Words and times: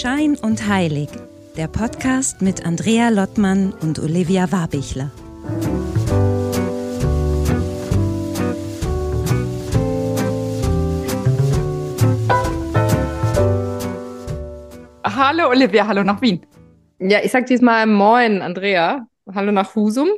Schein 0.00 0.34
und 0.34 0.66
Heilig, 0.66 1.10
der 1.58 1.68
Podcast 1.68 2.40
mit 2.40 2.64
Andrea 2.64 3.10
Lottmann 3.10 3.74
und 3.82 3.98
Olivia 3.98 4.50
Warbichler. 4.50 5.10
Hallo 15.04 15.50
Olivia, 15.50 15.86
hallo 15.86 16.02
nach 16.02 16.22
Wien. 16.22 16.46
Ja, 16.98 17.18
ich 17.22 17.30
sag 17.30 17.44
diesmal 17.44 17.86
Moin, 17.86 18.40
Andrea. 18.40 19.06
Hallo 19.34 19.52
nach 19.52 19.74
Husum. 19.74 20.08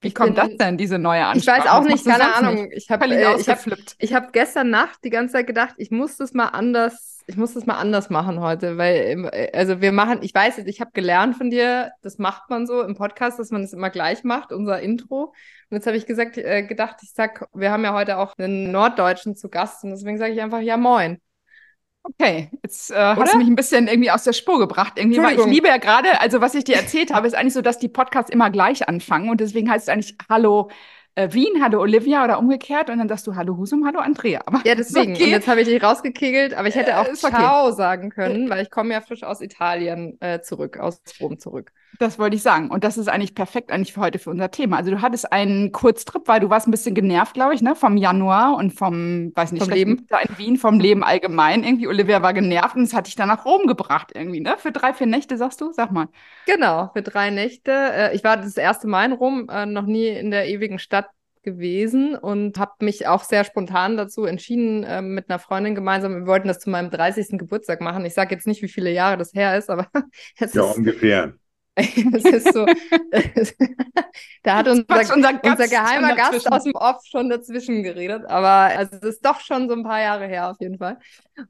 Wie 0.00 0.08
ich 0.08 0.14
kommt 0.16 0.34
bin, 0.34 0.48
das 0.48 0.56
denn, 0.56 0.76
diese 0.76 0.98
neue 0.98 1.24
Ansprache? 1.24 1.58
Ich 1.60 1.64
weiß 1.64 1.70
auch 1.70 1.84
nicht, 1.84 2.04
keine 2.04 2.34
Ahnung. 2.34 2.64
Nicht? 2.64 2.76
Ich 2.76 2.90
habe 2.90 3.06
äh, 3.06 3.40
ich 3.40 3.48
hab, 3.48 3.60
ich 3.98 4.14
hab 4.14 4.32
gestern 4.32 4.70
Nacht 4.70 4.98
die 5.04 5.10
ganze 5.10 5.34
Zeit 5.34 5.46
gedacht, 5.46 5.76
ich 5.78 5.92
muss 5.92 6.16
das 6.16 6.32
mal 6.32 6.48
anders, 6.48 7.13
ich 7.26 7.36
muss 7.36 7.54
das 7.54 7.66
mal 7.66 7.76
anders 7.76 8.10
machen 8.10 8.40
heute, 8.40 8.76
weil 8.76 9.28
äh, 9.32 9.50
also 9.56 9.80
wir 9.80 9.92
machen, 9.92 10.18
ich 10.22 10.34
weiß, 10.34 10.58
ich 10.58 10.80
habe 10.80 10.90
gelernt 10.92 11.36
von 11.36 11.50
dir, 11.50 11.92
das 12.02 12.18
macht 12.18 12.50
man 12.50 12.66
so 12.66 12.82
im 12.82 12.94
Podcast, 12.94 13.38
dass 13.38 13.50
man 13.50 13.62
das 13.62 13.72
immer 13.72 13.90
gleich 13.90 14.24
macht, 14.24 14.52
unser 14.52 14.80
Intro. 14.80 15.34
Und 15.70 15.76
jetzt 15.76 15.86
habe 15.86 15.96
ich 15.96 16.06
gesagt, 16.06 16.36
äh, 16.36 16.62
gedacht, 16.62 16.96
ich 17.02 17.12
sag, 17.12 17.48
wir 17.54 17.70
haben 17.70 17.84
ja 17.84 17.94
heute 17.94 18.18
auch 18.18 18.34
einen 18.38 18.70
Norddeutschen 18.70 19.36
zu 19.36 19.48
Gast 19.48 19.84
und 19.84 19.90
deswegen 19.90 20.18
sage 20.18 20.32
ich 20.32 20.42
einfach 20.42 20.60
ja 20.60 20.76
Moin. 20.76 21.20
Okay, 22.06 22.50
jetzt 22.62 22.90
äh, 22.90 22.96
hast 22.96 23.32
du 23.32 23.38
mich 23.38 23.48
ein 23.48 23.56
bisschen 23.56 23.88
irgendwie 23.88 24.10
aus 24.10 24.24
der 24.24 24.34
Spur 24.34 24.58
gebracht. 24.58 24.92
Irgendwie, 24.96 25.22
weil 25.22 25.38
ich 25.38 25.46
liebe 25.46 25.68
ja 25.68 25.78
gerade, 25.78 26.20
also 26.20 26.42
was 26.42 26.54
ich 26.54 26.64
dir 26.64 26.76
erzählt 26.76 27.14
habe, 27.14 27.26
ist 27.26 27.34
eigentlich 27.34 27.54
so, 27.54 27.62
dass 27.62 27.78
die 27.78 27.88
Podcasts 27.88 28.30
immer 28.30 28.50
gleich 28.50 28.86
anfangen 28.86 29.30
und 29.30 29.40
deswegen 29.40 29.70
heißt 29.70 29.88
es 29.88 29.88
eigentlich 29.88 30.14
Hallo 30.28 30.70
äh, 31.14 31.32
Wien, 31.32 31.62
Hallo 31.62 31.80
Olivia 31.80 32.24
oder 32.24 32.38
umgekehrt 32.38 32.90
und 32.90 32.98
dann 32.98 33.08
sagst 33.08 33.26
du 33.26 33.36
Hallo 33.36 33.56
Husum, 33.56 33.86
Hallo 33.86 34.00
Andrea. 34.00 34.42
Aber 34.46 34.60
ja, 34.64 34.74
deswegen. 34.74 35.14
Okay. 35.14 35.24
Und 35.24 35.30
jetzt 35.30 35.48
habe 35.48 35.60
ich 35.60 35.68
dich 35.68 35.82
rausgekegelt, 35.82 36.54
aber 36.54 36.68
ich 36.68 36.74
hätte 36.74 36.98
auch 36.98 37.06
äh, 37.06 37.14
Ciao 37.14 37.66
okay. 37.66 37.76
sagen 37.76 38.10
können, 38.10 38.50
weil 38.50 38.62
ich 38.62 38.70
komme 38.70 38.92
ja 38.92 39.00
frisch 39.00 39.22
aus 39.22 39.40
Italien 39.40 40.20
äh, 40.20 40.40
zurück, 40.40 40.78
aus 40.78 41.00
Rom 41.20 41.38
zurück. 41.38 41.72
Das 41.98 42.18
wollte 42.18 42.36
ich 42.36 42.42
sagen. 42.42 42.70
Und 42.70 42.84
das 42.84 42.98
ist 42.98 43.08
eigentlich 43.08 43.34
perfekt 43.34 43.70
eigentlich 43.70 43.92
für 43.92 44.00
heute 44.00 44.18
für 44.18 44.30
unser 44.30 44.50
Thema. 44.50 44.76
Also 44.76 44.90
du 44.90 45.02
hattest 45.02 45.32
einen 45.32 45.72
Kurztrip, 45.72 46.26
weil 46.26 46.40
du 46.40 46.50
warst 46.50 46.66
ein 46.66 46.70
bisschen 46.70 46.94
genervt, 46.94 47.34
glaube 47.34 47.54
ich, 47.54 47.62
ne, 47.62 47.74
vom 47.74 47.96
Januar 47.96 48.56
und 48.56 48.72
vom, 48.72 49.32
weiß 49.34 49.52
nicht, 49.52 49.64
vom 49.64 49.72
Leben 49.72 50.06
da 50.08 50.18
in 50.18 50.38
Wien, 50.38 50.56
vom 50.56 50.80
Leben 50.80 51.04
allgemein. 51.04 51.62
Irgendwie 51.64 51.88
Olivia 51.88 52.22
war 52.22 52.32
genervt 52.32 52.76
und 52.76 52.82
es 52.82 52.94
hat 52.94 53.06
dich 53.06 53.16
dann 53.16 53.28
nach 53.28 53.44
Rom 53.44 53.66
gebracht 53.66 54.12
irgendwie, 54.14 54.40
ne? 54.40 54.56
Für 54.58 54.72
drei, 54.72 54.92
vier 54.92 55.06
Nächte, 55.06 55.36
sagst 55.36 55.60
du? 55.60 55.72
Sag 55.72 55.92
mal. 55.92 56.08
Genau, 56.46 56.90
für 56.92 57.02
drei 57.02 57.30
Nächte. 57.30 57.72
Äh, 57.72 58.14
ich 58.14 58.24
war 58.24 58.36
das 58.36 58.56
erste 58.56 58.86
Mal 58.86 59.06
in 59.06 59.12
Rom, 59.12 59.48
äh, 59.50 59.66
noch 59.66 59.86
nie 59.86 60.08
in 60.08 60.30
der 60.30 60.48
ewigen 60.48 60.78
Stadt 60.78 61.06
gewesen 61.44 62.16
und 62.16 62.58
habe 62.58 62.72
mich 62.80 63.06
auch 63.06 63.22
sehr 63.22 63.44
spontan 63.44 63.96
dazu 63.96 64.24
entschieden, 64.24 64.82
äh, 64.82 65.02
mit 65.02 65.30
einer 65.30 65.38
Freundin 65.38 65.74
gemeinsam. 65.74 66.14
Wir 66.14 66.26
wollten 66.26 66.48
das 66.48 66.58
zu 66.58 66.70
meinem 66.70 66.90
30. 66.90 67.38
Geburtstag 67.38 67.80
machen. 67.80 68.04
Ich 68.04 68.14
sage 68.14 68.34
jetzt 68.34 68.46
nicht, 68.46 68.62
wie 68.62 68.68
viele 68.68 68.90
Jahre 68.90 69.18
das 69.18 69.34
her 69.34 69.56
ist, 69.56 69.70
aber 69.70 69.86
es 70.40 70.54
ja, 70.54 70.64
ist 70.64 70.76
ungefähr. 70.76 71.34
das 72.12 72.24
ist 72.24 72.52
so. 72.52 72.66
da 74.42 74.56
hat 74.56 74.68
unser, 74.68 74.84
unser, 74.88 75.40
unser 75.42 75.68
geheimer 75.68 76.14
Gast 76.14 76.50
aus 76.50 76.64
dem 76.64 76.74
Off 76.74 77.02
schon 77.04 77.28
dazwischen 77.28 77.82
geredet. 77.82 78.24
Aber 78.26 78.76
also 78.76 78.96
das 78.98 79.16
ist 79.16 79.26
doch 79.26 79.40
schon 79.40 79.68
so 79.68 79.74
ein 79.74 79.82
paar 79.82 80.00
Jahre 80.00 80.26
her 80.26 80.50
auf 80.50 80.56
jeden 80.60 80.78
Fall. 80.78 80.98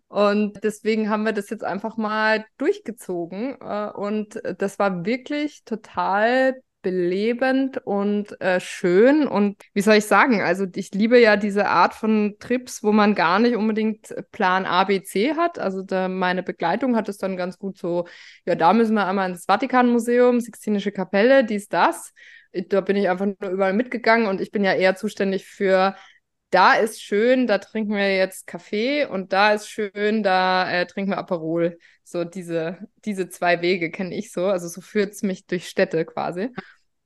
Und 0.08 0.64
deswegen 0.64 1.11
haben 1.11 1.25
wir 1.25 1.33
das 1.33 1.50
jetzt 1.50 1.64
einfach 1.64 1.98
mal 1.98 2.47
durchgezogen. 2.56 3.61
Äh, 3.61 3.91
und 3.91 4.41
das 4.58 4.78
war 4.78 5.05
wirklich 5.05 5.64
total 5.64 6.55
belebend 6.84 7.78
und 7.84 8.40
äh, 8.40 8.60
schön. 8.60 9.27
Und 9.27 9.60
wie 9.72 9.80
soll 9.80 9.96
ich 9.96 10.04
sagen, 10.04 10.40
also 10.40 10.66
ich 10.77 10.92
liebe 10.92 11.18
ja 11.20 11.36
diese 11.36 11.66
Art 11.66 11.94
von 11.94 12.36
Trips, 12.38 12.84
wo 12.84 12.92
man 12.92 13.16
gar 13.16 13.40
nicht 13.40 13.56
unbedingt 13.56 14.14
Plan 14.30 14.66
A, 14.66 14.84
B, 14.84 15.02
C 15.02 15.34
hat. 15.34 15.58
Also 15.58 15.83
da, 15.83 16.06
meine 16.08 16.44
Begleitung 16.44 16.94
hat 16.94 17.08
es 17.08 17.18
dann 17.18 17.36
ganz 17.36 17.58
gut 17.58 17.77
so, 17.77 18.06
ja, 18.46 18.55
da 18.55 18.73
müssen 18.73 18.94
wir 18.94 19.08
einmal 19.08 19.28
ins 19.30 19.46
Vatikanmuseum, 19.46 20.39
Sixtinische 20.40 20.92
Kapelle, 20.92 21.44
dies, 21.44 21.68
das. 21.68 22.12
Da 22.68 22.80
bin 22.83 22.94
ich 22.94 23.08
einfach 23.08 23.27
nur 23.27 23.50
überall 23.50 23.73
mitgegangen 23.73 24.28
und 24.28 24.40
ich 24.40 24.52
bin 24.52 24.62
ja 24.62 24.74
eher 24.74 24.94
zuständig 24.94 25.44
für 25.44 25.96
da 26.55 26.75
ist 26.75 27.03
schön, 27.03 27.48
da 27.48 27.59
trinken 27.59 27.95
wir 27.95 28.17
jetzt 28.17 28.47
Kaffee 28.47 29.07
und 29.07 29.33
da 29.33 29.55
ist 29.55 29.69
schön, 29.69 30.23
da 30.23 30.70
äh, 30.70 30.87
trinken 30.87 31.11
wir 31.11 31.19
Aperol. 31.19 31.79
So 32.05 32.23
diese, 32.23 32.79
diese 33.05 33.29
zwei 33.29 33.61
Wege 33.61 33.91
kenne 33.91 34.15
ich 34.15 34.31
so. 34.31 34.47
Also 34.47 34.69
so 34.69 34.81
führt 34.81 35.13
es 35.15 35.23
mich 35.23 35.47
durch 35.47 35.69
Städte 35.69 36.05
quasi. 36.05 36.51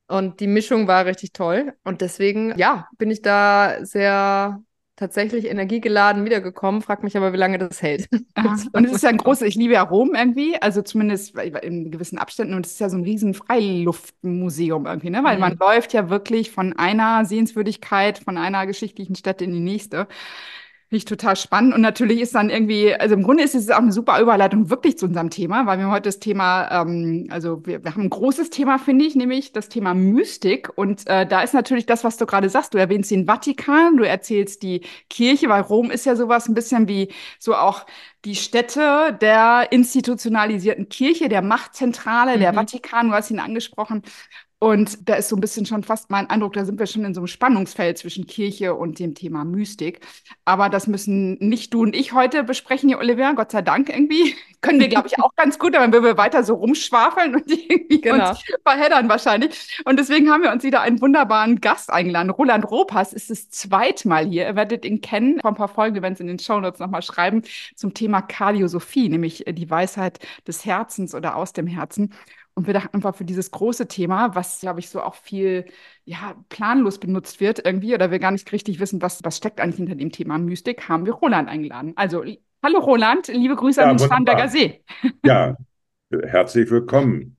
Und 0.07 0.41
die 0.41 0.47
Mischung 0.47 0.87
war 0.87 1.07
richtig 1.07 1.33
toll. 1.33 1.73
Und 1.83 2.03
deswegen, 2.03 2.59
ja, 2.59 2.89
bin 2.99 3.11
ich 3.11 3.23
da 3.23 3.79
sehr 3.85 4.63
tatsächlich 4.99 5.47
energiegeladen 5.47 6.25
wiedergekommen, 6.25 6.83
frag 6.83 7.05
mich 7.05 7.17
aber, 7.17 7.33
wie 7.33 7.37
lange 7.37 7.59
das 7.59 7.81
hält. 7.81 8.09
Aha. 8.35 8.57
Und 8.73 8.85
es 8.85 8.93
ist 8.93 9.03
ja 9.03 9.09
ein 9.09 9.17
großes, 9.17 9.47
ich 9.47 9.55
liebe 9.55 9.75
ja 9.75 9.83
Rom 9.83 10.15
irgendwie, 10.15 10.61
also 10.61 10.83
zumindest 10.83 11.39
in 11.39 11.91
gewissen 11.91 12.19
Abständen 12.19 12.55
und 12.55 12.67
es 12.67 12.73
ist 12.73 12.81
ja 12.81 12.91
so 12.91 12.97
ein 12.97 13.05
riesen 13.05 13.33
Freiluftmuseum 13.33 14.87
irgendwie, 14.87 15.11
ne? 15.11 15.23
weil 15.23 15.37
mhm. 15.37 15.41
man 15.41 15.57
läuft 15.57 15.93
ja 15.93 16.11
wirklich 16.11 16.51
von 16.51 16.73
einer 16.75 17.25
Sehenswürdigkeit, 17.25 18.19
von 18.19 18.37
einer 18.37 18.67
geschichtlichen 18.67 19.15
Stätte 19.15 19.45
in 19.45 19.53
die 19.53 19.61
nächste. 19.61 20.09
Finde 20.89 21.01
ich 21.01 21.05
total 21.05 21.37
spannend. 21.37 21.75
Und 21.75 21.83
natürlich 21.83 22.19
ist 22.19 22.35
dann 22.35 22.49
irgendwie, 22.49 22.95
also 22.95 23.15
im 23.15 23.23
Grunde 23.23 23.43
ist 23.43 23.55
es 23.55 23.69
auch 23.69 23.77
eine 23.77 23.93
super 23.93 24.19
Überleitung 24.23 24.71
wirklich 24.71 24.97
zu 24.97 25.05
unserem 25.05 25.29
Thema, 25.29 25.67
weil 25.67 25.79
wir 25.79 25.91
heute 25.91 26.09
das 26.09 26.19
Thema, 26.19 26.81
ähm, 26.81 27.27
also 27.29 27.61
wir, 27.67 27.85
wir 27.85 27.93
haben 27.93 28.05
ein 28.05 28.11
großes 28.11 28.49
Thema, 28.49 28.79
finde 28.79 29.05
ich, 29.05 29.15
nämlich 29.15 29.53
das 29.53 29.69
Thema 29.69 29.93
Mystik. 29.93 30.71
Und 30.77 31.07
äh, 31.07 31.27
da 31.27 31.43
ist 31.43 31.53
natürlich 31.53 31.85
das, 31.85 32.05
was 32.05 32.17
du 32.17 32.25
gerade 32.25 32.49
sagst. 32.49 32.73
Du 32.73 32.79
erwähnst 32.79 33.11
den 33.11 33.27
Vatikan, 33.27 33.99
du 33.99 34.05
erzählst 34.05 34.63
die 34.63 34.81
Kirche, 35.11 35.51
weil 35.51 35.61
Rom 35.61 35.91
ist 35.91 36.07
ja 36.07 36.17
sowas 36.17 36.49
ein 36.49 36.55
bisschen 36.55 36.89
wie 36.89 37.13
so 37.39 37.55
auch 37.55 37.85
die 38.25 38.35
Stätte 38.35 39.17
der 39.21 39.71
institutionalisierten 39.71 40.89
Kirche, 40.89 41.29
der 41.29 41.43
Machtzentrale, 41.43 42.37
mhm. 42.37 42.41
der 42.41 42.55
Vatikan, 42.55 43.09
du 43.09 43.15
hast 43.15 43.31
ihn 43.31 43.41
angesprochen. 43.41 44.03
Und 44.61 45.09
da 45.09 45.15
ist 45.15 45.29
so 45.29 45.37
ein 45.37 45.41
bisschen 45.41 45.67
schon 45.67 45.85
fast 45.85 46.11
mein 46.11 46.29
Eindruck, 46.31 46.55
da 46.55 46.65
sind 46.65 46.81
wir 46.81 46.87
schon 46.87 47.05
in 47.05 47.15
so 47.15 47.21
einem 47.21 47.29
Spannungsfeld 47.29 47.97
zwischen 47.97 48.27
Kirche 48.27 48.75
und 48.75 48.99
dem 48.99 49.15
Thema 49.15 49.45
Mystik. 49.45 50.01
Aber 50.45 50.69
das 50.69 50.89
müssen 50.89 51.35
nicht 51.35 51.73
du 51.73 51.83
und 51.83 51.95
ich 51.95 52.13
heute 52.13 52.43
besprechen, 52.43 52.89
hier, 52.89 52.99
Olivia, 52.99 53.33
Gott 53.35 53.53
sei 53.53 53.63
Dank 53.63 53.89
irgendwie. 53.89 54.35
Können 54.61 54.81
wir, 54.81 54.89
glaube 54.89 55.07
ich, 55.07 55.23
auch 55.23 55.33
ganz 55.37 55.61
gut, 55.61 55.77
aber 55.77 55.93
wenn 55.93 56.03
wir 56.03 56.17
weiter 56.17 56.43
so 56.43 56.55
rumschwafeln 56.55 57.37
und 57.37 57.45
irgendwie 57.49 58.01
genau. 58.01 58.31
uns 58.31 58.43
verheddern 58.67 59.09
wahrscheinlich. 59.09 59.81
Und 59.85 60.01
deswegen 60.01 60.29
haben 60.33 60.43
wir 60.43 60.51
uns 60.51 60.65
wieder 60.65 60.81
einen 60.81 61.01
wunderbaren 61.01 61.61
Gast 61.61 61.93
eingeladen. 61.93 62.31
Roland 62.31 62.69
Ropas 62.69 63.13
ist 63.13 63.31
das 63.31 63.51
zweite 63.51 64.09
Mal 64.09 64.27
hier. 64.27 64.49
Ihr 64.49 64.57
werdet 64.57 64.85
ihn 64.85 65.01
kennen. 65.01 65.39
Vor 65.41 65.53
ein 65.53 65.57
paar 65.57 65.69
Folgen, 65.69 65.95
wir 65.95 66.03
werden 66.03 66.15
es 66.15 66.21
in 66.21 66.27
den 66.27 66.41
Shownotes 66.41 66.81
nochmal 66.81 67.03
schreiben, 67.03 67.43
zum 67.77 67.95
Thema 67.95 68.23
Kardiosophie, 68.23 69.09
nämlich 69.09 69.45
die 69.49 69.71
Weisheit 69.71 70.19
des 70.49 70.65
Herzens 70.65 71.15
oder 71.15 71.37
aus 71.37 71.53
dem 71.53 71.69
Herzen. 71.69 72.13
Und 72.59 72.67
wir 72.67 72.75
dachten 72.75 72.97
einfach 72.97 73.15
für 73.15 73.25
dieses 73.25 73.53
große 73.53 73.87
Thema, 73.87 74.35
was, 74.35 74.59
glaube 74.59 74.81
ich, 74.81 74.91
so 74.91 75.01
auch 75.01 75.15
viel 75.15 75.67
ja, 76.05 76.35
planlos 76.49 76.99
benutzt 76.99 77.39
wird 77.39 77.65
irgendwie 77.65 77.95
oder 77.95 78.11
wir 78.11 78.19
gar 78.19 78.33
nicht 78.33 78.51
richtig 78.51 78.81
wissen, 78.81 79.01
was, 79.01 79.23
was 79.23 79.37
steckt 79.37 79.61
eigentlich 79.61 79.77
hinter 79.77 79.95
dem 79.95 80.11
Thema 80.11 80.39
Mystik, 80.39 80.89
haben 80.89 81.07
wir 81.07 81.13
Roland 81.13 81.49
eingeladen. 81.49 81.93
Also, 81.95 82.25
hallo 82.61 82.81
Roland, 82.81 83.29
liebe 83.29 83.55
Grüße 83.55 83.81
ja, 83.81 83.89
an 83.89 83.97
den 83.97 84.05
Starnberger 84.05 84.49
See. 84.49 84.83
Ja, 85.25 85.57
herzlich 86.11 86.69
willkommen 86.69 87.37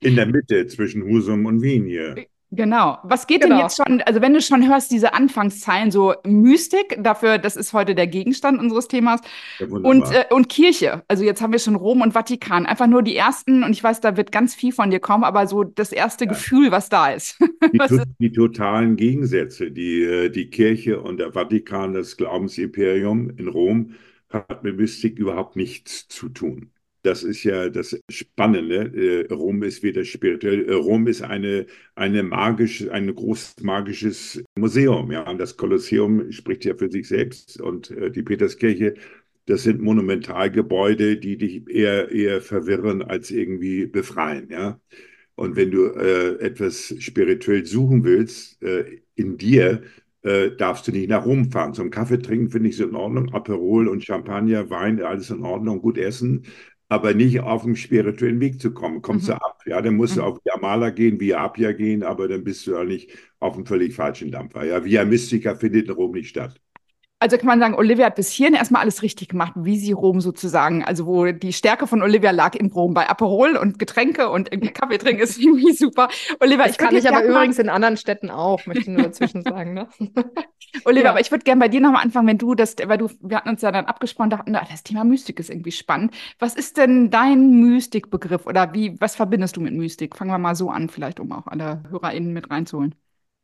in 0.00 0.16
der 0.16 0.26
Mitte 0.26 0.66
zwischen 0.66 1.04
Husum 1.04 1.46
und 1.46 1.62
Wien 1.62 1.86
hier. 1.86 2.26
Genau. 2.52 2.98
Was 3.04 3.28
geht 3.28 3.42
genau. 3.42 3.56
denn 3.56 3.64
jetzt 3.64 3.76
schon, 3.76 4.00
also 4.02 4.20
wenn 4.20 4.34
du 4.34 4.40
schon 4.40 4.68
hörst, 4.68 4.90
diese 4.90 5.14
Anfangszeilen, 5.14 5.92
so 5.92 6.14
Mystik, 6.26 6.96
dafür, 6.98 7.38
das 7.38 7.54
ist 7.54 7.72
heute 7.72 7.94
der 7.94 8.08
Gegenstand 8.08 8.58
unseres 8.58 8.88
Themas, 8.88 9.20
ja, 9.60 9.66
und, 9.68 10.02
äh, 10.12 10.24
und 10.30 10.48
Kirche. 10.48 11.04
Also 11.06 11.22
jetzt 11.22 11.42
haben 11.42 11.52
wir 11.52 11.60
schon 11.60 11.76
Rom 11.76 12.00
und 12.00 12.12
Vatikan. 12.12 12.66
Einfach 12.66 12.88
nur 12.88 13.02
die 13.02 13.14
ersten, 13.14 13.62
und 13.62 13.70
ich 13.70 13.84
weiß, 13.84 14.00
da 14.00 14.16
wird 14.16 14.32
ganz 14.32 14.56
viel 14.56 14.72
von 14.72 14.90
dir 14.90 14.98
kommen, 14.98 15.22
aber 15.22 15.46
so 15.46 15.62
das 15.62 15.92
erste 15.92 16.24
ja. 16.24 16.30
Gefühl, 16.30 16.72
was 16.72 16.88
da 16.88 17.12
ist. 17.12 17.38
Die, 17.72 17.78
ist. 17.78 18.04
die, 18.18 18.32
totalen 18.32 18.96
Gegensätze, 18.96 19.70
die, 19.70 20.02
äh, 20.02 20.30
die 20.30 20.48
Kirche 20.48 21.00
und 21.00 21.18
der 21.18 21.32
Vatikan, 21.32 21.92
das 21.92 22.16
Glaubensimperium 22.16 23.30
in 23.36 23.48
Rom, 23.48 23.94
hat 24.30 24.64
mit 24.64 24.76
Mystik 24.76 25.18
überhaupt 25.18 25.56
nichts 25.56 26.08
zu 26.08 26.30
tun. 26.30 26.70
Das 27.02 27.22
ist 27.22 27.44
ja 27.44 27.68
das 27.70 27.98
Spannende. 28.10 29.26
Äh, 29.30 29.32
Rom 29.32 29.62
ist 29.62 29.82
wieder 29.82 30.04
spirituell. 30.04 30.68
Äh, 30.68 30.74
Rom 30.74 31.06
ist 31.06 31.22
eine, 31.22 31.66
eine 31.94 32.22
magisch, 32.22 32.88
ein 32.90 33.14
großes 33.14 33.62
magisches 33.62 34.42
Museum. 34.58 35.10
Ja, 35.10 35.28
und 35.28 35.38
das 35.38 35.56
Kolosseum 35.56 36.30
spricht 36.30 36.64
ja 36.66 36.74
für 36.74 36.90
sich 36.90 37.08
selbst 37.08 37.60
und 37.60 37.90
äh, 37.90 38.10
die 38.10 38.22
Peterskirche. 38.22 38.94
Das 39.46 39.62
sind 39.64 39.80
Monumentalgebäude, 39.80 41.16
die 41.16 41.36
dich 41.38 41.68
eher, 41.68 42.10
eher 42.10 42.40
verwirren 42.42 43.02
als 43.02 43.30
irgendwie 43.30 43.86
befreien. 43.86 44.48
Ja, 44.50 44.78
und 45.36 45.56
wenn 45.56 45.70
du 45.70 45.86
äh, 45.86 46.38
etwas 46.40 46.94
spirituell 46.98 47.64
suchen 47.64 48.04
willst 48.04 48.62
äh, 48.62 49.00
in 49.14 49.38
dir, 49.38 49.82
äh, 50.22 50.50
darfst 50.50 50.86
du 50.86 50.92
nicht 50.92 51.08
nach 51.08 51.24
Rom 51.24 51.50
fahren. 51.50 51.72
Zum 51.72 51.90
Kaffee 51.90 52.18
trinken 52.20 52.50
finde 52.50 52.68
ich 52.68 52.74
es 52.74 52.80
in 52.86 52.94
Ordnung. 52.94 53.32
Aperol 53.32 53.88
und 53.88 54.04
Champagner, 54.04 54.68
Wein, 54.68 55.02
alles 55.02 55.30
in 55.30 55.42
Ordnung, 55.42 55.80
gut 55.80 55.96
essen 55.96 56.44
aber 56.90 57.14
nicht 57.14 57.40
auf 57.40 57.62
dem 57.62 57.76
spirituellen 57.76 58.40
Weg 58.40 58.60
zu 58.60 58.74
kommen. 58.74 59.00
Kommst 59.00 59.28
mhm. 59.28 59.32
du 59.32 59.42
ab, 59.42 59.62
ja, 59.64 59.80
dann 59.80 59.94
musst 59.94 60.16
mhm. 60.16 60.20
du 60.20 60.26
auf 60.26 60.38
Yamala 60.44 60.90
gehen, 60.90 61.20
via 61.20 61.38
Apia 61.38 61.72
gehen, 61.72 62.02
aber 62.02 62.28
dann 62.28 62.44
bist 62.44 62.66
du 62.66 62.72
ja 62.72 62.84
nicht 62.84 63.12
auf 63.38 63.54
einem 63.54 63.64
völlig 63.64 63.94
falschen 63.94 64.32
Dampfer. 64.32 64.64
Ja, 64.64 64.84
via 64.84 65.04
Mystica 65.04 65.54
findet 65.54 65.86
in 65.86 65.94
Rom 65.94 66.12
nicht 66.12 66.28
statt. 66.28 66.60
Also 67.22 67.36
kann 67.36 67.48
man 67.48 67.60
sagen, 67.60 67.74
Olivia 67.74 68.06
hat 68.06 68.14
bis 68.14 68.30
hierhin 68.30 68.54
erstmal 68.54 68.80
alles 68.80 69.02
richtig 69.02 69.28
gemacht, 69.28 69.52
wie 69.54 69.78
sie 69.78 69.92
Rom 69.92 70.22
sozusagen, 70.22 70.82
also 70.82 71.04
wo 71.04 71.26
die 71.26 71.52
Stärke 71.52 71.86
von 71.86 72.00
Olivia 72.00 72.30
lag 72.30 72.54
in 72.54 72.72
Rom 72.72 72.94
bei 72.94 73.10
Aperol 73.10 73.56
und 73.56 73.78
Getränke 73.78 74.30
und 74.30 74.50
irgendwie 74.50 74.72
Kaffee 74.72 74.96
trinken 74.96 75.20
ist 75.20 75.38
irgendwie 75.40 75.72
super. 75.72 76.08
Olivia, 76.40 76.64
das 76.64 76.72
ich 76.72 76.78
kann 76.78 76.96
ich 76.96 77.06
aber 77.06 77.22
übrigens 77.22 77.58
in 77.58 77.68
anderen 77.68 77.98
Städten 77.98 78.30
auch, 78.30 78.64
möchte 78.64 78.84
ich 78.84 78.88
nur 78.88 79.02
dazwischen 79.02 79.42
sagen. 79.42 79.74
Ne? 79.74 79.86
Olivia, 80.86 81.04
ja. 81.04 81.10
aber 81.10 81.20
ich 81.20 81.30
würde 81.30 81.44
gerne 81.44 81.60
bei 81.60 81.68
dir 81.68 81.82
nochmal 81.82 82.04
anfangen, 82.04 82.26
wenn 82.26 82.38
du 82.38 82.54
das, 82.54 82.76
weil 82.86 82.96
du, 82.96 83.10
wir 83.20 83.36
hatten 83.36 83.50
uns 83.50 83.60
ja 83.60 83.70
dann 83.70 83.84
abgesprochen, 83.84 84.30
dachten, 84.30 84.54
das 84.54 84.82
Thema 84.82 85.04
Mystik 85.04 85.40
ist 85.40 85.50
irgendwie 85.50 85.72
spannend. 85.72 86.14
Was 86.38 86.54
ist 86.54 86.78
denn 86.78 87.10
dein 87.10 87.50
Mystikbegriff 87.60 88.46
oder 88.46 88.72
wie, 88.72 88.98
was 88.98 89.14
verbindest 89.14 89.58
du 89.58 89.60
mit 89.60 89.74
Mystik? 89.74 90.16
Fangen 90.16 90.30
wir 90.30 90.38
mal 90.38 90.54
so 90.54 90.70
an, 90.70 90.88
vielleicht, 90.88 91.20
um 91.20 91.32
auch 91.32 91.46
alle 91.48 91.82
HörerInnen 91.90 92.32
mit 92.32 92.50
reinzuholen. 92.50 92.94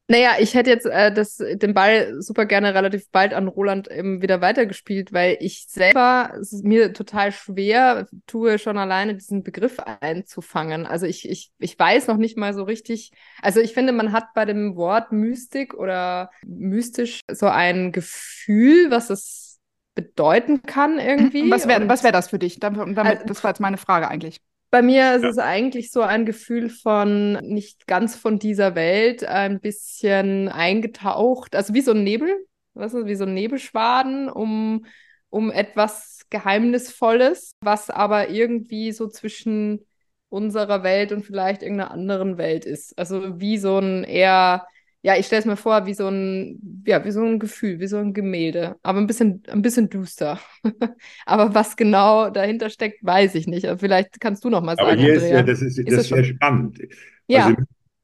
Naja, 0.09 0.37
ich 0.39 0.55
hätte 0.55 0.71
jetzt 0.71 0.87
äh, 0.87 1.13
das, 1.13 1.39
den 1.39 1.75
Ball 1.75 2.23
super 2.23 2.47
gerne 2.47 2.75
relativ 2.75 3.11
bald 3.11 3.35
an 3.35 3.49
Roland 3.49 3.91
eben 3.91 4.23
wieder 4.23 4.41
weitergespielt, 4.41 5.13
weil 5.13 5.37
ich 5.41 5.67
selber 5.69 6.33
es 6.41 6.53
ist 6.53 6.65
mir 6.65 6.93
total 6.93 7.33
schwer 7.33 8.07
tue, 8.27 8.59
schon 8.59 8.79
alleine 8.79 9.15
diesen 9.15 9.43
Begriff 9.43 9.79
einzufangen. 9.81 10.87
Also 10.87 11.07
ich, 11.07 11.29
ich, 11.29 11.51
ich 11.59 11.77
weiß 11.77 12.07
noch 12.07 12.19
nicht 12.19 12.37
mal 12.37 12.55
so 12.55 12.63
richtig. 12.63 13.11
Also 13.43 13.59
ich 13.61 13.75
finde, 13.75 13.93
man 13.93 14.13
hat 14.13 14.33
bei 14.35 14.45
dem 14.45 14.77
Wort 14.77 15.11
Mystik 15.11 15.75
oder 15.75 16.31
mystisch 16.47 17.21
so 17.29 17.47
ein 17.47 17.91
Gefühl, 17.91 18.93
was 18.93 19.11
es 19.11 19.59
bedeuten 19.97 20.63
kann 20.63 21.01
irgendwie. 21.01 21.51
Was 21.51 21.67
wäre 21.67 21.89
was 21.89 22.05
wär 22.05 22.13
das 22.13 22.31
für 22.31 22.39
dich? 22.39 22.61
Damit, 22.61 22.97
damit, 22.97 23.29
das 23.29 23.43
war 23.43 23.51
jetzt 23.51 23.61
meine 23.61 23.79
Frage 23.79 24.07
eigentlich. 24.07 24.41
Bei 24.77 24.83
mir 24.83 25.15
ist 25.15 25.23
ja. 25.23 25.31
es 25.31 25.39
eigentlich 25.39 25.91
so 25.91 26.03
ein 26.03 26.27
Gefühl 26.27 26.69
von 26.69 27.33
nicht 27.41 27.87
ganz 27.87 28.15
von 28.15 28.39
dieser 28.39 28.75
Welt, 28.75 29.25
ein 29.25 29.59
bisschen 29.59 30.51
eingetaucht, 30.51 31.57
also 31.57 31.73
wie 31.73 31.81
so 31.81 31.93
ein 31.93 32.05
Nebel, 32.05 32.45
was 32.75 32.93
ist, 32.93 33.07
wie 33.07 33.15
so 33.15 33.25
ein 33.25 33.33
Nebelschwaden 33.33 34.29
um, 34.29 34.85
um 35.31 35.51
etwas 35.51 36.27
Geheimnisvolles, 36.29 37.53
was 37.63 37.89
aber 37.89 38.29
irgendwie 38.29 38.93
so 38.93 39.09
zwischen 39.09 39.87
unserer 40.29 40.83
Welt 40.83 41.11
und 41.11 41.25
vielleicht 41.25 41.63
irgendeiner 41.63 41.91
anderen 41.91 42.37
Welt 42.37 42.67
ist. 42.67 42.99
Also 42.99 43.41
wie 43.41 43.57
so 43.57 43.79
ein 43.79 44.05
eher 44.05 44.67
ja, 45.07 45.17
ich 45.17 45.27
stelle 45.27 45.39
es 45.39 45.47
mir 45.47 45.57
vor, 45.57 45.87
wie 45.87 45.95
so 45.95 46.09
ein, 46.09 46.83
ja, 46.85 47.05
wie 47.05 47.13
so 47.13 47.23
ein 47.23 47.39
Gefühl, 47.39 47.79
wie 47.79 47.87
so 47.87 47.97
ein 47.97 48.13
Gemälde, 48.13 48.75
aber 48.83 48.99
ein 48.99 49.07
bisschen, 49.07 49.41
ein 49.47 49.63
bisschen 49.63 49.89
duster. 49.89 50.41
aber 51.27 51.55
was 51.55 51.77
genau 51.77 52.29
dahinter 52.29 52.71
steckt, 52.71 53.05
weiß 53.05 53.37
ich 53.37 53.47
nicht. 53.47 53.69
vielleicht 53.79 54.21
kannst 54.21 54.45
du 54.45 54.51
noch 54.51 54.63
mal 54.63 54.75
sagen. 54.75 54.91
Aber 54.91 55.01
hier 55.01 55.15
ist 55.15 55.31
ja, 55.31 55.45
das 55.45 55.63
ist, 55.63 55.79
ist 55.79 55.89
das 55.93 56.01
ist 56.01 56.09
sehr 56.09 56.25
spannend. 56.25 56.81
Ja. 57.29 57.47
Also, 57.47 57.57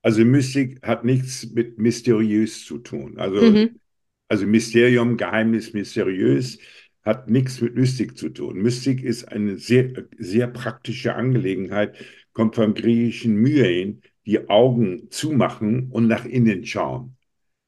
also 0.02 0.24
Mystik 0.24 0.80
hat 0.86 1.04
nichts 1.04 1.50
mit 1.52 1.76
mysteriös 1.76 2.64
zu 2.64 2.78
tun. 2.78 3.18
Also, 3.18 3.50
mhm. 3.50 3.80
also 4.28 4.46
Mysterium, 4.46 5.16
Geheimnis, 5.16 5.72
mysteriös 5.72 6.60
hat 7.02 7.28
nichts 7.28 7.60
mit 7.60 7.74
Mystik 7.74 8.16
zu 8.16 8.28
tun. 8.28 8.62
Mystik 8.62 9.02
ist 9.02 9.24
eine 9.24 9.56
sehr, 9.56 10.04
sehr 10.18 10.46
praktische 10.46 11.16
Angelegenheit, 11.16 11.96
kommt 12.32 12.54
vom 12.54 12.74
griechischen 12.74 13.34
Myen, 13.34 14.02
die 14.26 14.48
Augen 14.48 15.10
zumachen 15.10 15.90
und 15.90 16.06
nach 16.06 16.24
innen 16.24 16.64
schauen. 16.64 17.16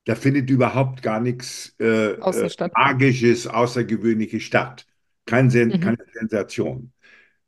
Da 0.04 0.14
findet 0.14 0.50
überhaupt 0.50 1.02
gar 1.02 1.20
nichts 1.20 1.74
äh, 1.80 2.12
äh, 2.12 2.68
Magisches, 2.76 3.46
Außergewöhnliches 3.46 4.42
statt. 4.42 4.86
Kein 5.24 5.50
Sen 5.50 5.68
mhm. 5.68 5.80
Keine 5.80 6.04
Sensation. 6.12 6.92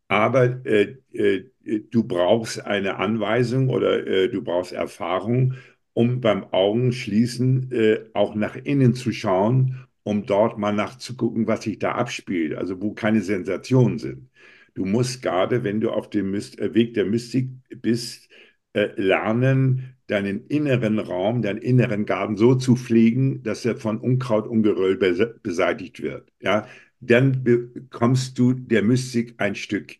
Aber 0.08 0.64
äh, 0.64 0.97
äh, 1.12 1.44
du 1.91 2.05
brauchst 2.05 2.64
eine 2.64 2.97
Anweisung 2.97 3.69
oder 3.69 4.06
äh, 4.06 4.29
du 4.29 4.43
brauchst 4.43 4.73
Erfahrung, 4.73 5.55
um 5.93 6.20
beim 6.20 6.44
Augenschließen 6.53 7.73
äh, 7.73 8.00
auch 8.14 8.35
nach 8.35 8.56
innen 8.56 8.94
zu 8.94 9.12
schauen, 9.12 9.87
um 10.05 10.26
dort 10.26 10.58
mal 10.58 10.73
nachzugucken, 10.73 11.47
was 11.47 11.62
sich 11.64 11.79
da 11.79 11.93
abspielt, 11.93 12.55
also 12.55 12.81
wo 12.81 12.93
keine 12.94 13.20
Sensationen 13.23 13.99
sind. 13.99 14.31
Du 14.75 14.85
musst 14.85 15.23
gerade, 15.23 15.64
wenn 15.64 15.81
du 15.81 15.91
auf 15.91 16.11
dem 16.11 16.31
Myst 16.31 16.58
Weg 16.61 16.94
der 16.94 17.06
Mystik 17.06 17.49
bist, 17.81 18.25
äh, 18.25 18.25
lernen, 18.96 19.96
deinen 20.06 20.46
inneren 20.46 20.99
Raum, 20.99 21.43
deinen 21.43 21.58
inneren 21.58 22.06
Garten 22.06 22.37
so 22.37 22.55
zu 22.55 22.76
pflegen, 22.76 23.43
dass 23.43 23.64
er 23.64 23.76
von 23.76 23.99
Unkraut 23.99 24.46
und 24.46 24.62
Geröll 24.62 24.96
be 24.96 25.38
beseitigt 25.43 26.02
wird. 26.02 26.32
Ja, 26.40 26.67
dann 27.00 27.43
bekommst 27.44 28.38
du 28.38 28.52
der 28.52 28.82
Mystik 28.82 29.34
ein 29.38 29.55
Stück 29.55 29.96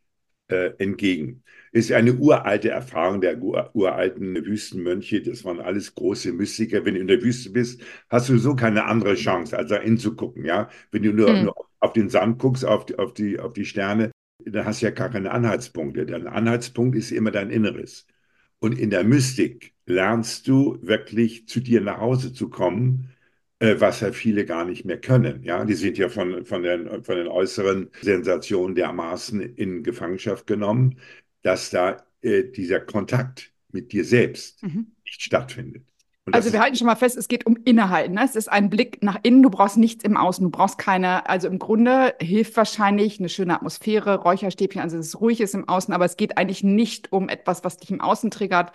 äh, 0.49 0.73
entgegen. 0.79 1.43
Ist 1.73 1.93
eine 1.93 2.15
uralte 2.15 2.71
Erfahrung 2.71 3.21
der 3.21 3.39
uralten 3.43 4.35
Wüstenmönche. 4.47 5.21
Das 5.21 5.45
waren 5.45 5.61
alles 5.61 5.95
große 5.95 6.33
Mystiker. 6.33 6.85
Wenn 6.85 6.95
du 6.95 7.01
in 7.01 7.09
der 7.09 7.23
Wüste 7.23 7.51
bist, 7.51 7.83
hast 8.09 8.29
du 8.29 8.39
so 8.39 8.55
keine 8.57 8.85
andere 8.87 9.15
Chance, 9.15 9.59
als 9.59 9.71
da 9.71 9.81
hinzugucken. 9.81 10.45
Ja, 10.45 10.71
wenn 10.91 11.03
du 11.03 11.13
nur, 11.13 11.29
hm. 11.29 11.45
nur 11.45 11.55
auf 11.81 11.93
den 11.93 12.09
Sand 12.09 12.39
guckst, 12.39 12.65
auf 12.65 12.87
die, 12.87 12.97
auf 12.97 13.13
die, 13.13 13.39
auf 13.39 13.53
die 13.53 13.65
Sterne, 13.67 14.11
dann 14.45 14.65
hast 14.65 14.81
du 14.81 14.87
ja 14.87 14.93
gar 14.93 15.11
keine 15.11 15.31
Anhaltspunkte. 15.33 16.07
Dein 16.07 16.27
Anhaltspunkt 16.27 16.97
ist 16.97 17.11
immer 17.11 17.31
dein 17.31 17.51
Inneres. 17.51 18.07
Und 18.59 18.79
in 18.79 18.91
der 18.91 19.05
Mystik 19.05 19.75
lernst 19.87 20.49
du 20.49 20.79
wirklich 20.83 21.47
zu 21.49 21.61
dir 21.61 21.81
nach 21.81 21.99
Hause 21.99 22.33
zu 22.33 22.49
kommen, 22.49 23.11
äh, 23.59 23.77
was 23.79 24.01
ja 24.01 24.13
viele 24.13 24.45
gar 24.45 24.65
nicht 24.65 24.85
mehr 24.85 25.01
können. 25.01 25.43
Ja, 25.43 25.65
die 25.65 25.75
sind 25.75 25.99
ja 25.99 26.09
von, 26.09 26.45
von, 26.45 26.63
den, 26.63 27.05
von 27.05 27.17
den 27.17 27.29
äußeren 27.29 27.91
Sensationen 28.03 28.75
dermaßen 28.75 29.41
in 29.41 29.83
Gefangenschaft 29.83 30.47
genommen, 30.47 30.99
dass 31.43 31.71
da 31.71 32.07
äh, 32.23 32.45
dieser 32.45 32.81
Kontakt 32.81 33.53
mit 33.73 33.93
dir 33.93 34.05
selbst 34.05 34.63
mhm. 34.63 34.93
nicht 35.05 35.23
stattfindet. 35.23 35.85
Also 36.33 36.53
wir 36.53 36.61
halten 36.61 36.75
schon 36.75 36.89
mal 36.89 36.97
fest, 36.97 37.17
es 37.17 37.29
geht 37.29 37.47
um 37.47 37.57
Innehalten. 37.65 38.15
Ne? 38.15 38.25
Es 38.25 38.35
ist 38.35 38.51
ein 38.51 38.69
Blick 38.69 39.01
nach 39.03 39.19
innen. 39.23 39.45
Du 39.45 39.51
brauchst 39.51 39.77
nichts 39.77 40.03
im 40.03 40.17
Außen. 40.17 40.45
Du 40.45 40.51
brauchst 40.51 40.77
keine, 40.77 41.29
also 41.29 41.47
im 41.47 41.61
Grunde 41.61 42.15
hilft 42.21 42.57
wahrscheinlich 42.57 43.21
eine 43.21 43.29
schöne 43.29 43.55
Atmosphäre, 43.55 44.17
Räucherstäbchen, 44.17 44.81
also 44.83 44.99
es 44.99 45.07
ist 45.09 45.21
ruhig 45.21 45.41
ist 45.41 45.55
im 45.55 45.69
Außen, 45.69 45.95
aber 45.95 46.05
es 46.05 46.17
geht 46.17 46.37
eigentlich 46.37 46.65
nicht 46.65 47.13
um 47.13 47.29
etwas, 47.29 47.63
was 47.63 47.77
dich 47.77 47.91
im 47.93 48.01
Außen 48.01 48.33
triggert, 48.33 48.73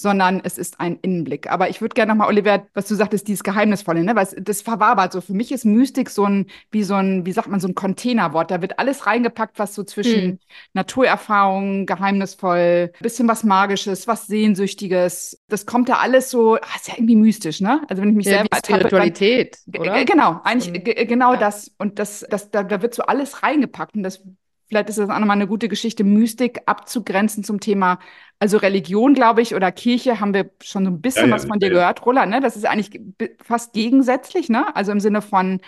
sondern 0.00 0.40
es 0.42 0.56
ist 0.56 0.80
ein 0.80 0.98
Innenblick. 1.02 1.50
Aber 1.50 1.68
ich 1.68 1.82
würde 1.82 1.92
gerne 1.92 2.12
nochmal, 2.12 2.28
Oliver, 2.28 2.66
was 2.72 2.88
du 2.88 2.94
sagtest, 2.94 3.28
dieses 3.28 3.44
Geheimnisvolle, 3.44 4.02
ne? 4.02 4.16
Weil 4.16 4.24
es, 4.24 4.34
das 4.40 4.62
verwabert 4.62 5.12
so. 5.12 5.20
Für 5.20 5.34
mich 5.34 5.52
ist 5.52 5.66
Mystik 5.66 6.08
so 6.08 6.24
ein, 6.24 6.46
wie 6.70 6.84
so 6.84 6.94
ein, 6.94 7.26
wie 7.26 7.32
sagt 7.32 7.48
man, 7.48 7.60
so 7.60 7.68
ein 7.68 7.74
Containerwort. 7.74 8.50
Da 8.50 8.62
wird 8.62 8.78
alles 8.78 9.06
reingepackt, 9.06 9.58
was 9.58 9.74
so 9.74 9.84
zwischen 9.84 10.22
hm. 10.22 10.38
Naturerfahrung, 10.72 11.84
geheimnisvoll, 11.84 12.92
bisschen 13.00 13.28
was 13.28 13.44
Magisches, 13.44 14.06
was 14.06 14.26
Sehnsüchtiges. 14.26 15.42
Das 15.48 15.66
kommt 15.66 15.90
da 15.90 15.96
alles 15.96 16.30
so, 16.30 16.54
ah, 16.54 16.76
ist 16.76 16.88
ja 16.88 16.94
irgendwie 16.96 17.16
mystisch, 17.16 17.60
ne? 17.60 17.82
Also 17.88 18.00
wenn 18.00 18.08
ich 18.08 18.16
mich 18.16 18.26
ja, 18.26 18.38
selber 18.38 18.56
Spiritualität, 18.56 19.58
dann, 19.66 19.82
oder? 19.82 20.04
Genau, 20.06 20.40
eigentlich 20.44 20.82
genau 21.08 21.34
ja. 21.34 21.40
das. 21.40 21.72
Und 21.76 21.98
das, 21.98 22.24
das, 22.30 22.50
da, 22.50 22.62
da 22.62 22.80
wird 22.80 22.94
so 22.94 23.02
alles 23.02 23.42
reingepackt. 23.42 23.94
Und 23.96 24.02
das 24.02 24.22
vielleicht 24.70 24.88
ist 24.88 24.98
das 24.98 25.10
auch 25.10 25.18
nochmal 25.18 25.36
eine 25.36 25.48
gute 25.48 25.68
Geschichte, 25.68 26.04
Mystik 26.04 26.62
abzugrenzen 26.66 27.42
zum 27.42 27.60
Thema, 27.60 27.98
also 28.38 28.56
Religion, 28.56 29.14
glaube 29.14 29.42
ich, 29.42 29.54
oder 29.54 29.72
Kirche, 29.72 30.20
haben 30.20 30.32
wir 30.32 30.50
schon 30.62 30.84
so 30.84 30.90
ein 30.90 31.00
bisschen 31.00 31.24
ja, 31.24 31.28
ja, 31.30 31.34
was 31.34 31.44
von 31.44 31.58
dir 31.58 31.66
ja. 31.68 31.74
gehört, 31.74 32.06
Roland, 32.06 32.30
ne? 32.30 32.40
Das 32.40 32.56
ist 32.56 32.64
eigentlich 32.64 33.00
fast 33.42 33.72
gegensätzlich, 33.74 34.48
ne? 34.48 34.74
Also 34.76 34.92
im 34.92 35.00
Sinne 35.00 35.22
von, 35.22 35.60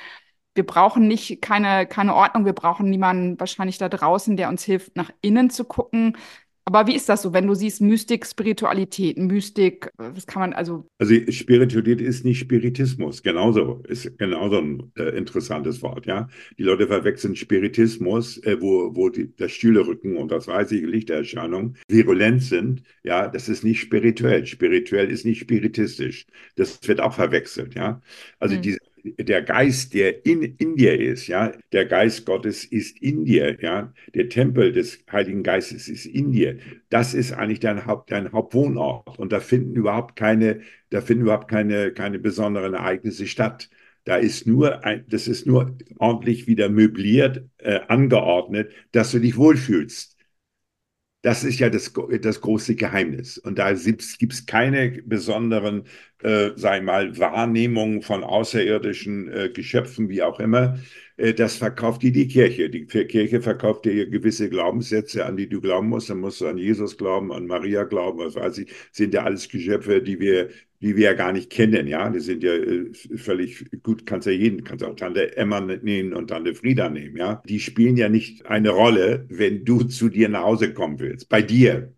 wir 0.54 0.64
brauchen 0.64 1.08
nicht 1.08 1.42
keine, 1.42 1.86
keine 1.86 2.14
Ordnung, 2.14 2.44
wir 2.44 2.52
brauchen 2.52 2.88
niemanden 2.88 3.40
wahrscheinlich 3.40 3.78
da 3.78 3.88
draußen, 3.88 4.36
der 4.36 4.48
uns 4.48 4.62
hilft, 4.62 4.96
nach 4.96 5.10
innen 5.20 5.50
zu 5.50 5.64
gucken, 5.64 6.16
aber 6.64 6.86
wie 6.86 6.94
ist 6.94 7.08
das 7.08 7.22
so, 7.22 7.32
wenn 7.32 7.46
du 7.46 7.54
siehst 7.54 7.80
Mystik, 7.80 8.24
Spiritualität, 8.24 9.18
Mystik, 9.18 9.90
was 9.96 10.26
kann 10.26 10.40
man 10.40 10.52
also. 10.52 10.88
Also 10.98 11.14
Spiritualität 11.30 12.00
ist 12.00 12.24
nicht 12.24 12.38
Spiritismus, 12.38 13.22
genauso, 13.22 13.82
ist 13.88 14.16
genauso 14.18 14.58
ein 14.58 14.92
äh, 14.96 15.16
interessantes 15.16 15.82
Wort, 15.82 16.06
ja. 16.06 16.28
Die 16.58 16.62
Leute 16.62 16.86
verwechseln 16.86 17.34
Spiritismus, 17.34 18.38
äh, 18.44 18.60
wo, 18.60 18.94
wo 18.94 19.08
die, 19.08 19.34
das 19.36 19.50
Stühlerücken 19.50 20.16
und 20.16 20.30
das 20.30 20.46
weiße 20.46 20.76
Lichterscheinung 20.76 21.74
virulent 21.88 22.42
sind, 22.42 22.82
ja, 23.02 23.26
das 23.26 23.48
ist 23.48 23.64
nicht 23.64 23.80
spirituell. 23.80 24.46
Spirituell 24.46 25.10
ist 25.10 25.26
nicht 25.26 25.40
spiritistisch. 25.40 26.26
Das 26.54 26.78
wird 26.86 27.00
auch 27.00 27.14
verwechselt, 27.14 27.74
ja. 27.74 28.00
Also 28.38 28.56
mhm. 28.56 28.62
diese 28.62 28.78
der 29.04 29.42
Geist, 29.42 29.94
der 29.94 30.24
in, 30.26 30.42
in 30.42 30.76
dir 30.76 30.98
ist, 30.98 31.26
ja, 31.26 31.52
der 31.72 31.86
Geist 31.86 32.26
Gottes 32.26 32.64
ist 32.64 33.00
in 33.02 33.24
dir, 33.24 33.58
ja, 33.60 33.92
der 34.14 34.28
Tempel 34.28 34.72
des 34.72 35.04
Heiligen 35.10 35.42
Geistes 35.42 35.88
ist 35.88 36.06
in 36.06 36.32
dir. 36.32 36.58
Das 36.88 37.14
ist 37.14 37.32
eigentlich 37.32 37.60
dein, 37.60 37.86
Haupt, 37.86 38.10
dein 38.10 38.32
Hauptwohnort 38.32 39.18
und 39.18 39.32
da 39.32 39.40
finden 39.40 39.74
überhaupt 39.76 40.16
keine, 40.16 40.60
da 40.90 41.00
finden 41.00 41.24
überhaupt 41.24 41.48
keine, 41.48 41.92
keine 41.92 42.18
besonderen 42.18 42.74
Ereignisse 42.74 43.26
statt. 43.26 43.68
Da 44.04 44.16
ist 44.16 44.46
nur 44.46 44.84
ein, 44.84 45.04
das 45.08 45.28
ist 45.28 45.46
nur 45.46 45.76
ordentlich 45.98 46.46
wieder 46.46 46.68
möbliert, 46.68 47.44
äh, 47.58 47.80
angeordnet, 47.88 48.72
dass 48.92 49.12
du 49.12 49.20
dich 49.20 49.36
wohlfühlst. 49.36 50.11
Das 51.22 51.44
ist 51.44 51.60
ja 51.60 51.70
das, 51.70 51.92
das 52.20 52.40
große 52.40 52.74
Geheimnis. 52.74 53.38
Und 53.38 53.58
da 53.58 53.72
gibt 53.72 54.02
es 54.32 54.46
keine 54.46 54.90
besonderen 55.04 55.84
äh, 56.22 56.50
sei 56.56 56.80
mal, 56.80 57.18
Wahrnehmung 57.18 58.02
von 58.02 58.24
außerirdischen 58.24 59.28
äh, 59.28 59.48
Geschöpfen, 59.50 60.08
wie 60.08 60.22
auch 60.22 60.40
immer, 60.40 60.78
das 61.16 61.56
verkauft 61.56 62.02
dir 62.02 62.12
die 62.12 62.26
Kirche. 62.28 62.70
Die 62.70 62.86
Kirche 62.86 63.42
verkauft 63.42 63.84
dir 63.84 64.08
gewisse 64.08 64.48
Glaubenssätze, 64.48 65.26
an 65.26 65.36
die 65.36 65.48
du 65.48 65.60
glauben 65.60 65.88
musst. 65.88 66.10
Dann 66.10 66.20
musst 66.20 66.40
du 66.40 66.46
an 66.46 66.58
Jesus 66.58 66.96
glauben, 66.96 67.32
an 67.32 67.46
Maria 67.46 67.84
glauben, 67.84 68.18
was 68.18 68.34
weiß 68.34 68.58
ich. 68.58 68.72
Sind 68.92 69.14
ja 69.14 69.22
alles 69.24 69.48
Geschöpfe, 69.48 70.02
die 70.02 70.18
wir, 70.20 70.48
die 70.80 70.96
wir 70.96 71.04
ja 71.04 71.12
gar 71.12 71.32
nicht 71.32 71.50
kennen. 71.50 71.86
Ja, 71.86 72.08
die 72.08 72.20
sind 72.20 72.42
ja 72.42 72.54
äh, 72.54 72.92
völlig 73.16 73.70
gut. 73.82 74.06
Kannst 74.06 74.26
ja 74.26 74.32
jeden, 74.32 74.64
kannst 74.64 74.84
auch 74.84 74.96
Tante 74.96 75.36
Emma 75.36 75.60
nehmen 75.60 76.14
und 76.14 76.28
Tante 76.28 76.54
Frieda 76.54 76.88
nehmen. 76.88 77.16
Ja, 77.16 77.42
die 77.46 77.60
spielen 77.60 77.96
ja 77.96 78.08
nicht 78.08 78.46
eine 78.46 78.70
Rolle, 78.70 79.26
wenn 79.28 79.64
du 79.64 79.84
zu 79.84 80.08
dir 80.08 80.28
nach 80.28 80.42
Hause 80.42 80.72
kommen 80.72 80.98
willst. 80.98 81.28
Bei 81.28 81.42
dir. 81.42 81.94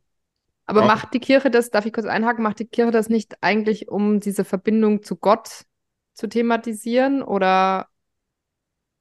Aber 0.67 0.83
auch. 0.83 0.87
macht 0.87 1.15
die 1.15 1.21
Kirche 1.21 1.51
das, 1.51 1.71
darf 1.71 1.87
ich 1.87 1.93
kurz 1.93 2.07
einhaken, 2.07 2.43
macht 2.43 2.59
die 2.59 2.67
Kirche 2.67 2.91
das 2.91 3.09
nicht 3.09 3.37
eigentlich, 3.43 3.89
um 3.89 4.21
diese 4.21 4.45
Verbindung 4.45 5.03
zu 5.03 5.17
Gott 5.17 5.65
zu 6.15 6.29
thematisieren 6.29 7.23
oder 7.23 7.89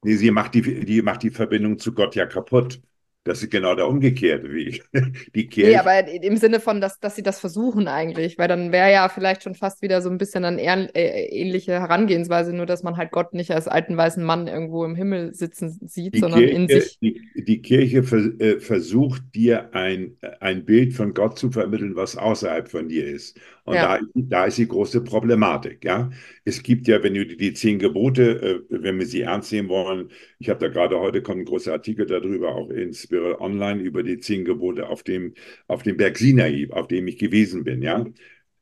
Nee, 0.03 0.15
sie 0.17 0.31
macht 0.31 0.53
die, 0.53 0.85
die 0.85 1.01
macht 1.01 1.23
die 1.23 1.29
Verbindung 1.31 1.79
zu 1.79 1.93
Gott 1.93 2.15
ja 2.15 2.25
kaputt. 2.25 2.81
Das 3.25 3.41
ist 3.41 3.51
genau 3.51 3.73
der 3.73 3.87
umgekehrte 3.87 4.51
Weg. 4.51 4.83
Die 5.35 5.47
Kirche. 5.47 5.71
Nee, 5.71 5.77
aber 5.77 6.07
im 6.07 6.35
Sinne 6.35 6.59
von, 6.59 6.81
dass, 6.81 6.99
dass 6.99 7.15
sie 7.15 7.23
das 7.23 7.39
versuchen 7.39 7.87
eigentlich, 7.87 8.37
weil 8.37 8.49
dann 8.49 8.73
wäre 8.73 8.91
ja 8.91 9.07
vielleicht 9.07 9.43
schon 9.43 9.55
fast 9.55 9.81
wieder 9.81 10.01
so 10.01 10.09
ein 10.09 10.17
bisschen 10.17 10.43
eine 10.43 10.61
äh, 10.93 11.27
ähnliche 11.27 11.73
Herangehensweise, 11.73 12.53
nur 12.53 12.65
dass 12.65 12.83
man 12.83 12.97
halt 12.97 13.11
Gott 13.11 13.33
nicht 13.33 13.51
als 13.51 13.69
alten 13.69 13.95
weißen 13.95 14.23
Mann 14.23 14.47
irgendwo 14.47 14.83
im 14.83 14.95
Himmel 14.95 15.33
sitzen 15.33 15.79
sieht, 15.87 16.15
die 16.15 16.19
sondern 16.19 16.41
Kirche, 16.41 16.55
in 16.55 16.67
sich. 16.67 16.99
Die, 16.99 17.21
die 17.35 17.61
Kirche 17.61 18.03
vers 18.03 18.25
äh, 18.39 18.59
versucht 18.59 19.23
dir 19.33 19.73
ein, 19.73 20.17
ein 20.41 20.65
Bild 20.65 20.93
von 20.93 21.13
Gott 21.13 21.39
zu 21.39 21.49
vermitteln, 21.49 21.95
was 21.95 22.17
außerhalb 22.17 22.69
von 22.69 22.89
dir 22.89 23.07
ist. 23.07 23.39
Und 23.65 23.75
ja. 23.75 23.97
da, 23.97 24.05
da 24.13 24.45
ist 24.45 24.57
die 24.57 24.67
große 24.67 25.01
Problematik. 25.01 25.85
Ja? 25.85 26.11
Es 26.43 26.61
gibt 26.63 26.87
ja, 26.89 27.01
wenn 27.01 27.13
du 27.13 27.25
die 27.25 27.53
zehn 27.53 27.79
Gebote, 27.79 28.63
äh, 28.69 28.81
wenn 28.81 28.99
wir 28.99 29.05
sie 29.05 29.21
ernst 29.21 29.53
nehmen 29.53 29.69
wollen, 29.69 30.09
ich 30.43 30.49
habe 30.49 30.59
da 30.59 30.67
gerade 30.67 30.99
heute 30.99 31.21
kommt 31.21 31.39
ein 31.39 31.45
großer 31.45 31.71
Artikel 31.71 32.05
darüber, 32.05 32.53
auch 32.55 32.69
in 32.69 32.93
Spirit 32.93 33.39
Online, 33.39 33.81
über 33.81 34.03
die 34.03 34.19
zehn 34.19 34.43
Gebote 34.43 34.89
auf 34.89 35.01
dem, 35.03 35.35
auf 35.67 35.83
dem 35.83 35.95
Berg 35.95 36.17
Sinai, 36.17 36.67
auf 36.69 36.87
dem 36.87 37.07
ich 37.07 37.17
gewesen 37.17 37.63
bin. 37.63 37.81
Ja? 37.81 38.05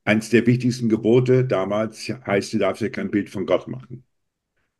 Eins 0.03 0.29
der 0.29 0.45
wichtigsten 0.45 0.89
Gebote 0.89 1.43
damals 1.43 2.07
heißt, 2.07 2.53
du 2.53 2.59
darfst 2.59 2.83
ja 2.83 2.89
kein 2.89 3.09
Bild 3.09 3.31
von 3.31 3.47
Gott 3.47 3.67
machen. 3.67 4.05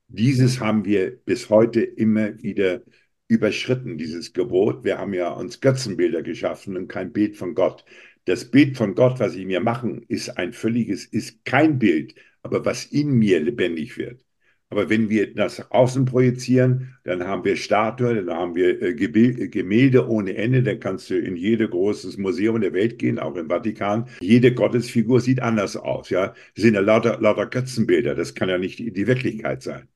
Dieses 0.10 0.60
haben 0.60 0.86
wir 0.86 1.12
bis 1.26 1.50
heute 1.50 1.82
immer 1.82 2.42
wieder 2.44 2.84
überschritten, 3.28 3.98
dieses 3.98 4.34
Gebot. 4.34 4.84
Wir 4.84 5.00
haben 5.00 5.14
ja 5.16 5.32
uns 5.32 5.60
Götzenbilder 5.60 6.22
geschaffen 6.22 6.78
und 6.78 6.88
kein 6.88 7.12
Bild 7.14 7.36
von 7.36 7.56
Gott. 7.56 7.84
Das 8.26 8.52
Bild 8.52 8.78
von 8.78 8.94
Gott, 8.94 9.20
was 9.20 9.36
ich 9.36 9.46
mir 9.48 9.62
machen, 9.62 10.04
ist 10.08 10.38
ein 10.38 10.54
völliges, 10.54 11.06
ist 11.06 11.44
kein 11.46 11.80
Bild, 11.80 12.14
aber 12.44 12.64
was 12.64 12.86
in 12.86 13.14
mir 13.14 13.40
lebendig 13.40 13.98
wird. 13.98 14.24
Aber 14.72 14.90
wenn 14.90 15.10
wir 15.10 15.36
das 15.36 15.70
außen 15.70 16.06
projizieren, 16.06 16.96
dann 17.04 17.26
haben 17.26 17.44
wir 17.44 17.58
Statuen, 17.58 18.26
dann 18.26 18.38
haben 18.38 18.56
wir 18.56 18.82
äh, 18.82 18.94
Gemälde 18.94 20.08
ohne 20.08 20.36
Ende, 20.36 20.64
dann 20.64 20.80
kannst 20.80 21.10
du 21.10 21.20
in 21.20 21.36
jedes 21.36 21.70
großes 21.70 22.18
Museum 22.18 22.62
der 22.62 22.72
Welt 22.72 22.98
gehen, 22.98 23.20
auch 23.20 23.36
im 23.36 23.50
Vatikan. 23.50 24.08
Jede 24.22 24.54
Gottesfigur 24.54 25.20
sieht 25.20 25.42
anders 25.42 25.76
aus, 25.76 26.10
ja. 26.10 26.28
Das 26.56 26.64
sind 26.64 26.76
ja 26.76 26.80
lauter, 26.80 27.20
lauter 27.20 27.48
Götzenbilder, 27.48 28.16
das 28.16 28.34
kann 28.34 28.48
ja 28.48 28.58
nicht 28.58 28.80
die, 28.80 28.94
die 28.94 29.08
Wirklichkeit 29.08 29.62
sein. 29.62 29.90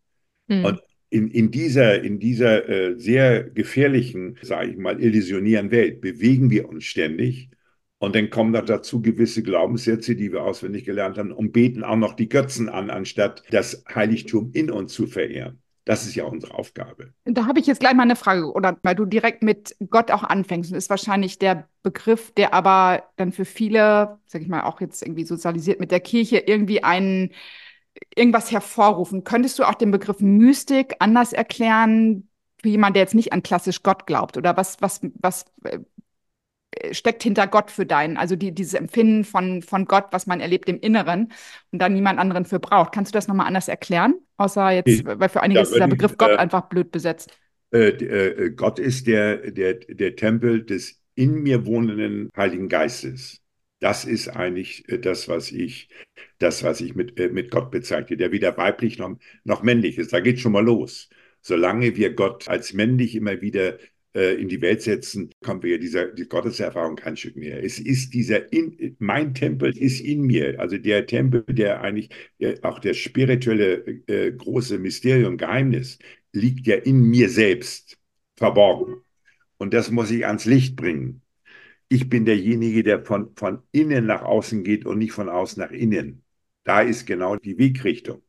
Mhm. 0.50 0.66
Und 0.66 0.82
in, 1.10 1.30
in 1.30 1.52
dieser, 1.52 2.04
in 2.04 2.20
dieser 2.20 2.68
äh, 2.68 3.00
sehr 3.00 3.46
gefährlichen, 3.46 4.38
sage 4.42 4.72
ich 4.72 4.78
mal, 4.78 5.02
illusionären 5.02 5.72
Welt 5.72 6.02
bewegen 6.02 6.50
wir 6.50 6.68
uns 6.68 6.84
ständig 6.84 7.50
und 8.00 8.16
dann 8.16 8.30
kommen 8.30 8.54
da 8.54 8.62
dazu 8.62 9.02
gewisse 9.02 9.42
Glaubenssätze, 9.42 10.16
die 10.16 10.32
wir 10.32 10.44
auswendig 10.44 10.86
gelernt 10.86 11.18
haben, 11.18 11.32
und 11.32 11.54
beten 11.54 11.84
auch 11.84 11.96
noch 11.96 12.14
die 12.14 12.30
Götzen 12.30 12.70
an, 12.70 12.90
anstatt 12.90 13.44
das 13.52 13.84
Heiligtum 13.94 14.52
in 14.54 14.70
uns 14.70 14.94
zu 14.94 15.08
verehren. 15.08 15.62
Das 15.86 16.06
ist 16.08 16.16
ja 16.16 16.26
unsere 16.26 16.56
Aufgabe. 16.56 17.14
Da 17.26 17.46
habe 17.46 17.60
ich 17.60 17.68
jetzt 17.68 17.80
gleich 17.80 17.94
mal 17.94 18.04
eine 18.04 18.16
Frage, 18.16 18.52
oder 18.52 18.76
weil 18.82 18.96
du 18.96 19.06
direkt 19.06 19.44
mit 19.44 19.76
Gott 19.92 20.10
auch 20.10 20.24
anfängst. 20.24 20.72
Ist 20.72 20.90
wahrscheinlich 20.90 21.38
der 21.38 21.70
Begriff, 21.84 22.32
der 22.32 22.56
aber 22.56 23.04
dann 23.18 23.32
für 23.32 23.46
viele, 23.46 24.18
sag 24.26 24.42
ich 24.42 24.48
mal, 24.48 24.64
auch 24.64 24.82
jetzt 24.82 25.04
irgendwie 25.04 25.26
sozialisiert 25.26 25.80
mit 25.80 25.92
der 25.92 26.00
Kirche 26.00 26.40
irgendwie 26.40 26.84
einen 26.84 27.32
irgendwas 28.16 28.52
hervorrufen. 28.52 29.24
Könntest 29.24 29.60
du 29.60 29.64
auch 29.64 29.76
den 29.76 29.92
Begriff 29.92 30.20
Mystik 30.20 30.96
anders 31.00 31.34
erklären 31.34 32.28
für 32.62 32.70
jemanden, 32.70 32.96
der 32.96 33.04
jetzt 33.04 33.16
nicht 33.16 33.32
an 33.32 33.44
klassisch 33.44 33.84
Gott 33.84 34.08
glaubt? 34.08 34.38
Oder 34.38 34.58
was, 34.58 34.82
was, 34.82 35.02
was 35.22 35.46
äh, 35.64 35.80
steckt 36.92 37.24
hinter 37.24 37.48
Gott 37.48 37.72
für 37.72 37.86
deinen, 37.86 38.18
also 38.18 38.36
die, 38.36 38.54
dieses 38.54 38.74
Empfinden 38.74 39.24
von, 39.24 39.62
von 39.62 39.86
Gott, 39.86 40.06
was 40.12 40.28
man 40.28 40.40
erlebt 40.40 40.70
im 40.70 40.80
Inneren 40.80 41.32
und 41.72 41.80
dann 41.80 41.94
niemand 41.94 42.20
anderen 42.20 42.46
für 42.46 42.60
braucht. 42.60 42.92
Kannst 42.94 43.14
du 43.14 43.18
das 43.18 43.28
nochmal 43.28 43.48
anders 43.48 43.68
erklären? 43.68 44.16
Außer 44.38 44.72
jetzt, 44.72 45.06
weil 45.06 45.30
für 45.30 45.42
einige 45.42 45.60
ja, 45.60 45.64
ist 45.64 45.76
der 45.76 45.88
Begriff 45.88 46.12
ich, 46.12 46.18
Gott 46.18 46.32
äh, 46.32 46.38
einfach 46.38 46.68
blöd 46.70 46.92
besetzt. 46.92 47.38
Äh, 47.72 47.90
äh, 47.90 48.50
Gott 48.52 48.80
ist 48.80 49.08
der, 49.08 49.52
der, 49.52 49.76
der 49.76 50.16
Tempel 50.16 50.64
des 50.64 51.02
in 51.16 51.44
mir 51.44 51.66
wohnenden 51.66 52.30
Heiligen 52.36 52.70
Geistes. 52.70 53.42
Das 53.80 54.06
ist 54.06 54.30
eigentlich 54.30 54.88
äh, 54.90 55.00
das, 55.00 55.28
was 55.28 55.52
ich, 55.52 55.90
das, 56.40 56.64
was 56.64 56.82
ich 56.82 56.96
mit, 56.96 57.20
äh, 57.20 57.30
mit 57.30 57.52
Gott 57.52 57.72
bezeichne, 57.72 58.18
der 58.18 58.32
weder 58.32 58.58
weiblich 58.58 58.98
noch, 58.98 59.18
noch 59.44 59.64
männlich 59.64 59.98
ist. 59.98 60.14
Da 60.14 60.20
geht 60.20 60.40
schon 60.40 60.52
mal 60.52 60.64
los. 60.64 61.10
Solange 61.42 61.96
wir 61.96 62.14
Gott 62.14 62.48
als 62.48 62.74
männlich 62.74 63.16
immer 63.16 63.42
wieder 63.42 63.80
äh, 63.80 63.88
in 64.16 64.48
die 64.48 64.62
Welt 64.62 64.82
setzen, 64.82 65.30
kommen 65.44 65.62
wir 65.64 65.80
dieser 65.80 66.08
die 66.08 66.28
Gotteserfahrung 66.28 66.96
kein 66.96 67.18
Stück 67.18 67.36
mehr. 67.36 67.64
Es 67.64 67.80
ist 67.80 68.14
dieser, 68.14 68.52
in, 68.54 68.96
mein 69.00 69.34
Tempel 69.34 69.78
ist 69.78 70.00
in 70.00 70.22
mir, 70.22 70.60
also 70.60 70.78
der 70.78 71.06
Tempel, 71.06 71.44
der 71.48 71.82
eigentlich 71.82 72.10
der, 72.40 72.64
auch 72.64 72.80
der 72.80 72.94
spirituelle 72.94 73.86
äh, 74.08 74.32
große 74.32 74.80
Mysterium, 74.80 75.38
Geheimnis, 75.38 76.00
liegt 76.34 76.68
ja 76.68 76.76
in 76.76 77.02
mir 77.02 77.30
selbst 77.30 77.98
verborgen. 78.38 79.02
Und 79.58 79.74
das 79.74 79.92
muss 79.92 80.12
ich 80.12 80.26
ans 80.26 80.46
Licht 80.46 80.76
bringen. 80.76 81.22
Ich 81.90 82.10
bin 82.10 82.26
derjenige, 82.26 82.84
der 82.84 83.06
von, 83.06 83.36
von 83.36 83.62
innen 83.72 84.06
nach 84.06 84.24
außen 84.24 84.64
geht 84.64 84.86
und 84.86 85.00
nicht 85.00 85.14
von 85.14 85.30
außen 85.30 85.62
nach 85.62 85.72
innen. 85.72 86.24
Da 86.64 86.82
ist 86.82 87.06
genau 87.06 87.36
die 87.38 87.58
Wegrichtung. 87.58 88.22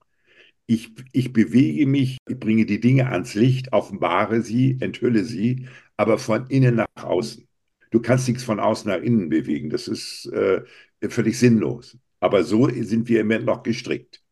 Ich, 0.66 0.90
ich 1.12 1.32
bewege 1.32 1.86
mich, 1.86 2.18
ich 2.28 2.38
bringe 2.38 2.66
die 2.66 2.80
Dinge 2.80 3.08
ans 3.10 3.34
Licht, 3.34 3.72
offenbare 3.72 4.42
sie, 4.42 4.78
enthülle 4.80 5.24
sie, 5.24 5.68
aber 5.96 6.18
von 6.18 6.46
innen 6.48 6.74
nach 6.76 7.04
außen. 7.04 7.46
Du 7.90 8.00
kannst 8.00 8.28
nichts 8.28 8.42
von 8.44 8.60
außen 8.60 8.90
nach 8.90 9.00
innen 9.00 9.28
bewegen. 9.28 9.70
Das 9.70 9.88
ist 9.88 10.26
äh, 10.26 10.62
völlig 11.08 11.38
sinnlos. 11.38 11.96
Aber 12.20 12.42
so 12.44 12.68
sind 12.68 13.08
wir 13.08 13.20
im 13.20 13.28
Moment 13.28 13.46
noch 13.46 13.62
gestrickt. 13.62 14.22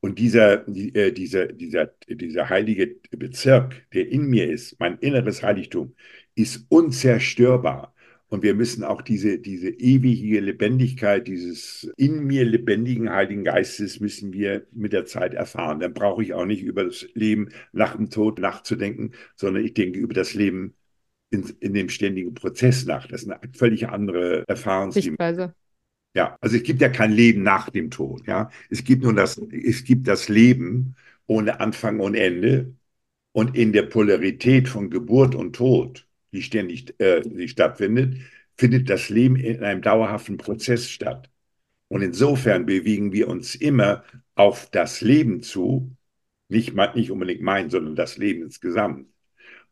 Und 0.00 0.18
dieser, 0.18 0.66
äh, 0.68 1.12
dieser, 1.12 1.46
dieser, 1.48 1.86
dieser 2.08 2.48
heilige 2.48 2.96
Bezirk, 3.10 3.88
der 3.92 4.08
in 4.08 4.26
mir 4.28 4.50
ist, 4.50 4.78
mein 4.80 4.98
inneres 4.98 5.42
Heiligtum, 5.42 5.94
ist 6.34 6.66
unzerstörbar. 6.68 7.91
Und 8.32 8.42
wir 8.42 8.54
müssen 8.54 8.82
auch 8.82 9.02
diese, 9.02 9.38
diese 9.38 9.68
ewige 9.68 10.40
Lebendigkeit 10.40 11.28
dieses 11.28 11.92
in 11.98 12.24
mir 12.24 12.46
lebendigen 12.46 13.10
Heiligen 13.10 13.44
Geistes 13.44 14.00
müssen 14.00 14.32
wir 14.32 14.66
mit 14.72 14.94
der 14.94 15.04
Zeit 15.04 15.34
erfahren. 15.34 15.80
Dann 15.80 15.92
brauche 15.92 16.22
ich 16.22 16.32
auch 16.32 16.46
nicht 16.46 16.62
über 16.62 16.84
das 16.84 17.06
Leben 17.12 17.50
nach 17.72 17.94
dem 17.94 18.08
Tod 18.08 18.38
nachzudenken, 18.38 19.12
sondern 19.36 19.62
ich 19.62 19.74
denke 19.74 19.98
über 19.98 20.14
das 20.14 20.32
Leben 20.32 20.74
in, 21.28 21.44
in 21.60 21.74
dem 21.74 21.90
ständigen 21.90 22.32
Prozess 22.32 22.86
nach. 22.86 23.06
Das 23.06 23.24
ist 23.24 23.30
eine 23.30 23.38
völlig 23.52 23.90
andere 23.90 24.44
Erfahrung. 24.48 24.92
Sichtweise. 24.92 25.54
Ja, 26.14 26.38
also 26.40 26.56
es 26.56 26.62
gibt 26.62 26.80
ja 26.80 26.88
kein 26.88 27.12
Leben 27.12 27.42
nach 27.42 27.68
dem 27.68 27.90
Tod. 27.90 28.26
Ja, 28.26 28.48
es 28.70 28.82
gibt 28.82 29.02
nur 29.02 29.12
das, 29.12 29.36
es 29.36 29.84
gibt 29.84 30.08
das 30.08 30.30
Leben 30.30 30.96
ohne 31.26 31.60
Anfang 31.60 32.00
und 32.00 32.14
Ende 32.14 32.74
und 33.32 33.54
in 33.54 33.74
der 33.74 33.82
Polarität 33.82 34.70
von 34.70 34.88
Geburt 34.88 35.34
und 35.34 35.54
Tod 35.54 36.06
die 36.32 36.42
ständig 36.42 36.94
äh, 36.98 37.20
die 37.22 37.48
stattfindet, 37.48 38.16
findet 38.56 38.90
das 38.90 39.08
Leben 39.08 39.36
in 39.36 39.62
einem 39.62 39.82
dauerhaften 39.82 40.36
Prozess 40.36 40.88
statt. 40.88 41.30
Und 41.88 42.02
insofern 42.02 42.66
bewegen 42.66 43.12
wir 43.12 43.28
uns 43.28 43.54
immer 43.54 44.04
auf 44.34 44.70
das 44.70 45.00
Leben 45.00 45.42
zu, 45.42 45.94
nicht, 46.48 46.74
nicht 46.94 47.10
unbedingt 47.10 47.42
mein, 47.42 47.70
sondern 47.70 47.96
das 47.96 48.16
Leben 48.18 48.42
insgesamt, 48.42 49.08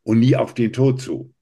und 0.03 0.21
nie 0.21 0.37
auf 0.37 0.55
den 0.55 0.73
Tod 0.73 1.01
zu. 1.01 1.35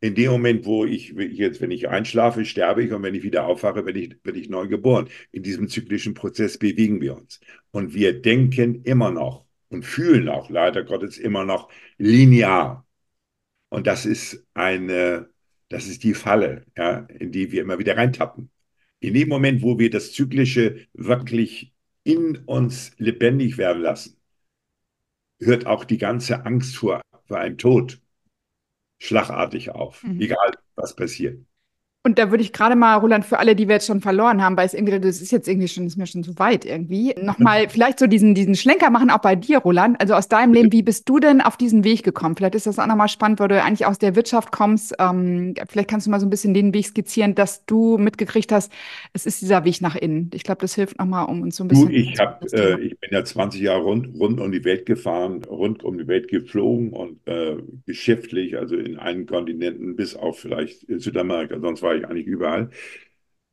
In 0.00 0.14
dem 0.14 0.30
Moment, 0.30 0.64
wo 0.64 0.84
ich 0.84 1.08
jetzt, 1.08 1.60
wenn 1.60 1.72
ich 1.72 1.88
einschlafe, 1.88 2.44
sterbe 2.44 2.84
ich 2.84 2.92
und 2.92 3.02
wenn 3.02 3.14
ich 3.16 3.24
wieder 3.24 3.46
aufwache, 3.46 3.84
werde 3.84 3.98
ich, 3.98 4.16
werde 4.24 4.38
ich 4.38 4.48
neu 4.48 4.68
geboren. 4.68 5.08
In 5.32 5.42
diesem 5.42 5.68
zyklischen 5.68 6.14
Prozess 6.14 6.58
bewegen 6.58 7.00
wir 7.00 7.16
uns. 7.16 7.40
Und 7.72 7.94
wir 7.94 8.20
denken 8.22 8.82
immer 8.84 9.10
noch 9.10 9.44
und 9.68 9.84
fühlen 9.84 10.28
auch 10.28 10.50
leider 10.50 10.84
Gottes 10.84 11.18
immer 11.18 11.44
noch 11.44 11.68
linear. 11.98 12.86
Und 13.68 13.86
das 13.86 14.06
ist 14.06 14.46
eine, 14.54 15.28
das 15.68 15.86
ist 15.86 16.04
die 16.04 16.14
Falle, 16.14 16.64
ja, 16.76 17.00
in 17.18 17.32
die 17.32 17.52
wir 17.52 17.62
immer 17.62 17.78
wieder 17.78 17.96
reintappen. 17.96 18.50
In 19.00 19.14
dem 19.14 19.28
Moment, 19.28 19.62
wo 19.62 19.78
wir 19.78 19.90
das 19.90 20.12
Zyklische 20.12 20.86
wirklich 20.92 21.74
in 22.02 22.38
uns 22.46 22.92
lebendig 22.98 23.58
werden 23.58 23.82
lassen, 23.82 24.16
hört 25.40 25.66
auch 25.66 25.84
die 25.84 25.98
ganze 25.98 26.44
Angst 26.44 26.76
vor, 26.76 27.00
vor 27.26 27.38
einem 27.38 27.58
Tod 27.58 28.00
schlagartig 28.98 29.70
auf, 29.70 30.02
mhm. 30.02 30.20
egal 30.20 30.52
was 30.74 30.96
passiert. 30.96 31.44
Und 32.08 32.18
da 32.18 32.30
würde 32.30 32.42
ich 32.42 32.54
gerade 32.54 32.74
mal, 32.74 32.96
Roland, 32.96 33.26
für 33.26 33.38
alle, 33.38 33.54
die 33.54 33.68
wir 33.68 33.74
jetzt 33.74 33.86
schon 33.86 34.00
verloren 34.00 34.42
haben, 34.42 34.56
weil 34.56 34.64
es 34.64 34.72
irgendwie, 34.72 34.98
das 34.98 35.20
ist 35.20 35.30
jetzt 35.30 35.46
irgendwie 35.46 35.68
schon, 35.68 35.86
ist 35.86 35.98
mir 35.98 36.06
schon 36.06 36.24
zu 36.24 36.38
weit 36.38 36.64
irgendwie, 36.64 37.14
nochmal 37.20 37.68
vielleicht 37.68 37.98
so 37.98 38.06
diesen, 38.06 38.34
diesen 38.34 38.54
Schlenker 38.54 38.88
machen, 38.88 39.10
auch 39.10 39.18
bei 39.18 39.36
dir, 39.36 39.58
Roland. 39.58 40.00
Also 40.00 40.14
aus 40.14 40.26
deinem 40.26 40.54
Leben, 40.54 40.72
wie 40.72 40.82
bist 40.82 41.06
du 41.06 41.18
denn 41.18 41.42
auf 41.42 41.58
diesen 41.58 41.84
Weg 41.84 42.04
gekommen? 42.04 42.34
Vielleicht 42.34 42.54
ist 42.54 42.66
das 42.66 42.78
auch 42.78 42.86
nochmal 42.86 43.08
spannend, 43.08 43.40
weil 43.40 43.48
du 43.48 43.62
eigentlich 43.62 43.84
aus 43.84 43.98
der 43.98 44.16
Wirtschaft 44.16 44.52
kommst. 44.52 44.94
Ähm, 44.98 45.52
vielleicht 45.68 45.90
kannst 45.90 46.06
du 46.06 46.10
mal 46.10 46.18
so 46.18 46.24
ein 46.24 46.30
bisschen 46.30 46.54
den 46.54 46.72
Weg 46.72 46.86
skizzieren, 46.86 47.34
dass 47.34 47.66
du 47.66 47.98
mitgekriegt 47.98 48.52
hast, 48.52 48.72
es 49.12 49.26
ist 49.26 49.42
dieser 49.42 49.66
Weg 49.66 49.82
nach 49.82 49.94
innen. 49.94 50.30
Ich 50.32 50.44
glaube, 50.44 50.62
das 50.62 50.74
hilft 50.74 50.98
nochmal, 50.98 51.26
um 51.26 51.42
uns 51.42 51.56
so 51.56 51.64
ein 51.64 51.68
bisschen. 51.68 51.90
Du, 51.90 51.94
ich, 51.94 52.18
hab, 52.18 52.42
äh, 52.54 52.80
ich 52.80 52.98
bin 52.98 53.10
ja 53.12 53.22
20 53.22 53.60
Jahre 53.60 53.82
rund, 53.82 54.18
rund 54.18 54.40
um 54.40 54.50
die 54.50 54.64
Welt 54.64 54.86
gefahren, 54.86 55.42
rund 55.44 55.84
um 55.84 55.98
die 55.98 56.08
Welt 56.08 56.28
geflogen 56.28 56.94
und 56.94 57.18
äh, 57.26 57.56
geschäftlich, 57.84 58.56
also 58.56 58.76
in 58.76 58.98
allen 58.98 59.26
Kontinenten, 59.26 59.94
bis 59.94 60.16
auf 60.16 60.38
vielleicht 60.38 60.86
Südamerika, 60.88 61.60
sonst 61.60 61.82
war 61.82 61.97
ich 61.97 61.97
eigentlich 62.04 62.26
überall. 62.26 62.70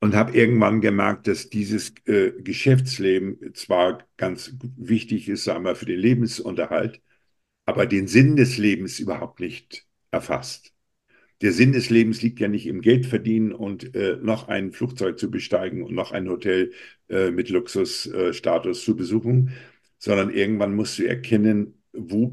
Und 0.01 0.15
habe 0.15 0.37
irgendwann 0.37 0.81
gemerkt, 0.81 1.27
dass 1.27 1.49
dieses 1.49 1.93
äh, 2.05 2.31
Geschäftsleben 2.41 3.53
zwar 3.55 4.07
ganz 4.17 4.53
wichtig 4.77 5.29
ist, 5.29 5.45
sagen 5.45 5.65
wir, 5.65 5.75
für 5.75 5.85
den 5.85 5.99
Lebensunterhalt, 5.99 7.01
aber 7.65 7.85
den 7.87 8.07
Sinn 8.07 8.35
des 8.35 8.57
Lebens 8.57 8.99
überhaupt 8.99 9.39
nicht 9.39 9.87
erfasst. 10.11 10.73
Der 11.41 11.51
Sinn 11.51 11.73
des 11.73 11.89
Lebens 11.89 12.21
liegt 12.21 12.39
ja 12.39 12.47
nicht 12.47 12.65
im 12.67 12.81
Geldverdienen 12.81 13.51
und 13.53 13.95
äh, 13.95 14.17
noch 14.21 14.47
ein 14.47 14.71
Flugzeug 14.71 15.19
zu 15.19 15.29
besteigen 15.29 15.83
und 15.83 15.93
noch 15.93 16.11
ein 16.11 16.29
Hotel 16.29 16.71
äh, 17.09 17.31
mit 17.31 17.49
Luxusstatus 17.49 18.83
zu 18.83 18.95
besuchen, 18.95 19.51
sondern 19.97 20.29
irgendwann 20.29 20.75
musst 20.75 20.99
du 20.99 21.03
erkennen, 21.07 21.81
wo, 21.97 22.31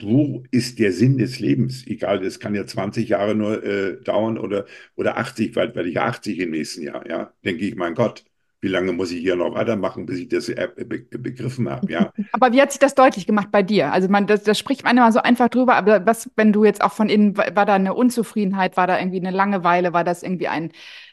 wo 0.00 0.42
ist 0.50 0.78
der 0.78 0.92
Sinn 0.92 1.18
des 1.18 1.40
Lebens? 1.40 1.86
Egal, 1.86 2.20
das 2.20 2.40
kann 2.40 2.54
ja 2.54 2.66
20 2.66 3.08
Jahre 3.08 3.34
nur 3.34 3.62
äh, 3.62 4.00
dauern 4.02 4.38
oder, 4.38 4.66
oder 4.96 5.16
80, 5.18 5.56
weil 5.56 5.74
werde 5.74 5.88
ich 5.88 6.00
80 6.00 6.38
im 6.40 6.50
nächsten 6.50 6.82
Jahr, 6.82 7.08
ja. 7.08 7.32
Denke 7.44 7.64
ich, 7.66 7.74
mein 7.76 7.94
Gott, 7.94 8.24
wie 8.62 8.68
lange 8.68 8.92
muss 8.92 9.10
ich 9.10 9.20
hier 9.20 9.34
noch 9.34 9.54
weitermachen, 9.54 10.06
bis 10.06 10.18
ich 10.18 10.28
das 10.28 10.48
äh, 10.48 10.68
be 10.76 11.00
begriffen 11.18 11.68
habe, 11.68 11.92
ja. 11.92 12.12
Aber 12.32 12.52
wie 12.52 12.62
hat 12.62 12.70
sich 12.70 12.78
das 12.78 12.94
deutlich 12.94 13.26
gemacht 13.26 13.48
bei 13.50 13.62
dir? 13.62 13.92
Also 13.92 14.08
man, 14.08 14.26
das, 14.26 14.44
das 14.44 14.58
spricht 14.58 14.84
man 14.84 14.96
immer 14.96 15.10
so 15.10 15.20
einfach 15.20 15.48
drüber, 15.48 15.74
aber 15.74 16.06
was, 16.06 16.30
wenn 16.36 16.52
du 16.52 16.64
jetzt 16.64 16.82
auch 16.82 16.92
von 16.92 17.08
innen, 17.08 17.36
war 17.36 17.66
da 17.66 17.74
eine 17.74 17.94
Unzufriedenheit, 17.94 18.76
war 18.76 18.86
da 18.86 18.98
irgendwie 18.98 19.20
eine 19.20 19.32
Langeweile, 19.32 19.92
war 19.92 20.04
das 20.04 20.22
irgendwie 20.22 20.48
ein, 20.48 20.70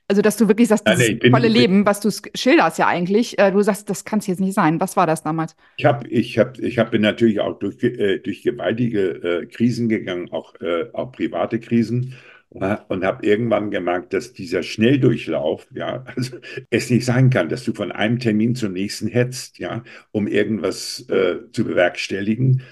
also, 0.09 0.23
dass 0.23 0.37
du 0.37 0.47
wirklich 0.47 0.67
sagst, 0.67 0.87
das 0.87 0.97
Nein, 0.99 1.19
nee, 1.21 1.29
volle 1.29 1.47
Leben, 1.47 1.85
was 1.85 1.99
du 1.99 2.09
schilderst 2.35 2.79
ja 2.79 2.87
eigentlich, 2.87 3.37
äh, 3.37 3.51
du 3.51 3.61
sagst, 3.61 3.89
das 3.89 4.05
kann 4.05 4.19
es 4.19 4.27
jetzt 4.27 4.39
nicht 4.39 4.55
sein. 4.55 4.81
Was 4.81 4.97
war 4.97 5.05
das 5.05 5.21
damals? 5.21 5.55
Ich 5.77 5.85
habe 5.85 6.07
ich 6.07 6.39
hab, 6.39 6.57
ich 6.57 6.79
hab, 6.79 6.89
bin 6.91 7.03
natürlich 7.03 7.39
auch 7.39 7.59
durch, 7.59 7.83
äh, 7.83 8.17
durch 8.17 8.41
gewaltige 8.41 9.41
äh, 9.41 9.45
Krisen 9.45 9.87
gegangen, 9.87 10.31
auch, 10.31 10.55
äh, 10.61 10.85
auch 10.93 11.11
private 11.11 11.59
Krisen 11.59 12.15
und 12.49 13.05
habe 13.05 13.25
irgendwann 13.25 13.69
gemerkt, 13.69 14.13
dass 14.13 14.33
dieser 14.33 14.63
Schnelldurchlauf, 14.63 15.67
ja, 15.71 16.03
also 16.15 16.37
es 16.71 16.89
nicht 16.89 17.05
sein 17.05 17.29
kann, 17.29 17.49
dass 17.49 17.63
du 17.63 17.73
von 17.73 17.91
einem 17.91 18.17
Termin 18.17 18.55
zum 18.55 18.73
nächsten 18.73 19.07
hetzt, 19.07 19.59
ja, 19.59 19.83
um 20.11 20.27
irgendwas 20.27 21.07
äh, 21.09 21.51
zu 21.51 21.63
bewerkstelligen, 21.63 22.63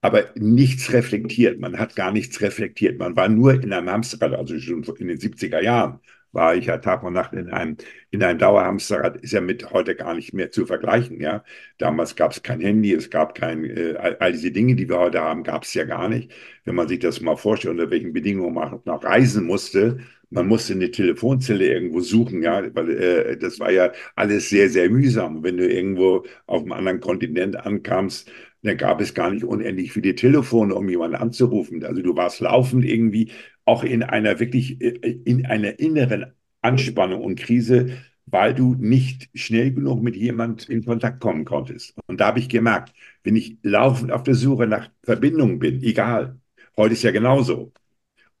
aber 0.00 0.30
nichts 0.36 0.92
reflektiert. 0.92 1.60
Man 1.60 1.78
hat 1.78 1.96
gar 1.96 2.12
nichts 2.12 2.40
reflektiert. 2.40 2.98
Man 2.98 3.16
war 3.16 3.28
nur 3.28 3.62
in 3.62 3.72
einem 3.72 3.90
Hamsterrad, 3.90 4.34
also 4.34 4.58
schon 4.58 4.84
in 4.98 5.08
den 5.08 5.18
70er 5.18 5.60
Jahren 5.60 6.00
war 6.36 6.54
ich 6.54 6.66
ja 6.66 6.76
Tag 6.78 7.02
und 7.02 7.14
Nacht 7.14 7.32
in 7.32 7.48
einem, 7.50 7.76
in 8.10 8.22
einem 8.22 8.38
Dauerhamsterrad, 8.38 9.16
ist 9.16 9.32
ja 9.32 9.40
mit 9.40 9.70
heute 9.70 9.96
gar 9.96 10.14
nicht 10.14 10.34
mehr 10.34 10.50
zu 10.50 10.66
vergleichen. 10.66 11.20
Ja? 11.20 11.42
Damals 11.78 12.14
gab 12.14 12.32
es 12.32 12.42
kein 12.42 12.60
Handy, 12.60 12.92
es 12.92 13.10
gab 13.10 13.34
kein, 13.34 13.64
äh, 13.64 13.94
all, 14.18 14.32
diese 14.32 14.52
Dinge, 14.52 14.76
die 14.76 14.88
wir 14.88 14.98
heute 14.98 15.20
haben, 15.20 15.42
gab 15.42 15.64
es 15.64 15.74
ja 15.74 15.84
gar 15.84 16.08
nicht. 16.08 16.30
Wenn 16.64 16.74
man 16.74 16.88
sich 16.88 16.98
das 17.00 17.20
mal 17.20 17.36
vorstellt, 17.36 17.72
unter 17.72 17.90
welchen 17.90 18.12
Bedingungen 18.12 18.54
man 18.54 18.80
noch 18.84 19.02
reisen 19.02 19.46
musste, 19.46 19.98
man 20.28 20.46
musste 20.48 20.74
eine 20.74 20.90
Telefonzelle 20.90 21.66
irgendwo 21.66 22.00
suchen, 22.00 22.42
ja, 22.42 22.62
weil 22.74 22.90
äh, 22.90 23.36
das 23.38 23.58
war 23.60 23.70
ja 23.70 23.92
alles 24.16 24.50
sehr, 24.50 24.68
sehr 24.68 24.90
mühsam. 24.90 25.42
Wenn 25.42 25.56
du 25.56 25.66
irgendwo 25.68 26.26
auf 26.46 26.62
einem 26.62 26.72
anderen 26.72 27.00
Kontinent 27.00 27.56
ankamst, 27.56 28.30
dann 28.62 28.76
gab 28.76 29.00
es 29.00 29.14
gar 29.14 29.30
nicht 29.30 29.44
unendlich 29.44 29.92
viele 29.92 30.14
Telefone, 30.14 30.74
um 30.74 30.88
jemanden 30.88 31.16
anzurufen. 31.16 31.84
Also 31.84 32.02
du 32.02 32.16
warst 32.16 32.40
laufend 32.40 32.84
irgendwie 32.84 33.30
auch 33.66 33.84
in 33.84 34.02
einer 34.02 34.40
wirklich, 34.40 34.80
äh, 34.80 35.20
in 35.24 35.46
einer 35.46 35.78
inneren 35.78 36.32
Anspannung 36.62 37.22
und 37.22 37.38
Krise, 37.38 37.98
weil 38.26 38.54
du 38.54 38.74
nicht 38.74 39.30
schnell 39.34 39.72
genug 39.72 40.02
mit 40.02 40.16
jemand 40.16 40.68
in 40.68 40.84
Kontakt 40.84 41.20
kommen 41.20 41.44
konntest. 41.44 41.94
Und 42.06 42.20
da 42.20 42.28
habe 42.28 42.40
ich 42.40 42.48
gemerkt, 42.48 42.94
wenn 43.24 43.36
ich 43.36 43.58
laufend 43.62 44.12
auf 44.12 44.22
der 44.24 44.34
Suche 44.34 44.66
nach 44.66 44.90
Verbindungen 45.02 45.58
bin, 45.60 45.82
egal, 45.82 46.40
heute 46.76 46.94
ist 46.94 47.02
ja 47.02 47.12
genauso, 47.12 47.72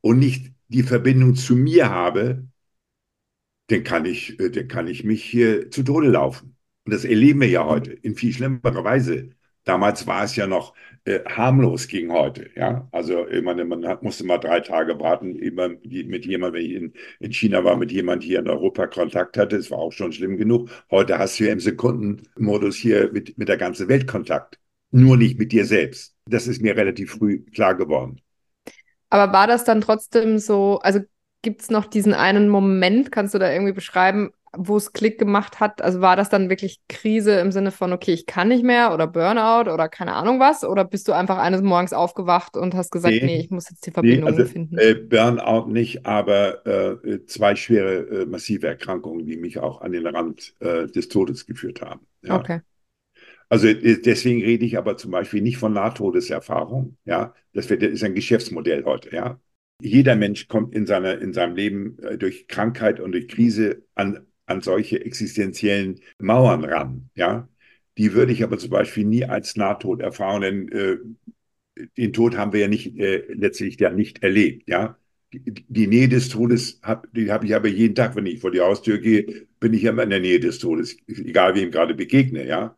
und 0.00 0.18
nicht 0.18 0.52
die 0.68 0.82
Verbindung 0.82 1.34
zu 1.36 1.56
mir 1.56 1.90
habe, 1.90 2.46
dann 3.68 3.84
kann 3.84 4.04
ich, 4.06 4.38
äh, 4.40 4.50
dann 4.50 4.68
kann 4.68 4.88
ich 4.88 5.04
mich 5.04 5.24
hier 5.24 5.70
zu 5.70 5.82
Tode 5.82 6.08
laufen. 6.08 6.56
Und 6.84 6.92
das 6.94 7.04
erleben 7.04 7.40
wir 7.40 7.48
ja 7.48 7.64
heute 7.66 7.92
in 7.92 8.14
viel 8.14 8.32
schlimmerer 8.32 8.84
Weise. 8.84 9.30
Damals 9.66 10.06
war 10.06 10.22
es 10.22 10.36
ja 10.36 10.46
noch 10.46 10.74
äh, 11.04 11.20
harmlos 11.24 11.88
gegen 11.88 12.12
heute. 12.12 12.48
Ja, 12.54 12.88
also 12.92 13.26
meine, 13.42 13.64
man 13.64 13.86
hat, 13.86 14.02
musste 14.04 14.24
mal 14.24 14.38
drei 14.38 14.60
Tage 14.60 14.98
warten, 15.00 15.34
immer 15.34 15.68
mit 15.68 16.24
jemandem, 16.24 16.54
wenn 16.54 16.64
ich 16.64 16.72
in, 16.72 16.92
in 17.18 17.32
China 17.32 17.64
war, 17.64 17.76
mit 17.76 17.90
jemand 17.90 18.22
hier 18.22 18.38
in 18.38 18.48
Europa 18.48 18.86
Kontakt 18.86 19.36
hatte. 19.36 19.56
Das 19.56 19.70
war 19.72 19.78
auch 19.78 19.92
schon 19.92 20.12
schlimm 20.12 20.36
genug. 20.36 20.70
Heute 20.90 21.18
hast 21.18 21.38
du 21.38 21.44
ja 21.44 21.52
im 21.52 21.60
Sekundenmodus 21.60 22.76
hier 22.76 23.10
mit, 23.12 23.36
mit 23.36 23.48
der 23.48 23.56
ganzen 23.56 23.88
Welt 23.88 24.06
Kontakt. 24.06 24.60
Nur 24.92 25.16
nicht 25.16 25.36
mit 25.38 25.50
dir 25.50 25.64
selbst. 25.64 26.14
Das 26.28 26.46
ist 26.46 26.62
mir 26.62 26.76
relativ 26.76 27.10
früh 27.12 27.44
klar 27.46 27.74
geworden. 27.74 28.20
Aber 29.10 29.32
war 29.32 29.48
das 29.48 29.64
dann 29.64 29.80
trotzdem 29.80 30.38
so, 30.38 30.78
also 30.78 31.00
gibt 31.42 31.62
es 31.62 31.70
noch 31.70 31.86
diesen 31.86 32.14
einen 32.14 32.48
Moment, 32.48 33.10
kannst 33.10 33.34
du 33.34 33.38
da 33.38 33.52
irgendwie 33.52 33.72
beschreiben, 33.72 34.30
wo 34.56 34.76
es 34.76 34.92
Klick 34.92 35.18
gemacht 35.18 35.60
hat? 35.60 35.82
Also 35.82 36.00
war 36.00 36.16
das 36.16 36.28
dann 36.28 36.48
wirklich 36.48 36.80
Krise 36.88 37.38
im 37.40 37.52
Sinne 37.52 37.70
von, 37.70 37.92
okay, 37.92 38.12
ich 38.12 38.26
kann 38.26 38.48
nicht 38.48 38.64
mehr 38.64 38.92
oder 38.94 39.06
Burnout 39.06 39.70
oder 39.70 39.88
keine 39.88 40.14
Ahnung 40.14 40.40
was? 40.40 40.64
Oder 40.64 40.84
bist 40.84 41.08
du 41.08 41.12
einfach 41.12 41.38
eines 41.38 41.62
Morgens 41.62 41.92
aufgewacht 41.92 42.56
und 42.56 42.74
hast 42.74 42.90
gesagt, 42.90 43.14
nee, 43.14 43.24
nee 43.24 43.40
ich 43.40 43.50
muss 43.50 43.68
jetzt 43.70 43.86
die 43.86 43.90
Verbindung 43.90 44.30
nee, 44.30 44.36
also, 44.36 44.50
finden? 44.50 44.78
Äh, 44.78 44.94
Burnout 44.94 45.70
nicht, 45.70 46.06
aber 46.06 46.66
äh, 46.66 47.24
zwei 47.26 47.56
schwere, 47.56 48.22
äh, 48.22 48.26
massive 48.26 48.66
Erkrankungen, 48.66 49.26
die 49.26 49.36
mich 49.36 49.58
auch 49.58 49.80
an 49.80 49.92
den 49.92 50.06
Rand 50.06 50.54
äh, 50.60 50.86
des 50.86 51.08
Todes 51.08 51.46
geführt 51.46 51.82
haben. 51.82 52.06
Ja. 52.22 52.36
Okay. 52.36 52.60
Also 53.48 53.68
äh, 53.68 54.00
deswegen 54.00 54.42
rede 54.42 54.64
ich 54.64 54.78
aber 54.78 54.96
zum 54.96 55.10
Beispiel 55.10 55.42
nicht 55.42 55.58
von 55.58 55.72
Nahtodeserfahrung. 55.72 56.96
Ja, 57.04 57.34
das, 57.52 57.70
wird, 57.70 57.82
das 57.82 57.90
ist 57.90 58.04
ein 58.04 58.14
Geschäftsmodell 58.14 58.84
heute. 58.84 59.14
Ja, 59.14 59.40
jeder 59.80 60.16
Mensch 60.16 60.48
kommt 60.48 60.74
in, 60.74 60.86
seiner, 60.86 61.20
in 61.20 61.32
seinem 61.32 61.54
Leben 61.54 61.98
äh, 62.00 62.18
durch 62.18 62.48
Krankheit 62.48 63.00
und 63.00 63.12
durch 63.12 63.28
Krise 63.28 63.84
an 63.94 64.26
an 64.46 64.60
solche 64.60 65.04
existenziellen 65.04 66.00
Mauern 66.18 66.64
ran. 66.64 67.10
Ja, 67.14 67.48
die 67.98 68.14
würde 68.14 68.32
ich 68.32 68.42
aber 68.44 68.58
zum 68.58 68.70
Beispiel 68.70 69.04
nie 69.04 69.24
als 69.24 69.56
Nahtod 69.56 70.00
erfahren, 70.00 70.42
denn 70.42 70.68
äh, 70.72 70.96
den 71.96 72.12
Tod 72.12 72.36
haben 72.36 72.52
wir 72.52 72.60
ja 72.60 72.68
nicht 72.68 72.98
äh, 72.98 73.24
letztlich 73.32 73.78
ja 73.80 73.90
nicht 73.90 74.22
erlebt. 74.22 74.68
Ja, 74.68 74.96
die, 75.32 75.64
die 75.68 75.86
Nähe 75.86 76.08
des 76.08 76.28
Todes 76.28 76.80
hab, 76.82 77.06
habe 77.28 77.46
ich 77.46 77.54
aber 77.54 77.68
jeden 77.68 77.94
Tag, 77.94 78.16
wenn 78.16 78.26
ich 78.26 78.40
vor 78.40 78.50
die 78.50 78.60
Haustür 78.60 78.98
gehe, 78.98 79.46
bin 79.60 79.74
ich 79.74 79.84
immer 79.84 80.02
in 80.02 80.10
der 80.10 80.20
Nähe 80.20 80.40
des 80.40 80.58
Todes, 80.58 80.96
egal 81.06 81.54
wem 81.54 81.70
gerade 81.70 81.94
begegne. 81.94 82.46
Ja, 82.46 82.76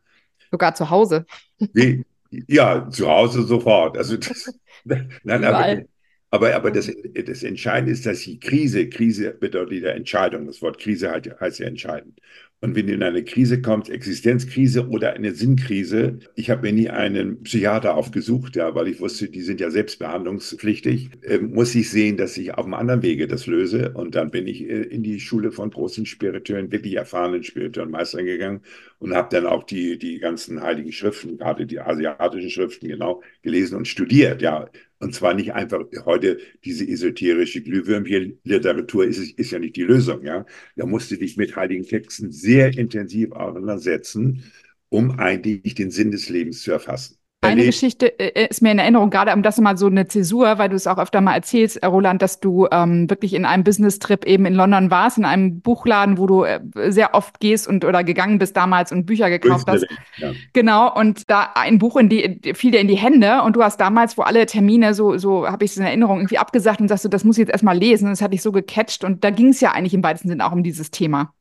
sogar 0.51 0.75
zu 0.75 0.91
Hause. 0.91 1.27
Wie, 1.73 2.05
ja, 2.31 2.89
zu 2.91 3.09
Hause 3.09 3.43
sofort. 3.43 3.97
Also 3.97 4.17
das, 4.17 4.53
nein, 4.85 5.45
aber, 5.45 5.83
aber, 6.31 6.55
aber 6.55 6.71
das, 6.71 6.91
das 7.27 7.43
Entscheidende 7.43 7.93
ist, 7.93 8.05
dass 8.05 8.21
die 8.21 8.39
Krise, 8.39 8.89
Krise 8.89 9.31
bedeutet 9.39 9.71
wieder 9.71 9.95
Entscheidung. 9.95 10.47
Das 10.47 10.61
Wort 10.61 10.79
Krise 10.79 11.11
heißt 11.11 11.59
ja 11.59 11.67
entscheidend. 11.67 12.21
Und 12.61 12.75
wenn 12.75 12.89
du 12.89 12.95
in 12.95 13.05
eine 13.05 13.23
Krise 13.23 13.63
kommst, 13.63 13.89
Existenzkrise 13.89 14.89
oder 14.89 15.13
eine 15.13 15.33
Sinnkrise, 15.33 16.19
ich 16.35 16.51
habe 16.51 16.63
mir 16.63 16.73
nie 16.73 16.91
einen 16.91 17.45
Psychiater 17.45 17.95
aufgesucht, 17.95 18.57
ja, 18.57 18.75
weil 18.75 18.89
ich 18.89 18.99
wusste, 18.99 19.29
die 19.29 19.43
sind 19.43 19.61
ja 19.61 19.71
selbstbehandlungspflichtig, 19.71 21.11
äh, 21.23 21.39
muss 21.39 21.77
ich 21.77 21.89
sehen, 21.89 22.17
dass 22.17 22.37
ich 22.37 22.53
auf 22.55 22.65
einem 22.65 22.75
anderen 22.75 23.03
Wege 23.03 23.29
das 23.29 23.47
löse. 23.47 23.93
Und 23.93 24.17
dann 24.17 24.33
bin 24.33 24.49
ich 24.49 24.63
äh, 24.63 24.83
in 24.83 25.05
die 25.05 25.21
Schule 25.21 25.53
von 25.53 25.71
großen 25.71 26.05
Spirituellen, 26.05 26.73
wirklich 26.73 26.97
erfahrenen 26.97 27.45
spirituellen 27.45 27.93
Meistern 27.93 28.25
gegangen 28.25 28.61
und 28.99 29.15
habe 29.15 29.29
dann 29.31 29.47
auch 29.47 29.65
die, 29.65 29.99
die 29.99 30.19
ganzen 30.19 30.63
heiligen 30.63 30.93
Schriften, 30.93 31.39
gerade 31.39 31.67
die 31.67 31.81
asiatischen 31.81 32.51
Schriften 32.51 32.89
genau 32.89 33.23
gelesen 33.43 33.77
und 33.77 33.87
studiert, 33.89 34.43
ja. 34.43 34.69
Und 35.01 35.15
zwar 35.15 35.35
nicht 35.35 35.53
einfach 35.53 35.85
heute 36.05 36.39
diese 36.65 36.87
esoterische 36.89 37.63
Glühwürmchen-Literatur 37.63 39.07
ist, 39.07 39.39
ist 39.39 39.51
ja 39.53 39.59
nicht 39.61 39.77
die 39.77 39.85
Lösung, 39.85 40.25
ja. 40.25 40.45
Da 40.77 40.87
musst 40.87 41.11
du 41.11 41.17
dich 41.17 41.37
mit 41.37 41.55
heiligen 41.57 41.85
Texten 41.85 42.33
sehr 42.33 42.77
intensiv 42.77 43.33
auseinandersetzen, 43.33 44.45
um 44.89 45.13
eigentlich 45.19 45.75
den 45.75 45.91
Sinn 45.91 46.11
des 46.11 46.29
Lebens 46.29 46.63
zu 46.63 46.73
erfassen. 46.73 47.18
Eine 47.41 47.65
Geschichte 47.65 48.19
äh, 48.19 48.29
äh, 48.29 48.49
ist 48.49 48.63
mir 48.63 48.73
in 48.73 48.81
Erinnerung, 48.81 49.11
gerade 49.11 49.33
um 49.33 49.45
das 49.45 49.59
mal 49.59 49.77
so 49.77 49.87
eine 49.87 50.09
Zäsur, 50.09 50.59
weil 50.59 50.69
du 50.69 50.75
es 50.75 50.89
auch 50.89 50.99
öfter 50.99 51.21
mal 51.21 51.35
erzählst, 51.35 51.77
äh, 51.77 51.87
Roland, 51.87 52.21
dass 52.21 52.41
du 52.41 52.67
ähm, 52.73 53.09
wirklich 53.09 53.33
in 53.33 53.45
einem 53.45 53.63
Business-Trip 53.63 54.25
eben 54.25 54.45
in 54.45 54.55
London 54.55 54.91
warst, 54.91 55.19
in 55.19 55.25
einem 55.25 55.61
Buchladen, 55.61 56.19
wo 56.19 56.27
du 56.27 56.43
äh, 56.43 56.61
sehr 56.89 57.15
oft 57.15 57.39
gehst 57.39 57.69
und 57.69 57.85
oder 57.85 58.03
gegangen 58.03 58.39
bist 58.39 58.57
damals 58.57 58.91
und 58.91 59.07
Bücher 59.07 59.31
gekauft 59.31 59.69
hast. 59.69 59.87
Ja. 60.17 60.33
Genau, 60.53 60.93
und 60.93 61.31
da 61.31 61.53
ein 61.55 61.79
Buch 61.79 61.97
in 61.97 62.09
die, 62.09 62.41
fiel 62.55 62.73
dir 62.73 62.81
in 62.81 62.89
die 62.89 62.97
Hände 62.97 63.43
und 63.43 63.55
du 63.55 63.63
hast 63.63 63.81
damals, 63.81 64.19
wo 64.19 64.23
alle 64.23 64.45
Termine, 64.47 64.93
so, 64.93 65.17
so 65.17 65.47
habe 65.47 65.65
ich 65.65 65.71
es 65.71 65.77
in 65.77 65.85
Erinnerung, 65.85 66.19
irgendwie 66.19 66.39
abgesagt 66.39 66.81
und 66.81 66.89
sagst 66.89 67.05
du, 67.05 67.09
das 67.09 67.23
muss 67.23 67.39
ich 67.39 67.43
jetzt 67.43 67.53
erstmal 67.53 67.79
lesen. 67.79 68.07
Und 68.07 68.11
das 68.11 68.23
hat 68.23 68.33
dich 68.33 68.43
so 68.43 68.51
gecatcht 68.51 69.05
und 69.05 69.23
da 69.23 69.31
ging 69.31 69.51
es 69.51 69.61
ja 69.61 69.71
eigentlich 69.71 69.95
im 69.95 70.03
weitesten 70.03 70.29
Sinne 70.29 70.45
auch 70.45 70.53
um 70.53 70.65
dieses 70.65 70.91
Thema. 70.91 71.33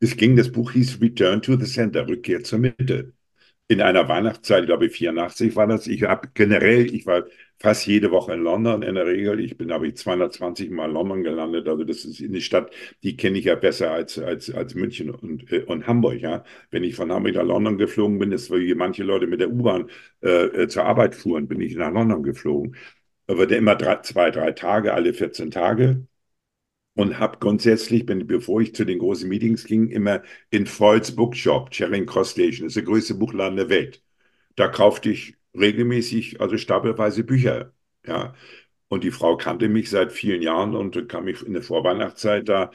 Es 0.00 0.18
ging, 0.18 0.36
das 0.36 0.52
Buch 0.52 0.72
hieß 0.72 1.00
Return 1.00 1.40
to 1.40 1.56
the 1.56 1.64
Center, 1.64 2.06
Rückkehr 2.06 2.44
zur 2.44 2.58
Mitte 2.58 3.14
in 3.68 3.80
einer 3.80 4.08
Weihnachtszeit, 4.08 4.62
ich 4.62 4.66
glaube 4.66 4.90
84 4.90 5.56
war 5.56 5.66
das. 5.66 5.86
Ich 5.88 6.04
habe 6.04 6.28
generell, 6.34 6.94
ich 6.94 7.06
war 7.06 7.24
fast 7.58 7.86
jede 7.86 8.10
Woche 8.12 8.34
in 8.34 8.42
London 8.42 8.82
in 8.82 8.94
der 8.94 9.06
Regel. 9.06 9.40
Ich 9.40 9.56
bin, 9.56 9.72
habe 9.72 9.88
ich 9.88 9.96
220 9.96 10.70
Mal 10.70 10.86
in 10.88 10.94
London 10.94 11.22
gelandet. 11.24 11.68
Also 11.68 11.82
das 11.84 12.04
ist 12.04 12.22
eine 12.22 12.40
Stadt, 12.40 12.72
die 13.02 13.16
kenne 13.16 13.38
ich 13.38 13.46
ja 13.46 13.56
besser 13.56 13.90
als, 13.90 14.18
als, 14.18 14.50
als 14.52 14.74
München 14.74 15.10
und, 15.10 15.50
äh, 15.52 15.62
und 15.64 15.86
Hamburg. 15.86 16.20
Ja, 16.20 16.44
wenn 16.70 16.84
ich 16.84 16.94
von 16.94 17.10
Hamburg 17.12 17.34
nach 17.34 17.44
London 17.44 17.78
geflogen 17.78 18.18
bin, 18.18 18.32
ist 18.32 18.50
wie 18.50 18.74
manche 18.74 19.02
Leute 19.04 19.26
mit 19.26 19.40
der 19.40 19.50
U-Bahn 19.50 19.90
äh, 20.22 20.44
äh, 20.62 20.68
zur 20.68 20.84
Arbeit 20.84 21.14
fuhren, 21.16 21.48
bin 21.48 21.60
ich 21.60 21.74
nach 21.76 21.92
London 21.92 22.22
geflogen. 22.22 22.76
Aber 23.26 23.46
der 23.46 23.58
immer 23.58 23.74
drei, 23.74 23.96
zwei, 24.02 24.30
drei 24.30 24.52
Tage, 24.52 24.94
alle 24.94 25.12
14 25.12 25.50
Tage 25.50 26.06
und 26.96 27.18
habe 27.18 27.38
grundsätzlich, 27.38 28.06
bin, 28.06 28.26
bevor 28.26 28.60
ich 28.62 28.74
zu 28.74 28.84
den 28.84 28.98
großen 28.98 29.28
Meetings 29.28 29.64
ging, 29.64 29.88
immer 29.90 30.22
in 30.50 30.66
Freud's 30.66 31.14
Bookshop, 31.14 31.70
Charing 31.72 32.06
Cross 32.06 32.32
Station, 32.32 32.66
das 32.66 32.70
ist 32.72 32.76
der 32.76 32.84
größte 32.84 33.14
Buchladen 33.14 33.56
der 33.56 33.68
Welt. 33.68 34.02
Da 34.56 34.68
kaufte 34.68 35.10
ich 35.10 35.36
regelmäßig, 35.54 36.40
also 36.40 36.56
stapelweise 36.58 37.24
Bücher. 37.24 37.74
Ja. 38.06 38.34
Und 38.88 39.04
die 39.04 39.10
Frau 39.10 39.36
kannte 39.36 39.68
mich 39.68 39.90
seit 39.90 40.12
vielen 40.12 40.42
Jahren 40.42 40.74
und 40.76 41.08
kam 41.08 41.28
ich 41.28 41.42
in 41.44 41.52
der 41.54 41.62
Vorweihnachtszeit 41.62 42.48
da. 42.48 42.70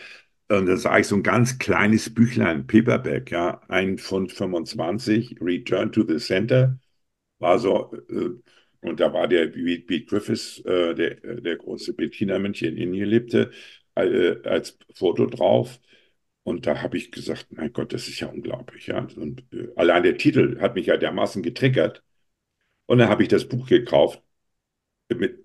Und 0.49 0.67
das 0.67 0.83
war 0.85 0.93
eigentlich 0.93 1.07
so 1.07 1.15
ein 1.15 1.23
ganz 1.23 1.57
kleines 1.59 2.13
Büchlein, 2.13 2.67
Paperback, 2.67 3.31
ja, 3.31 3.61
ein 3.69 3.97
Pfund 3.97 4.33
25, 4.33 5.37
Return 5.41 5.91
to 5.91 6.05
the 6.07 6.17
Center. 6.17 6.79
War 7.39 7.59
so, 7.59 7.93
äh, 8.09 8.31
und 8.81 8.99
da 8.99 9.13
war 9.13 9.27
der 9.27 9.47
Pete 9.47 10.05
Griffiths, 10.05 10.59
äh, 10.65 10.95
der, 10.95 11.15
der 11.41 11.55
große 11.57 11.93
Bettina-Mönch 11.93 12.63
in 12.63 12.77
Indien 12.77 13.07
lebte, 13.09 13.51
äh, 13.51 13.80
als 13.95 14.77
Foto 14.93 15.25
drauf. 15.27 15.79
Und 16.43 16.65
da 16.67 16.81
habe 16.81 16.97
ich 16.97 17.11
gesagt, 17.11 17.47
mein 17.51 17.73
Gott, 17.73 17.93
das 17.93 18.07
ist 18.07 18.19
ja 18.19 18.27
unglaublich. 18.27 18.87
Ja? 18.87 19.07
Und 19.15 19.43
äh, 19.53 19.69
allein 19.75 20.03
der 20.03 20.17
Titel 20.17 20.59
hat 20.59 20.75
mich 20.75 20.87
ja 20.87 20.97
dermaßen 20.97 21.43
getriggert. 21.43 22.03
Und 22.87 22.99
dann 22.99 23.09
habe 23.09 23.23
ich 23.23 23.29
das 23.29 23.47
Buch 23.47 23.67
gekauft 23.67 24.23
mit, 25.09 25.43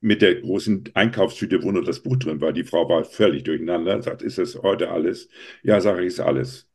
mit 0.00 0.22
der 0.22 0.36
großen 0.40 0.90
Einkaufstüte, 0.94 1.62
wo 1.62 1.72
nur 1.72 1.84
das 1.84 2.02
Buch 2.02 2.16
drin 2.16 2.40
war. 2.40 2.52
Die 2.52 2.64
Frau 2.64 2.88
war 2.88 3.04
völlig 3.04 3.44
durcheinander, 3.44 4.02
sagt, 4.02 4.22
ist 4.22 4.38
das 4.38 4.56
heute 4.62 4.90
alles? 4.90 5.28
Ja, 5.62 5.80
sage 5.80 6.02
ich, 6.02 6.08
ist 6.08 6.20
alles. 6.20 6.68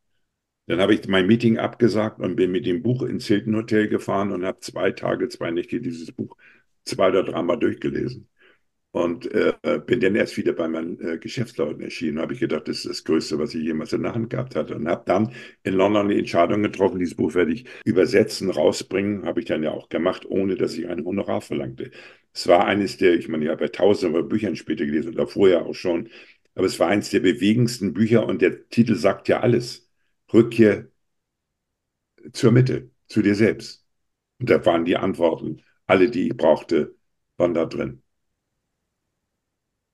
Dann 0.67 0.81
habe 0.81 0.93
ich 0.95 1.07
mein 1.07 1.27
Meeting 1.27 1.57
abgesagt 1.59 2.19
und 2.19 2.35
bin 2.35 2.51
mit 2.51 2.65
dem 2.65 2.83
Buch 2.83 3.03
ins 3.03 3.27
Hilton 3.27 3.55
Hotel 3.55 3.87
gefahren 3.89 4.31
und 4.33 4.45
habe 4.45 4.59
zwei 4.59 4.91
Tage, 4.91 5.29
zwei 5.29 5.51
Nächte 5.51 5.81
dieses 5.81 6.11
Buch 6.11 6.37
zwei 6.85 7.09
oder 7.09 7.23
dreimal 7.23 7.59
durchgelesen. 7.59 8.29
Und 8.97 9.31
äh, 9.31 9.53
bin 9.85 9.99
dann 9.99 10.15
erst 10.15 10.37
wieder 10.37 10.53
bei 10.53 10.67
meinen 10.67 10.99
äh, 10.99 11.17
Geschäftsleuten 11.19 11.83
erschienen. 11.83 12.19
habe 12.19 12.33
ich 12.33 12.39
gedacht, 12.39 12.67
das 12.67 12.77
ist 12.77 12.85
das 12.87 13.03
Größte, 13.03 13.37
was 13.37 13.53
ich 13.53 13.63
jemals 13.63 13.93
in 13.93 14.01
der 14.01 14.15
Hand 14.15 14.31
gehabt 14.31 14.55
hatte. 14.55 14.75
Und 14.75 14.87
habe 14.87 15.03
dann 15.05 15.33
in 15.63 15.75
London 15.75 16.09
die 16.09 16.17
Entscheidung 16.17 16.63
getroffen, 16.63 16.97
dieses 16.97 17.15
Buch 17.15 17.35
werde 17.35 17.53
ich 17.53 17.65
übersetzen, 17.85 18.49
rausbringen. 18.49 19.25
Habe 19.25 19.41
ich 19.41 19.45
dann 19.45 19.61
ja 19.61 19.71
auch 19.71 19.89
gemacht, 19.89 20.25
ohne 20.25 20.55
dass 20.55 20.75
ich 20.75 20.87
ein 20.87 21.05
Honorar 21.05 21.41
verlangte. 21.41 21.91
Es 22.33 22.47
war 22.47 22.65
eines 22.65 22.97
der, 22.97 23.13
ich 23.13 23.27
meine, 23.27 23.45
ich 23.45 23.51
habe 23.51 23.65
ja 23.65 23.69
tausende 23.69 24.17
von 24.19 24.27
Büchern 24.29 24.55
später 24.55 24.85
gelesen 24.85 25.13
oder 25.13 25.27
vorher 25.27 25.65
auch 25.65 25.75
schon. 25.75 26.09
Aber 26.55 26.65
es 26.65 26.79
war 26.79 26.87
eines 26.87 27.11
der 27.11 27.19
bewegendsten 27.19 27.93
Bücher 27.93 28.25
und 28.25 28.41
der 28.41 28.67
Titel 28.69 28.95
sagt 28.95 29.27
ja 29.27 29.41
alles. 29.41 29.89
Rückkehr 30.33 30.87
zur 32.33 32.51
Mitte, 32.51 32.91
zu 33.07 33.21
dir 33.21 33.35
selbst. 33.35 33.85
Und 34.39 34.49
da 34.49 34.65
waren 34.65 34.85
die 34.85 34.97
Antworten, 34.97 35.63
alle, 35.87 36.09
die 36.11 36.27
ich 36.29 36.37
brauchte, 36.37 36.95
waren 37.37 37.53
da 37.53 37.65
drin. 37.65 38.03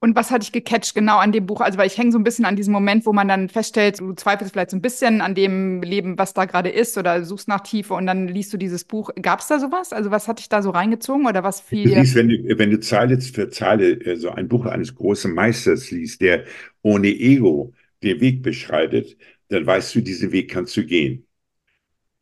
Und 0.03 0.17
was 0.17 0.31
hat 0.31 0.41
dich 0.41 0.51
gecatcht 0.51 0.95
genau 0.95 1.19
an 1.19 1.31
dem 1.31 1.45
Buch? 1.45 1.61
Also, 1.61 1.77
weil 1.77 1.87
ich 1.87 1.97
hänge 1.97 2.11
so 2.11 2.17
ein 2.17 2.25
bisschen 2.25 2.43
an 2.43 2.57
diesem 2.57 2.73
Moment, 2.73 3.05
wo 3.05 3.13
man 3.13 3.29
dann 3.29 3.47
feststellt, 3.47 4.01
du 4.01 4.11
zweifelst 4.11 4.51
vielleicht 4.51 4.71
so 4.71 4.75
ein 4.75 4.81
bisschen 4.81 5.21
an 5.21 5.33
dem 5.33 5.81
Leben, 5.81 6.17
was 6.17 6.33
da 6.33 6.43
gerade 6.43 6.67
ist 6.67 6.97
oder 6.97 7.23
suchst 7.23 7.47
nach 7.47 7.61
Tiefe 7.61 7.93
und 7.93 8.05
dann 8.05 8.27
liest 8.27 8.51
du 8.51 8.57
dieses 8.57 8.83
Buch. 8.83 9.11
Gab 9.21 9.39
es 9.39 9.47
da 9.47 9.61
sowas? 9.61 9.93
Also, 9.93 10.11
was 10.11 10.27
hat 10.27 10.39
dich 10.39 10.49
da 10.49 10.61
so 10.61 10.71
reingezogen 10.71 11.25
oder 11.25 11.45
was 11.45 11.61
viel? 11.61 11.89
Du 11.89 12.01
liest, 12.01 12.15
wenn 12.15 12.27
du, 12.27 12.59
wenn 12.59 12.71
du 12.71 12.81
Zeile 12.81 13.21
für 13.21 13.49
Zeile 13.49 13.91
äh, 13.91 14.17
so 14.17 14.29
ein 14.29 14.49
Buch 14.49 14.65
eines 14.65 14.93
großen 14.93 15.33
Meisters 15.33 15.89
liest, 15.89 16.19
der 16.19 16.43
ohne 16.81 17.07
Ego 17.07 17.71
den 18.03 18.19
Weg 18.19 18.43
beschreitet, 18.43 19.15
dann 19.47 19.65
weißt 19.65 19.95
du, 19.95 20.01
diesen 20.01 20.33
Weg 20.33 20.51
kannst 20.51 20.75
du 20.75 20.85
gehen. 20.85 21.25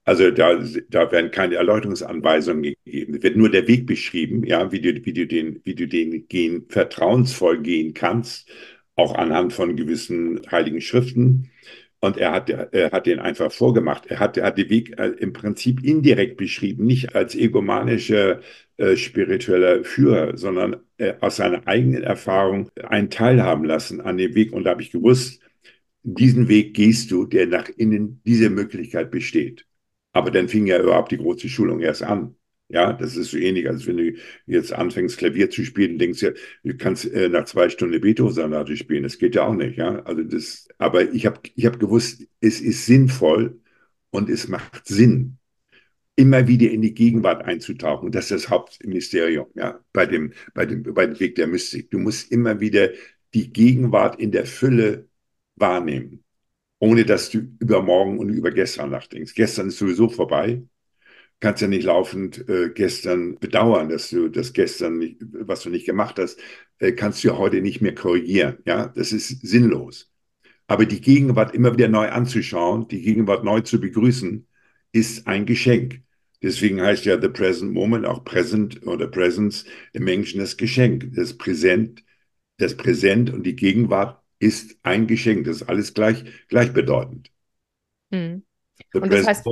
Also 0.03 0.31
da, 0.31 0.59
da 0.89 1.11
werden 1.11 1.31
keine 1.31 1.55
Erläuterungsanweisungen 1.55 2.75
gegeben. 2.85 3.15
Es 3.15 3.23
wird 3.23 3.37
nur 3.37 3.49
der 3.51 3.67
Weg 3.67 3.85
beschrieben, 3.85 4.43
ja, 4.43 4.71
wie 4.71 4.81
du, 4.81 5.05
wie 5.05 5.13
du 5.13 5.27
den, 5.27 5.61
wie 5.63 5.75
du 5.75 5.87
den 5.87 6.27
gehen, 6.27 6.65
vertrauensvoll 6.69 7.61
gehen 7.61 7.93
kannst, 7.93 8.49
auch 8.95 9.13
anhand 9.15 9.53
von 9.53 9.75
gewissen 9.75 10.41
heiligen 10.51 10.81
Schriften. 10.81 11.51
Und 11.99 12.17
er 12.17 12.31
hat, 12.31 12.49
er 12.49 12.91
hat 12.91 13.05
den 13.05 13.19
einfach 13.19 13.51
vorgemacht. 13.51 14.07
Er 14.07 14.19
hat, 14.19 14.35
er 14.37 14.45
hat 14.47 14.57
den 14.57 14.69
Weg 14.71 14.97
äh, 14.99 15.09
im 15.19 15.33
Prinzip 15.33 15.83
indirekt 15.83 16.35
beschrieben, 16.37 16.85
nicht 16.85 17.15
als 17.15 17.35
egomanischer 17.35 18.41
äh, 18.77 18.95
spiritueller 18.97 19.83
Führer, 19.83 20.35
sondern 20.35 20.77
äh, 20.97 21.13
aus 21.21 21.35
seiner 21.35 21.67
eigenen 21.67 22.01
Erfahrung 22.01 22.71
einen 22.83 23.11
teilhaben 23.11 23.65
lassen 23.65 24.01
an 24.01 24.17
dem 24.17 24.33
Weg. 24.33 24.51
Und 24.51 24.63
da 24.63 24.71
habe 24.71 24.81
ich 24.81 24.91
gewusst, 24.91 25.41
diesen 26.03 26.47
Weg 26.49 26.73
gehst 26.73 27.11
du, 27.11 27.25
der 27.27 27.45
nach 27.47 27.69
innen 27.69 28.21
diese 28.25 28.49
Möglichkeit 28.49 29.11
besteht. 29.11 29.67
Aber 30.13 30.31
dann 30.31 30.49
fing 30.49 30.65
ja 30.67 30.81
überhaupt 30.81 31.11
die 31.11 31.17
große 31.17 31.49
Schulung 31.49 31.79
erst 31.81 32.03
an. 32.03 32.35
Ja, 32.69 32.93
das 32.93 33.17
ist 33.17 33.31
so 33.31 33.37
ähnlich, 33.37 33.67
als 33.67 33.85
wenn 33.85 33.97
du 33.97 34.13
jetzt 34.45 34.71
anfängst, 34.71 35.17
Klavier 35.17 35.49
zu 35.49 35.65
spielen, 35.65 35.99
denkst 35.99 36.21
ja, 36.21 36.31
du 36.63 36.77
kannst 36.77 37.05
äh, 37.11 37.27
nach 37.27 37.43
zwei 37.45 37.69
Stunden 37.69 37.99
Beethoven-Sonate 37.99 38.77
spielen. 38.77 39.03
Das 39.03 39.17
geht 39.17 39.35
ja 39.35 39.43
auch 39.45 39.53
nicht, 39.53 39.77
ja. 39.77 40.01
Also 40.03 40.23
das, 40.23 40.67
aber 40.77 41.11
ich 41.13 41.25
habe 41.25 41.41
ich 41.55 41.65
hab 41.65 41.79
gewusst, 41.79 42.27
es 42.39 42.61
ist 42.61 42.85
sinnvoll 42.85 43.59
und 44.09 44.29
es 44.29 44.47
macht 44.47 44.87
Sinn, 44.87 45.37
immer 46.15 46.47
wieder 46.47 46.69
in 46.71 46.81
die 46.81 46.93
Gegenwart 46.93 47.43
einzutauchen. 47.45 48.11
Das 48.11 48.25
ist 48.25 48.31
das 48.45 48.49
Hauptmysterium, 48.49 49.47
ja, 49.55 49.83
bei 49.93 50.05
dem, 50.05 50.33
bei 50.53 50.65
dem, 50.65 50.83
bei 50.83 51.05
dem 51.07 51.19
Weg 51.19 51.35
der 51.35 51.47
Mystik. 51.47 51.91
Du 51.91 51.99
musst 51.99 52.31
immer 52.31 52.59
wieder 52.61 52.91
die 53.33 53.51
Gegenwart 53.51 54.19
in 54.19 54.31
der 54.31 54.45
Fülle 54.45 55.09
wahrnehmen 55.55 56.23
ohne 56.81 57.05
dass 57.05 57.29
du 57.29 57.39
über 57.59 57.83
morgen 57.83 58.17
und 58.17 58.29
über 58.29 58.49
gestern 58.51 58.89
nachdenkst. 58.89 59.35
Gestern 59.35 59.67
ist 59.67 59.77
sowieso 59.77 60.09
vorbei. 60.09 60.63
Kannst 61.39 61.61
ja 61.61 61.67
nicht 61.67 61.83
laufend 61.85 62.49
äh, 62.49 62.71
gestern 62.73 63.37
bedauern, 63.39 63.89
dass 63.89 64.09
du 64.09 64.29
das 64.29 64.51
gestern, 64.51 64.97
nicht, 64.97 65.17
was 65.31 65.61
du 65.61 65.69
nicht 65.69 65.85
gemacht 65.85 66.17
hast, 66.17 66.39
äh, 66.79 66.91
kannst 66.93 67.23
du 67.23 67.29
ja 67.29 67.37
heute 67.37 67.61
nicht 67.61 67.81
mehr 67.81 67.93
korrigieren. 67.93 68.57
Ja, 68.65 68.87
das 68.87 69.11
ist 69.13 69.47
sinnlos. 69.47 70.11
Aber 70.65 70.87
die 70.87 71.01
Gegenwart 71.01 71.53
immer 71.53 71.73
wieder 71.73 71.87
neu 71.87 72.09
anzuschauen, 72.09 72.87
die 72.87 73.01
Gegenwart 73.01 73.43
neu 73.43 73.61
zu 73.61 73.79
begrüßen, 73.79 74.47
ist 74.91 75.27
ein 75.27 75.45
Geschenk. 75.45 76.01
Deswegen 76.41 76.81
heißt 76.81 77.05
ja 77.05 77.21
the 77.21 77.29
present 77.29 77.73
moment 77.73 78.07
auch 78.07 78.23
present 78.23 78.87
oder 78.87 79.07
presence 79.07 79.65
im 79.93 80.07
Englischen 80.07 80.39
das 80.39 80.57
Geschenk, 80.57 81.13
das 81.13 81.37
Präsent, 81.37 82.03
das 82.57 82.75
Präsent 82.75 83.31
und 83.31 83.43
die 83.43 83.55
Gegenwart 83.55 84.20
ist 84.41 84.77
ein 84.83 85.07
Geschenk. 85.07 85.45
Das 85.45 85.57
ist 85.57 85.69
alles 85.69 85.93
gleich, 85.93 86.23
gleichbedeutend. 86.47 87.31
Hm. 88.11 88.43
Und 88.93 89.13
das 89.13 89.27
heißt, 89.27 89.45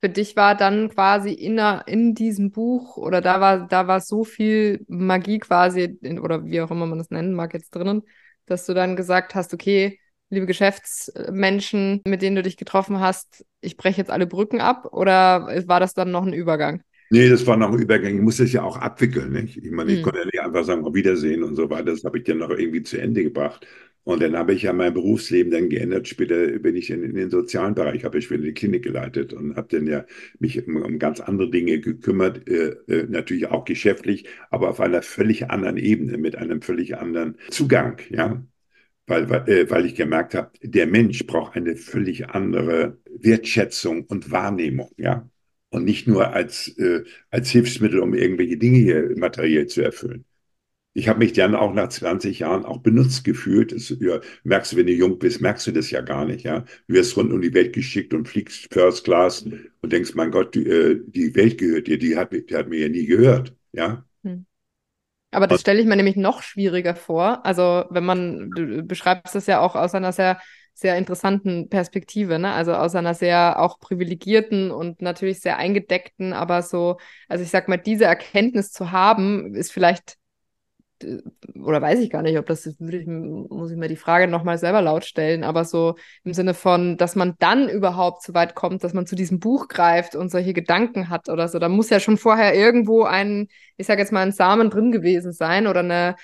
für 0.00 0.08
dich 0.08 0.36
war 0.36 0.54
dann 0.56 0.88
quasi 0.88 1.32
in, 1.32 1.58
in 1.86 2.14
diesem 2.14 2.50
Buch 2.50 2.96
oder 2.96 3.20
da 3.20 3.40
war, 3.40 3.66
da 3.66 3.86
war 3.86 4.00
so 4.00 4.24
viel 4.24 4.84
Magie 4.88 5.38
quasi, 5.38 5.98
in, 6.00 6.18
oder 6.18 6.44
wie 6.44 6.60
auch 6.60 6.70
immer 6.70 6.86
man 6.86 6.98
das 6.98 7.10
nennen 7.10 7.34
mag, 7.34 7.54
jetzt 7.54 7.74
drinnen, 7.74 8.02
dass 8.46 8.66
du 8.66 8.74
dann 8.74 8.96
gesagt 8.96 9.34
hast, 9.34 9.54
okay, 9.54 9.98
liebe 10.30 10.46
Geschäftsmenschen, 10.46 12.02
mit 12.06 12.22
denen 12.22 12.36
du 12.36 12.42
dich 12.42 12.56
getroffen 12.56 13.00
hast, 13.00 13.44
ich 13.60 13.76
breche 13.76 13.98
jetzt 13.98 14.10
alle 14.10 14.26
Brücken 14.26 14.60
ab 14.60 14.86
oder 14.92 15.46
war 15.66 15.80
das 15.80 15.94
dann 15.94 16.10
noch 16.10 16.26
ein 16.26 16.32
Übergang? 16.32 16.82
Nee, 17.10 17.28
das 17.28 17.46
war 17.46 17.56
noch 17.56 17.72
ein 17.72 17.78
Übergang. 17.78 18.16
Ich 18.16 18.20
musste 18.20 18.44
es 18.44 18.52
ja 18.52 18.62
auch 18.62 18.76
abwickeln. 18.76 19.32
Nicht? 19.32 19.56
Ich 19.58 19.70
meine, 19.70 19.92
ich 19.92 19.98
hm. 19.98 20.02
konnte 20.04 20.18
ja 20.20 20.24
nicht 20.24 20.40
einfach 20.40 20.64
sagen, 20.64 20.84
auf 20.84 20.94
Wiedersehen 20.94 21.44
und 21.44 21.54
so 21.54 21.70
weiter. 21.70 21.84
Das 21.84 22.04
habe 22.04 22.18
ich 22.18 22.24
dann 22.24 22.38
noch 22.38 22.50
irgendwie 22.50 22.82
zu 22.82 23.00
Ende 23.00 23.22
gebracht. 23.22 23.66
Und 24.06 24.22
dann 24.22 24.36
habe 24.36 24.54
ich 24.54 24.62
ja 24.62 24.72
mein 24.72 24.94
Berufsleben 24.94 25.50
dann 25.50 25.68
geändert. 25.68 26.06
Später 26.06 26.46
bin 26.60 26.76
ich 26.76 26.90
in, 26.90 27.02
in 27.02 27.16
den 27.16 27.28
sozialen 27.28 27.74
Bereich, 27.74 28.04
habe 28.04 28.18
ich 28.18 28.30
wieder 28.30 28.44
die 28.44 28.54
Klinik 28.54 28.84
geleitet 28.84 29.32
und 29.32 29.56
habe 29.56 29.66
dann 29.76 29.88
ja 29.88 30.06
mich 30.38 30.64
um, 30.64 30.76
um 30.76 31.00
ganz 31.00 31.18
andere 31.20 31.50
Dinge 31.50 31.80
gekümmert, 31.80 32.48
äh, 32.48 32.76
äh, 32.86 33.06
natürlich 33.08 33.48
auch 33.48 33.64
geschäftlich, 33.64 34.26
aber 34.50 34.70
auf 34.70 34.80
einer 34.80 35.02
völlig 35.02 35.50
anderen 35.50 35.76
Ebene, 35.76 36.18
mit 36.18 36.36
einem 36.36 36.62
völlig 36.62 36.96
anderen 36.96 37.36
Zugang, 37.50 38.00
ja. 38.10 38.46
Weil, 39.08 39.30
weil, 39.30 39.48
äh, 39.48 39.70
weil 39.70 39.86
ich 39.86 39.96
gemerkt 39.96 40.34
habe, 40.36 40.52
der 40.62 40.86
Mensch 40.86 41.26
braucht 41.26 41.56
eine 41.56 41.76
völlig 41.76 42.28
andere 42.28 42.98
Wertschätzung 43.10 44.04
und 44.04 44.30
Wahrnehmung, 44.30 44.90
ja. 44.98 45.28
und 45.70 45.84
nicht 45.84 46.06
nur 46.08 46.32
als, 46.34 46.68
äh, 46.78 47.04
als 47.30 47.50
Hilfsmittel, 47.50 48.00
um 48.00 48.14
irgendwelche 48.14 48.58
Dinge 48.58 48.78
hier 48.78 49.14
materiell 49.16 49.66
zu 49.68 49.82
erfüllen. 49.82 50.25
Ich 50.96 51.08
habe 51.10 51.18
mich 51.18 51.34
dann 51.34 51.54
auch 51.54 51.74
nach 51.74 51.90
20 51.90 52.38
Jahren 52.38 52.64
auch 52.64 52.78
benutzt 52.78 53.22
gefühlt. 53.22 53.70
Das, 53.70 53.94
ja, 54.00 54.18
merkst 54.44 54.72
du, 54.72 54.76
wenn 54.78 54.86
du 54.86 54.94
jung 54.94 55.18
bist, 55.18 55.42
merkst 55.42 55.66
du 55.66 55.72
das 55.72 55.90
ja 55.90 56.00
gar 56.00 56.24
nicht. 56.24 56.44
Ja? 56.44 56.60
Du 56.88 56.94
wirst 56.94 57.18
rund 57.18 57.34
um 57.34 57.42
die 57.42 57.52
Welt 57.52 57.74
geschickt 57.74 58.14
und 58.14 58.26
fliegst 58.26 58.72
First 58.72 59.04
Class 59.04 59.42
und 59.42 59.92
denkst, 59.92 60.14
mein 60.14 60.30
Gott, 60.30 60.54
die, 60.54 60.66
äh, 60.66 60.98
die 61.06 61.34
Welt 61.34 61.58
gehört 61.58 61.86
dir, 61.86 61.98
die 61.98 62.16
hat, 62.16 62.32
die 62.32 62.56
hat 62.56 62.70
mir 62.70 62.78
ja 62.78 62.88
nie 62.88 63.04
gehört. 63.04 63.54
Ja? 63.72 64.06
Hm. 64.24 64.46
Aber 65.32 65.46
das 65.46 65.60
stelle 65.60 65.80
ich 65.80 65.86
mir 65.86 65.96
nämlich 65.96 66.16
noch 66.16 66.40
schwieriger 66.40 66.96
vor. 66.96 67.44
Also 67.44 67.84
wenn 67.90 68.04
man, 68.06 68.50
du 68.52 68.82
beschreibst 68.82 69.34
das 69.34 69.46
ja 69.46 69.60
auch 69.60 69.76
aus 69.76 69.94
einer 69.94 70.12
sehr 70.12 70.40
sehr 70.72 70.98
interessanten 70.98 71.70
Perspektive, 71.70 72.38
ne? 72.38 72.52
Also 72.52 72.74
aus 72.74 72.94
einer 72.94 73.14
sehr 73.14 73.60
auch 73.60 73.80
privilegierten 73.80 74.70
und 74.70 75.00
natürlich 75.00 75.40
sehr 75.40 75.56
eingedeckten, 75.56 76.34
aber 76.34 76.60
so, 76.60 76.98
also 77.28 77.42
ich 77.42 77.50
sag 77.50 77.66
mal, 77.68 77.78
diese 77.78 78.04
Erkenntnis 78.04 78.72
zu 78.72 78.92
haben, 78.92 79.54
ist 79.54 79.72
vielleicht 79.72 80.18
oder 81.02 81.82
weiß 81.82 82.00
ich 82.00 82.10
gar 82.10 82.22
nicht, 82.22 82.38
ob 82.38 82.46
das 82.46 82.64
ich, 82.66 82.76
muss 82.78 83.70
ich 83.70 83.76
mir 83.76 83.88
die 83.88 83.96
Frage 83.96 84.28
nochmal 84.28 84.58
selber 84.58 84.80
laut 84.80 85.04
stellen, 85.04 85.44
aber 85.44 85.64
so 85.64 85.96
im 86.24 86.32
Sinne 86.32 86.54
von, 86.54 86.96
dass 86.96 87.16
man 87.16 87.34
dann 87.38 87.68
überhaupt 87.68 88.22
so 88.22 88.34
weit 88.34 88.54
kommt, 88.54 88.82
dass 88.82 88.94
man 88.94 89.06
zu 89.06 89.16
diesem 89.16 89.38
Buch 89.38 89.68
greift 89.68 90.14
und 90.16 90.30
solche 90.30 90.54
Gedanken 90.54 91.08
hat 91.10 91.28
oder 91.28 91.48
so, 91.48 91.58
da 91.58 91.68
muss 91.68 91.90
ja 91.90 92.00
schon 92.00 92.16
vorher 92.16 92.54
irgendwo 92.54 93.04
ein, 93.04 93.48
ich 93.76 93.86
sage 93.86 94.00
jetzt 94.00 94.12
mal, 94.12 94.22
ein 94.22 94.32
Samen 94.32 94.70
drin 94.70 94.92
gewesen 94.92 95.32
sein 95.32 95.66
oder 95.66 95.80
eine, 95.80 96.16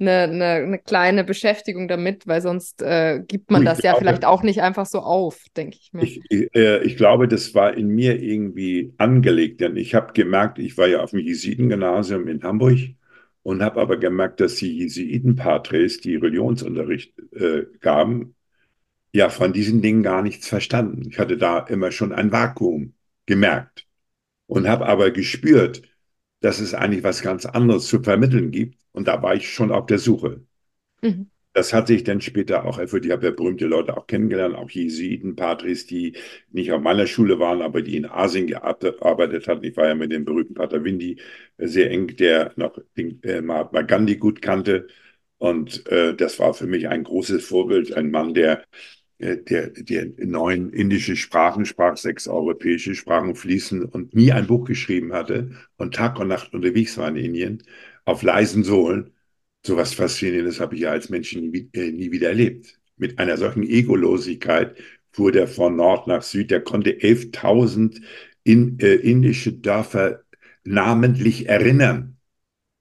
eine, 0.00 0.22
eine, 0.22 0.44
eine 0.44 0.78
kleine 0.78 1.24
Beschäftigung 1.24 1.88
damit, 1.88 2.26
weil 2.26 2.40
sonst 2.40 2.82
äh, 2.82 3.20
gibt 3.26 3.50
man 3.50 3.62
ich 3.62 3.68
das 3.68 3.78
glaube, 3.78 3.94
ja 3.94 3.98
vielleicht 3.98 4.24
auch 4.24 4.42
nicht 4.42 4.62
einfach 4.62 4.86
so 4.86 5.00
auf, 5.00 5.44
denke 5.56 5.76
ich 5.80 5.92
mir. 5.92 6.02
Ich, 6.02 6.20
äh, 6.30 6.84
ich, 6.84 6.96
glaube, 6.96 7.28
das 7.28 7.54
war 7.54 7.76
in 7.76 7.88
mir 7.88 8.22
irgendwie 8.22 8.92
angelegt, 8.98 9.60
denn 9.60 9.76
ich 9.76 9.94
habe 9.94 10.12
gemerkt, 10.12 10.58
ich 10.58 10.76
war 10.78 10.86
ja 10.86 11.00
auf 11.00 11.10
dem 11.10 11.20
Jesuitengymnasium 11.20 12.28
in 12.28 12.42
Hamburg 12.42 12.78
und 13.48 13.62
habe 13.62 13.80
aber 13.80 13.96
gemerkt, 13.96 14.40
dass 14.40 14.56
die 14.56 14.76
Jesuitenpatres, 14.76 16.02
die 16.02 16.16
Religionsunterricht 16.16 17.18
äh, 17.32 17.64
gaben, 17.80 18.34
ja 19.10 19.30
von 19.30 19.54
diesen 19.54 19.80
Dingen 19.80 20.02
gar 20.02 20.20
nichts 20.20 20.46
verstanden. 20.46 21.08
Ich 21.08 21.18
hatte 21.18 21.38
da 21.38 21.60
immer 21.60 21.90
schon 21.90 22.12
ein 22.12 22.30
Vakuum 22.30 22.92
gemerkt 23.24 23.86
und 24.48 24.68
habe 24.68 24.84
aber 24.84 25.12
gespürt, 25.12 25.80
dass 26.40 26.60
es 26.60 26.74
eigentlich 26.74 27.04
was 27.04 27.22
ganz 27.22 27.46
anderes 27.46 27.86
zu 27.86 28.02
vermitteln 28.02 28.50
gibt. 28.50 28.82
Und 28.92 29.08
da 29.08 29.22
war 29.22 29.34
ich 29.34 29.50
schon 29.50 29.72
auf 29.72 29.86
der 29.86 29.98
Suche. 29.98 30.42
Mhm. 31.00 31.30
Das 31.58 31.72
hat 31.72 31.88
sich 31.88 32.04
dann 32.04 32.20
später 32.20 32.64
auch 32.64 32.78
erfüllt. 32.78 33.04
Ich 33.04 33.10
habe 33.10 33.26
ja 33.26 33.32
berühmte 33.32 33.66
Leute 33.66 33.96
auch 33.96 34.06
kennengelernt, 34.06 34.54
auch 34.54 34.70
Jesuiten, 34.70 35.34
Patris, 35.34 35.86
die 35.86 36.16
nicht 36.52 36.70
auf 36.70 36.80
meiner 36.80 37.08
Schule 37.08 37.40
waren, 37.40 37.62
aber 37.62 37.82
die 37.82 37.96
in 37.96 38.06
Asien 38.06 38.46
gearbeitet 38.46 39.48
hatten. 39.48 39.64
Ich 39.64 39.76
war 39.76 39.88
ja 39.88 39.96
mit 39.96 40.12
dem 40.12 40.24
berühmten 40.24 40.54
Pater 40.54 40.84
Windi 40.84 41.20
sehr 41.58 41.90
eng, 41.90 42.14
der 42.16 42.52
noch 42.54 42.78
den, 42.96 43.20
äh, 43.24 43.40
Mahatma 43.42 43.82
Gandhi 43.82 44.16
gut 44.18 44.40
kannte. 44.40 44.86
Und 45.38 45.84
äh, 45.88 46.14
das 46.14 46.38
war 46.38 46.54
für 46.54 46.68
mich 46.68 46.86
ein 46.88 47.02
großes 47.02 47.44
Vorbild, 47.44 47.92
ein 47.92 48.12
Mann, 48.12 48.34
der 48.34 48.64
äh, 49.18 49.36
der, 49.38 49.70
der 49.70 50.06
neun 50.18 50.70
indische 50.70 51.16
Sprachen 51.16 51.64
sprach, 51.66 51.96
sechs 51.96 52.28
europäische 52.28 52.94
Sprachen 52.94 53.34
fließen 53.34 53.84
und 53.84 54.14
nie 54.14 54.30
ein 54.32 54.46
Buch 54.46 54.64
geschrieben 54.64 55.12
hatte 55.12 55.50
und 55.76 55.94
Tag 55.96 56.20
und 56.20 56.28
Nacht 56.28 56.54
unterwegs 56.54 56.96
war 56.98 57.08
in 57.08 57.16
Indien 57.16 57.64
auf 58.04 58.22
leisen 58.22 58.62
Sohlen 58.64 59.12
so 59.64 59.76
was 59.76 59.94
Faszinierendes 59.94 60.60
habe 60.60 60.74
ich 60.74 60.82
ja 60.82 60.90
als 60.90 61.08
Mensch 61.08 61.34
nie, 61.34 61.68
äh, 61.72 61.90
nie 61.90 62.10
wieder 62.12 62.28
erlebt. 62.28 62.78
Mit 62.96 63.18
einer 63.18 63.36
solchen 63.36 63.62
Egolosigkeit 63.62 64.76
fuhr 65.12 65.32
der 65.32 65.48
von 65.48 65.76
Nord 65.76 66.06
nach 66.06 66.22
Süd. 66.22 66.50
Der 66.50 66.62
konnte 66.62 67.00
11.000 67.00 68.00
in, 68.44 68.78
äh, 68.80 68.94
indische 68.94 69.52
Dörfer 69.52 70.22
namentlich 70.64 71.48
erinnern. 71.48 72.16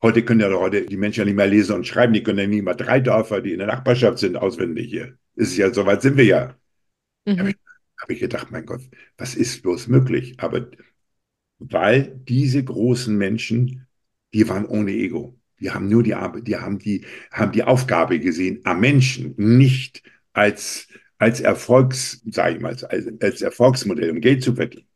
Heute 0.02 0.24
können 0.24 0.42
ja 0.42 0.52
heute 0.52 0.86
die 0.86 0.98
Menschen 0.98 1.22
ja 1.22 1.26
nicht 1.26 1.36
mehr 1.36 1.48
lesen 1.48 1.76
und 1.76 1.88
schreiben. 1.88 2.14
Die 2.14 2.24
können 2.24 2.40
ja 2.40 2.48
nicht 2.48 2.64
mal 2.64 2.76
drei 2.76 3.00
Dörfer, 3.00 3.42
die 3.42 3.54
in 3.54 3.60
der 3.60 3.68
Nachbarschaft 3.68 4.20
sind, 4.20 4.36
auswendig 4.36 4.90
hier. 4.90 5.18
Ist 5.36 5.58
ja, 5.58 5.74
so 5.74 5.86
weit 5.86 6.02
sind 6.02 6.18
wir 6.18 6.26
ja. 6.26 6.56
Mhm. 7.26 7.40
habe 7.40 7.50
ich, 7.50 7.56
hab 8.02 8.10
ich 8.10 8.20
gedacht, 8.20 8.52
mein 8.52 8.66
Gott, 8.66 8.82
was 9.18 9.36
ist 9.36 9.64
bloß 9.64 9.88
möglich? 9.88 10.36
Aber 10.40 10.70
weil 11.60 12.20
diese 12.28 12.64
großen 12.64 13.18
Menschen, 13.18 13.88
die 14.34 14.48
waren 14.48 14.66
ohne 14.66 14.92
Ego. 14.92 15.37
Die 15.60 15.72
haben 15.72 15.88
nur 15.88 16.04
die 16.04 16.16
die 16.44 16.58
haben 16.58 16.80
die, 16.80 17.06
haben 17.32 17.52
die 17.52 17.64
Aufgabe 17.64 18.20
gesehen 18.20 18.62
am 18.64 18.80
Menschen, 18.80 19.34
nicht 19.38 20.04
als, 20.34 20.88
als 21.18 21.40
Erfolgs, 21.42 22.22
sage 22.30 22.56
ich 22.56 22.62
mal, 22.62 22.70
als, 22.70 23.08
als 23.22 23.42
Erfolgsmodell, 23.42 24.12
um 24.12 24.22
Geld 24.22 24.44
zu 24.44 24.56
verdienen. 24.56 24.88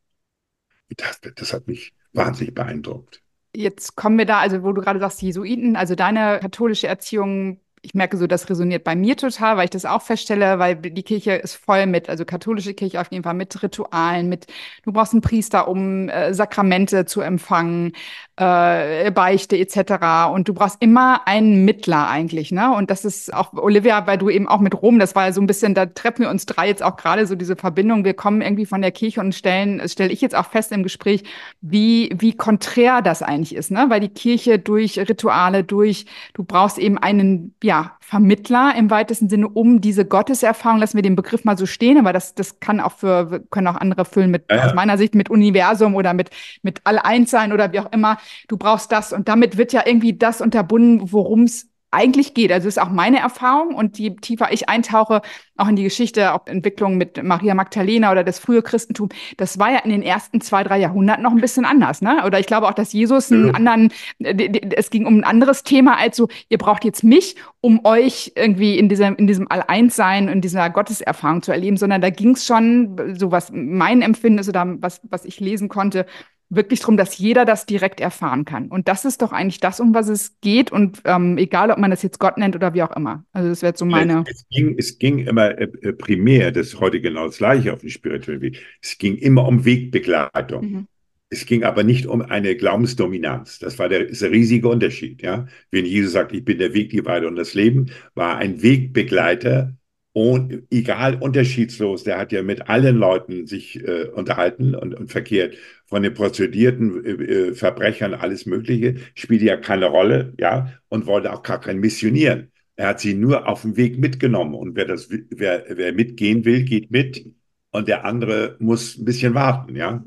Das, 0.97 1.19
das 1.21 1.54
hat 1.54 1.67
mich 1.67 1.93
wahnsinnig 2.13 2.54
beeindruckt. 2.54 3.21
Jetzt 3.56 3.95
kommen 3.95 4.17
wir 4.17 4.26
da, 4.26 4.39
also 4.39 4.63
wo 4.63 4.71
du 4.71 4.82
gerade 4.82 5.00
sagst, 5.00 5.21
Jesuiten, 5.21 5.76
also 5.76 5.95
deine 5.95 6.39
katholische 6.41 6.88
Erziehung 6.88 7.60
ich 7.84 7.96
merke 7.96 8.17
so, 8.17 8.28
das 8.28 8.50
resoniert 8.50 8.84
bei 8.84 8.96
mir 8.96 9.17
total, 9.17 9.58
weil 9.58 9.63
ich 9.65 9.72
das 9.72 9.86
auch 9.86 10.04
feststelle, 10.04 10.60
weil 10.60 10.76
die 10.76 11.04
Kirche 11.04 11.34
ist 11.34 11.56
voll 11.56 11.88
mit, 11.88 12.10
also 12.10 12.26
katholische 12.26 12.76
Kirche 12.76 13.02
auf 13.02 13.12
jeden 13.12 13.24
Fall 13.24 13.34
mit 13.34 13.62
Ritualen, 13.63 14.30
mit, 14.30 14.46
du 14.84 14.91
brauchst 14.91 15.13
einen 15.13 15.22
Priester, 15.22 15.67
um 15.67 16.08
äh, 16.08 16.34
Sakramente 16.34 17.06
zu 17.06 17.22
empfangen, 17.22 17.94
äh, 18.36 19.10
Beichte 19.12 19.58
etc. 19.58 20.32
Und 20.32 20.48
du 20.48 20.54
brauchst 20.54 20.78
immer 20.80 21.28
einen 21.28 21.65
Mittler 21.65 22.08
eigentlich, 22.08 22.52
ne? 22.52 22.74
Und 22.76 22.91
das 22.91 23.04
ist 23.04 23.34
auch, 23.34 23.54
Olivia, 23.54 24.06
weil 24.06 24.20
du 24.20 24.30
eben 24.30 24.48
auch 24.48 24.60
mit 24.60 24.80
Rom, 24.80 25.00
das 25.00 25.15
war 25.15 25.26
ja 25.26 25.34
so 25.34 25.41
ein 25.41 25.48
bisschen, 25.48 25.74
da 25.74 25.88
treffen 25.88 26.24
wir 26.24 26.30
uns 26.30 26.46
drei 26.46 26.67
jetzt 26.67 26.84
auch 26.84 26.98
gerade 26.98 27.26
so 27.26 27.36
diese 27.36 27.56
Verbindung. 27.56 28.06
Wir 28.06 28.13
kommen 28.13 28.41
irgendwie 28.41 28.65
von 28.67 28.82
der 28.82 28.91
Kirche 28.91 29.22
und 29.22 29.34
stellen, 29.34 29.82
stelle 29.89 30.12
ich 30.12 30.22
jetzt 30.22 30.36
auch 30.36 30.48
fest 30.48 30.72
im 30.72 30.84
Gespräch, 30.84 31.24
wie, 31.62 32.13
wie 32.17 32.34
konträr 32.36 33.02
das 33.02 33.24
eigentlich 33.24 33.56
ist, 33.56 33.72
ne? 33.72 33.86
Weil 33.89 34.02
die 34.02 34.10
Kirche 34.10 34.60
durch 34.60 35.00
Rituale, 35.00 35.63
durch, 35.63 36.06
du 36.34 36.44
brauchst 36.44 36.78
eben 36.78 37.00
einen, 37.00 37.56
ja, 37.63 37.70
ja, 37.71 37.95
Vermittler 38.01 38.73
im 38.77 38.89
weitesten 38.89 39.29
Sinne 39.29 39.47
um 39.47 39.79
diese 39.79 40.03
Gotteserfahrung, 40.03 40.77
lassen 40.79 40.97
wir 40.97 41.03
den 41.03 41.15
Begriff 41.15 41.45
mal 41.45 41.57
so 41.57 41.65
stehen, 41.65 41.97
aber 41.97 42.12
das, 42.12 42.36
das 42.36 42.60
kann 42.60 42.81
auch 42.81 42.91
für, 42.91 43.45
können 43.49 43.67
auch 43.67 43.77
andere 43.77 44.03
füllen 44.03 44.29
mit, 44.29 44.43
ja, 44.51 44.65
aus 44.65 44.73
meiner 44.73 44.97
Sicht, 44.97 45.15
mit 45.15 45.29
Universum 45.29 45.95
oder 45.95 46.13
mit, 46.13 46.31
mit 46.63 46.81
All-Eins-Sein 46.84 47.53
oder 47.53 47.71
wie 47.71 47.79
auch 47.79 47.89
immer. 47.93 48.17
Du 48.49 48.57
brauchst 48.57 48.91
das 48.91 49.13
und 49.13 49.29
damit 49.29 49.55
wird 49.55 49.71
ja 49.71 49.84
irgendwie 49.86 50.17
das 50.17 50.41
unterbunden, 50.41 51.13
worum 51.13 51.43
es 51.43 51.70
eigentlich 51.91 52.34
geht. 52.34 52.51
Also 52.51 52.67
ist 52.67 52.82
auch 52.82 52.89
meine 52.89 53.19
Erfahrung 53.19 53.75
und 53.75 53.99
je 53.99 54.12
tiefer 54.12 54.51
ich 54.51 54.69
eintauche, 54.69 55.21
auch 55.58 55.67
in 55.67 55.75
die 55.75 55.84
Geschichte, 55.84 56.34
auch 56.34 56.47
Entwicklung 56.47 56.97
mit 56.97 57.21
Maria 57.21 57.54
Magdalena 57.54 58.12
oder 58.12 58.23
das 58.23 58.39
frühe 58.39 58.62
Christentum, 58.62 59.10
das 59.38 59.60
war 59.60 59.71
ja 59.71 59.80
in 59.80 59.91
den 59.91 60.01
ersten 60.01 60.41
zwei, 60.41 60.63
drei 60.63 60.80
Jahrhunderten 60.80 61.23
noch 61.23 61.32
ein 61.32 61.41
bisschen 61.41 61.65
anders. 61.65 62.01
Ne? 62.01 62.23
Oder 62.25 62.39
ich 62.39 62.47
glaube 62.47 62.67
auch, 62.67 62.73
dass 62.73 62.93
Jesus 62.93 63.32
einen 63.32 63.47
ja. 63.47 63.54
anderen, 63.54 63.91
es 64.19 64.89
ging 64.89 65.06
um 65.06 65.17
ein 65.17 65.23
anderes 65.23 65.63
Thema 65.63 65.97
als 65.97 66.17
so, 66.17 66.30
ihr 66.49 66.58
braucht 66.58 66.86
jetzt 66.86 67.04
mich, 67.04 67.36
um 67.60 67.82
euch 67.84 68.32
irgendwie 68.36 68.77
in 68.80 68.89
diesem, 68.89 69.15
in 69.17 69.27
diesem 69.27 69.51
All-Eins-Sein, 69.51 70.30
in 70.30 70.41
dieser 70.41 70.69
Gotteserfahrung 70.69 71.43
zu 71.43 71.51
erleben, 71.51 71.77
sondern 71.77 72.01
da 72.01 72.10
ging 72.10 72.32
es 72.32 72.45
schon, 72.45 73.15
so 73.17 73.32
was 73.32 73.51
mein 73.54 74.01
Empfinden 74.01 74.39
ist 74.39 74.49
oder 74.49 74.65
was, 74.80 75.01
was 75.04 75.25
ich 75.25 75.39
lesen 75.39 75.69
konnte, 75.69 76.06
wirklich 76.51 76.81
darum, 76.81 76.97
dass 76.97 77.17
jeder 77.17 77.45
das 77.45 77.65
direkt 77.65 78.01
erfahren 78.01 78.45
kann. 78.45 78.67
Und 78.67 78.87
das 78.87 79.05
ist 79.05 79.21
doch 79.21 79.31
eigentlich 79.31 79.59
das, 79.59 79.79
um 79.79 79.95
was 79.95 80.09
es 80.09 80.39
geht. 80.41 80.71
Und 80.71 81.01
ähm, 81.05 81.37
egal, 81.37 81.71
ob 81.71 81.77
man 81.77 81.89
das 81.89 82.03
jetzt 82.03 82.19
Gott 82.19 82.37
nennt 82.37 82.55
oder 82.55 82.73
wie 82.73 82.83
auch 82.83 82.95
immer. 82.95 83.23
Also 83.31 83.49
das 83.49 83.61
wäre 83.61 83.73
so 83.75 83.85
meine. 83.85 84.23
Es 84.29 84.45
ging, 84.49 84.75
es 84.77 84.99
ging 84.99 85.19
immer 85.19 85.57
äh, 85.57 85.63
äh, 85.81 85.93
primär, 85.93 86.51
das 86.51 86.67
ist 86.67 86.79
heute 86.79 87.01
genau 87.01 87.25
das 87.25 87.37
gleiche 87.37 87.73
auf 87.73 87.79
dem 87.79 87.89
spirituellen 87.89 88.41
Weg. 88.41 88.59
Es 88.81 88.97
ging 88.97 89.15
immer 89.15 89.47
um 89.47 89.65
Wegbegleitung. 89.65 90.71
Mhm. 90.71 90.87
Es 91.29 91.45
ging 91.45 91.63
aber 91.63 91.83
nicht 91.83 92.07
um 92.07 92.21
eine 92.21 92.57
Glaubensdominanz. 92.57 93.57
Das 93.59 93.79
war 93.79 93.87
der, 93.87 94.09
ist 94.09 94.21
der 94.21 94.31
riesige 94.31 94.67
Unterschied. 94.67 95.21
Ja? 95.21 95.47
Wenn 95.71 95.85
Jesus 95.85 96.11
sagt, 96.11 96.33
ich 96.33 96.43
bin 96.43 96.57
der 96.57 96.73
Weg, 96.73 96.89
die 96.89 97.05
Weide 97.05 97.27
und 97.27 97.37
das 97.37 97.53
Leben, 97.53 97.89
war 98.15 98.37
ein 98.37 98.61
Wegbegleiter 98.61 99.73
und 100.13 100.63
egal, 100.71 101.15
unterschiedslos, 101.21 102.04
der 102.04 102.17
hat 102.17 102.34
ja 102.34 102.43
mit 102.43 102.69
allen 102.69 102.97
Leuten 102.97 103.47
sich 103.47 103.82
äh, 103.82 104.08
unterhalten 104.13 104.76
und, 104.76 104.93
und 104.93 105.10
verkehrt. 105.10 105.56
Von 105.86 106.04
den 106.04 106.13
prozedierten 106.13 107.06
äh, 107.06 107.12
äh, 107.12 107.54
Verbrechern, 107.54 108.13
alles 108.13 108.45
Mögliche, 108.45 108.95
spielte 109.15 109.45
ja 109.45 109.58
keine 109.58 109.86
Rolle, 109.86 110.34
ja, 110.38 110.74
und 110.89 111.06
wollte 111.06 111.32
auch 111.32 111.43
gar 111.43 111.62
kein 111.62 111.80
missionieren. 111.80 112.52
Er 112.76 112.89
hat 112.89 113.00
sie 113.00 113.13
nur 113.13 113.47
auf 113.47 113.62
dem 113.62 113.78
Weg 113.78 114.00
mitgenommen. 114.00 114.56
Und 114.56 114.76
wer 114.76 114.86
das, 114.86 115.10
wer, 115.30 115.65
wer 115.69 115.93
mitgehen 115.93 116.43
will, 116.45 116.63
geht 116.63 116.91
mit. 116.91 117.26
Und 117.71 117.88
der 117.88 118.04
andere 118.06 118.58
muss 118.60 118.97
ein 118.97 119.06
bisschen 119.06 119.34
warten, 119.34 119.76
ja. 119.76 120.04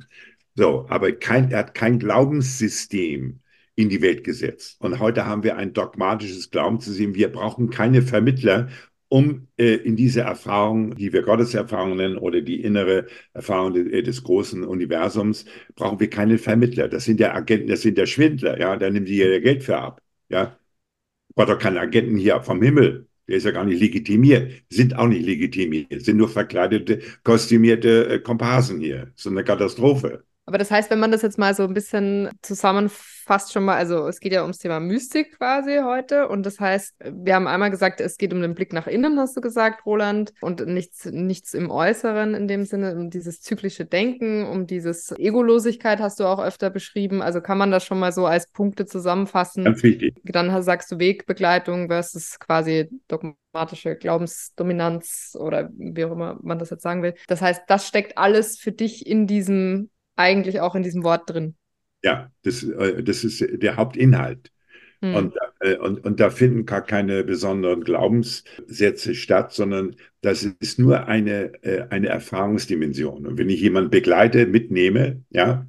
So, 0.54 0.86
aber 0.88 1.12
kein, 1.12 1.50
er 1.50 1.60
hat 1.60 1.74
kein 1.74 1.98
Glaubenssystem 1.98 3.40
in 3.74 3.88
die 3.88 4.02
Welt 4.02 4.22
gesetzt. 4.22 4.76
Und 4.80 4.98
heute 5.00 5.26
haben 5.26 5.42
wir 5.42 5.56
ein 5.56 5.72
dogmatisches 5.72 6.50
Glaubenssystem. 6.50 7.14
Wir 7.14 7.32
brauchen 7.32 7.70
keine 7.70 8.02
Vermittler, 8.02 8.68
um 9.14 9.46
äh, 9.58 9.76
in 9.76 9.94
diese 9.94 10.22
Erfahrung, 10.22 10.96
die 10.96 11.12
wir 11.12 11.22
Gotteserfahrung 11.22 11.96
nennen 11.96 12.16
oder 12.18 12.40
die 12.40 12.60
innere 12.62 13.06
Erfahrung 13.32 13.72
de, 13.72 14.00
äh, 14.00 14.02
des 14.02 14.24
großen 14.24 14.64
Universums, 14.64 15.44
brauchen 15.76 16.00
wir 16.00 16.10
keine 16.10 16.36
Vermittler. 16.38 16.88
Das 16.88 17.04
sind 17.04 17.20
ja 17.20 17.32
Agenten, 17.32 17.68
das 17.68 17.82
sind 17.82 17.96
ja 17.96 18.06
Schwindler, 18.06 18.58
ja, 18.58 18.76
da 18.76 18.90
nimmt 18.90 19.08
die 19.08 19.18
ja 19.18 19.38
Geld 19.38 19.62
für 19.62 19.78
ab, 19.78 20.02
ja. 20.28 20.58
Gott 21.36 21.48
doch 21.48 21.58
keine 21.58 21.80
Agenten 21.80 22.16
hier 22.16 22.42
vom 22.42 22.62
Himmel. 22.62 23.08
Der 23.28 23.36
ist 23.36 23.44
ja 23.44 23.52
gar 23.52 23.64
nicht 23.64 23.80
legitimiert, 23.80 24.52
sind 24.70 24.96
auch 24.96 25.08
nicht 25.08 25.24
legitimiert, 25.26 26.04
sind 26.04 26.16
nur 26.18 26.28
verkleidete, 26.28 27.00
kostümierte 27.24 28.08
äh, 28.08 28.20
Komparsen 28.20 28.80
hier. 28.80 29.12
So 29.16 29.30
eine 29.30 29.44
Katastrophe. 29.44 30.24
Aber 30.46 30.58
das 30.58 30.70
heißt, 30.70 30.90
wenn 30.90 30.98
man 31.00 31.10
das 31.10 31.22
jetzt 31.22 31.38
mal 31.38 31.54
so 31.54 31.62
ein 31.62 31.72
bisschen 31.72 32.28
zusammenfasst, 32.42 33.52
schon 33.52 33.64
mal, 33.64 33.76
also 33.76 34.06
es 34.08 34.20
geht 34.20 34.32
ja 34.32 34.42
ums 34.42 34.58
Thema 34.58 34.78
Mystik 34.78 35.38
quasi 35.38 35.78
heute. 35.82 36.28
Und 36.28 36.44
das 36.44 36.60
heißt, 36.60 36.96
wir 37.00 37.34
haben 37.34 37.46
einmal 37.46 37.70
gesagt, 37.70 38.00
es 38.00 38.18
geht 38.18 38.32
um 38.34 38.42
den 38.42 38.54
Blick 38.54 38.74
nach 38.74 38.86
innen, 38.86 39.18
hast 39.18 39.36
du 39.36 39.40
gesagt, 39.40 39.86
Roland, 39.86 40.34
und 40.42 40.66
nichts, 40.66 41.06
nichts 41.06 41.54
im 41.54 41.70
Äußeren 41.70 42.34
in 42.34 42.46
dem 42.46 42.66
Sinne, 42.66 42.94
um 42.94 43.08
dieses 43.08 43.40
zyklische 43.40 43.86
Denken, 43.86 44.44
um 44.46 44.66
dieses 44.66 45.12
Egolosigkeit 45.18 46.00
hast 46.00 46.20
du 46.20 46.24
auch 46.24 46.42
öfter 46.42 46.68
beschrieben. 46.68 47.22
Also 47.22 47.40
kann 47.40 47.56
man 47.56 47.70
das 47.70 47.84
schon 47.86 47.98
mal 47.98 48.12
so 48.12 48.26
als 48.26 48.46
Punkte 48.48 48.84
zusammenfassen. 48.84 49.64
Ganz 49.64 49.82
wichtig. 49.82 50.20
Dann 50.24 50.62
sagst 50.62 50.92
du 50.92 50.98
Wegbegleitung 50.98 51.88
versus 51.88 52.38
quasi 52.38 52.90
dogmatische 53.08 53.96
Glaubensdominanz 53.96 55.36
oder 55.40 55.70
wie 55.74 56.04
auch 56.04 56.12
immer 56.12 56.38
man 56.42 56.58
das 56.58 56.68
jetzt 56.68 56.82
sagen 56.82 57.02
will. 57.02 57.14
Das 57.28 57.40
heißt, 57.40 57.62
das 57.66 57.88
steckt 57.88 58.18
alles 58.18 58.58
für 58.58 58.72
dich 58.72 59.06
in 59.06 59.26
diesem 59.26 59.88
eigentlich 60.16 60.60
auch 60.60 60.74
in 60.74 60.82
diesem 60.82 61.04
Wort 61.04 61.30
drin. 61.30 61.54
Ja, 62.02 62.30
das, 62.42 62.62
äh, 62.62 63.02
das 63.02 63.24
ist 63.24 63.44
der 63.62 63.76
Hauptinhalt. 63.76 64.52
Hm. 65.00 65.14
Und, 65.14 65.34
äh, 65.60 65.76
und, 65.76 66.04
und 66.04 66.20
da 66.20 66.30
finden 66.30 66.66
gar 66.66 66.82
keine 66.82 67.24
besonderen 67.24 67.82
Glaubenssätze 67.82 69.14
statt, 69.14 69.52
sondern 69.52 69.96
das 70.20 70.44
ist 70.60 70.78
nur 70.78 71.06
eine, 71.06 71.52
äh, 71.62 71.86
eine 71.90 72.08
Erfahrungsdimension. 72.08 73.26
Und 73.26 73.38
wenn 73.38 73.48
ich 73.48 73.60
jemanden 73.60 73.90
begleite, 73.90 74.46
mitnehme, 74.46 75.22
ja, 75.30 75.66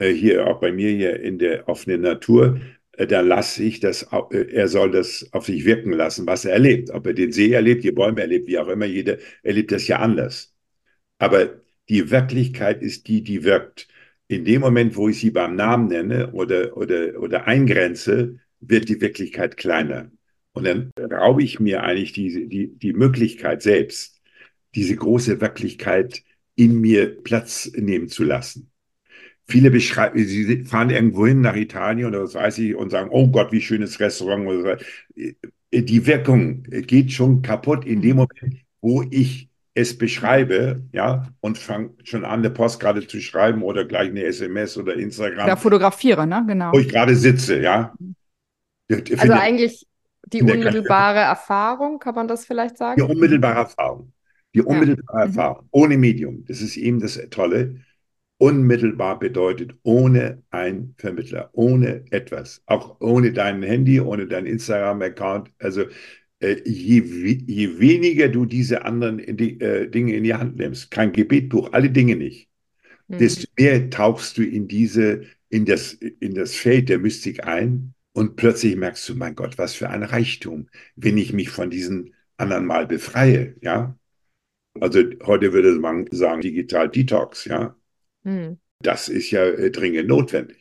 hier 0.00 0.46
auch 0.46 0.60
bei 0.60 0.70
mir 0.70 0.90
hier 0.92 1.18
in 1.18 1.40
der 1.40 1.68
offenen 1.68 2.02
Natur, 2.02 2.60
da 2.92 3.20
lasse 3.20 3.64
ich 3.64 3.80
das, 3.80 4.06
er 4.30 4.68
soll 4.68 4.92
das 4.92 5.28
auf 5.32 5.46
sich 5.46 5.64
wirken 5.64 5.92
lassen, 5.92 6.24
was 6.26 6.44
er 6.44 6.52
erlebt. 6.52 6.90
Ob 6.90 7.04
er 7.06 7.14
den 7.14 7.32
See 7.32 7.50
erlebt, 7.50 7.82
die 7.82 7.90
Bäume 7.90 8.20
erlebt, 8.20 8.46
wie 8.46 8.60
auch 8.60 8.68
immer, 8.68 8.86
jeder 8.86 9.18
erlebt 9.42 9.72
das 9.72 9.88
ja 9.88 9.98
anders. 9.98 10.54
Aber 11.18 11.60
die 11.88 12.10
Wirklichkeit 12.10 12.82
ist 12.82 13.08
die, 13.08 13.22
die 13.22 13.44
wirkt. 13.44 13.88
In 14.28 14.44
dem 14.44 14.60
Moment, 14.60 14.96
wo 14.96 15.08
ich 15.08 15.20
sie 15.20 15.30
beim 15.30 15.56
Namen 15.56 15.88
nenne 15.88 16.32
oder, 16.32 16.76
oder, 16.76 17.18
oder 17.20 17.46
eingrenze, 17.46 18.38
wird 18.60 18.88
die 18.88 19.00
Wirklichkeit 19.00 19.56
kleiner. 19.56 20.10
Und 20.52 20.64
dann 20.64 20.92
raube 20.98 21.42
ich 21.42 21.60
mir 21.60 21.82
eigentlich 21.82 22.12
die, 22.12 22.48
die, 22.48 22.68
die 22.68 22.92
Möglichkeit 22.92 23.62
selbst, 23.62 24.20
diese 24.74 24.96
große 24.96 25.40
Wirklichkeit 25.40 26.22
in 26.56 26.80
mir 26.80 27.22
Platz 27.22 27.70
nehmen 27.74 28.08
zu 28.08 28.24
lassen. 28.24 28.70
Viele 29.46 29.70
beschreiben, 29.70 30.18
sie 30.18 30.64
fahren 30.64 30.90
irgendwo 30.90 31.26
hin 31.26 31.40
nach 31.40 31.56
Italien 31.56 32.08
oder 32.08 32.22
was 32.22 32.34
weiß 32.34 32.58
ich 32.58 32.74
und 32.74 32.90
sagen, 32.90 33.08
oh 33.12 33.28
Gott, 33.28 33.50
wie 33.50 33.62
schönes 33.62 33.98
Restaurant. 33.98 34.82
Die 35.72 36.06
Wirkung 36.06 36.64
geht 36.64 37.12
schon 37.12 37.40
kaputt 37.40 37.86
in 37.86 38.02
dem 38.02 38.16
Moment, 38.16 38.56
wo 38.80 39.04
ich 39.10 39.47
es 39.78 39.96
beschreibe, 39.96 40.82
ja, 40.92 41.28
und 41.38 41.56
fange 41.56 41.90
schon 42.02 42.24
an, 42.24 42.40
eine 42.40 42.50
Postkarte 42.50 43.06
zu 43.06 43.20
schreiben 43.20 43.62
oder 43.62 43.84
gleich 43.84 44.08
eine 44.08 44.24
SMS 44.24 44.76
oder 44.76 44.94
Instagram. 44.94 45.46
Ja, 45.46 45.54
fotografiere, 45.54 46.26
ne? 46.26 46.44
Genau. 46.48 46.72
Wo 46.72 46.80
ich 46.80 46.88
gerade 46.88 47.14
sitze, 47.14 47.60
ja. 47.60 47.94
Also 48.90 49.32
eigentlich 49.34 49.86
die 50.26 50.42
unmittelbare 50.42 51.20
Erfahrung, 51.20 52.00
kann 52.00 52.16
man 52.16 52.26
das 52.26 52.44
vielleicht 52.44 52.76
sagen? 52.76 52.96
Die 53.00 53.08
unmittelbare 53.08 53.60
Erfahrung. 53.60 54.12
Die 54.52 54.62
unmittelbare 54.62 55.20
ja. 55.20 55.26
Mhm. 55.26 55.30
Erfahrung, 55.30 55.68
ohne 55.70 55.96
Medium. 55.96 56.44
Das 56.46 56.60
ist 56.60 56.76
eben 56.76 56.98
das 56.98 57.20
Tolle. 57.30 57.76
Unmittelbar 58.38 59.20
bedeutet 59.20 59.76
ohne 59.84 60.42
ein 60.50 60.94
Vermittler, 60.98 61.50
ohne 61.52 62.04
etwas. 62.10 62.62
Auch 62.66 63.00
ohne 63.00 63.32
dein 63.32 63.62
Handy, 63.62 64.00
ohne 64.00 64.26
dein 64.26 64.46
Instagram-Account. 64.46 65.52
Also 65.60 65.84
je, 66.40 67.02
je, 67.46 67.78
weniger 67.78 68.28
du 68.28 68.46
diese 68.46 68.84
anderen 68.84 69.36
die, 69.36 69.60
äh, 69.60 69.88
Dinge 69.88 70.14
in 70.14 70.24
die 70.24 70.34
Hand 70.34 70.56
nimmst, 70.56 70.90
kein 70.90 71.12
Gebetbuch, 71.12 71.72
alle 71.72 71.90
Dinge 71.90 72.16
nicht, 72.16 72.48
mhm. 73.08 73.18
desto 73.18 73.48
mehr 73.58 73.90
tauchst 73.90 74.38
du 74.38 74.42
in 74.42 74.68
diese, 74.68 75.22
in 75.48 75.64
das, 75.64 75.94
in 75.94 76.34
das 76.34 76.54
Feld 76.54 76.88
der 76.88 76.98
Mystik 76.98 77.44
ein 77.44 77.94
und 78.12 78.36
plötzlich 78.36 78.76
merkst 78.76 79.08
du, 79.08 79.14
mein 79.16 79.34
Gott, 79.34 79.58
was 79.58 79.74
für 79.74 79.90
ein 79.90 80.02
Reichtum, 80.02 80.68
wenn 80.96 81.18
ich 81.18 81.32
mich 81.32 81.50
von 81.50 81.70
diesen 81.70 82.14
anderen 82.36 82.66
mal 82.66 82.86
befreie, 82.86 83.56
ja. 83.60 83.98
Also 84.80 85.02
heute 85.24 85.52
würde 85.52 85.74
man 85.74 86.06
sagen, 86.12 86.40
digital 86.40 86.88
Detox, 86.88 87.46
ja. 87.46 87.76
Mhm. 88.22 88.58
Das 88.80 89.08
ist 89.08 89.32
ja 89.32 89.44
äh, 89.44 89.70
dringend 89.72 90.08
notwendig. 90.08 90.57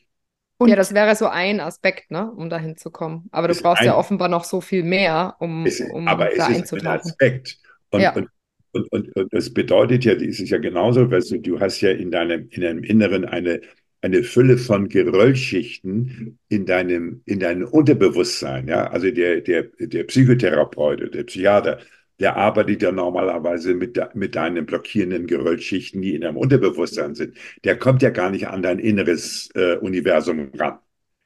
Und 0.57 0.69
ja, 0.69 0.75
das 0.75 0.93
wäre 0.93 1.15
so 1.15 1.27
ein 1.27 1.59
Aspekt, 1.59 2.09
ne, 2.09 2.31
um 2.31 2.49
dahin 2.49 2.77
zu 2.77 2.89
kommen. 2.89 3.27
Aber 3.31 3.47
du 3.47 3.55
brauchst 3.55 3.81
ein, 3.81 3.87
ja 3.87 3.95
offenbar 3.95 4.27
noch 4.27 4.43
so 4.43 4.59
viel 4.59 4.83
mehr, 4.83 5.35
um, 5.39 5.65
es, 5.65 5.79
um 5.81 6.07
aber 6.07 6.29
da 6.35 6.49
es 6.49 6.61
ist 6.61 6.73
ein 6.73 6.87
Aspekt. 6.87 7.57
Und, 7.91 8.01
ja. 8.01 8.13
und, 8.13 8.27
und, 8.71 8.91
und, 8.91 9.15
und, 9.15 9.33
das 9.33 9.53
bedeutet 9.53 10.03
ja, 10.05 10.15
das 10.15 10.39
ist 10.39 10.49
ja 10.49 10.57
genauso, 10.57 11.09
weißt 11.09 11.31
du, 11.31 11.39
du 11.39 11.59
hast 11.59 11.81
ja 11.81 11.91
in 11.91 12.09
deinem, 12.09 12.49
in 12.49 12.61
deinem 12.61 12.83
Inneren 12.83 13.25
eine, 13.25 13.61
eine 14.01 14.23
Fülle 14.23 14.57
von 14.57 14.89
Geröllschichten 14.89 16.39
in 16.49 16.65
deinem, 16.65 17.21
in 17.25 17.39
deinem 17.39 17.67
Unterbewusstsein. 17.67 18.67
Ja? 18.67 18.87
Also 18.87 19.11
der, 19.11 19.41
der, 19.41 19.63
der 19.79 20.03
Psychotherapeut, 20.05 21.13
der 21.13 21.23
Psychiater, 21.23 21.79
der 22.19 22.36
arbeitet 22.36 22.82
ja 22.82 22.91
normalerweise 22.91 23.73
mit, 23.75 23.99
mit 24.15 24.36
deinen 24.36 24.65
blockierenden 24.65 25.27
Geröllschichten, 25.27 26.01
die 26.01 26.15
in 26.15 26.21
deinem 26.21 26.38
Unterbewusstsein 26.38 27.15
sind. 27.15 27.38
Der 27.63 27.77
kommt 27.77 28.01
ja 28.01 28.10
gar 28.10 28.30
nicht 28.32 28.47
an 28.47 28.62
dein 28.62 28.80
inneres 28.80 29.49
äh, 29.56 29.77
Universum 29.77 30.51
ran. 30.56 30.80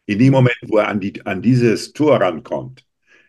In 0.06 0.20
dem 0.20 0.32
Moment, 0.34 0.58
wo 0.68 0.78
er 0.78 0.90
an, 0.90 1.00
die, 1.00 1.26
an 1.26 1.42
dieses 1.42 1.94
Tor 1.94 2.20
rankommt, 2.22 2.86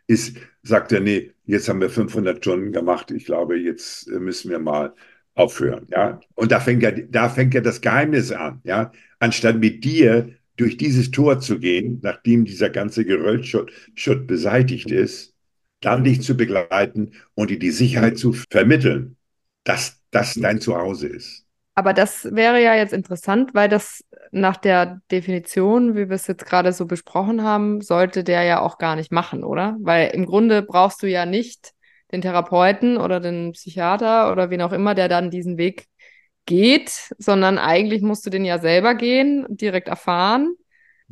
ist, 0.07 0.37
sagt 0.63 0.93
er, 0.93 1.01
nee, 1.01 1.33
jetzt 1.45 1.69
haben 1.69 1.81
wir 1.81 1.91
500 1.91 2.39
Stunden 2.39 2.73
gemacht, 2.73 3.11
ich 3.11 3.25
glaube, 3.25 3.57
jetzt 3.57 4.09
äh, 4.09 4.19
müssen 4.19 4.51
wir 4.51 4.59
mal 4.59 4.95
aufhören. 5.35 5.87
Ja? 5.91 6.21
Und 6.35 6.53
da 6.53 6.61
fängt, 6.61 6.83
ja, 6.83 6.91
da 6.91 7.29
fängt 7.29 7.55
ja 7.55 7.61
das 7.61 7.81
Geheimnis 7.81 8.33
an. 8.33 8.61
Ja? 8.65 8.93
Anstatt 9.19 9.59
mit 9.59 9.85
dir 9.85 10.35
durch 10.57 10.77
dieses 10.77 11.11
Tor 11.11 11.41
zu 11.41 11.59
gehen, 11.59 12.01
nachdem 12.03 12.45
dieser 12.45 12.71
ganze 12.71 13.05
Geröllschutt 13.05 13.73
beseitigt 14.27 14.91
ist, 14.91 15.32
dann 15.83 16.05
dich 16.05 16.23
zu 16.23 16.37
begleiten 16.37 17.13
und 17.35 17.51
dir 17.51 17.59
die 17.59 17.71
Sicherheit 17.71 18.19
zu 18.19 18.33
vermitteln, 18.51 19.17
dass 19.65 20.01
das 20.11 20.35
dein 20.35 20.61
Zuhause 20.61 21.09
ist. 21.09 21.45
Aber 21.75 21.95
das 21.95 22.29
wäre 22.33 22.63
ja 22.63 22.75
jetzt 22.75 22.93
interessant, 22.93 23.55
weil 23.55 23.69
das 23.69 24.05
nach 24.31 24.57
der 24.57 25.01
Definition, 25.11 25.95
wie 25.95 26.09
wir 26.09 26.17
es 26.17 26.27
jetzt 26.27 26.47
gerade 26.47 26.73
so 26.73 26.87
besprochen 26.87 27.43
haben, 27.43 27.81
sollte 27.81 28.25
der 28.25 28.43
ja 28.43 28.61
auch 28.61 28.79
gar 28.79 28.97
nicht 28.97 29.11
machen, 29.11 29.43
oder? 29.43 29.77
Weil 29.81 30.11
im 30.11 30.27
Grunde 30.27 30.63
brauchst 30.63 31.03
du 31.03 31.07
ja 31.07 31.27
nicht 31.27 31.73
den 32.13 32.21
Therapeuten 32.21 32.99
oder 32.99 33.21
den 33.21 33.53
Psychiater 33.53 34.31
oder 34.31 34.51
wen 34.51 34.61
auch 34.63 34.73
immer, 34.73 34.95
der 34.95 35.09
dann 35.09 35.31
diesen 35.31 35.57
Weg 35.57 35.87
geht, 36.45 37.15
sondern 37.19 37.59
eigentlich 37.59 38.03
musst 38.03 38.27
du 38.27 38.31
den 38.31 38.45
ja 38.45 38.59
selber 38.59 38.95
gehen, 38.95 39.47
direkt 39.49 39.89
erfahren 39.89 40.55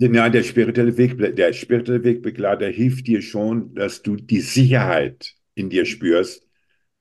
ja, 0.00 0.30
der 0.30 0.42
spirituelle, 0.42 0.96
Weg, 0.96 1.18
der 1.36 1.52
spirituelle 1.52 2.02
Wegbegleiter 2.02 2.68
hilft 2.68 3.06
dir 3.06 3.20
schon, 3.20 3.74
dass 3.74 4.02
du 4.02 4.16
die 4.16 4.40
Sicherheit 4.40 5.34
in 5.54 5.68
dir 5.68 5.84
spürst, 5.84 6.46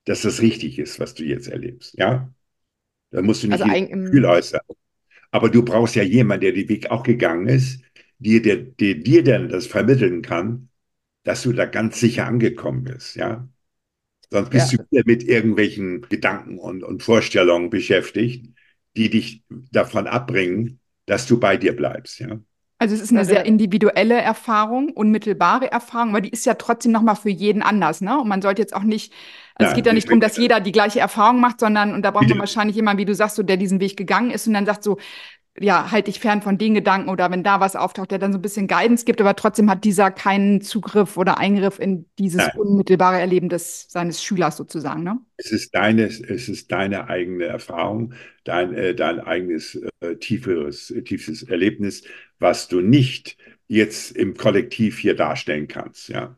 dass 0.04 0.24
das 0.24 0.42
richtig 0.42 0.80
ist, 0.80 1.00
was 1.00 1.14
du 1.14 1.24
jetzt 1.24 1.48
erlebst. 1.48 1.98
Ja? 1.98 2.34
Da 3.12 3.22
musst 3.22 3.44
du 3.44 3.48
nicht 3.48 3.62
also 3.62 3.74
ein 3.74 3.90
Gefühl 3.90 4.26
äußern. 4.26 4.62
Aber 5.32 5.50
du 5.50 5.64
brauchst 5.64 5.96
ja 5.96 6.04
jemanden, 6.04 6.42
der 6.42 6.52
den 6.52 6.68
Weg 6.68 6.92
auch 6.92 7.04
gegangen 7.04 7.48
ist, 7.48 7.82
dir, 8.18 8.42
der, 8.42 8.58
der 8.58 8.96
dir 8.96 9.24
dann 9.24 9.48
das 9.48 9.68
vermitteln 9.68 10.22
kann, 10.22 10.70
dass 11.24 11.44
du 11.44 11.54
da 11.54 11.66
ganz 11.66 12.00
sicher 12.00 12.26
angekommen 12.26 12.84
bist. 12.84 13.16
Ja? 13.16 13.48
Sonst 14.30 14.50
bist 14.50 14.72
ja. 14.74 14.78
du 14.78 14.86
wieder 14.92 15.04
mit 15.06 15.24
irgendwelchen 15.24 16.02
Gedanken 16.02 16.58
und, 16.58 16.84
und 16.84 17.02
Vorstellungen 17.04 17.70
beschäftigt, 17.70 18.54
die 18.98 19.10
dich 19.10 19.44
davon 19.72 20.08
abbringen, 20.08 20.80
dass 21.06 21.28
du 21.28 21.40
bei 21.40 21.56
dir 21.56 21.76
bleibst. 21.76 22.20
Ja? 22.20 22.40
Also 22.82 22.96
es 22.96 23.02
ist 23.02 23.10
eine 23.12 23.20
also, 23.20 23.34
sehr 23.34 23.46
individuelle 23.46 24.15
Erfahrung, 24.15 24.89
unmittelbare 24.92 25.70
Erfahrung, 25.70 26.12
aber 26.12 26.22
die 26.22 26.30
ist 26.30 26.46
ja 26.46 26.54
trotzdem 26.54 26.94
nochmal 26.94 27.18
für 27.18 27.30
jeden 27.30 27.62
anders, 27.62 28.00
ne? 28.00 28.18
Und 28.20 28.30
man 28.30 28.42
sollte 28.42 28.62
jetzt 28.62 28.74
auch 28.74 28.84
nicht, 28.84 29.13
also 29.56 29.65
ja, 29.65 29.70
es 29.72 29.76
geht 29.76 29.86
ja 29.86 29.92
nicht 29.92 30.08
darum, 30.08 30.22
dass 30.22 30.38
jeder 30.38 30.62
die 30.62 30.72
gleiche 30.72 31.02
Erfahrung 31.02 31.42
macht, 31.42 31.60
sondern, 31.60 31.94
und 31.94 32.04
da 32.04 32.12
braucht 32.12 32.30
man 32.30 32.39
wahrscheinlich 32.39 32.78
jemanden, 32.78 33.02
wie 33.02 33.06
du 33.06 33.13
sagst, 33.13 33.36
so, 33.36 33.44
der 33.44 33.58
diesen 33.58 33.82
Weg 33.82 33.98
gegangen 33.98 34.32
ist 34.32 34.48
und 34.48 34.54
dann 34.54 34.65
sagt 34.65 34.84
so, 34.84 34.98
ja, 35.60 35.92
halt 35.92 36.08
dich 36.08 36.20
fern 36.20 36.42
von 36.42 36.58
den 36.58 36.74
Gedanken 36.74 37.10
oder 37.10 37.30
wenn 37.32 37.44
da 37.44 37.60
was 37.60 37.76
auftaucht, 37.76 38.12
der 38.12 38.20
dann 38.20 38.32
so 38.32 38.39
ein 38.39 38.42
bisschen 38.42 38.68
Guidance 38.68 39.04
gibt, 39.04 39.20
aber 39.20 39.36
trotzdem 39.36 39.70
hat 39.70 39.84
dieser 39.84 40.10
keinen 40.12 40.62
Zugriff 40.62 41.18
oder 41.18 41.38
Eingriff 41.38 41.80
in 41.80 42.06
dieses 42.18 42.38
Nein. 42.38 42.58
unmittelbare 42.58 43.20
Erleben 43.20 43.50
des, 43.50 43.88
seines 43.89 44.24
Schülers 44.24 44.56
sozusagen, 44.56 45.04
ne? 45.04 45.18
Es 45.38 45.52
ist 45.52 45.76
deine, 45.76 46.04
es 46.04 46.48
ist 46.48 46.72
deine 46.72 47.10
eigene 47.10 47.46
Erfahrung, 47.46 48.13
dein, 48.46 48.74
äh, 48.74 48.96
dein 48.96 49.20
eigenes 49.20 49.80
äh, 50.00 50.15
tieferes, 50.15 50.92
äh, 50.92 51.02
tiefes 51.02 51.44
Erlebnis, 51.44 52.04
was 52.39 52.67
du 52.67 52.82
nicht 52.82 53.38
jetzt 53.67 54.12
im 54.12 54.36
Kollektiv 54.36 54.97
hier 54.97 55.15
darstellen 55.15 55.67
kannst, 55.67 56.10
ja. 56.10 56.36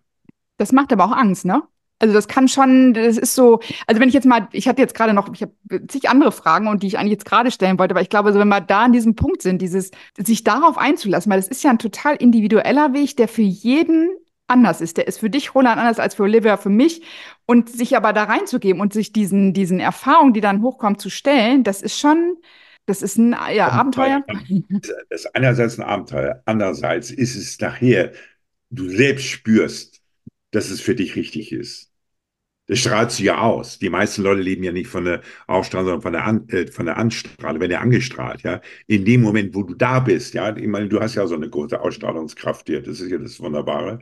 Das 0.58 0.72
macht 0.72 0.92
aber 0.92 1.06
auch 1.06 1.16
Angst, 1.16 1.46
ne? 1.46 1.64
Also 2.00 2.16
das 2.16 2.28
kann 2.28 2.48
schon, 2.48 2.96
das 2.96 3.18
ist 3.18 3.36
so, 3.36 3.60
also 3.86 4.02
wenn 4.02 4.08
ich 4.08 4.16
jetzt 4.16 4.26
mal, 4.26 4.48
ich 4.54 4.68
hatte 4.68 4.82
jetzt 4.82 4.96
gerade 4.96 5.14
noch, 5.14 5.32
ich 5.34 5.44
habe 5.44 5.54
zig 5.88 6.10
andere 6.10 6.32
Fragen 6.32 6.68
und 6.68 6.82
die 6.82 6.88
ich 6.88 6.98
eigentlich 6.98 7.12
jetzt 7.12 7.26
gerade 7.26 7.52
stellen 7.52 7.78
wollte, 7.78 7.94
aber 7.94 8.02
ich 8.02 8.10
glaube, 8.10 8.30
also 8.30 8.40
wenn 8.40 8.48
wir 8.48 8.60
da 8.60 8.82
an 8.82 8.92
diesem 8.92 9.16
Punkt 9.16 9.44
sind, 9.44 9.62
dieses, 9.62 9.92
sich 10.18 10.44
darauf 10.44 10.80
einzulassen, 10.80 11.32
weil 11.32 11.40
das 11.40 11.48
ist 11.48 11.64
ja 11.64 11.70
ein 11.70 11.78
total 11.78 12.16
individueller 12.16 12.94
Weg, 12.94 13.18
der 13.18 13.28
für 13.28 13.44
jeden 13.44 14.10
anders 14.52 14.82
ist. 14.82 14.98
Der 14.98 15.08
ist 15.08 15.20
für 15.20 15.30
dich, 15.30 15.56
Roland, 15.56 15.80
anders 15.80 16.00
als 16.00 16.16
für 16.16 16.24
Olivia, 16.24 16.58
für 16.58 16.70
mich. 16.70 17.04
Und 17.46 17.70
sich 17.70 17.96
aber 17.96 18.14
da 18.14 18.26
reinzugeben 18.26 18.82
und 18.82 18.94
sich 18.94 19.14
diesen, 19.14 19.54
diesen 19.54 19.80
Erfahrungen, 19.80 20.34
die 20.34 20.42
dann 20.42 20.62
hochkommen, 20.62 21.00
zu 21.00 21.10
stellen, 21.10 21.64
das 21.64 21.82
ist 21.82 22.00
schon, 22.00 22.38
Das 22.86 23.02
ist 23.02 23.18
ein 23.18 23.36
ja, 23.54 23.70
Abenteuer. 23.70 24.24
Das 25.10 25.22
ist 25.22 25.36
einerseits 25.36 25.80
ein 25.80 25.84
Abenteuer, 25.84 26.42
andererseits 26.46 27.12
ist 27.12 27.36
es 27.36 27.60
nachher, 27.60 28.12
du 28.70 28.90
selbst 28.90 29.26
spürst, 29.26 30.02
dass 30.52 30.70
es 30.70 30.82
für 30.82 30.96
dich 30.96 31.16
richtig 31.16 31.52
ist. 31.52 31.92
Das 32.68 32.80
strahlst 32.80 33.20
du 33.20 33.24
ja 33.24 33.40
aus. 33.42 33.80
Die 33.80 33.90
meisten 33.90 34.22
Leute 34.22 34.42
leben 34.42 34.64
ja 34.64 34.72
nicht 34.72 34.88
von 34.88 35.04
der 35.04 35.22
Ausstrahlung, 35.48 35.88
sondern 35.88 36.02
von 36.02 36.14
der, 36.14 36.26
An 36.26 36.48
äh, 36.50 36.68
von 36.72 36.86
der 36.86 36.98
Anstrahlung, 36.98 37.60
wenn 37.60 37.72
er 37.72 37.82
angestrahlt, 37.82 38.44
ja. 38.44 38.62
In 38.88 39.04
dem 39.04 39.22
Moment, 39.22 39.54
wo 39.56 39.64
du 39.64 39.74
da 39.74 40.00
bist, 40.00 40.34
ja. 40.34 40.56
Ich 40.56 40.68
meine, 40.68 40.88
du 40.88 41.00
hast 41.02 41.16
ja 41.16 41.28
so 41.28 41.36
eine 41.36 41.50
große 41.50 41.82
Ausstrahlungskraft 41.82 42.68
hier. 42.68 42.82
Das 42.82 43.02
ist 43.02 43.12
ja 43.12 43.18
das 43.18 43.40
Wunderbare. 43.42 44.00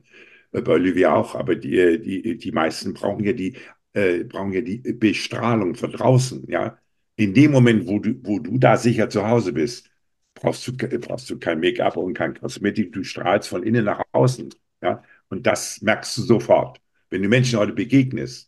Äh, 0.51 0.61
bei 0.61 0.73
Olivia 0.73 1.15
auch. 1.15 1.35
Aber 1.35 1.55
die, 1.55 1.99
die, 2.01 2.37
die 2.37 2.51
meisten 2.51 2.93
brauchen 2.93 3.23
ja 3.23 3.33
die, 3.33 3.57
äh, 3.93 4.23
brauchen 4.25 4.53
ja 4.53 4.61
die 4.61 4.77
Bestrahlung 4.93 5.75
von 5.75 5.91
draußen, 5.91 6.45
ja. 6.49 6.77
In 7.19 7.33
dem 7.33 7.51
Moment, 7.51 7.85
wo 7.87 7.99
du, 7.99 8.15
wo 8.23 8.39
du 8.39 8.57
da 8.57 8.77
sicher 8.77 9.09
zu 9.09 9.27
Hause 9.27 9.51
bist, 9.53 9.89
brauchst 10.35 10.65
du, 10.67 10.73
brauchst 10.99 11.29
du 11.29 11.37
kein 11.37 11.59
Make-up 11.59 11.97
und 11.97 12.13
kein 12.13 12.33
Kosmetik. 12.33 12.93
Du 12.93 13.03
strahlst 13.03 13.49
von 13.49 13.63
innen 13.63 13.83
nach 13.85 14.01
außen, 14.13 14.53
ja. 14.81 15.03
Und 15.29 15.45
das 15.45 15.81
merkst 15.81 16.17
du 16.17 16.21
sofort. 16.23 16.79
Wenn 17.09 17.21
du 17.23 17.29
Menschen 17.29 17.59
heute 17.59 17.73
begegnest, 17.73 18.47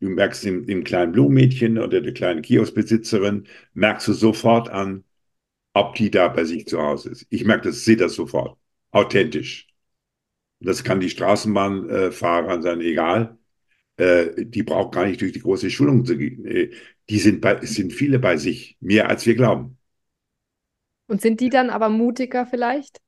Du 0.00 0.08
merkst 0.10 0.44
dem, 0.44 0.66
dem 0.66 0.84
kleinen 0.84 1.12
Blumenmädchen 1.12 1.78
oder 1.78 2.00
der 2.02 2.14
kleinen 2.14 2.42
Kioskbesitzerin, 2.42 3.46
merkst 3.74 4.08
du 4.08 4.14
sofort 4.14 4.68
an, 4.70 5.04
ob 5.74 5.96
die 5.96 6.10
da 6.12 6.28
bei 6.28 6.44
sich 6.44 6.68
zu 6.68 6.82
Hause 6.82 7.10
ist. 7.10 7.26
Ich 7.30 7.44
merke 7.46 7.70
das, 7.70 7.84
sehe 7.84 7.96
das 7.96 8.14
sofort. 8.14 8.58
Authentisch. 8.92 9.68
Das 10.60 10.84
kann 10.84 11.00
die 11.00 11.10
Straßenbahnfahrer 11.10 12.62
sein, 12.62 12.82
egal. 12.82 13.39
Äh, 14.00 14.46
die 14.46 14.62
braucht 14.62 14.94
gar 14.94 15.06
nicht 15.06 15.20
durch 15.20 15.32
die 15.32 15.40
große 15.40 15.70
Schulung 15.70 16.06
zu 16.06 16.16
gehen. 16.16 16.46
Äh, 16.46 16.70
die 17.10 17.18
sind, 17.18 17.42
bei, 17.42 17.64
sind 17.66 17.92
viele 17.92 18.18
bei 18.18 18.38
sich, 18.38 18.78
mehr 18.80 19.10
als 19.10 19.26
wir 19.26 19.34
glauben. 19.34 19.76
Und 21.06 21.20
sind 21.20 21.40
die 21.40 21.50
dann 21.50 21.68
aber 21.68 21.90
mutiger 21.90 22.46
vielleicht? 22.46 22.98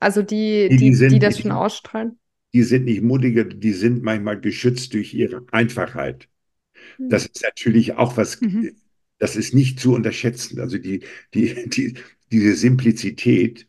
Also 0.00 0.22
die, 0.22 0.68
die, 0.68 0.76
die, 0.78 0.94
sind, 0.94 1.12
die 1.12 1.18
das 1.20 1.38
schon 1.38 1.52
ausstrahlen? 1.52 2.18
Die 2.54 2.64
sind 2.64 2.86
nicht 2.86 3.02
mutiger, 3.02 3.44
die 3.44 3.72
sind 3.72 4.02
manchmal 4.02 4.40
geschützt 4.40 4.94
durch 4.94 5.14
ihre 5.14 5.46
Einfachheit. 5.52 6.28
Hm. 6.96 7.08
Das 7.08 7.26
ist 7.26 7.42
natürlich 7.42 7.92
auch 7.94 8.16
was, 8.16 8.40
mhm. 8.40 8.72
das 9.18 9.36
ist 9.36 9.54
nicht 9.54 9.78
zu 9.78 9.94
unterschätzen. 9.94 10.58
Also 10.58 10.78
die, 10.78 11.04
die, 11.34 11.68
die, 11.68 11.94
diese 12.32 12.54
Simplizität, 12.54 13.68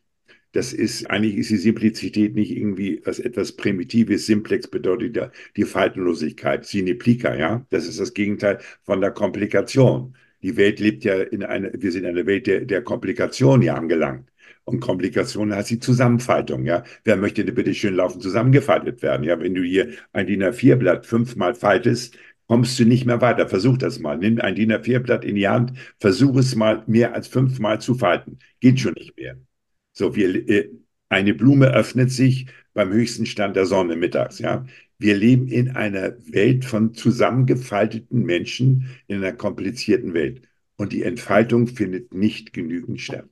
das 0.54 0.72
ist, 0.72 1.10
eigentlich 1.10 1.38
ist 1.38 1.49
die 1.49 1.58
Simplizität 1.58 2.36
nicht 2.36 2.51
irgendwie 2.56 3.01
was 3.06 3.20
etwas 3.20 3.54
Primitives. 3.54 4.28
Simplex 4.28 4.68
bedeutet 4.68 5.16
ja 5.18 5.32
die 5.58 5.66
Faltenlosigkeit, 5.66 6.66
sine 6.66 6.95
plica, 6.95 7.36
ja. 7.36 7.66
Das 7.72 7.88
ist 7.88 7.99
das 7.99 8.14
Gegenteil 8.14 8.60
von 8.84 9.01
der 9.01 9.12
Komplikation. 9.12 10.16
Die 10.43 10.56
Welt 10.58 10.80
lebt 10.80 11.04
ja 11.06 11.16
in 11.22 11.43
einer, 11.43 11.72
wir 11.74 11.91
sind 11.91 12.04
in 12.04 12.10
einer 12.12 12.26
Welt 12.28 12.47
der, 12.47 12.66
der 12.66 12.84
Komplikation 12.84 13.62
ja 13.64 13.76
angelangt. 13.76 14.30
Und 14.66 14.80
Komplikation 14.80 15.54
heißt 15.54 15.72
die 15.72 15.80
Zusammenfaltung, 15.80 16.66
ja. 16.66 16.84
Wer 17.04 17.18
möchte 17.18 17.43
denn 17.43 17.56
bitte 17.56 17.74
schön 17.74 17.95
laufen 17.95 18.22
zusammengefaltet 18.22 19.01
werden? 19.01 19.24
Ja, 19.24 19.39
wenn 19.39 19.56
du 19.56 19.64
hier 19.64 19.89
ein 20.14 20.28
DIN 20.28 20.43
A4-Blatt 20.43 21.06
fünfmal 21.06 21.56
faltest, 21.56 22.16
kommst 22.47 22.80
du 22.80 22.86
nicht 22.86 23.06
mehr 23.06 23.22
weiter. 23.22 23.47
Versuch 23.49 23.78
das 23.78 23.99
mal. 23.99 24.18
Nimm 24.18 24.39
ein 24.39 24.56
DIN 24.56 24.72
A4-Blatt 24.72 25.26
in 25.26 25.36
die 25.36 25.47
Hand, 25.47 25.74
versuch 25.99 26.38
es 26.38 26.56
mal 26.56 26.84
mehr 26.88 27.16
als 27.16 27.28
fünfmal 27.28 27.82
zu 27.82 27.95
falten. 27.95 28.38
Geht 28.60 28.80
schon 28.80 28.93
nicht 28.93 29.18
mehr. 29.18 29.38
So, 29.94 30.16
wir, 30.16 30.50
äh, 30.50 30.70
eine 31.10 31.34
Blume 31.34 31.68
öffnet 31.68 32.12
sich 32.12 32.48
beim 32.74 32.91
höchsten 32.91 33.26
Stand 33.26 33.56
der 33.56 33.66
Sonne 33.66 33.96
mittags, 33.96 34.39
ja. 34.39 34.66
Wir 34.98 35.16
leben 35.16 35.48
in 35.48 35.76
einer 35.76 36.14
Welt 36.32 36.66
von 36.66 36.94
zusammengefalteten 36.94 38.24
Menschen 38.24 38.89
in 39.08 39.18
einer 39.18 39.34
komplizierten 39.34 40.14
Welt. 40.14 40.48
Und 40.76 40.94
die 40.94 41.04
Entfaltung 41.04 41.68
findet 41.68 42.14
nicht 42.14 42.54
genügend 42.54 43.02
statt. 43.02 43.30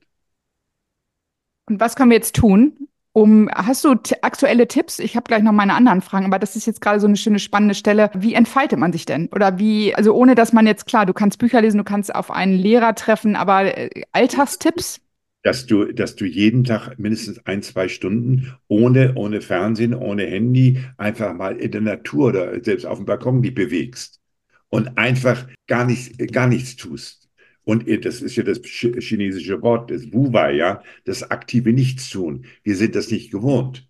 Und 1.68 1.80
was 1.80 1.96
können 1.96 2.10
wir 2.10 2.16
jetzt 2.16 2.36
tun, 2.36 2.88
um, 3.12 3.48
hast 3.50 3.84
du 3.84 3.94
aktuelle 4.22 4.68
Tipps? 4.68 4.98
Ich 4.98 5.16
habe 5.16 5.24
gleich 5.24 5.42
noch 5.42 5.52
meine 5.52 5.74
anderen 5.74 6.00
Fragen, 6.00 6.26
aber 6.26 6.38
das 6.38 6.56
ist 6.56 6.66
jetzt 6.66 6.80
gerade 6.80 6.98
so 6.98 7.06
eine 7.06 7.16
schöne 7.16 7.38
spannende 7.38 7.74
Stelle. 7.74 8.10
Wie 8.14 8.34
entfaltet 8.34 8.78
man 8.78 8.92
sich 8.92 9.04
denn? 9.04 9.28
Oder 9.28 9.58
wie, 9.58 9.94
also 9.94 10.14
ohne 10.14 10.34
dass 10.34 10.52
man 10.52 10.66
jetzt 10.66 10.86
klar, 10.86 11.04
du 11.04 11.12
kannst 11.12 11.38
Bücher 11.38 11.60
lesen, 11.60 11.78
du 11.78 11.84
kannst 11.84 12.14
auf 12.14 12.30
einen 12.30 12.54
Lehrer 12.54 12.94
treffen, 12.94 13.36
aber 13.36 13.76
äh, 13.76 14.02
Alltagstipps? 14.12 15.00
Dass 15.42 15.66
du, 15.66 15.92
dass 15.92 16.14
du 16.14 16.24
jeden 16.24 16.64
Tag 16.64 16.98
mindestens 16.98 17.44
ein, 17.46 17.62
zwei 17.62 17.88
Stunden 17.88 18.54
ohne, 18.68 19.14
ohne 19.16 19.40
Fernsehen, 19.40 19.94
ohne 19.94 20.24
Handy 20.24 20.78
einfach 20.96 21.34
mal 21.34 21.56
in 21.56 21.72
der 21.72 21.80
Natur 21.80 22.28
oder 22.28 22.62
selbst 22.62 22.86
auf 22.86 22.98
dem 22.98 23.06
Balkon 23.06 23.42
die 23.42 23.50
bewegst 23.50 24.20
und 24.68 24.96
einfach 24.98 25.48
gar 25.66 25.84
nichts, 25.84 26.16
gar 26.32 26.46
nichts 26.46 26.76
tust 26.76 27.22
und 27.64 27.88
das 28.04 28.22
ist 28.22 28.36
ja 28.36 28.42
das 28.42 28.60
chinesische 28.64 29.62
Wort, 29.62 29.90
das 29.90 30.12
Wuwa, 30.12 30.50
ja, 30.50 30.82
das 31.04 31.22
aktive 31.30 31.72
Nichtstun. 31.72 32.46
Wir 32.64 32.76
sind 32.76 32.94
das 32.94 33.10
nicht 33.10 33.30
gewohnt. 33.30 33.88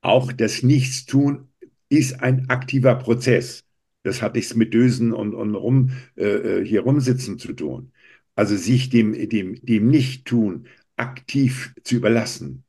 Auch 0.00 0.32
das 0.32 0.62
Nichtstun 0.62 1.48
ist 1.88 2.22
ein 2.22 2.48
aktiver 2.48 2.94
Prozess. 2.96 3.64
Das 4.02 4.22
hat 4.22 4.34
nichts 4.34 4.54
mit 4.54 4.72
Dösen 4.72 5.12
und, 5.12 5.34
und 5.34 5.54
rum, 5.54 5.90
äh, 6.16 6.62
hier 6.64 6.82
rumsitzen 6.82 7.38
zu 7.38 7.52
tun. 7.52 7.92
Also 8.36 8.56
sich 8.56 8.90
dem, 8.90 9.28
dem, 9.30 9.56
dem 9.64 9.88
Nichttun 9.88 10.68
aktiv 10.96 11.74
zu 11.84 11.96
überlassen, 11.96 12.64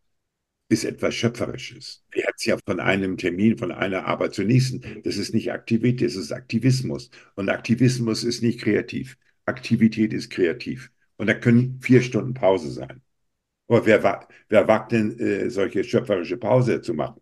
ist 0.69 0.83
etwas 0.85 1.15
Schöpferisches. 1.15 2.03
Wir 2.11 2.23
hätten 2.23 2.49
ja 2.49 2.57
von 2.65 2.79
einem 2.79 3.17
Termin, 3.17 3.57
von 3.57 3.71
einer 3.71 4.05
Arbeit 4.05 4.33
zur 4.33 4.45
nächsten. 4.45 4.81
Das 5.03 5.17
ist 5.17 5.33
nicht 5.33 5.51
Aktivität, 5.51 6.07
das 6.09 6.15
ist 6.15 6.31
Aktivismus. 6.31 7.09
Und 7.35 7.49
Aktivismus 7.49 8.23
ist 8.23 8.41
nicht 8.43 8.61
kreativ. 8.61 9.17
Aktivität 9.45 10.13
ist 10.13 10.29
kreativ. 10.29 10.91
Und 11.17 11.27
da 11.27 11.33
können 11.35 11.79
vier 11.81 12.01
Stunden 12.01 12.33
Pause 12.33 12.71
sein. 12.71 13.01
Aber 13.67 13.85
wer, 13.85 14.27
wer 14.49 14.67
wagt 14.67 14.91
denn, 14.93 15.19
äh, 15.19 15.49
solche 15.49 15.83
schöpferische 15.83 16.37
Pause 16.37 16.81
zu 16.81 16.93
machen? 16.93 17.21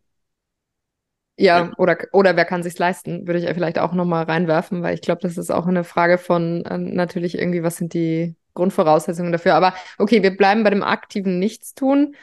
Ja, 1.38 1.72
oder, 1.78 1.98
oder 2.14 2.36
wer 2.38 2.46
kann 2.46 2.64
sich 2.64 2.78
leisten, 2.78 3.28
würde 3.28 3.40
ich 3.40 3.54
vielleicht 3.54 3.78
auch 3.78 3.94
nochmal 3.94 4.24
reinwerfen, 4.24 4.82
weil 4.82 4.94
ich 4.94 5.02
glaube, 5.02 5.22
das 5.22 5.38
ist 5.38 5.52
auch 5.52 5.68
eine 5.68 5.84
Frage 5.84 6.18
von 6.18 6.64
äh, 6.66 6.78
natürlich 6.78 7.38
irgendwie, 7.38 7.62
was 7.62 7.76
sind 7.78 7.94
die 7.94 8.36
Grundvoraussetzungen 8.54 9.32
dafür. 9.32 9.56
Aber 9.56 9.74
okay, 9.98 10.24
wir 10.24 10.36
bleiben 10.36 10.64
bei 10.64 10.70
dem 10.70 10.84
aktiven 10.84 11.40
Nichtstun. 11.40 12.16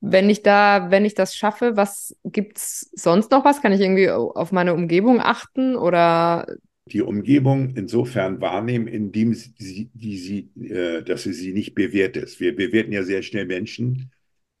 Wenn 0.00 0.28
ich 0.30 0.42
da, 0.42 0.90
wenn 0.90 1.04
ich 1.04 1.14
das 1.14 1.36
schaffe, 1.36 1.76
was 1.76 2.16
gibt's 2.24 2.90
sonst 2.94 3.30
noch 3.30 3.44
was? 3.44 3.62
Kann 3.62 3.72
ich 3.72 3.80
irgendwie 3.80 4.10
auf 4.10 4.52
meine 4.52 4.74
Umgebung 4.74 5.20
achten 5.20 5.76
oder 5.76 6.46
die 6.86 7.00
Umgebung 7.00 7.74
insofern 7.76 8.40
wahrnehmen, 8.40 8.86
indem 8.88 9.32
sie, 9.34 9.90
die 9.94 10.18
sie, 10.18 10.50
äh, 10.62 11.02
dass 11.02 11.22
sie 11.22 11.32
sie 11.32 11.52
nicht 11.52 11.74
bewertet. 11.74 12.38
Wir 12.40 12.54
bewerten 12.54 12.92
ja 12.92 13.02
sehr 13.02 13.22
schnell 13.22 13.46
Menschen, 13.46 14.10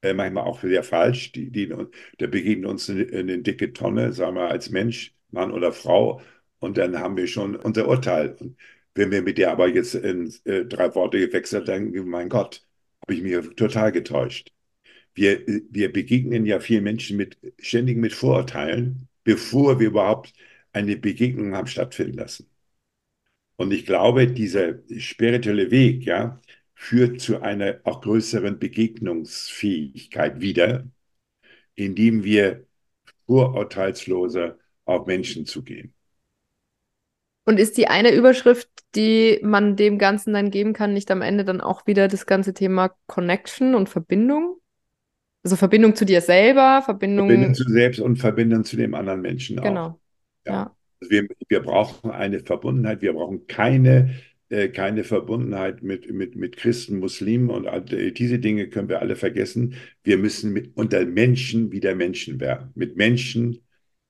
äh, 0.04 0.14
manchmal 0.14 0.44
auch 0.44 0.60
sehr 0.60 0.82
falsch. 0.84 1.32
Die, 1.32 1.50
die, 1.50 1.68
da 1.68 2.26
begegnet 2.26 2.70
uns 2.70 2.90
eine, 2.90 3.06
eine, 3.12 3.38
dicke 3.38 3.72
Tonne, 3.72 4.12
sagen 4.12 4.36
wir 4.36 4.48
als 4.48 4.70
Mensch, 4.70 5.14
Mann 5.30 5.52
oder 5.52 5.72
Frau, 5.72 6.20
und 6.60 6.78
dann 6.78 6.98
haben 6.98 7.16
wir 7.16 7.26
schon 7.26 7.56
unser 7.56 7.88
Urteil. 7.88 8.36
Und 8.40 8.56
wenn 8.94 9.10
wir 9.10 9.22
mit 9.22 9.38
der 9.38 9.52
aber 9.52 9.68
jetzt 9.68 9.94
in 9.94 10.32
äh, 10.44 10.64
drei 10.64 10.94
Worte 10.94 11.18
gewechselt, 11.18 11.68
denken 11.68 12.08
mein 12.08 12.28
Gott, 12.28 12.66
habe 13.02 13.14
ich 13.14 13.22
mich 13.22 13.56
total 13.56 13.92
getäuscht. 13.92 14.50
Wir, 15.14 15.40
wir 15.70 15.92
begegnen 15.92 16.46
ja 16.46 16.60
vielen 16.60 16.84
Menschen 16.84 17.16
mit, 17.16 17.38
ständig 17.60 17.98
mit 17.98 18.12
Vorurteilen, 18.14 19.08
bevor 19.24 19.80
wir 19.80 19.88
überhaupt 19.88 20.32
eine 20.72 20.96
Begegnung 20.96 21.54
haben 21.54 21.66
stattfinden 21.68 22.18
lassen. 22.18 22.48
Und 23.56 23.72
ich 23.72 23.86
glaube, 23.86 24.26
dieser 24.26 24.80
spirituelle 24.98 25.70
Weg, 25.70 26.04
ja, 26.04 26.40
führt 26.84 27.20
zu 27.20 27.40
einer 27.40 27.80
auch 27.84 28.02
größeren 28.02 28.58
Begegnungsfähigkeit 28.58 30.40
wieder, 30.42 30.84
indem 31.74 32.24
wir 32.24 32.66
vorurteilsloser 33.26 34.58
auf 34.84 35.06
Menschen 35.06 35.46
zugehen. 35.46 35.94
Und 37.46 37.58
ist 37.58 37.78
die 37.78 37.88
eine 37.88 38.14
Überschrift, 38.14 38.68
die 38.94 39.40
man 39.42 39.76
dem 39.76 39.98
Ganzen 39.98 40.34
dann 40.34 40.50
geben 40.50 40.74
kann, 40.74 40.92
nicht 40.92 41.10
am 41.10 41.22
Ende 41.22 41.44
dann 41.44 41.62
auch 41.62 41.86
wieder 41.86 42.06
das 42.06 42.26
ganze 42.26 42.52
Thema 42.52 42.94
Connection 43.06 43.74
und 43.74 43.88
Verbindung? 43.88 44.58
Also 45.42 45.56
Verbindung 45.56 45.94
zu 45.94 46.04
dir 46.04 46.20
selber, 46.20 46.82
Verbindung. 46.84 47.28
Verbindung 47.28 47.54
zu 47.54 47.64
selbst 47.64 48.00
und 48.00 48.16
Verbindung 48.16 48.64
zu 48.64 48.76
dem 48.76 48.94
anderen 48.94 49.22
Menschen 49.22 49.56
genau. 49.56 49.86
auch. 49.86 49.98
Genau. 50.44 50.46
Ja. 50.46 50.52
ja. 50.52 50.76
Also 51.00 51.10
wir, 51.10 51.28
wir 51.48 51.60
brauchen 51.60 52.10
eine 52.10 52.40
Verbundenheit, 52.40 53.00
wir 53.00 53.14
brauchen 53.14 53.46
keine, 53.46 54.14
keine 54.72 55.04
Verbundenheit 55.04 55.82
mit, 55.82 56.10
mit, 56.12 56.36
mit 56.36 56.56
Christen, 56.56 56.98
Muslimen 56.98 57.50
und 57.50 57.66
all, 57.66 57.82
diese 57.82 58.38
Dinge 58.38 58.68
können 58.68 58.88
wir 58.88 59.00
alle 59.00 59.16
vergessen. 59.16 59.74
Wir 60.02 60.18
müssen 60.18 60.52
mit, 60.52 60.76
unter 60.76 61.04
Menschen 61.06 61.72
wieder 61.72 61.94
Menschen 61.94 62.40
werden. 62.40 62.70
Mit 62.74 62.96
Menschen, 62.96 63.60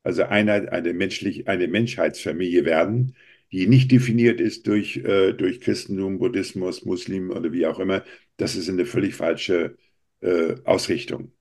also 0.02 0.24
eine, 0.24 0.72
eine, 0.72 0.92
menschlich, 0.92 1.48
eine 1.48 1.68
Menschheitsfamilie 1.68 2.64
werden, 2.64 3.16
die 3.52 3.66
nicht 3.66 3.90
definiert 3.92 4.40
ist 4.40 4.66
durch, 4.66 4.96
äh, 4.98 5.32
durch 5.32 5.60
Christentum, 5.60 6.18
Buddhismus, 6.18 6.84
Muslim 6.84 7.30
oder 7.30 7.52
wie 7.52 7.66
auch 7.66 7.78
immer. 7.78 8.04
Das 8.36 8.56
ist 8.56 8.68
eine 8.68 8.86
völlig 8.86 9.14
falsche 9.14 9.76
äh, 10.20 10.56
Ausrichtung. 10.64 11.32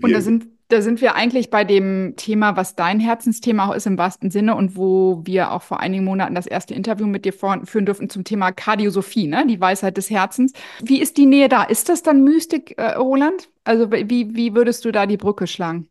und 0.00 0.12
da 0.12 0.20
sind 0.20 0.46
da 0.68 0.80
sind 0.80 1.00
wir 1.00 1.14
eigentlich 1.14 1.50
bei 1.50 1.64
dem 1.64 2.14
Thema, 2.16 2.56
was 2.56 2.74
dein 2.74 3.00
Herzensthema 3.00 3.68
auch 3.68 3.74
ist 3.74 3.86
im 3.86 3.98
wahrsten 3.98 4.30
Sinne 4.30 4.54
und 4.54 4.76
wo 4.76 5.22
wir 5.24 5.52
auch 5.52 5.62
vor 5.62 5.80
einigen 5.80 6.04
Monaten 6.04 6.34
das 6.34 6.46
erste 6.46 6.74
Interview 6.74 7.06
mit 7.06 7.24
dir 7.24 7.32
führen 7.32 7.86
durften 7.86 8.08
zum 8.08 8.24
Thema 8.24 8.52
Kardiosophie, 8.52 9.26
ne? 9.26 9.46
die 9.46 9.60
Weisheit 9.60 9.96
des 9.96 10.10
Herzens. 10.10 10.52
Wie 10.82 11.00
ist 11.00 11.18
die 11.18 11.26
Nähe 11.26 11.48
da? 11.48 11.64
Ist 11.64 11.88
das 11.88 12.02
dann 12.02 12.24
Mystik, 12.24 12.74
äh, 12.78 12.94
Roland? 12.94 13.50
Also 13.64 13.92
wie, 13.92 14.34
wie 14.34 14.54
würdest 14.54 14.84
du 14.84 14.92
da 14.92 15.06
die 15.06 15.16
Brücke 15.16 15.46
schlagen? 15.46 15.88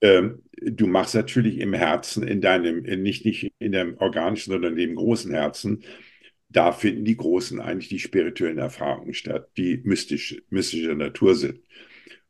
Ähm, 0.00 0.42
du 0.60 0.86
machst 0.86 1.14
natürlich 1.14 1.58
im 1.58 1.72
Herzen, 1.72 2.26
in 2.26 2.40
deinem, 2.40 2.82
nicht, 2.82 3.24
nicht 3.24 3.52
in 3.58 3.72
deinem 3.72 3.96
organischen, 3.98 4.52
sondern 4.52 4.72
in 4.72 4.88
dem 4.88 4.96
großen 4.96 5.32
Herzen, 5.32 5.82
da 6.50 6.72
finden 6.72 7.04
die 7.04 7.16
großen 7.16 7.60
eigentlich 7.60 7.88
die 7.88 7.98
spirituellen 7.98 8.58
Erfahrungen 8.58 9.14
statt, 9.14 9.48
die 9.56 9.80
mystisch, 9.84 10.42
mystischer 10.50 10.94
Natur 10.94 11.34
sind. 11.34 11.60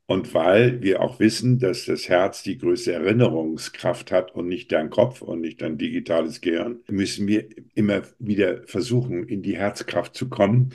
Und 0.07 0.35
weil 0.35 0.83
wir 0.83 1.01
auch 1.01 1.19
wissen, 1.19 1.59
dass 1.59 1.87
das 1.87 2.09
Herz 2.11 2.43
die 2.43 2.59
größte 2.59 2.93
Erinnerungskraft 2.93 4.13
hat 4.13 4.35
und 4.35 4.49
nicht 4.49 4.71
dein 4.71 4.91
Kopf 4.91 5.23
und 5.23 5.41
nicht 5.41 5.63
dein 5.63 5.79
digitales 5.79 6.43
Gehirn, 6.43 6.81
müssen 6.89 7.27
wir 7.27 7.49
immer 7.75 8.03
wieder 8.19 8.67
versuchen, 8.67 9.27
in 9.27 9.43
die 9.43 9.57
Herzkraft 9.57 10.15
zu 10.15 10.29
kommen. 10.29 10.75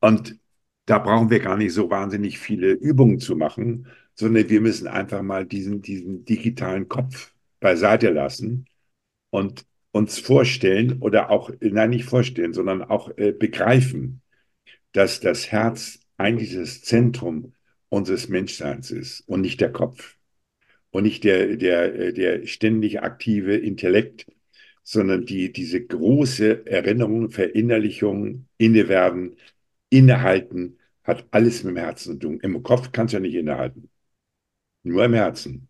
Und 0.00 0.38
da 0.86 0.98
brauchen 0.98 1.30
wir 1.30 1.40
gar 1.40 1.56
nicht 1.58 1.74
so 1.74 1.90
wahnsinnig 1.90 2.38
viele 2.38 2.72
Übungen 2.72 3.20
zu 3.20 3.36
machen, 3.36 3.88
sondern 4.14 4.48
wir 4.48 4.60
müssen 4.60 4.88
einfach 4.88 5.22
mal 5.22 5.46
diesen, 5.46 5.82
diesen 5.82 6.24
digitalen 6.24 6.88
Kopf 6.88 7.32
beiseite 7.60 8.10
lassen 8.10 8.66
und 9.30 9.66
uns 9.92 10.18
vorstellen 10.18 10.98
oder 11.00 11.30
auch, 11.30 11.50
nein, 11.60 11.90
nicht 11.90 12.04
vorstellen, 12.04 12.54
sondern 12.54 12.82
auch 12.82 13.16
äh, 13.18 13.32
begreifen, 13.32 14.22
dass 14.92 15.20
das 15.20 15.52
Herz 15.52 16.00
eigentlich 16.16 16.54
das 16.54 16.82
Zentrum 16.82 17.52
unseres 17.92 18.30
Menschseins 18.30 18.90
ist 18.90 19.20
und 19.28 19.42
nicht 19.42 19.60
der 19.60 19.70
Kopf 19.70 20.16
und 20.90 21.02
nicht 21.02 21.24
der, 21.24 21.56
der, 21.56 22.12
der 22.12 22.46
ständig 22.46 23.02
aktive 23.02 23.54
Intellekt, 23.54 24.26
sondern 24.82 25.26
die, 25.26 25.52
diese 25.52 25.84
große 25.84 26.66
Erinnerung, 26.66 27.30
Verinnerlichung, 27.30 28.46
Innewerden, 28.56 29.36
Innehalten, 29.90 30.78
hat 31.04 31.26
alles 31.32 31.64
mit 31.64 31.76
dem 31.76 31.84
Herzen 31.84 32.14
zu 32.14 32.18
tun. 32.18 32.40
Im 32.40 32.62
Kopf 32.62 32.92
kannst 32.92 33.12
du 33.12 33.18
ja 33.18 33.20
nicht 33.20 33.34
innehalten. 33.34 33.90
Nur 34.84 35.04
im 35.04 35.12
Herzen. 35.12 35.68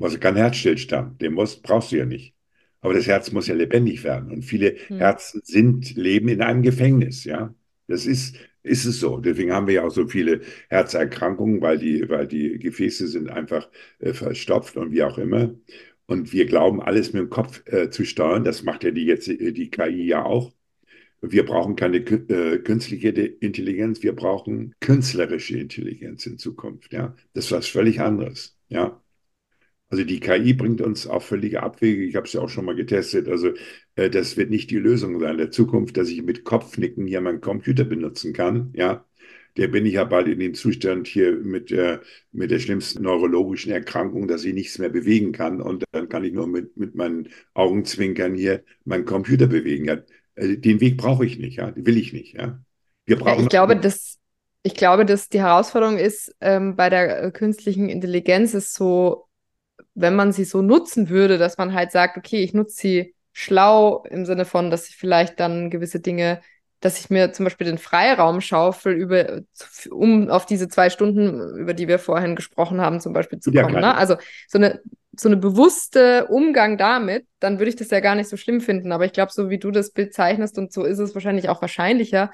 Also 0.00 0.18
kein 0.18 0.34
Herzstillstand, 0.34 1.20
den 1.20 1.34
musst, 1.34 1.62
brauchst 1.62 1.92
du 1.92 1.98
ja 1.98 2.04
nicht. 2.04 2.34
Aber 2.80 2.94
das 2.94 3.06
Herz 3.06 3.30
muss 3.30 3.46
ja 3.46 3.54
lebendig 3.54 4.02
werden. 4.02 4.32
Und 4.32 4.42
viele 4.42 4.74
hm. 4.88 4.98
Herzen 4.98 5.40
sind, 5.44 5.94
leben 5.94 6.26
in 6.26 6.42
einem 6.42 6.62
Gefängnis, 6.62 7.22
ja. 7.22 7.54
Das 7.86 8.06
ist, 8.06 8.36
ist 8.62 8.84
es 8.84 9.00
so. 9.00 9.18
Deswegen 9.18 9.52
haben 9.52 9.66
wir 9.66 9.74
ja 9.74 9.84
auch 9.84 9.90
so 9.90 10.06
viele 10.08 10.40
Herzerkrankungen, 10.68 11.60
weil 11.60 11.78
die, 11.78 12.08
weil 12.08 12.26
die 12.26 12.58
Gefäße 12.58 13.08
sind 13.08 13.28
einfach 13.30 13.68
äh, 13.98 14.12
verstopft 14.14 14.76
und 14.76 14.92
wie 14.92 15.02
auch 15.02 15.18
immer. 15.18 15.54
Und 16.06 16.32
wir 16.32 16.46
glauben, 16.46 16.82
alles 16.82 17.12
mit 17.12 17.22
dem 17.22 17.30
Kopf 17.30 17.62
äh, 17.66 17.90
zu 17.90 18.04
steuern. 18.04 18.44
Das 18.44 18.62
macht 18.62 18.84
ja 18.84 18.90
die 18.90 19.04
jetzt 19.04 19.28
äh, 19.28 19.52
die 19.52 19.70
KI 19.70 20.06
ja 20.06 20.24
auch. 20.24 20.52
Wir 21.20 21.46
brauchen 21.46 21.76
keine 21.76 21.98
äh, 21.98 22.58
künstliche 22.58 23.10
Intelligenz, 23.10 24.02
wir 24.02 24.14
brauchen 24.14 24.74
künstlerische 24.80 25.58
Intelligenz 25.58 26.26
in 26.26 26.38
Zukunft. 26.38 26.92
Ja, 26.92 27.16
das 27.34 27.46
ist 27.46 27.52
was 27.52 27.68
völlig 27.68 28.00
anderes. 28.00 28.58
Ja, 28.68 29.01
also 29.92 30.04
die 30.04 30.20
KI 30.20 30.54
bringt 30.54 30.80
uns 30.80 31.06
auf 31.06 31.26
völlige 31.26 31.62
Abwege. 31.62 32.02
Ich 32.02 32.16
habe 32.16 32.26
es 32.26 32.32
ja 32.32 32.40
auch 32.40 32.48
schon 32.48 32.64
mal 32.64 32.74
getestet. 32.74 33.28
Also 33.28 33.50
äh, 33.94 34.08
das 34.08 34.38
wird 34.38 34.48
nicht 34.48 34.70
die 34.70 34.78
Lösung 34.78 35.20
sein 35.20 35.36
der 35.36 35.50
Zukunft, 35.50 35.98
dass 35.98 36.08
ich 36.08 36.22
mit 36.22 36.44
Kopfnicken 36.44 37.06
hier 37.06 37.20
meinen 37.20 37.42
Computer 37.42 37.84
benutzen 37.84 38.32
kann. 38.32 38.72
Ja, 38.74 39.04
der 39.58 39.68
bin 39.68 39.84
ich 39.84 39.92
ja 39.92 40.04
bald 40.04 40.28
in 40.28 40.38
dem 40.38 40.54
Zustand 40.54 41.08
hier 41.08 41.32
mit, 41.32 41.70
äh, 41.72 41.98
mit 42.32 42.50
der 42.50 42.58
schlimmsten 42.58 43.02
neurologischen 43.02 43.70
Erkrankung, 43.70 44.28
dass 44.28 44.46
ich 44.46 44.54
nichts 44.54 44.78
mehr 44.78 44.88
bewegen 44.88 45.32
kann. 45.32 45.60
Und 45.60 45.84
dann 45.92 46.08
kann 46.08 46.24
ich 46.24 46.32
nur 46.32 46.46
mit, 46.46 46.74
mit 46.78 46.94
meinen 46.94 47.28
Augenzwinkern 47.52 48.34
hier 48.34 48.64
meinen 48.86 49.04
Computer 49.04 49.46
bewegen. 49.46 49.84
Ja, 49.84 49.98
äh, 50.36 50.56
den 50.56 50.80
Weg 50.80 50.96
brauche 50.96 51.26
ich 51.26 51.38
nicht, 51.38 51.58
ja, 51.58 51.70
will 51.76 51.98
ich 51.98 52.14
nicht. 52.14 52.32
Ja. 52.32 52.64
Wir 53.04 53.16
brauchen 53.16 53.40
ja, 53.40 53.42
ich 53.42 53.48
glaube, 53.50 53.76
dass 53.76 54.18
ich 54.62 54.74
glaube, 54.74 55.04
dass 55.04 55.28
die 55.28 55.40
Herausforderung 55.40 55.98
ist 55.98 56.34
ähm, 56.40 56.76
bei 56.76 56.88
der 56.88 57.24
äh, 57.24 57.30
künstlichen 57.30 57.90
Intelligenz 57.90 58.54
ist 58.54 58.72
so 58.72 59.26
wenn 59.94 60.16
man 60.16 60.32
sie 60.32 60.44
so 60.44 60.62
nutzen 60.62 61.08
würde, 61.08 61.38
dass 61.38 61.58
man 61.58 61.74
halt 61.74 61.92
sagt, 61.92 62.16
okay, 62.16 62.42
ich 62.42 62.54
nutze 62.54 62.76
sie 62.76 63.14
schlau 63.32 64.04
im 64.08 64.24
Sinne 64.24 64.44
von, 64.44 64.70
dass 64.70 64.88
ich 64.88 64.96
vielleicht 64.96 65.40
dann 65.40 65.70
gewisse 65.70 66.00
Dinge, 66.00 66.40
dass 66.80 66.98
ich 66.98 67.10
mir 67.10 67.32
zum 67.32 67.44
Beispiel 67.44 67.66
den 67.66 67.78
Freiraum 67.78 68.40
schaufel, 68.40 68.92
über, 68.94 69.42
um 69.90 70.28
auf 70.28 70.46
diese 70.46 70.68
zwei 70.68 70.90
Stunden, 70.90 71.56
über 71.56 71.74
die 71.74 71.88
wir 71.88 71.98
vorhin 71.98 72.36
gesprochen 72.36 72.80
haben, 72.80 73.00
zum 73.00 73.12
Beispiel 73.12 73.38
zu 73.38 73.52
kommen. 73.52 73.80
Ne? 73.80 73.94
Also 73.94 74.16
so 74.48 74.58
eine, 74.58 74.80
so 75.16 75.28
eine 75.28 75.36
bewusste 75.36 76.26
Umgang 76.26 76.78
damit, 76.78 77.26
dann 77.38 77.58
würde 77.58 77.68
ich 77.68 77.76
das 77.76 77.90
ja 77.90 78.00
gar 78.00 78.14
nicht 78.14 78.28
so 78.28 78.36
schlimm 78.36 78.60
finden. 78.60 78.92
Aber 78.92 79.04
ich 79.04 79.12
glaube, 79.12 79.32
so 79.32 79.48
wie 79.48 79.58
du 79.58 79.70
das 79.70 79.92
Bild 79.92 80.12
zeichnest 80.12 80.58
und 80.58 80.72
so 80.72 80.84
ist 80.84 80.98
es 80.98 81.14
wahrscheinlich 81.14 81.48
auch 81.48 81.60
wahrscheinlicher, 81.60 82.32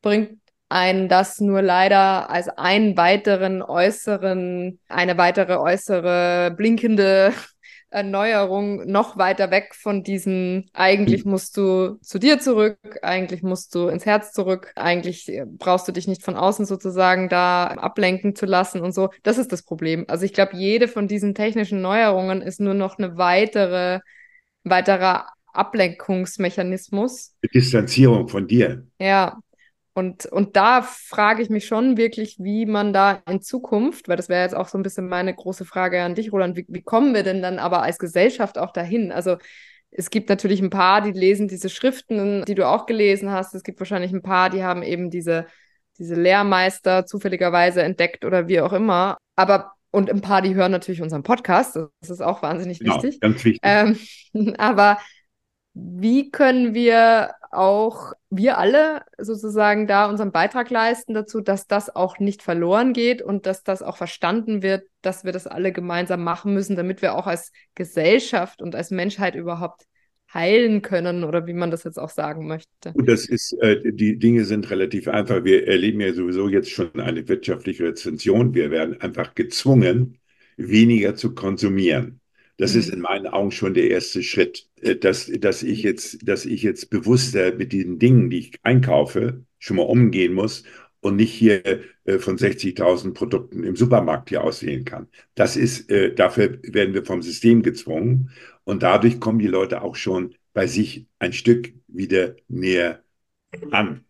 bringt 0.00 0.38
einen 0.70 1.08
das 1.08 1.40
nur 1.40 1.62
leider 1.62 2.30
als 2.30 2.48
einen 2.48 2.96
weiteren 2.96 3.60
äußeren, 3.60 4.78
eine 4.88 5.18
weitere 5.18 5.56
äußere 5.56 6.54
blinkende 6.56 7.32
Erneuerung 7.90 8.88
noch 8.88 9.18
weiter 9.18 9.50
weg 9.50 9.74
von 9.74 10.04
diesem, 10.04 10.66
eigentlich 10.72 11.24
musst 11.24 11.56
du 11.56 11.98
zu 12.02 12.20
dir 12.20 12.38
zurück, 12.38 12.78
eigentlich 13.02 13.42
musst 13.42 13.74
du 13.74 13.88
ins 13.88 14.06
Herz 14.06 14.30
zurück, 14.32 14.72
eigentlich 14.76 15.28
brauchst 15.58 15.88
du 15.88 15.92
dich 15.92 16.06
nicht 16.06 16.22
von 16.22 16.36
außen 16.36 16.66
sozusagen 16.66 17.28
da 17.28 17.66
ablenken 17.66 18.36
zu 18.36 18.46
lassen 18.46 18.80
und 18.80 18.94
so. 18.94 19.10
Das 19.24 19.38
ist 19.38 19.50
das 19.50 19.64
Problem. 19.64 20.04
Also 20.06 20.24
ich 20.24 20.32
glaube, 20.32 20.56
jede 20.56 20.86
von 20.86 21.08
diesen 21.08 21.34
technischen 21.34 21.82
Neuerungen 21.82 22.42
ist 22.42 22.60
nur 22.60 22.74
noch 22.74 22.96
eine 22.96 23.16
weitere, 23.16 23.98
weiterer 24.62 25.26
Ablenkungsmechanismus. 25.52 27.34
Distanzierung 27.52 28.28
von 28.28 28.46
dir. 28.46 28.86
Ja, 29.00 29.40
und, 29.94 30.26
und 30.26 30.56
da 30.56 30.82
frage 30.82 31.42
ich 31.42 31.50
mich 31.50 31.66
schon 31.66 31.96
wirklich, 31.96 32.36
wie 32.38 32.64
man 32.64 32.92
da 32.92 33.22
in 33.28 33.42
Zukunft, 33.42 34.08
weil 34.08 34.16
das 34.16 34.28
wäre 34.28 34.42
jetzt 34.42 34.54
auch 34.54 34.68
so 34.68 34.78
ein 34.78 34.82
bisschen 34.82 35.08
meine 35.08 35.34
große 35.34 35.64
Frage 35.64 36.02
an 36.02 36.14
dich, 36.14 36.32
Roland, 36.32 36.56
wie, 36.56 36.64
wie 36.68 36.82
kommen 36.82 37.12
wir 37.12 37.22
denn 37.22 37.42
dann 37.42 37.58
aber 37.58 37.82
als 37.82 37.98
Gesellschaft 37.98 38.56
auch 38.56 38.72
dahin? 38.72 39.10
Also 39.10 39.36
es 39.90 40.10
gibt 40.10 40.28
natürlich 40.28 40.60
ein 40.60 40.70
paar, 40.70 41.00
die 41.02 41.10
lesen 41.10 41.48
diese 41.48 41.68
Schriften, 41.68 42.44
die 42.46 42.54
du 42.54 42.68
auch 42.68 42.86
gelesen 42.86 43.30
hast. 43.32 43.54
Es 43.54 43.64
gibt 43.64 43.80
wahrscheinlich 43.80 44.12
ein 44.12 44.22
paar, 44.22 44.48
die 44.48 44.62
haben 44.62 44.84
eben 44.84 45.10
diese, 45.10 45.46
diese 45.98 46.14
Lehrmeister 46.14 47.04
zufälligerweise 47.06 47.82
entdeckt 47.82 48.24
oder 48.24 48.46
wie 48.46 48.60
auch 48.60 48.72
immer. 48.72 49.18
Aber 49.34 49.72
und 49.90 50.08
ein 50.08 50.20
paar, 50.20 50.40
die 50.40 50.54
hören 50.54 50.70
natürlich 50.70 51.02
unseren 51.02 51.24
Podcast. 51.24 51.76
Das 52.00 52.10
ist 52.10 52.20
auch 52.20 52.42
wahnsinnig 52.42 52.78
genau, 52.78 52.94
wichtig. 52.94 53.20
Ganz 53.20 53.44
wichtig. 53.44 53.60
Ähm, 53.64 53.98
aber 54.58 54.98
wie 55.74 56.30
können 56.30 56.74
wir 56.74 57.32
auch, 57.50 58.12
wir 58.30 58.58
alle 58.58 59.02
sozusagen 59.18 59.86
da 59.86 60.08
unseren 60.08 60.32
Beitrag 60.32 60.70
leisten 60.70 61.14
dazu, 61.14 61.40
dass 61.40 61.66
das 61.66 61.94
auch 61.94 62.18
nicht 62.18 62.42
verloren 62.42 62.92
geht 62.92 63.22
und 63.22 63.46
dass 63.46 63.62
das 63.62 63.82
auch 63.82 63.96
verstanden 63.96 64.62
wird, 64.62 64.84
dass 65.02 65.24
wir 65.24 65.32
das 65.32 65.46
alle 65.46 65.72
gemeinsam 65.72 66.22
machen 66.22 66.54
müssen, 66.54 66.76
damit 66.76 67.02
wir 67.02 67.14
auch 67.14 67.26
als 67.26 67.52
Gesellschaft 67.74 68.62
und 68.62 68.74
als 68.74 68.90
Menschheit 68.90 69.34
überhaupt 69.34 69.84
heilen 70.32 70.80
können 70.82 71.24
oder 71.24 71.46
wie 71.46 71.54
man 71.54 71.70
das 71.70 71.84
jetzt 71.84 71.98
auch 71.98 72.10
sagen 72.10 72.46
möchte. 72.46 72.92
Und 72.94 73.08
das 73.08 73.26
ist, 73.26 73.52
äh, 73.60 73.92
die 73.92 74.16
Dinge 74.18 74.44
sind 74.44 74.70
relativ 74.70 75.08
einfach. 75.08 75.44
Wir 75.44 75.66
erleben 75.66 76.00
ja 76.00 76.12
sowieso 76.12 76.48
jetzt 76.48 76.70
schon 76.70 76.94
eine 77.00 77.28
wirtschaftliche 77.28 77.84
Rezension. 77.84 78.54
Wir 78.54 78.70
werden 78.70 79.00
einfach 79.00 79.34
gezwungen, 79.34 80.18
weniger 80.56 81.16
zu 81.16 81.34
konsumieren. 81.34 82.19
Das 82.60 82.74
ist 82.74 82.88
mhm. 82.88 82.94
in 82.94 83.00
meinen 83.00 83.26
Augen 83.26 83.50
schon 83.52 83.72
der 83.72 83.90
erste 83.90 84.22
Schritt, 84.22 84.68
äh, 84.82 84.94
dass, 84.94 85.32
dass, 85.40 85.62
ich 85.62 85.82
jetzt, 85.82 86.28
dass 86.28 86.44
ich 86.44 86.62
jetzt 86.62 86.90
bewusster 86.90 87.54
mit 87.54 87.72
den 87.72 87.98
Dingen, 87.98 88.28
die 88.28 88.38
ich 88.38 88.58
einkaufe, 88.62 89.44
schon 89.58 89.78
mal 89.78 89.84
umgehen 89.84 90.34
muss 90.34 90.64
und 91.00 91.16
nicht 91.16 91.32
hier 91.32 91.64
äh, 92.04 92.18
von 92.18 92.36
60.000 92.36 93.14
Produkten 93.14 93.64
im 93.64 93.76
Supermarkt 93.76 94.28
hier 94.28 94.44
auswählen 94.44 94.84
kann. 94.84 95.08
Das 95.34 95.56
ist, 95.56 95.90
äh, 95.90 96.14
dafür 96.14 96.58
werden 96.62 96.92
wir 96.92 97.04
vom 97.06 97.22
System 97.22 97.62
gezwungen 97.62 98.30
und 98.64 98.82
dadurch 98.82 99.20
kommen 99.20 99.38
die 99.38 99.46
Leute 99.46 99.80
auch 99.80 99.96
schon 99.96 100.34
bei 100.52 100.66
sich 100.66 101.06
ein 101.18 101.32
Stück 101.32 101.72
wieder 101.88 102.36
näher 102.48 103.02
an. 103.70 104.04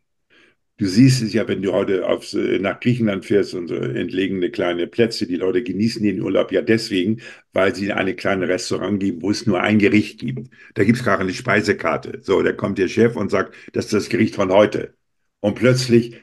Du 0.81 0.87
siehst 0.87 1.21
es 1.21 1.35
ja, 1.35 1.47
wenn 1.47 1.61
du 1.61 1.73
heute 1.75 2.09
aufs, 2.09 2.33
äh, 2.33 2.59
nach 2.59 2.81
Griechenland 2.81 3.27
fährst 3.27 3.53
und 3.53 3.69
so 3.69 3.75
entlegene 3.75 4.51
kleine 4.51 4.87
Plätze, 4.87 5.27
die 5.27 5.37
Leute 5.37 5.63
genießen 5.63 6.03
den 6.03 6.23
Urlaub 6.23 6.53
ja 6.53 6.63
deswegen, 6.63 7.21
weil 7.53 7.75
sie 7.75 7.93
eine 7.93 8.15
kleine 8.17 8.49
Restaurant 8.49 8.99
geben, 8.99 9.21
wo 9.21 9.31
es 9.31 9.45
nur 9.45 9.61
ein 9.61 9.79
Gericht 9.79 10.21
gibt. 10.21 10.51
Da 10.75 10.85
gibt 10.85 10.97
es 10.97 11.05
gerade 11.05 11.21
eine 11.23 11.35
Speisekarte. 11.35 12.21
So, 12.23 12.43
da 12.43 12.53
kommt 12.53 12.79
der 12.79 12.89
Chef 12.89 13.15
und 13.17 13.31
sagt, 13.31 13.55
das 13.75 13.87
ist 13.87 13.93
das 13.93 14.09
Gericht 14.09 14.35
von 14.37 14.51
heute. 14.51 14.95
Und 15.41 15.55
plötzlich 15.55 16.17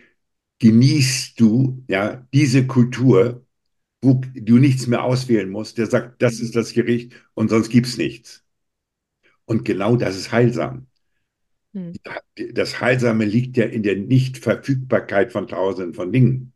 genießt 0.59 1.39
du 1.39 1.83
ja 1.87 2.27
diese 2.33 2.65
Kultur, 2.65 3.45
wo 4.01 4.21
du 4.33 4.57
nichts 4.57 4.87
mehr 4.87 5.03
auswählen 5.03 5.51
musst. 5.51 5.77
Der 5.77 5.85
sagt, 5.85 6.19
das 6.21 6.39
ist 6.39 6.55
das 6.55 6.73
Gericht 6.73 7.13
und 7.35 7.49
sonst 7.49 7.69
gibt's 7.69 7.97
nichts. 7.97 8.43
Und 9.45 9.65
genau 9.65 9.95
das 9.97 10.17
ist 10.17 10.31
heilsam. 10.31 10.87
Hm. 11.73 11.93
Das 12.53 12.81
Heilsame 12.81 13.25
liegt 13.25 13.57
ja 13.57 13.65
in 13.65 13.83
der 13.83 13.95
Nichtverfügbarkeit 13.95 15.31
von 15.31 15.47
Tausenden 15.47 15.93
von 15.93 16.11
Dingen. 16.11 16.53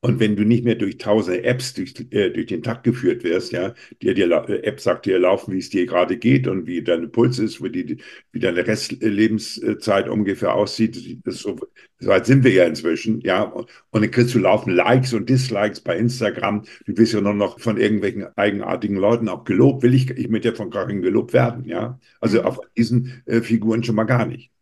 Und 0.00 0.20
wenn 0.20 0.36
du 0.36 0.44
nicht 0.44 0.64
mehr 0.64 0.76
durch 0.76 0.96
tausende 0.98 1.42
Apps 1.42 1.74
durch, 1.74 1.92
äh, 2.10 2.30
durch 2.30 2.46
den 2.46 2.62
Tag 2.62 2.84
geführt 2.84 3.24
wirst, 3.24 3.50
ja, 3.50 3.74
die 4.00 4.14
dir 4.14 4.30
äh, 4.48 4.62
App 4.62 4.78
sagt 4.80 5.06
dir 5.06 5.18
laufen, 5.18 5.52
wie 5.52 5.58
es 5.58 5.70
dir 5.70 5.86
gerade 5.86 6.16
geht 6.16 6.46
und 6.46 6.68
wie 6.68 6.82
dein 6.82 7.10
Puls 7.10 7.40
ist, 7.40 7.60
wie, 7.64 7.70
die, 7.70 7.96
wie 8.30 8.38
deine 8.38 8.64
Restlebenszeit 8.64 10.08
ungefähr 10.08 10.54
aussieht. 10.54 11.18
Das 11.26 11.38
so, 11.40 11.58
so 11.98 12.08
weit 12.08 12.26
sind 12.26 12.44
wir 12.44 12.52
ja 12.52 12.64
inzwischen, 12.64 13.20
ja. 13.22 13.42
Und, 13.42 13.68
dann 13.90 14.10
kriegst 14.12 14.34
du 14.36 14.38
laufen 14.38 14.70
Likes 14.70 15.12
und 15.14 15.28
Dislikes 15.28 15.80
bei 15.80 15.96
Instagram. 15.98 16.62
Du 16.86 16.96
wirst 16.96 17.14
ja 17.14 17.20
nur 17.20 17.34
noch 17.34 17.58
von 17.58 17.76
irgendwelchen 17.76 18.26
eigenartigen 18.36 18.96
Leuten 18.96 19.28
auch 19.28 19.42
gelobt. 19.42 19.82
Will 19.82 19.94
ich, 19.94 20.10
ich 20.10 20.28
möchte 20.28 20.50
ja 20.50 20.54
von 20.54 20.70
keinem 20.70 21.02
gelobt 21.02 21.32
werden, 21.32 21.64
ja. 21.64 21.98
Also 22.20 22.40
mhm. 22.40 22.46
auf 22.46 22.60
diesen 22.76 23.22
äh, 23.26 23.40
Figuren 23.40 23.82
schon 23.82 23.96
mal 23.96 24.04
gar 24.04 24.26
nicht. 24.26 24.52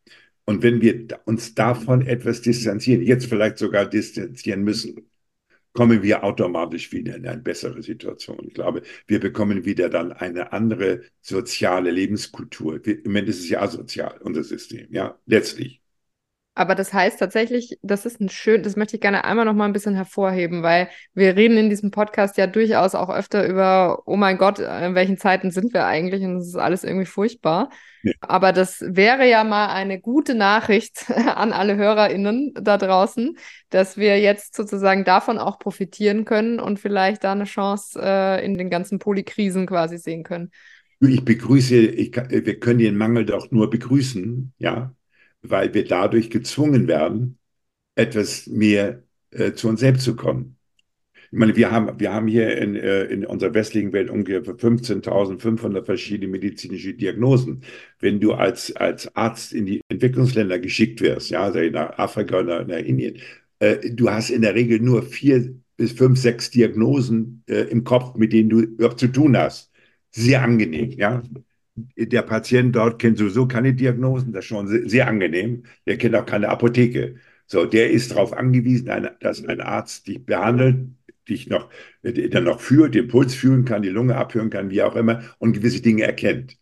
Und 0.47 0.63
wenn 0.63 0.81
wir 0.81 1.09
uns 1.27 1.55
davon 1.55 2.07
etwas 2.07 2.41
distanzieren, 2.41 3.03
jetzt 3.03 3.27
vielleicht 3.27 3.59
sogar 3.59 3.85
distanzieren 3.85 4.63
müssen, 4.63 5.07
kommen 5.77 6.03
wir 6.03 6.25
automatisch 6.25 6.91
wieder 6.93 7.17
in 7.17 7.27
eine 7.27 7.43
bessere 7.43 7.83
Situation. 7.83 8.39
Ich 8.49 8.55
glaube, 8.55 8.83
wir 9.07 9.21
bekommen 9.21 9.65
wieder 9.65 9.91
dann 9.91 10.13
eine 10.13 10.53
andere 10.53 11.03
soziale 11.21 11.91
Lebenskultur. 11.91 12.85
Im 12.87 13.03
Moment 13.05 13.29
ist 13.29 13.41
es 13.41 13.49
ja 13.51 13.61
asozial, 13.61 14.19
unser 14.23 14.43
System, 14.43 14.89
ja, 14.91 15.19
letztlich. 15.27 15.83
Aber 16.57 16.75
das 16.75 16.95
heißt 16.95 17.19
tatsächlich, 17.19 17.79
das 17.83 18.07
ist 18.07 18.19
ein 18.19 18.31
schön, 18.31 18.63
das 18.63 18.77
möchte 18.77 18.97
ich 18.97 19.03
gerne 19.03 19.27
einmal 19.27 19.45
noch 19.45 19.53
mal 19.53 19.67
ein 19.67 19.75
bisschen 19.75 19.95
hervorheben, 19.95 20.63
weil 20.63 20.89
wir 21.13 21.37
reden 21.37 21.59
in 21.59 21.69
diesem 21.69 21.91
Podcast 21.91 22.39
ja 22.39 22.47
durchaus 22.47 22.95
auch 22.95 23.11
öfter 23.11 23.47
über, 23.47 24.03
oh 24.07 24.17
mein 24.17 24.39
Gott, 24.39 24.59
in 24.59 24.95
welchen 24.95 25.19
Zeiten 25.19 25.51
sind 25.51 25.75
wir 25.75 25.85
eigentlich? 25.85 26.25
Und 26.25 26.37
das 26.37 26.47
ist 26.47 26.57
alles 26.57 26.83
irgendwie 26.83 27.05
furchtbar. 27.05 27.69
Ja. 28.03 28.13
Aber 28.21 28.55
das 28.55 28.83
wäre 28.89 29.29
ja 29.29 29.45
mal 29.45 29.69
eine 29.69 30.01
gute 30.01 30.35
Nachricht 30.35 31.11
an 31.11 31.53
alle 31.53 31.77
HörerInnen 31.77 32.55
da 32.59 32.79
draußen, 32.79 33.37
dass 33.69 33.99
wir 33.99 34.19
jetzt 34.19 34.57
sozusagen 34.57 35.05
davon 35.05 35.37
auch 35.37 35.59
profitieren 35.59 36.25
können 36.25 36.59
und 36.59 36.81
vielleicht 36.81 37.25
da 37.25 37.33
eine 37.33 37.45
Chance 37.45 38.01
äh, 38.03 38.43
in 38.43 38.55
den 38.57 38.71
ganzen 38.71 38.99
Polykrisen 38.99 39.67
quasi 39.67 39.99
sehen 39.99 40.23
können. 40.23 40.51
Ich 41.01 41.23
begrüße, 41.23 41.77
ich, 41.77 42.17
wir 42.17 42.61
können 42.61 42.79
den 42.79 42.97
Mangel 42.97 43.27
doch 43.27 43.51
nur 43.51 43.69
begrüßen, 43.69 44.55
ja 44.57 44.96
weil 45.51 45.75
wir 45.75 45.85
dadurch 45.85 46.31
gezwungen 46.31 46.89
werden, 46.89 47.39
etwas 47.95 48.47
mehr 48.47 49.03
äh, 49.31 49.53
zu 49.53 49.69
uns 49.69 49.81
selbst 49.81 50.05
zu 50.05 50.17
kommen. 50.17 50.57
Ich 51.33 51.39
meine, 51.39 51.57
wir 51.57 51.73
haben, 51.73 51.99
wir 51.99 52.13
haben 52.13 52.29
hier 52.29 52.57
in, 52.57 52.77
äh, 52.77 53.05
in 53.05 53.27
unserer 53.27 53.53
westlichen 53.55 53.93
Welt 53.93 54.11
ungefähr 54.11 54.57
15.500 54.57 55.85
verschiedene 55.85 56.31
medizinische 56.31 56.95
Diagnosen. 56.95 57.63
Wenn 57.99 58.21
du 58.21 58.33
als, 58.35 58.75
als 58.77 59.15
Arzt 59.17 59.53
in 59.53 59.67
die 59.67 59.81
Entwicklungsländer 59.89 60.59
geschickt 60.59 61.01
wirst, 61.01 61.31
ja, 61.31 61.43
also 61.43 61.59
nach 61.71 61.99
Afrika 61.99 62.39
oder 62.41 62.65
nach 62.65 62.79
Indien, 62.79 63.19
äh, 63.59 63.91
du 63.91 64.11
hast 64.11 64.31
in 64.31 64.43
der 64.43 64.55
Regel 64.55 64.81
nur 64.81 65.03
vier 65.03 65.55
bis 65.77 65.93
fünf, 65.93 66.19
sechs 66.19 66.51
Diagnosen 66.51 67.43
äh, 67.49 67.63
im 67.71 67.85
Kopf, 67.85 68.17
mit 68.17 68.33
denen 68.33 68.49
du 68.49 68.61
überhaupt 68.61 69.01
zu 69.01 69.09
tun 69.09 69.37
hast. 69.37 69.73
Sehr 70.13 70.43
angenehm, 70.43 70.91
ja 70.93 71.23
der 71.97 72.23
Patient 72.23 72.75
dort 72.75 72.99
kennt 72.99 73.19
sowieso 73.19 73.47
keine 73.47 73.75
Diagnosen, 73.75 74.33
das 74.33 74.45
ist 74.45 74.49
schon 74.49 74.89
sehr, 74.89 75.09
angenehm. 75.09 75.65
Der 75.87 75.99
kennt 75.99 76.15
auch 76.15 76.27
keine 76.27 76.49
Apotheke. 76.49 77.17
So, 77.47 77.67
der 77.67 77.91
ist 77.91 78.11
darauf 78.13 78.33
angewiesen, 78.33 78.91
dass 79.21 79.45
ein 79.45 79.61
Arzt 79.61 80.09
dich 80.09 80.25
behandelt, 80.25 80.89
dich 81.29 81.49
noch, 81.49 81.71
der 82.03 82.41
noch 82.41 82.61
führt, 82.61 82.95
den 82.95 83.09
Puls 83.09 83.35
fühlen 83.35 83.65
kann, 83.65 83.83
die 83.83 83.89
Lunge 83.89 84.17
abhören 84.17 84.51
kann, 84.51 84.71
wie 84.71 84.83
auch 84.83 84.97
immer, 84.97 85.23
und 85.39 85.53
gewisse 85.53 85.83
Dinge 85.83 86.05
erkennt. 86.05 86.59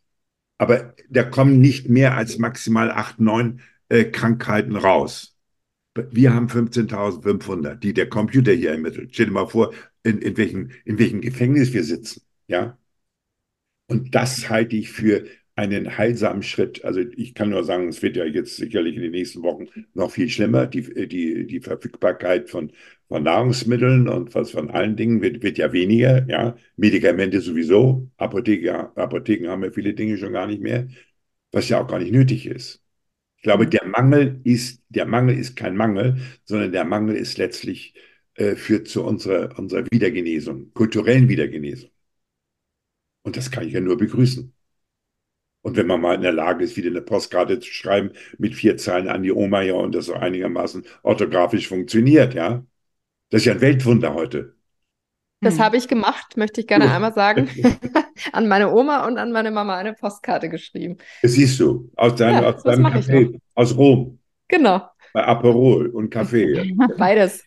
Aber 0.59 0.95
da 1.11 1.25
kommen 1.25 1.61
nicht 1.61 1.89
mehr 1.89 2.17
als 2.17 2.39
maximal 2.39 2.91
acht, 2.91 3.21
neun 3.21 3.61
äh, 3.89 4.05
Krankheiten 4.05 4.77
raus. 4.77 5.37
Wir 6.11 6.35
haben 6.35 6.49
15.500, 6.49 7.77
die 7.77 7.95
der 7.95 8.09
Computer 8.09 8.53
hier 8.53 8.73
ermittelt. 8.73 9.11
Stell 9.13 9.27
dir 9.27 9.33
mal 9.33 9.47
vor, 9.47 9.73
in, 10.03 10.19
in, 10.19 10.37
welchem, 10.37 10.71
in 10.85 10.99
welchem 10.99 11.21
Gefängnis 11.21 11.73
wir 11.73 11.85
sitzen. 11.85 12.23
Ja, 12.49 12.79
und 13.89 14.15
das 14.15 14.49
halte 14.51 14.77
ich 14.77 14.91
für 14.91 15.25
einen 15.57 15.97
heilsamen 15.99 16.43
Schritt. 16.43 16.85
Also 16.85 17.01
ich 17.01 17.35
kann 17.35 17.51
nur 17.51 17.63
sagen, 17.65 17.89
es 17.89 18.03
wird 18.03 18.17
ja 18.17 18.25
jetzt 18.25 18.57
sicherlich 18.57 18.97
in 18.97 19.03
den 19.03 19.13
nächsten 19.13 19.43
Wochen 19.43 19.67
noch 19.95 20.11
viel 20.11 20.29
schlimmer. 20.29 20.67
Die, 20.67 21.09
die, 21.09 21.47
die 21.47 21.61
Verfügbarkeit 21.61 22.51
von, 22.51 22.73
von 23.09 23.23
Nahrungsmitteln 23.23 24.09
und 24.09 24.35
was 24.35 24.51
von 24.51 24.71
allen 24.71 24.97
Dingen 24.97 25.23
wird, 25.23 25.43
wird 25.43 25.59
ja 25.59 25.73
weniger. 25.73 26.27
Ja, 26.29 26.57
Medikamente 26.77 27.41
sowieso. 27.41 28.11
Apotheke, 28.17 28.97
Apotheken 28.97 29.49
haben 29.49 29.63
ja 29.65 29.71
viele 29.71 29.95
Dinge 29.95 30.19
schon 30.19 30.33
gar 30.33 30.47
nicht 30.47 30.61
mehr, 30.63 30.89
was 31.53 31.69
ja 31.69 31.81
auch 31.83 31.87
gar 31.89 31.99
nicht 32.01 32.13
nötig 32.13 32.47
ist. 32.47 32.83
Ich 33.39 33.43
glaube, 33.45 33.67
der 33.69 33.87
Mangel 33.87 34.41
ist, 34.45 34.83
der 34.89 35.07
Mangel 35.07 35.39
ist 35.39 35.57
kein 35.57 35.77
Mangel, 35.77 36.19
sondern 36.45 36.73
der 36.73 36.85
Mangel 36.85 37.17
ist 37.17 37.39
letztlich 37.39 37.95
äh, 38.37 38.57
führt 38.57 38.89
zu 38.89 39.05
unserer, 39.05 39.59
unserer 39.59 39.85
Wiedergenesung, 39.93 40.73
kulturellen 40.75 41.29
Wiedergenesung. 41.29 41.91
Und 43.25 43.37
das 43.37 43.51
kann 43.51 43.67
ich 43.67 43.73
ja 43.73 43.81
nur 43.81 43.97
begrüßen. 43.97 44.55
Und 45.63 45.77
wenn 45.77 45.87
man 45.87 46.01
mal 46.01 46.15
in 46.15 46.21
der 46.21 46.33
Lage 46.33 46.63
ist, 46.63 46.77
wieder 46.77 46.91
eine 46.91 47.01
Postkarte 47.01 47.59
zu 47.59 47.73
schreiben 47.73 48.13
mit 48.37 48.55
vier 48.55 48.77
Zeilen 48.77 49.09
an 49.09 49.23
die 49.23 49.33
Oma, 49.33 49.63
ja, 49.63 49.75
und 49.75 49.95
das 49.95 50.07
so 50.07 50.15
einigermaßen 50.15 50.85
orthografisch 51.03 51.69
funktioniert, 51.69 52.35
ja. 52.35 52.65
Das 53.31 53.41
ist 53.41 53.47
ja 53.47 53.55
ein 53.55 53.63
Weltwunder 53.63 54.13
heute. 54.13 54.55
Das 55.41 55.55
hm. 55.55 55.65
habe 55.65 55.77
ich 55.79 55.89
gemacht, 55.89 56.37
möchte 56.37 56.61
ich 56.61 56.67
gerne 56.67 56.91
einmal 56.93 57.15
sagen. 57.15 57.49
an 58.33 58.47
meine 58.47 58.73
Oma 58.73 59.07
und 59.07 59.17
an 59.17 59.33
meine 59.33 59.51
Mama 59.51 59.77
eine 59.77 59.95
Postkarte 59.95 60.51
geschrieben. 60.51 60.99
Das 61.23 61.33
siehst 61.33 61.59
du, 61.61 61.91
aus 61.97 62.15
deinem, 62.15 62.43
ja, 62.43 62.53
aus 62.53 62.63
deinem 62.63 62.87
Café, 62.87 63.39
aus 63.55 63.77
Rom. 63.77 64.19
Genau. 64.49 64.87
Bei 65.15 65.25
Aperol 65.25 65.87
und 65.89 66.11
Kaffee. 66.11 66.77
Beides. 66.99 67.43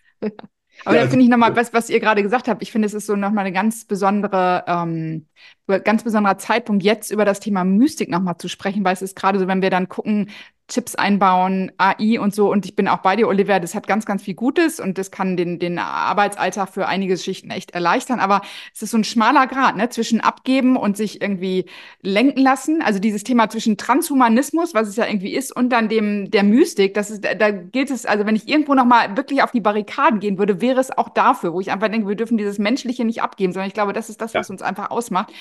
Aber 0.86 0.96
ja, 0.96 1.04
da 1.04 1.10
finde 1.10 1.26
ich 1.26 1.30
nochmal, 1.30 1.56
was, 1.56 1.74
was 1.74 1.90
ihr 1.90 2.00
gerade 2.00 2.24
gesagt 2.24 2.48
habt, 2.48 2.62
ich 2.62 2.72
finde, 2.72 2.88
es 2.88 2.94
ist 2.94 3.06
so 3.06 3.16
nochmal 3.16 3.46
eine 3.46 3.54
ganz 3.54 3.86
besondere, 3.86 4.64
ähm, 4.68 5.28
ganz 5.68 6.04
besonderer 6.04 6.38
Zeitpunkt, 6.38 6.84
jetzt 6.84 7.12
über 7.12 7.26
das 7.26 7.40
Thema 7.40 7.64
Mystik 7.64 8.10
nochmal 8.10 8.38
zu 8.38 8.48
sprechen, 8.48 8.84
weil 8.84 8.94
es 8.94 9.02
ist 9.02 9.16
gerade 9.16 9.40
so, 9.40 9.48
wenn 9.48 9.62
wir 9.62 9.70
dann 9.70 9.90
gucken, 9.90 10.30
Chips 10.68 10.96
einbauen, 10.96 11.72
AI 11.78 12.20
und 12.20 12.36
so. 12.36 12.52
Und 12.52 12.66
ich 12.66 12.76
bin 12.76 12.90
auch 12.90 12.98
bei 12.98 13.16
dir, 13.16 13.28
Olivia, 13.28 13.60
das 13.60 13.74
hat 13.74 13.88
ganz, 13.88 14.06
ganz 14.06 14.22
viel 14.22 14.34
Gutes 14.34 14.82
und 14.82 14.98
das 14.98 15.12
kann 15.12 15.38
den, 15.38 15.60
den 15.60 15.80
Arbeitsalltag 15.80 16.70
für 16.70 16.88
einige 16.88 17.18
Schichten 17.18 17.52
echt 17.52 17.72
erleichtern. 17.72 18.20
Aber 18.20 18.42
es 18.74 18.82
ist 18.82 18.92
so 18.92 18.98
ein 18.98 19.06
schmaler 19.06 19.48
Grad 19.48 19.78
ne, 19.78 19.88
zwischen 19.90 20.20
abgeben 20.20 20.76
und 20.76 20.98
sich 20.98 21.22
irgendwie 21.22 21.66
lenken 22.02 22.42
lassen. 22.42 22.82
Also 22.82 23.00
dieses 23.00 23.24
Thema 23.24 23.50
zwischen 23.50 23.78
Transhumanismus, 23.78 24.74
was 24.74 24.90
es 24.90 24.98
ja 24.98 25.06
irgendwie 25.08 25.34
ist, 25.34 25.56
und 25.56 25.70
dann 25.70 25.88
dem 25.88 26.30
der 26.32 26.44
Mystik. 26.44 26.94
Das 26.94 27.12
ist, 27.12 27.24
da 27.24 27.52
gilt 27.52 27.90
es, 27.90 28.06
also 28.06 28.26
wenn 28.26 28.36
ich 28.36 28.50
irgendwo 28.50 28.74
nochmal 28.74 29.16
wirklich 29.16 29.44
auf 29.44 29.52
die 29.52 29.62
Barrikaden 29.62 30.20
gehen 30.20 30.38
würde, 30.38 30.60
wäre 30.60 30.82
es 30.82 30.96
auch 30.98 31.10
dafür, 31.10 31.54
wo 31.54 31.62
ich 31.62 31.72
einfach 31.72 31.88
denke, 31.88 32.10
wir 32.10 32.16
dürfen 32.16 32.38
dieses 32.38 32.60
Menschliche 32.60 33.06
nicht 33.06 33.22
abgeben, 33.22 33.54
sondern 33.54 33.70
ich 33.70 33.74
glaube, 33.74 33.94
das 33.94 34.10
ist 34.10 34.20
das, 34.20 34.34
was 34.34 34.50
uns 34.50 34.62
einfach 34.62 34.92
ausmacht. 34.92 35.32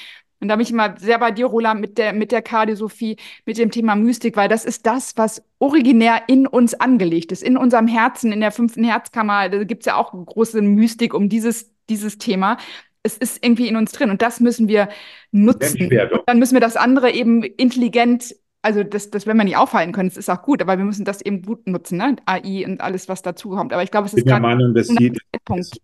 Und 0.41 0.49
da 0.49 0.57
bin 0.57 0.65
ich 0.65 0.71
immer 0.71 0.95
sehr 0.99 1.19
bei 1.19 1.31
dir, 1.31 1.47
Roland, 1.47 1.81
mit 1.81 1.97
der, 1.97 2.13
mit 2.13 2.31
der 2.31 2.43
Kardiosophie, 2.43 3.17
mit 3.47 3.57
dem 3.57 3.71
Thema 3.71 3.97
Mystik, 3.97 4.37
weil 4.37 4.49
das 4.49 4.65
ist 4.65 4.85
das, 4.87 5.17
was 5.17 5.43
originär 5.59 6.23
in 6.29 6.47
uns 6.47 6.75
angelegt 6.75 7.33
ist, 7.33 7.43
in 7.43 7.57
unserem 7.57 7.89
Herzen, 7.89 8.33
in 8.33 8.41
der 8.41 8.53
fünften 8.53 8.85
Herzkammer. 8.85 9.49
Da 9.49 9.65
gibt 9.65 9.83
es 9.83 9.87
ja 9.87 9.97
auch 9.97 10.13
große 10.13 10.61
Mystik 10.61 11.15
um 11.15 11.29
dieses, 11.29 11.73
dieses 11.89 12.19
Thema. 12.19 12.59
Es 13.03 13.17
ist 13.17 13.43
irgendwie 13.43 13.69
in 13.69 13.77
uns 13.77 13.93
drin 13.93 14.11
und 14.11 14.21
das 14.21 14.41
müssen 14.41 14.69
wir 14.69 14.89
nutzen. 15.31 15.91
Und 15.91 16.23
dann 16.27 16.39
müssen 16.39 16.55
wir 16.55 16.61
das 16.61 16.77
andere 16.77 17.13
eben 17.13 17.43
intelligent 17.43 18.35
also 18.63 18.83
das, 18.83 19.11
das 19.11 19.27
werden 19.27 19.39
wir 19.39 19.45
nicht 19.45 19.57
aufhalten 19.57 19.93
können, 19.93 20.09
es 20.09 20.17
ist 20.17 20.29
auch 20.29 20.43
gut, 20.43 20.61
aber 20.61 20.77
wir 20.77 20.85
müssen 20.85 21.05
das 21.05 21.23
eben 21.23 21.43
gut 21.43 21.69
nutzen, 21.69 21.99
ne? 21.99 22.17
AI 22.27 22.65
und 22.67 22.81
alles, 22.81 23.09
was 23.09 23.23
dazukommt. 23.23 23.73
Aber 23.73 23.85
ich 23.85 23.93
glaube, 23.93 24.07
es 24.07 24.13
ist 24.13 24.19
ich 24.19 24.25
bin 24.25 24.33
der 24.33 24.41
Meinung, 24.41 24.75
dass 24.75 24.89
die 24.89 25.13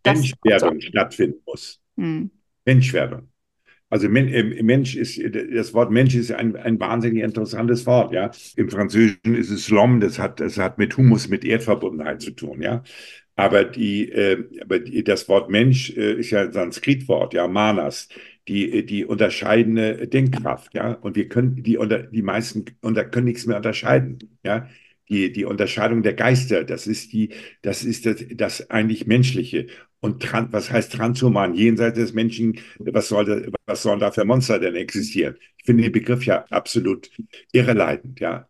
Menschwerdung 0.04 0.80
stattfinden 0.80 1.38
muss. 1.46 1.80
Hm. 1.96 2.32
Menschwerdung. 2.64 3.28
Also 3.92 4.06
äh, 4.06 4.62
Mensch 4.62 4.96
ist, 4.96 5.20
das 5.54 5.74
Wort 5.74 5.90
Mensch 5.90 6.14
ist 6.14 6.32
ein, 6.32 6.56
ein 6.56 6.80
wahnsinnig 6.80 7.22
interessantes 7.22 7.84
Wort, 7.84 8.14
ja. 8.14 8.30
Im 8.56 8.70
Französischen 8.70 9.34
ist 9.34 9.50
es 9.50 9.68
Lom, 9.68 10.00
das 10.00 10.18
hat, 10.18 10.40
das 10.40 10.56
hat 10.56 10.78
mit 10.78 10.96
Humus, 10.96 11.28
mit 11.28 11.44
Erdverbundenheit 11.44 12.22
zu 12.22 12.30
tun, 12.30 12.62
ja. 12.62 12.82
Aber 13.36 13.64
die, 13.64 14.10
äh, 14.10 14.44
aber 14.62 14.78
die, 14.78 15.04
das 15.04 15.28
Wort 15.28 15.50
Mensch 15.50 15.90
äh, 15.94 16.14
ist 16.14 16.30
ja 16.30 16.40
ein 16.40 16.52
Sanskritwort, 16.52 17.34
ja, 17.34 17.46
Manas, 17.46 18.08
die, 18.48 18.86
die 18.86 19.04
unterscheidende 19.04 20.08
Denkkraft, 20.08 20.72
ja. 20.72 20.92
Und 20.94 21.14
wir 21.14 21.28
können, 21.28 21.62
die 21.62 21.76
unter, 21.76 22.02
die 22.02 22.22
meisten 22.22 22.64
unter, 22.80 23.04
können 23.04 23.26
nichts 23.26 23.44
mehr 23.44 23.58
unterscheiden, 23.58 24.38
ja. 24.42 24.70
Die, 25.10 25.30
die 25.32 25.44
Unterscheidung 25.44 26.02
der 26.02 26.14
Geister, 26.14 26.64
das 26.64 26.86
ist 26.86 27.12
die, 27.12 27.34
das 27.60 27.84
ist 27.84 28.06
das, 28.06 28.24
das 28.30 28.70
eigentlich 28.70 29.06
Menschliche. 29.06 29.66
Und 30.02 30.32
was 30.52 30.70
heißt 30.72 30.92
transhuman? 30.94 31.54
Jenseits 31.54 31.96
des 31.96 32.12
Menschen, 32.12 32.58
was 32.80 33.08
soll, 33.08 33.24
da, 33.24 33.40
was 33.66 33.82
sollen 33.82 34.00
da 34.00 34.10
für 34.10 34.24
Monster 34.24 34.58
denn 34.58 34.74
existieren? 34.74 35.36
Ich 35.58 35.64
finde 35.64 35.84
den 35.84 35.92
Begriff 35.92 36.26
ja 36.26 36.44
absolut 36.50 37.08
irreleitend, 37.52 38.18
ja. 38.20 38.48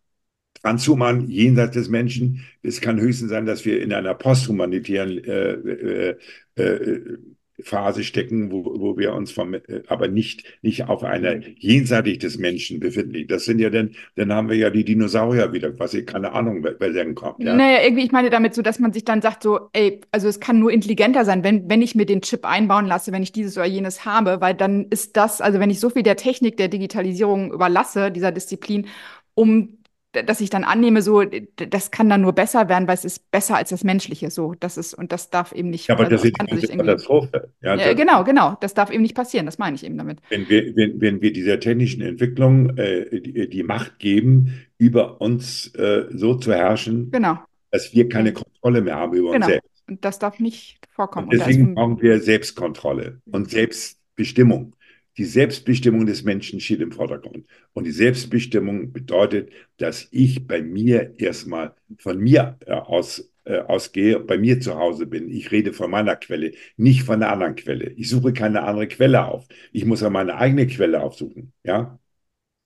Transhuman, 0.61 1.29
jenseits 1.29 1.73
des 1.73 1.89
Menschen, 1.89 2.45
es 2.63 2.81
kann 2.81 2.99
höchstens 2.99 3.29
sein, 3.29 3.45
dass 3.45 3.65
wir 3.65 3.81
in 3.81 3.93
einer 3.93 4.15
posthumanitären 4.15 5.23
äh, 5.23 5.51
äh, 5.53 6.17
äh, 6.55 7.17
Phase 7.63 8.03
stecken, 8.03 8.51
wo, 8.51 8.63
wo 8.65 8.97
wir 8.97 9.13
uns 9.13 9.31
vom, 9.31 9.53
äh, 9.53 9.61
aber 9.87 10.07
nicht, 10.07 10.43
nicht 10.61 10.87
auf 10.87 11.03
einer 11.03 11.35
jenseitig 11.57 12.19
des 12.19 12.37
Menschen 12.37 12.79
befinden. 12.79 13.27
Das 13.27 13.45
sind 13.45 13.59
ja 13.59 13.69
dann, 13.69 13.91
dann 14.15 14.31
haben 14.31 14.49
wir 14.49 14.57
ja 14.57 14.69
die 14.69 14.83
Dinosaurier 14.83 15.53
wieder, 15.53 15.77
was 15.79 15.93
ich 15.93 16.05
keine 16.05 16.33
Ahnung, 16.33 16.63
wer, 16.63 16.75
wer 16.79 16.91
denn 16.91 17.15
kommt. 17.15 17.43
Ja? 17.43 17.55
Naja, 17.55 17.83
irgendwie, 17.83 18.05
ich 18.05 18.11
meine 18.11 18.29
damit 18.29 18.53
so, 18.53 18.61
dass 18.61 18.79
man 18.79 18.93
sich 18.93 19.05
dann 19.05 19.21
sagt, 19.21 19.43
so, 19.43 19.69
ey, 19.73 20.01
also 20.11 20.27
es 20.27 20.39
kann 20.39 20.59
nur 20.59 20.71
intelligenter 20.71 21.25
sein, 21.25 21.43
wenn, 21.43 21.69
wenn 21.69 21.81
ich 21.81 21.95
mir 21.95 22.05
den 22.05 22.21
Chip 22.21 22.45
einbauen 22.45 22.85
lasse, 22.85 23.11
wenn 23.11 23.23
ich 23.23 23.31
dieses 23.31 23.57
oder 23.57 23.65
jenes 23.65 24.05
habe, 24.05 24.41
weil 24.41 24.53
dann 24.53 24.87
ist 24.89 25.17
das, 25.17 25.41
also 25.41 25.59
wenn 25.59 25.69
ich 25.69 25.79
so 25.79 25.89
viel 25.89 26.03
der 26.03 26.15
Technik, 26.15 26.57
der 26.57 26.67
Digitalisierung 26.67 27.51
überlasse, 27.51 28.11
dieser 28.11 28.31
Disziplin, 28.31 28.87
um 29.35 29.77
dass 30.13 30.41
ich 30.41 30.49
dann 30.49 30.63
annehme, 30.63 31.01
so, 31.01 31.23
das 31.23 31.91
kann 31.91 32.09
dann 32.09 32.21
nur 32.21 32.33
besser 32.33 32.69
werden, 32.69 32.87
weil 32.87 32.95
es 32.95 33.05
ist 33.05 33.31
besser 33.31 33.55
als 33.55 33.69
das 33.69 33.83
Menschliche. 33.83 34.29
So, 34.29 34.53
das 34.59 34.77
ist, 34.77 34.93
und 34.93 35.11
das 35.11 35.29
darf 35.29 35.51
eben 35.51 35.69
nicht. 35.69 35.87
Ja, 35.87 35.95
aber 35.95 36.05
also, 36.05 36.15
das 36.15 36.25
ist 36.63 36.71
eine 36.71 36.83
Katastrophe. 36.83 37.49
Ja, 37.61 37.75
ja, 37.75 37.93
genau, 37.93 38.23
genau. 38.23 38.57
Das 38.61 38.73
darf 38.73 38.91
eben 38.91 39.01
nicht 39.01 39.15
passieren. 39.15 39.45
Das 39.45 39.57
meine 39.57 39.75
ich 39.75 39.83
eben 39.83 39.97
damit. 39.97 40.19
Wenn 40.29 40.47
wir, 40.47 40.75
wenn, 40.75 41.01
wenn 41.01 41.21
wir 41.21 41.33
dieser 41.33 41.59
technischen 41.59 42.01
Entwicklung 42.01 42.77
äh, 42.77 43.19
die, 43.19 43.49
die, 43.49 43.63
Macht 43.63 43.99
geben, 43.99 44.65
über 44.77 45.19
uns 45.21 45.73
äh, 45.75 46.05
so 46.11 46.35
zu 46.35 46.53
herrschen, 46.53 47.11
genau. 47.11 47.39
dass 47.71 47.93
wir 47.93 48.07
keine 48.09 48.33
Kontrolle 48.33 48.81
mehr 48.81 48.95
haben 48.95 49.13
über 49.13 49.31
genau. 49.31 49.45
uns 49.45 49.53
selbst. 49.53 49.83
Und 49.87 50.05
das 50.05 50.19
darf 50.19 50.39
nicht 50.39 50.79
vorkommen. 50.91 51.27
Und 51.27 51.33
deswegen 51.33 51.69
und 51.69 51.75
brauchen 51.75 52.01
wir 52.01 52.19
Selbstkontrolle 52.19 53.21
und 53.25 53.49
Selbstbestimmung. 53.49 54.75
Die 55.17 55.25
Selbstbestimmung 55.25 56.05
des 56.05 56.23
Menschen 56.23 56.59
steht 56.59 56.81
im 56.81 56.91
Vordergrund. 56.91 57.45
Und 57.73 57.85
die 57.85 57.91
Selbstbestimmung 57.91 58.91
bedeutet, 58.91 59.51
dass 59.77 60.07
ich 60.11 60.47
bei 60.47 60.61
mir 60.61 61.13
erstmal 61.19 61.75
von 61.97 62.19
mir 62.19 62.57
äh, 62.65 62.73
aus 62.73 63.29
äh, 63.45 63.59
ausgehe, 63.59 64.19
bei 64.19 64.37
mir 64.37 64.61
zu 64.61 64.75
Hause 64.75 65.05
bin. 65.05 65.29
Ich 65.29 65.51
rede 65.51 65.73
von 65.73 65.91
meiner 65.91 66.15
Quelle, 66.15 66.53
nicht 66.77 67.03
von 67.03 67.15
einer 67.15 67.31
anderen 67.31 67.55
Quelle. 67.55 67.91
Ich 67.91 68.09
suche 68.09 68.31
keine 68.31 68.63
andere 68.63 68.87
Quelle 68.87 69.25
auf. 69.25 69.45
Ich 69.73 69.85
muss 69.85 69.99
ja 70.01 70.09
meine 70.09 70.35
eigene 70.35 70.65
Quelle 70.65 71.01
aufsuchen. 71.01 71.51
Ja. 71.63 71.99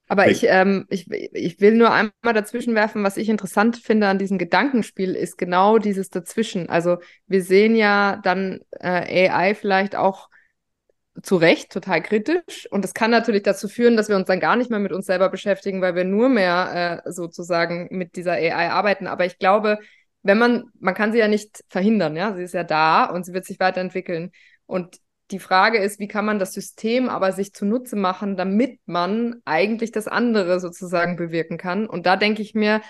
Aber 0.06 0.30
ich, 0.30 0.44
ähm, 0.44 0.86
ich, 0.88 1.10
ich 1.10 1.60
will 1.60 1.74
nur 1.74 1.92
einmal 1.92 2.32
dazwischen 2.32 2.74
werfen, 2.74 3.02
was 3.02 3.16
ich 3.18 3.28
interessant 3.28 3.76
finde 3.76 4.06
an 4.06 4.18
diesem 4.18 4.38
Gedankenspiel, 4.38 5.14
ist 5.14 5.36
genau 5.36 5.78
dieses 5.78 6.08
Dazwischen. 6.08 6.68
Also 6.68 6.98
wir 7.26 7.42
sehen 7.42 7.76
ja 7.76 8.20
dann 8.22 8.60
äh, 8.70 9.28
AI 9.28 9.54
vielleicht 9.54 9.96
auch 9.96 10.30
zu 11.22 11.36
Recht 11.36 11.70
total 11.72 12.02
kritisch. 12.02 12.68
Und 12.70 12.84
das 12.84 12.94
kann 12.94 13.10
natürlich 13.10 13.42
dazu 13.42 13.68
führen, 13.68 13.96
dass 13.96 14.08
wir 14.08 14.16
uns 14.16 14.26
dann 14.26 14.40
gar 14.40 14.56
nicht 14.56 14.70
mehr 14.70 14.78
mit 14.78 14.92
uns 14.92 15.06
selber 15.06 15.28
beschäftigen, 15.28 15.80
weil 15.80 15.94
wir 15.94 16.04
nur 16.04 16.28
mehr 16.28 17.02
äh, 17.06 17.12
sozusagen 17.12 17.88
mit 17.90 18.16
dieser 18.16 18.32
AI 18.32 18.70
arbeiten. 18.70 19.06
Aber 19.06 19.24
ich 19.24 19.38
glaube, 19.38 19.78
wenn 20.22 20.38
man, 20.38 20.64
man 20.78 20.94
kann 20.94 21.12
sie 21.12 21.18
ja 21.18 21.28
nicht 21.28 21.64
verhindern, 21.68 22.16
ja, 22.16 22.34
sie 22.34 22.42
ist 22.42 22.54
ja 22.54 22.64
da 22.64 23.04
und 23.04 23.24
sie 23.24 23.32
wird 23.32 23.44
sich 23.44 23.60
weiterentwickeln. 23.60 24.30
Und 24.66 24.98
die 25.30 25.38
Frage 25.38 25.78
ist, 25.78 25.98
wie 25.98 26.08
kann 26.08 26.24
man 26.24 26.38
das 26.38 26.52
System 26.52 27.08
aber 27.08 27.32
sich 27.32 27.52
zunutze 27.52 27.96
machen, 27.96 28.36
damit 28.36 28.80
man 28.86 29.36
eigentlich 29.44 29.92
das 29.92 30.08
andere 30.08 30.60
sozusagen 30.60 31.16
bewirken 31.16 31.58
kann. 31.58 31.86
Und 31.86 32.06
da 32.06 32.16
denke 32.16 32.42
ich 32.42 32.54
mir, 32.54 32.80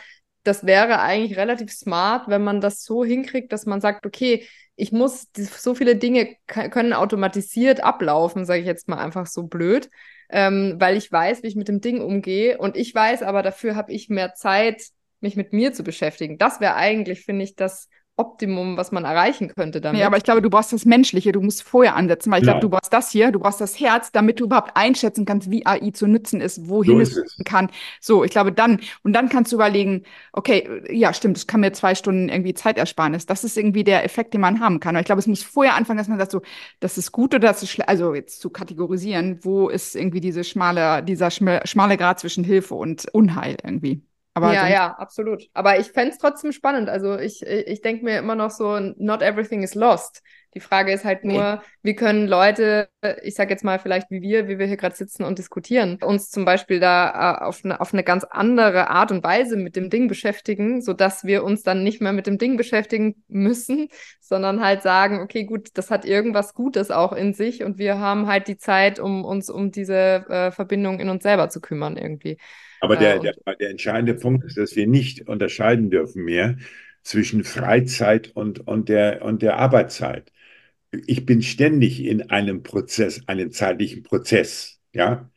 das 0.44 0.64
wäre 0.64 1.00
eigentlich 1.00 1.36
relativ 1.36 1.72
smart, 1.72 2.28
wenn 2.28 2.42
man 2.42 2.60
das 2.60 2.84
so 2.84 3.04
hinkriegt, 3.04 3.52
dass 3.52 3.66
man 3.66 3.80
sagt, 3.80 4.06
okay, 4.06 4.46
ich 4.78 4.92
muss, 4.92 5.26
so 5.36 5.74
viele 5.74 5.96
Dinge 5.96 6.36
können 6.46 6.92
automatisiert 6.92 7.82
ablaufen, 7.82 8.44
sage 8.44 8.60
ich 8.60 8.66
jetzt 8.66 8.88
mal 8.88 8.98
einfach 8.98 9.26
so 9.26 9.42
blöd, 9.42 9.90
ähm, 10.30 10.76
weil 10.78 10.96
ich 10.96 11.10
weiß, 11.10 11.42
wie 11.42 11.48
ich 11.48 11.56
mit 11.56 11.66
dem 11.66 11.80
Ding 11.80 12.00
umgehe 12.00 12.58
und 12.58 12.76
ich 12.76 12.94
weiß 12.94 13.24
aber, 13.24 13.42
dafür 13.42 13.74
habe 13.74 13.92
ich 13.92 14.08
mehr 14.08 14.34
Zeit, 14.34 14.84
mich 15.20 15.34
mit 15.34 15.52
mir 15.52 15.72
zu 15.72 15.82
beschäftigen. 15.82 16.38
Das 16.38 16.60
wäre 16.60 16.76
eigentlich, 16.76 17.24
finde 17.24 17.42
ich, 17.44 17.56
das 17.56 17.88
Optimum, 18.18 18.76
was 18.76 18.92
man 18.92 19.04
erreichen 19.04 19.48
könnte 19.48 19.80
damit. 19.80 20.00
Ja, 20.00 20.06
aber 20.08 20.16
ich 20.16 20.24
glaube, 20.24 20.42
du 20.42 20.50
brauchst 20.50 20.72
das 20.72 20.84
Menschliche, 20.84 21.32
du 21.32 21.40
musst 21.40 21.62
vorher 21.62 21.96
ansetzen, 21.96 22.30
weil 22.30 22.40
ich 22.40 22.44
glaube, 22.44 22.60
du 22.60 22.68
brauchst 22.68 22.92
das 22.92 23.10
hier, 23.10 23.30
du 23.30 23.38
brauchst 23.38 23.60
das 23.60 23.78
Herz, 23.78 24.12
damit 24.12 24.40
du 24.40 24.44
überhaupt 24.44 24.72
einschätzen 24.74 25.24
kannst, 25.24 25.50
wie 25.50 25.64
AI 25.64 25.90
zu 25.92 26.06
nutzen 26.06 26.40
ist, 26.40 26.68
wohin 26.68 26.96
so 26.96 27.00
es 27.00 27.16
nutzen 27.16 27.44
kann. 27.44 27.70
So, 28.00 28.24
ich 28.24 28.30
glaube 28.30 28.52
dann, 28.52 28.80
und 29.04 29.12
dann 29.12 29.28
kannst 29.28 29.52
du 29.52 29.56
überlegen, 29.56 30.02
okay, 30.32 30.68
ja, 30.90 31.14
stimmt, 31.14 31.36
das 31.36 31.46
kann 31.46 31.60
mir 31.60 31.72
zwei 31.72 31.94
Stunden 31.94 32.28
irgendwie 32.28 32.54
Zeit 32.54 32.76
ersparen. 32.76 33.16
Das 33.26 33.44
ist 33.44 33.56
irgendwie 33.56 33.84
der 33.84 34.04
Effekt, 34.04 34.34
den 34.34 34.40
man 34.40 34.60
haben 34.60 34.80
kann. 34.80 34.96
Und 34.96 35.00
ich 35.00 35.06
glaube, 35.06 35.20
es 35.20 35.26
muss 35.28 35.44
vorher 35.44 35.76
anfangen, 35.76 35.98
dass 35.98 36.08
man 36.08 36.18
sagt, 36.18 36.32
so, 36.32 36.42
das 36.80 36.98
ist 36.98 37.12
gut 37.12 37.34
oder 37.34 37.48
das 37.48 37.62
ist 37.62 37.70
schlecht, 37.70 37.88
also 37.88 38.14
jetzt 38.14 38.40
zu 38.40 38.50
kategorisieren, 38.50 39.38
wo 39.42 39.68
ist 39.68 39.94
irgendwie 39.94 40.20
diese 40.20 40.42
schmale, 40.42 41.04
dieser 41.04 41.30
schmale 41.30 41.96
Grad 41.96 42.18
zwischen 42.18 42.42
Hilfe 42.42 42.74
und 42.74 43.06
Unheil 43.14 43.56
irgendwie. 43.62 44.02
Aber 44.38 44.54
ja, 44.54 44.68
ja, 44.68 44.94
absolut. 44.98 45.44
Aber 45.52 45.78
ich 45.78 45.90
fände 45.90 46.12
es 46.12 46.18
trotzdem 46.18 46.52
spannend. 46.52 46.88
Also 46.88 47.18
ich, 47.18 47.42
ich 47.44 47.80
denke 47.80 48.04
mir 48.04 48.18
immer 48.18 48.34
noch 48.34 48.50
so, 48.50 48.78
not 48.96 49.20
everything 49.22 49.62
is 49.62 49.74
lost. 49.74 50.22
Die 50.54 50.60
Frage 50.60 50.92
ist 50.92 51.04
halt 51.04 51.24
nur, 51.24 51.56
nee. 51.56 51.60
wie 51.82 51.94
können 51.94 52.26
Leute, 52.26 52.88
ich 53.22 53.34
sage 53.34 53.50
jetzt 53.50 53.64
mal 53.64 53.78
vielleicht 53.78 54.10
wie 54.10 54.22
wir, 54.22 54.48
wie 54.48 54.58
wir 54.58 54.66
hier 54.66 54.78
gerade 54.78 54.96
sitzen 54.96 55.24
und 55.24 55.38
diskutieren, 55.38 55.98
uns 56.02 56.30
zum 56.30 56.44
Beispiel 56.44 56.80
da 56.80 57.38
äh, 57.38 57.44
auf, 57.44 57.60
eine, 57.64 57.80
auf 57.80 57.92
eine 57.92 58.02
ganz 58.02 58.24
andere 58.24 58.88
Art 58.88 59.12
und 59.12 59.22
Weise 59.22 59.56
mit 59.56 59.76
dem 59.76 59.90
Ding 59.90 60.08
beschäftigen, 60.08 60.80
sodass 60.80 61.24
wir 61.24 61.44
uns 61.44 61.62
dann 61.62 61.82
nicht 61.82 62.00
mehr 62.00 62.12
mit 62.12 62.26
dem 62.26 62.38
Ding 62.38 62.56
beschäftigen 62.56 63.22
müssen, 63.28 63.88
sondern 64.20 64.62
halt 64.62 64.82
sagen, 64.82 65.20
okay, 65.20 65.44
gut, 65.44 65.68
das 65.74 65.90
hat 65.90 66.04
irgendwas 66.04 66.54
Gutes 66.54 66.90
auch 66.90 67.12
in 67.12 67.34
sich 67.34 67.62
und 67.62 67.78
wir 67.78 67.98
haben 67.98 68.26
halt 68.26 68.48
die 68.48 68.56
Zeit, 68.56 68.98
um 68.98 69.24
uns 69.24 69.50
um 69.50 69.70
diese 69.70 69.94
äh, 70.28 70.50
Verbindung 70.50 70.98
in 70.98 71.10
uns 71.10 71.22
selber 71.22 71.50
zu 71.50 71.60
kümmern 71.60 71.96
irgendwie. 71.96 72.38
Aber 72.80 72.96
der, 72.96 73.16
äh, 73.16 73.20
der, 73.20 73.34
der 73.56 73.70
entscheidende 73.70 74.14
Punkt 74.14 74.44
ist, 74.44 74.56
dass 74.56 74.76
wir 74.76 74.86
nicht 74.86 75.28
unterscheiden 75.28 75.90
dürfen 75.90 76.24
mehr 76.24 76.56
zwischen 77.02 77.44
Freizeit 77.44 78.30
und, 78.34 78.66
und, 78.66 78.88
der, 78.88 79.22
und 79.22 79.42
der 79.42 79.56
Arbeitszeit. 79.56 80.30
Ich 81.06 81.26
bin 81.26 81.42
ständig 81.42 82.04
in 82.04 82.30
einem 82.30 82.62
Prozess, 82.62 83.22
einem 83.26 83.50
zeitlichen 83.52 84.02
Prozess, 84.02 84.80
ja, 84.92 85.30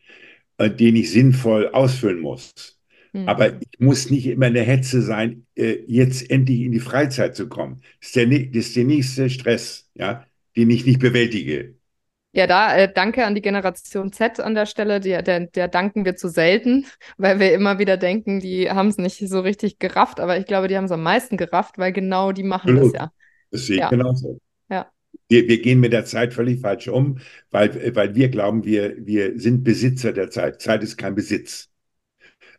äh, 0.57 0.69
den 0.69 0.95
ich 0.95 1.11
sinnvoll 1.11 1.69
ausfüllen 1.69 2.19
muss. 2.19 2.79
Mhm. 3.13 3.27
Aber 3.27 3.61
ich 3.61 3.79
muss 3.79 4.09
nicht 4.09 4.27
immer 4.27 4.47
in 4.47 4.53
der 4.53 4.63
Hetze 4.63 5.01
sein, 5.01 5.45
äh, 5.55 5.79
jetzt 5.87 6.29
endlich 6.29 6.61
in 6.61 6.71
die 6.71 6.79
Freizeit 6.79 7.35
zu 7.35 7.49
kommen. 7.49 7.81
Das 7.99 8.07
ist 8.07 8.15
der, 8.15 8.27
das 8.27 8.67
ist 8.67 8.75
der 8.75 8.85
nächste 8.85 9.29
Stress, 9.29 9.89
ja, 9.95 10.25
den 10.55 10.69
ich 10.69 10.85
nicht 10.85 10.99
bewältige. 10.99 11.75
Ja, 12.33 12.47
da 12.47 12.77
äh, 12.77 12.91
danke 12.91 13.25
an 13.25 13.35
die 13.35 13.41
Generation 13.41 14.13
Z 14.13 14.39
an 14.39 14.55
der 14.55 14.65
Stelle. 14.65 15.01
Die, 15.01 15.09
der, 15.09 15.47
der 15.47 15.67
danken 15.67 16.05
wir 16.05 16.15
zu 16.15 16.29
selten, 16.29 16.85
weil 17.17 17.39
wir 17.39 17.53
immer 17.53 17.77
wieder 17.79 17.97
denken, 17.97 18.39
die 18.39 18.69
haben 18.69 18.87
es 18.87 18.97
nicht 18.97 19.17
so 19.17 19.41
richtig 19.41 19.79
gerafft. 19.79 20.19
Aber 20.19 20.37
ich 20.37 20.45
glaube, 20.45 20.67
die 20.69 20.77
haben 20.77 20.85
es 20.85 20.91
am 20.91 21.03
meisten 21.03 21.35
gerafft, 21.35 21.77
weil 21.77 21.91
genau 21.91 22.31
die 22.31 22.43
machen 22.43 22.71
Absolut. 22.71 22.95
das 22.95 23.01
ja. 23.01 23.11
Das 23.51 23.65
sehe 23.65 23.75
ich 23.75 23.81
ja. 23.81 23.89
genauso. 23.89 24.39
Wir, 25.29 25.47
wir 25.47 25.61
gehen 25.61 25.79
mit 25.79 25.93
der 25.93 26.05
Zeit 26.05 26.33
völlig 26.33 26.61
falsch 26.61 26.87
um, 26.87 27.19
weil, 27.51 27.95
weil 27.95 28.15
wir 28.15 28.29
glauben, 28.29 28.65
wir, 28.65 28.95
wir 29.05 29.39
sind 29.39 29.63
Besitzer 29.63 30.13
der 30.13 30.29
Zeit. 30.29 30.61
Zeit 30.61 30.83
ist 30.83 30.97
kein 30.97 31.15
Besitz. 31.15 31.69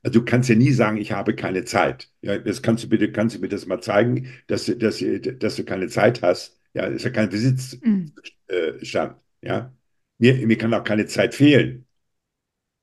Also 0.02 0.20
du 0.20 0.24
kannst 0.24 0.48
ja 0.48 0.56
nie 0.56 0.72
sagen, 0.72 0.96
ich 0.96 1.12
habe 1.12 1.34
keine 1.34 1.64
Zeit. 1.64 2.10
Ja, 2.22 2.38
das 2.38 2.62
kannst 2.62 2.84
du 2.84 2.88
bitte, 2.88 3.12
kannst 3.12 3.36
du 3.36 3.40
mir 3.40 3.48
das 3.48 3.66
mal 3.66 3.80
zeigen, 3.80 4.28
dass, 4.48 4.66
dass, 4.66 5.04
dass 5.38 5.56
du 5.56 5.64
keine 5.64 5.88
Zeit 5.88 6.22
hast. 6.22 6.58
Ja, 6.74 6.86
das 6.86 6.96
ist 6.96 7.04
ja 7.04 7.10
kein 7.10 7.28
Besitzstand. 7.28 7.84
Mhm. 7.84 8.12
Äh, 8.48 9.46
ja? 9.46 9.72
Mir, 10.18 10.46
mir 10.46 10.58
kann 10.58 10.74
auch 10.74 10.84
keine 10.84 11.06
Zeit 11.06 11.34
fehlen. 11.34 11.86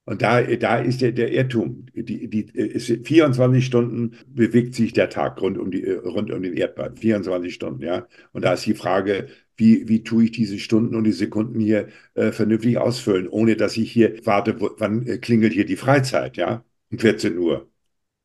Und 0.04 0.22
da, 0.22 0.42
da 0.42 0.78
ist 0.78 1.02
der, 1.02 1.12
der 1.12 1.30
Irrtum. 1.32 1.86
Die, 1.94 2.28
die, 2.28 2.42
ist 2.52 3.06
24 3.06 3.64
Stunden 3.64 4.16
bewegt 4.26 4.74
sich 4.74 4.92
der 4.92 5.08
Tag 5.10 5.40
rund 5.40 5.58
um, 5.58 5.70
die, 5.70 5.84
rund 5.88 6.32
um 6.32 6.42
den 6.42 6.54
Erdball. 6.54 6.94
24 6.96 7.54
Stunden, 7.54 7.82
ja. 7.82 8.08
Und 8.32 8.44
da 8.44 8.54
ist 8.54 8.66
die 8.66 8.74
Frage, 8.74 9.28
wie, 9.60 9.88
wie 9.88 10.02
tue 10.02 10.24
ich 10.24 10.32
diese 10.32 10.58
Stunden 10.58 10.96
und 10.96 11.04
die 11.04 11.12
Sekunden 11.12 11.60
hier 11.60 11.88
äh, 12.14 12.32
vernünftig 12.32 12.78
ausfüllen, 12.78 13.28
ohne 13.28 13.56
dass 13.56 13.76
ich 13.76 13.92
hier 13.92 14.24
warte, 14.26 14.60
wo, 14.60 14.70
wann 14.78 15.06
äh, 15.06 15.18
klingelt 15.18 15.52
hier 15.52 15.66
die 15.66 15.76
Freizeit, 15.76 16.36
ja? 16.36 16.64
Um 16.90 16.98
14 16.98 17.38
Uhr 17.38 17.70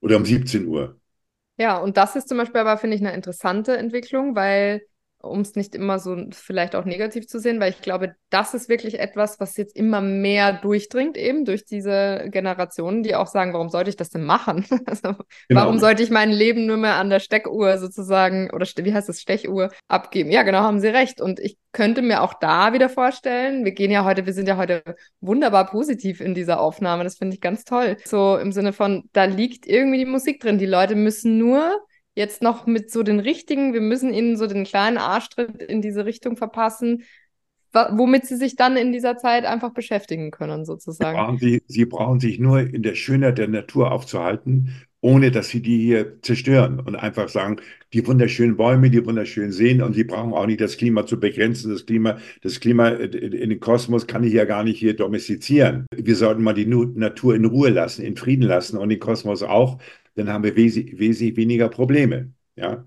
oder 0.01 0.17
um 0.17 0.25
17 0.25 0.67
Uhr. 0.67 0.99
Ja, 1.57 1.77
und 1.77 1.97
das 1.97 2.15
ist 2.15 2.27
zum 2.27 2.38
Beispiel 2.38 2.59
aber, 2.61 2.77
finde 2.77 2.95
ich, 2.97 3.01
eine 3.01 3.13
interessante 3.13 3.77
Entwicklung, 3.77 4.36
weil 4.36 4.86
um 5.26 5.41
es 5.41 5.55
nicht 5.55 5.76
immer 5.76 5.99
so 5.99 6.15
vielleicht 6.32 6.76
auch 6.76 6.86
negativ 6.86 7.28
zu 7.28 7.39
sehen, 7.39 7.59
weil 7.59 7.71
ich 7.71 7.82
glaube, 7.82 8.15
das 8.30 8.53
ist 8.53 8.69
wirklich 8.69 8.99
etwas, 8.99 9.39
was 9.39 9.57
jetzt 9.57 9.76
immer 9.76 10.01
mehr 10.01 10.53
durchdringt, 10.53 11.17
eben 11.17 11.45
durch 11.45 11.65
diese 11.65 12.28
Generationen, 12.30 13.03
die 13.03 13.15
auch 13.15 13.28
sagen, 13.28 13.53
warum 13.53 13.69
sollte 13.69 13.89
ich 13.89 13.95
das 13.95 14.09
denn 14.09 14.23
machen? 14.23 14.65
Also, 14.88 15.15
genau. 15.47 15.61
Warum 15.61 15.80
sollte 15.80 16.03
ich 16.03 16.11
mein 16.11 16.32
Leben 16.32 16.67
nur 16.67 16.78
mehr 16.78 16.95
an 16.95 17.09
der 17.09 17.19
Steckuhr 17.19 17.80
sozusagen, 17.80 18.51
oder 18.51 18.65
wie 18.65 18.93
heißt 18.93 19.09
das, 19.09 19.19
Stechuhr 19.19 19.71
abgeben? 19.88 20.32
Ja, 20.32 20.43
genau, 20.43 20.59
haben 20.59 20.80
Sie 20.80 20.88
recht. 20.88 21.21
Und 21.21 21.39
ich 21.39 21.57
könnte 21.71 22.01
mir 22.01 22.21
auch 22.21 22.34
da 22.36 22.73
wieder 22.73 22.88
vorstellen, 22.88 23.65
wir 23.65 23.71
gehen 23.71 23.91
ja 23.91 24.05
heute, 24.05 24.26
wir 24.26 24.34
sind 24.34 24.47
ja 24.47 24.57
heute 24.57 24.84
wunderbar 25.21 25.65
positiv 25.65 26.21
in 26.21 26.36
dieser 26.36 26.59
Aufnahme, 26.59 27.03
das 27.03 27.17
finde 27.17 27.36
ich 27.36 27.41
ganz 27.41 27.63
toll. 27.63 27.97
So 28.05 28.38
im 28.38 28.51
Sinne 28.51 28.73
von, 28.73 29.09
da 29.11 29.26
liegt 29.26 29.65
irgendwie 29.65 29.97
die 29.97 30.05
Musik 30.05 30.39
drin. 30.39 30.57
Die 30.57 30.65
Leute 30.65 30.95
müssen 30.95 31.38
nur 31.38 31.76
jetzt 32.16 32.41
noch 32.41 32.66
mit 32.66 32.91
so 32.91 33.03
den 33.03 33.20
richtigen, 33.20 33.74
wir 33.74 33.82
müssen 33.82 34.13
ihnen 34.13 34.38
so 34.38 34.47
den 34.47 34.63
kleinen 34.63 34.97
Arschtritt 34.97 35.61
in 35.61 35.82
diese 35.82 36.05
Richtung 36.05 36.38
verpassen, 36.38 37.03
womit 37.74 38.26
sie 38.26 38.38
sich 38.38 38.55
dann 38.55 38.78
in 38.78 38.93
dieser 38.93 39.18
Zeit 39.18 39.45
einfach 39.45 39.74
beschäftigen 39.74 40.32
können, 40.32 40.66
sozusagen. 40.66 41.18
Sie 41.18 41.22
brauchen, 41.22 41.38
sie, 41.38 41.63
sie 41.68 41.86
brauchen 41.86 42.20
sich 42.22 42.39
nur 42.39 42.61
in 42.61 42.84
der 42.84 42.95
Schönheit 42.95 43.38
der 43.38 43.49
Natur 43.49 43.91
aufzuhalten 43.91 44.74
ohne 45.05 45.30
dass 45.30 45.49
sie 45.49 45.61
die 45.61 45.78
hier 45.78 46.20
zerstören 46.24 46.80
und 46.80 46.95
einfach 46.95 47.30
sagen, 47.30 47.57
die 47.93 48.07
wunderschönen 48.07 48.57
Bäume, 48.57 48.89
die 48.89 49.05
wunderschönen 49.05 49.51
Seen 49.51 49.84
und 49.84 49.93
sie 49.93 50.03
brauchen 50.03 50.34
auch 50.34 50.47
nicht 50.47 50.61
das 50.61 50.78
Klima 50.78 51.05
zu 51.05 51.20
begrenzen. 51.20 51.72
Das 51.72 51.86
Klima, 51.86 52.18
das 52.41 52.59
Klima 52.59 52.89
in 52.89 53.51
den 53.51 53.59
Kosmos 53.59 54.07
kann 54.07 54.24
ich 54.24 54.34
ja 54.34 54.45
gar 54.45 54.63
nicht 54.63 54.80
hier 54.80 54.95
domestizieren. 54.95 55.86
Wir 55.95 56.16
sollten 56.16 56.41
mal 56.41 56.55
die 56.55 56.66
Natur 56.66 57.36
in 57.36 57.45
Ruhe 57.45 57.70
lassen, 57.70 58.03
in 58.03 58.18
Frieden 58.18 58.41
lassen 58.41 58.80
und 58.80 58.89
den 58.89 58.99
Kosmos 58.99 59.43
auch, 59.43 59.78
dann 60.16 60.30
haben 60.30 60.43
wir 60.43 60.55
wesentlich, 60.55 60.97
wesentlich 60.99 61.36
weniger 61.38 61.70
Probleme. 61.70 62.34
Ja. 62.55 62.86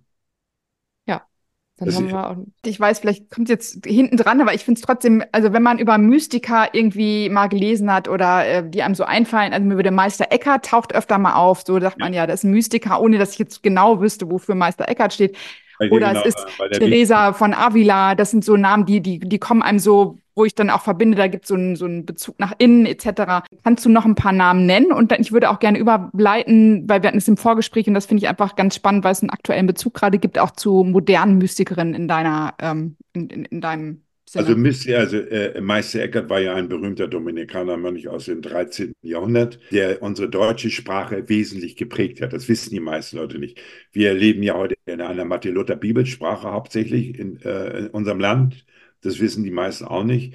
Dann 1.79 1.95
haben 1.95 2.09
wir 2.09 2.31
auch, 2.31 2.37
ich 2.65 2.81
weiß, 2.81 2.99
vielleicht 2.99 3.31
kommt 3.31 3.49
jetzt 3.49 3.87
hinten 3.87 4.17
dran, 4.17 4.41
aber 4.41 4.53
ich 4.53 4.65
finde 4.65 4.81
es 4.81 4.85
trotzdem, 4.85 5.23
also 5.31 5.53
wenn 5.53 5.63
man 5.63 5.79
über 5.79 5.97
Mystiker 5.97 6.69
irgendwie 6.73 7.29
mal 7.29 7.47
gelesen 7.47 7.93
hat 7.93 8.09
oder 8.09 8.47
äh, 8.47 8.69
die 8.69 8.83
einem 8.83 8.97
so 8.97 9.05
einfallen, 9.05 9.53
also 9.53 9.65
mir 9.65 9.77
würde 9.77 9.93
Meister 9.93 10.27
Eckhart 10.31 10.67
taucht 10.67 10.93
öfter 10.95 11.19
mal 11.19 11.35
auf, 11.35 11.63
so 11.65 11.79
sagt 11.79 12.01
man 12.01 12.13
ja, 12.13 12.27
das 12.27 12.41
ist 12.41 12.45
ein 12.45 12.51
Mystiker, 12.51 13.01
ohne 13.01 13.19
dass 13.19 13.35
ich 13.35 13.39
jetzt 13.39 13.63
genau 13.63 14.01
wüsste, 14.01 14.29
wofür 14.29 14.57
Meister 14.57 14.89
Eckhart 14.89 15.13
steht. 15.13 15.37
Oder 15.79 16.09
genau, 16.09 16.21
es 16.23 16.35
ist 16.35 16.47
Teresa 16.73 17.33
von 17.33 17.55
Avila, 17.55 18.17
das 18.17 18.33
sind 18.33 18.45
so 18.45 18.57
Namen, 18.57 18.85
die, 18.85 19.01
die, 19.01 19.21
die 19.21 19.39
kommen 19.39 19.63
einem 19.63 19.79
so 19.79 20.19
wo 20.39 20.45
ich 20.45 20.55
dann 20.55 20.71
auch 20.71 20.83
verbinde, 20.83 21.17
da 21.17 21.27
gibt 21.27 21.45
es 21.45 21.49
so 21.49 21.55
einen, 21.55 21.77
so 21.77 21.85
einen 21.85 22.07
Bezug 22.07 22.39
nach 22.39 22.55
innen 22.59 22.87
etc. 22.87 23.45
Kannst 23.65 23.85
du 23.85 23.91
noch 23.91 24.07
ein 24.07 24.15
paar 24.15 24.33
Namen 24.33 24.65
nennen? 24.67 24.93
Und 24.93 25.13
dann, 25.13 25.21
ich 25.21 25.33
würde 25.33 25.51
auch 25.51 25.59
gerne 25.59 25.79
überleiten, 25.79 26.89
weil 26.89 27.03
wir 27.03 27.09
hatten 27.09 27.19
es 27.19 27.29
im 27.29 27.37
Vorgespräch 27.37 27.89
und 27.89 27.95
das 27.95 28.07
finde 28.07 28.23
ich 28.23 28.29
einfach 28.29 28.57
ganz 28.57 28.77
spannend, 28.77 29.05
weil 29.05 29.13
es 29.13 29.21
einen 29.21 29.31
aktuellen 29.31 29.67
Bezug 29.67 29.95
gerade 29.95 30.19
gibt, 30.19 30.39
auch 30.39 30.53
zu 30.53 30.85
modernen 30.85 31.39
Mystikerinnen 31.39 31.95
in 31.95 32.09
deiner, 32.09 32.55
ähm, 32.61 32.97
in, 33.13 33.29
in, 33.29 33.45
in 33.47 33.61
deinem 33.61 34.03
Sinne. 34.29 34.47
Also, 34.47 34.95
also 34.95 35.17
äh, 35.17 35.61
Meister 35.61 36.03
Eckert 36.03 36.29
war 36.31 36.41
ja 36.41 36.55
ein 36.55 36.69
berühmter 36.69 37.09
Dominikanermönch 37.09 38.09
aus 38.09 38.27
dem 38.27 38.43
13. 38.43 38.93
Jahrhundert, 39.03 39.59
der 39.73 40.03
unsere 40.03 40.29
deutsche 40.29 40.71
Sprache 40.71 41.29
wesentlich 41.29 41.77
geprägt 41.77 42.21
hat. 42.21 42.33
Das 42.33 42.49
wissen 42.49 42.71
die 42.71 42.81
meisten 42.81 43.17
Leute 43.17 43.39
nicht. 43.39 43.61
Wir 43.93 44.15
leben 44.15 44.43
ja 44.43 44.55
heute 44.55 44.75
in 44.87 45.01
einer 45.01 45.25
Mathe-Luther-Bibelsprache 45.25 46.53
hauptsächlich 46.53 47.19
in, 47.19 47.41
äh, 47.43 47.79
in 47.79 47.87
unserem 47.89 48.21
Land. 48.21 48.67
Das 49.01 49.21
wissen 49.21 49.45
die 49.45 49.51
meisten 49.51 49.85
auch 49.85 50.05
nicht. 50.05 50.35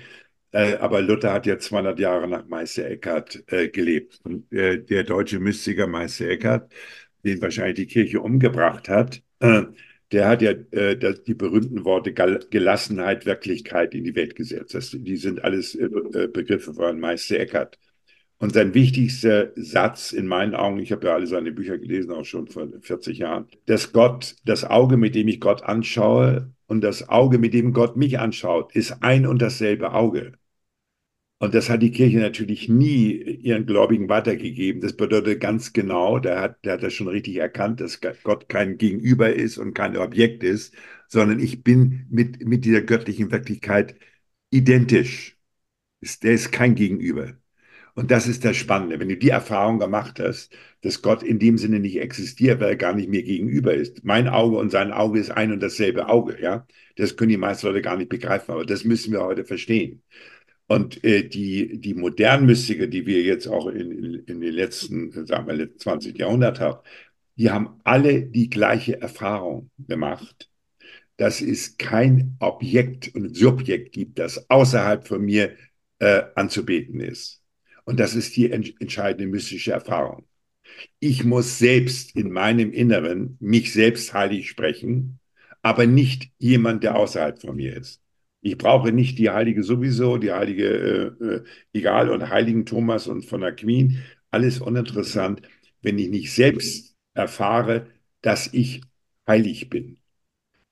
Äh, 0.51 0.75
aber 0.77 1.01
Luther 1.01 1.33
hat 1.33 1.45
ja 1.47 1.57
200 1.57 1.99
Jahre 1.99 2.27
nach 2.27 2.45
Meister 2.47 2.85
Eckhart 2.85 3.43
äh, 3.47 3.69
gelebt. 3.69 4.19
Und 4.23 4.51
äh, 4.53 4.77
der 4.81 5.03
deutsche 5.03 5.39
Mystiker 5.39 5.87
Meister 5.87 6.29
Eckhart, 6.29 6.71
den 7.23 7.41
wahrscheinlich 7.41 7.75
die 7.75 7.87
Kirche 7.87 8.21
umgebracht 8.21 8.89
hat, 8.89 9.21
der 10.11 10.29
hat 10.29 10.41
ja 10.41 10.53
die 10.53 11.33
berühmten 11.33 11.83
Worte 11.83 12.13
Gelassenheit, 12.13 13.25
Wirklichkeit 13.25 13.93
in 13.93 14.05
die 14.05 14.15
Welt 14.15 14.35
gesetzt. 14.35 14.97
Die 14.97 15.17
sind 15.17 15.43
alles 15.43 15.77
Begriffe 16.31 16.73
von 16.73 16.97
Meister 16.99 17.39
Eckhart. 17.39 17.77
Und 18.39 18.53
sein 18.53 18.73
wichtigster 18.73 19.51
Satz 19.55 20.11
in 20.11 20.27
meinen 20.27 20.53
Augen, 20.55 20.79
ich 20.79 20.91
habe 20.91 21.07
ja 21.07 21.13
alle 21.13 21.27
seine 21.27 21.51
Bücher 21.51 21.77
gelesen, 21.77 22.11
auch 22.11 22.25
schon 22.25 22.47
vor 22.47 22.67
40 22.81 23.19
Jahren, 23.19 23.47
dass 23.65 23.93
Gott, 23.93 24.35
das 24.45 24.65
Auge, 24.65 24.97
mit 24.97 25.15
dem 25.15 25.27
ich 25.29 25.39
Gott 25.39 25.63
anschaue, 25.63 26.51
und 26.67 26.81
das 26.81 27.07
Auge, 27.09 27.37
mit 27.37 27.53
dem 27.53 27.73
Gott 27.73 27.97
mich 27.97 28.19
anschaut, 28.19 28.75
ist 28.75 29.03
ein 29.03 29.27
und 29.27 29.41
dasselbe 29.41 29.93
Auge. 29.93 30.33
Und 31.39 31.53
das 31.53 31.69
hat 31.69 31.81
die 31.81 31.91
Kirche 31.91 32.19
natürlich 32.19 32.69
nie 32.69 33.11
ihren 33.11 33.65
Gläubigen 33.65 34.07
weitergegeben. 34.07 34.81
Das 34.81 34.93
bedeutet 34.95 35.41
ganz 35.41 35.73
genau, 35.73 36.19
der 36.19 36.39
hat, 36.39 36.63
der 36.63 36.73
hat 36.73 36.83
das 36.83 36.93
schon 36.93 37.09
richtig 37.09 37.35
erkannt, 37.35 37.81
dass 37.81 37.99
Gott 38.01 38.47
kein 38.47 38.77
Gegenüber 38.77 39.33
ist 39.33 39.57
und 39.57 39.73
kein 39.73 39.97
Objekt 39.97 40.43
ist, 40.43 40.73
sondern 41.07 41.39
ich 41.39 41.63
bin 41.63 42.07
mit, 42.09 42.45
mit 42.47 42.63
dieser 42.65 42.81
göttlichen 42.81 43.31
Wirklichkeit 43.31 43.95
identisch. 44.51 45.37
Der 46.23 46.33
ist 46.33 46.51
kein 46.51 46.75
Gegenüber. 46.75 47.33
Und 47.95 48.09
das 48.09 48.27
ist 48.27 48.43
das 48.43 48.57
Spannende. 48.57 48.99
Wenn 48.99 49.09
du 49.09 49.17
die 49.17 49.29
Erfahrung 49.29 49.77
gemacht 49.79 50.19
hast, 50.19 50.51
dass 50.81 51.01
Gott 51.01 51.21
in 51.23 51.39
dem 51.39 51.57
Sinne 51.57 51.79
nicht 51.79 51.97
existiert, 51.99 52.59
weil 52.59 52.69
er 52.69 52.75
gar 52.75 52.93
nicht 52.95 53.09
mir 53.09 53.23
gegenüber 53.23 53.73
ist. 53.73 54.03
Mein 54.03 54.27
Auge 54.27 54.57
und 54.57 54.71
sein 54.71 54.91
Auge 54.91 55.19
ist 55.19 55.29
ein 55.31 55.51
und 55.51 55.61
dasselbe 55.61 56.07
Auge, 56.09 56.41
ja. 56.41 56.67
Das 56.95 57.15
können 57.15 57.29
die 57.29 57.37
meisten 57.37 57.67
Leute 57.67 57.81
gar 57.81 57.97
nicht 57.97 58.09
begreifen, 58.09 58.51
aber 58.51 58.65
das 58.65 58.83
müssen 58.83 59.13
wir 59.13 59.23
heute 59.23 59.45
verstehen. 59.45 60.01
Und 60.67 61.03
äh, 61.03 61.27
die, 61.27 61.79
die 61.79 61.93
modernen 61.93 62.45
Mystiker, 62.47 62.87
die 62.87 63.05
wir 63.05 63.21
jetzt 63.21 63.47
auch 63.47 63.67
in, 63.67 63.91
in, 63.91 64.13
in 64.25 64.41
den 64.41 64.53
letzten, 64.53 65.11
sagen 65.27 65.47
wir, 65.47 65.77
20 65.77 66.17
Jahrhundert 66.17 66.59
haben, 66.59 66.79
die 67.35 67.51
haben 67.51 67.79
alle 67.83 68.23
die 68.23 68.49
gleiche 68.49 69.01
Erfahrung 69.01 69.69
gemacht, 69.77 70.49
dass 71.17 71.41
es 71.41 71.77
kein 71.77 72.37
Objekt 72.39 73.13
und 73.15 73.35
Subjekt 73.35 73.93
gibt, 73.93 74.19
das 74.19 74.49
außerhalb 74.49 75.07
von 75.07 75.23
mir 75.23 75.55
äh, 75.99 76.23
anzubeten 76.35 76.99
ist. 77.01 77.42
Und 77.85 77.99
das 77.99 78.15
ist 78.15 78.35
die 78.35 78.51
entscheidende 78.51 79.27
mystische 79.27 79.71
Erfahrung. 79.73 80.25
Ich 80.99 81.23
muss 81.23 81.59
selbst 81.59 82.15
in 82.15 82.31
meinem 82.31 82.71
Inneren 82.71 83.37
mich 83.39 83.73
selbst 83.73 84.13
heilig 84.13 84.49
sprechen, 84.49 85.19
aber 85.61 85.85
nicht 85.85 86.31
jemand, 86.39 86.83
der 86.83 86.95
außerhalb 86.95 87.39
von 87.41 87.55
mir 87.55 87.77
ist. 87.77 88.01
Ich 88.41 88.57
brauche 88.57 88.91
nicht 88.91 89.19
die 89.19 89.29
Heilige 89.29 89.63
sowieso, 89.63 90.17
die 90.17 90.31
Heilige, 90.31 91.15
äh, 91.21 91.25
äh, 91.25 91.43
egal, 91.73 92.09
und 92.09 92.29
Heiligen 92.29 92.65
Thomas 92.65 93.07
und 93.07 93.23
von 93.23 93.43
Aquin, 93.43 93.99
alles 94.31 94.59
uninteressant, 94.59 95.41
wenn 95.81 95.97
ich 95.97 96.09
nicht 96.09 96.33
selbst 96.33 96.95
erfahre, 97.13 97.87
dass 98.21 98.53
ich 98.53 98.81
heilig 99.27 99.69
bin. 99.69 99.99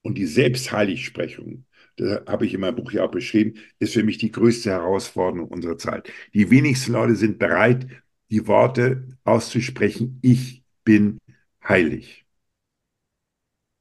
Und 0.01 0.17
die 0.17 0.25
Selbstheiligsprechung 0.25 1.65
das 1.97 2.21
habe 2.27 2.45
ich 2.45 2.53
in 2.53 2.61
meinem 2.61 2.75
Buch 2.75 2.91
ja 2.91 3.03
auch 3.03 3.11
beschrieben, 3.11 3.55
ist 3.79 3.93
für 3.93 4.03
mich 4.03 4.17
die 4.17 4.31
größte 4.31 4.71
Herausforderung 4.71 5.49
unserer 5.49 5.77
Zeit. 5.77 6.11
Die 6.33 6.49
wenigsten 6.49 6.93
Leute 6.93 7.15
sind 7.15 7.39
bereit, 7.39 7.87
die 8.29 8.47
Worte 8.47 9.17
auszusprechen, 9.23 10.19
ich 10.21 10.63
bin 10.83 11.19
heilig. 11.67 12.25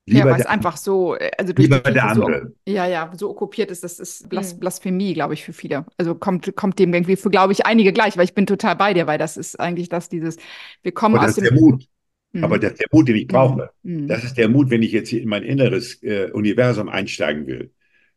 Lieber 0.06 0.26
ja, 0.26 0.32
weil 0.32 0.40
es 0.40 0.46
einfach 0.46 0.76
so, 0.76 1.14
äh, 1.14 1.30
also 1.38 1.52
durch 1.52 1.68
lieber 1.68 1.80
die 1.80 1.92
der 1.92 2.08
andere. 2.08 2.52
So, 2.66 2.72
ja, 2.72 2.86
ja, 2.86 3.12
so 3.16 3.30
okkupiert 3.30 3.70
ist, 3.70 3.84
das 3.84 4.00
ist 4.00 4.28
Blas 4.28 4.54
mhm. 4.54 4.61
Blasphemie, 4.61 5.14
glaube 5.14 5.34
ich, 5.34 5.44
für 5.44 5.52
viele. 5.52 5.86
Also 5.98 6.16
kommt, 6.16 6.56
kommt 6.56 6.78
dem 6.80 6.92
irgendwie 6.92 7.16
für, 7.16 7.30
glaube 7.30 7.52
ich, 7.52 7.64
einige 7.64 7.92
gleich, 7.92 8.16
weil 8.16 8.24
ich 8.24 8.34
bin 8.34 8.46
total 8.46 8.74
bei 8.74 8.92
dir, 8.92 9.06
weil 9.06 9.18
das 9.18 9.36
ist 9.36 9.61
eigentlich 9.61 9.88
das, 9.88 10.08
dieses, 10.08 10.36
wir 10.82 10.92
kommen 10.92 11.16
Aber 11.16 11.28
aus 11.28 11.36
dem. 11.36 11.44
Der 11.44 11.52
Mut. 11.52 11.86
Mhm. 12.32 12.44
Aber 12.44 12.58
das 12.58 12.72
ist 12.72 12.80
der 12.80 12.88
Mut, 12.90 13.08
den 13.08 13.16
ich 13.16 13.28
brauche. 13.28 13.70
Mhm. 13.82 14.08
Das 14.08 14.24
ist 14.24 14.36
der 14.36 14.48
Mut, 14.48 14.70
wenn 14.70 14.82
ich 14.82 14.90
jetzt 14.90 15.11
hier 15.11 15.22
in 15.22 15.28
mein 15.28 15.44
inneres 15.44 16.02
äh, 16.02 16.30
Universum 16.32 16.88
einsteigen 16.88 17.46
will 17.46 17.70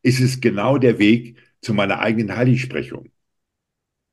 ist 0.04 0.20
es 0.22 0.42
genau 0.42 0.78
der 0.78 1.00
Weg 1.00 1.38
zu 1.62 1.74
meiner 1.74 2.00
eigenen 2.00 2.36
Heiligsprechung. 2.38 3.12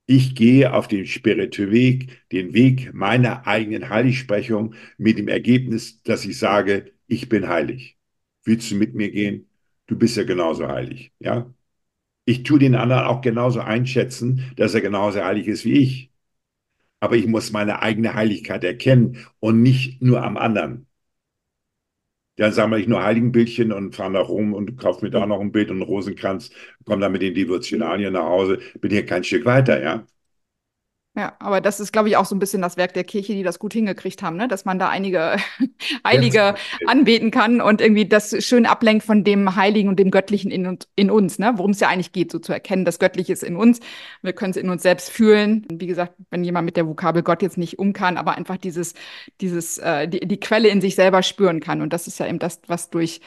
Ich 0.06 0.34
gehe 0.34 0.72
auf 0.74 0.88
den 0.88 1.06
spirituellen 1.06 1.72
Weg, 1.72 2.28
den 2.32 2.52
Weg 2.52 2.92
meiner 2.92 3.46
eigenen 3.46 3.88
Heiligsprechung 3.88 4.74
mit 4.98 5.18
dem 5.18 5.28
Ergebnis, 5.28 6.02
dass 6.02 6.24
ich 6.24 6.38
sage, 6.38 6.92
ich 7.06 7.28
bin 7.28 7.48
heilig. 7.48 7.96
Willst 8.44 8.70
du 8.70 8.76
mit 8.76 8.94
mir 8.94 9.10
gehen? 9.10 9.48
Du 9.86 9.96
bist 9.96 10.16
ja 10.16 10.24
genauso 10.24 10.66
heilig, 10.68 11.12
ja? 11.20 11.54
Ich 12.26 12.44
tue 12.44 12.58
den 12.60 12.76
anderen 12.76 13.04
auch 13.04 13.22
genauso 13.22 13.60
einschätzen, 13.60 14.52
dass 14.56 14.74
er 14.74 14.82
genauso 14.82 15.24
heilig 15.24 15.48
ist 15.48 15.64
wie 15.64 15.74
ich. 15.74 16.12
Aber 17.00 17.16
ich 17.16 17.26
muss 17.26 17.52
meine 17.52 17.82
eigene 17.82 18.14
Heiligkeit 18.14 18.64
erkennen 18.64 19.18
und 19.40 19.62
nicht 19.62 20.02
nur 20.02 20.22
am 20.24 20.36
anderen. 20.36 20.86
Dann 22.36 22.52
sammle 22.52 22.80
ich 22.80 22.88
nur 22.88 23.02
Heiligenbildchen 23.04 23.70
und 23.72 23.94
fahre 23.94 24.10
nach 24.12 24.28
Rom 24.28 24.54
und 24.54 24.76
kaufe 24.78 25.04
mir 25.04 25.10
da 25.10 25.26
noch 25.26 25.40
ein 25.40 25.52
Bild 25.52 25.70
und 25.70 25.76
einen 25.76 25.82
Rosenkranz, 25.82 26.50
komme 26.84 27.00
dann 27.02 27.12
mit 27.12 27.22
den 27.22 27.34
Devotionalien 27.34 28.12
nach 28.14 28.24
Hause, 28.24 28.58
bin 28.80 28.90
hier 28.90 29.04
kein 29.06 29.24
Stück 29.24 29.44
weiter, 29.44 29.82
ja. 29.82 30.06
Ja, 31.20 31.34
aber 31.38 31.60
das 31.60 31.80
ist, 31.80 31.92
glaube 31.92 32.08
ich, 32.08 32.16
auch 32.16 32.24
so 32.24 32.34
ein 32.34 32.38
bisschen 32.38 32.62
das 32.62 32.78
Werk 32.78 32.94
der 32.94 33.04
Kirche, 33.04 33.34
die 33.34 33.42
das 33.42 33.58
gut 33.58 33.74
hingekriegt 33.74 34.22
haben, 34.22 34.38
ne? 34.38 34.48
dass 34.48 34.64
man 34.64 34.78
da 34.78 34.88
einige 34.88 35.36
Heilige 36.06 36.54
anbeten 36.86 37.30
kann 37.30 37.60
und 37.60 37.82
irgendwie 37.82 38.06
das 38.06 38.42
schön 38.42 38.64
ablenkt 38.64 39.04
von 39.04 39.22
dem 39.22 39.54
Heiligen 39.54 39.90
und 39.90 39.98
dem 39.98 40.10
Göttlichen 40.10 40.50
in, 40.50 40.78
in 40.96 41.10
uns, 41.10 41.38
ne? 41.38 41.52
worum 41.56 41.72
es 41.72 41.80
ja 41.80 41.88
eigentlich 41.88 42.12
geht, 42.12 42.32
so 42.32 42.38
zu 42.38 42.54
erkennen, 42.54 42.86
das 42.86 42.98
Göttliche 42.98 43.34
ist 43.34 43.42
in 43.42 43.56
uns. 43.56 43.80
Wir 44.22 44.32
können 44.32 44.52
es 44.52 44.56
in 44.56 44.70
uns 44.70 44.82
selbst 44.82 45.10
fühlen. 45.10 45.66
Wie 45.70 45.86
gesagt, 45.86 46.14
wenn 46.30 46.42
jemand 46.42 46.64
mit 46.64 46.78
der 46.78 46.86
Vokabel 46.86 47.22
Gott 47.22 47.42
jetzt 47.42 47.58
nicht 47.58 47.78
um 47.78 47.92
kann, 47.92 48.16
aber 48.16 48.38
einfach 48.38 48.56
dieses, 48.56 48.94
dieses, 49.42 49.76
äh, 49.76 50.08
die, 50.08 50.20
die 50.20 50.40
Quelle 50.40 50.68
in 50.70 50.80
sich 50.80 50.94
selber 50.94 51.22
spüren 51.22 51.60
kann. 51.60 51.82
Und 51.82 51.92
das 51.92 52.06
ist 52.06 52.18
ja 52.18 52.26
eben 52.28 52.38
das, 52.38 52.62
was 52.66 52.88
durch 52.88 53.20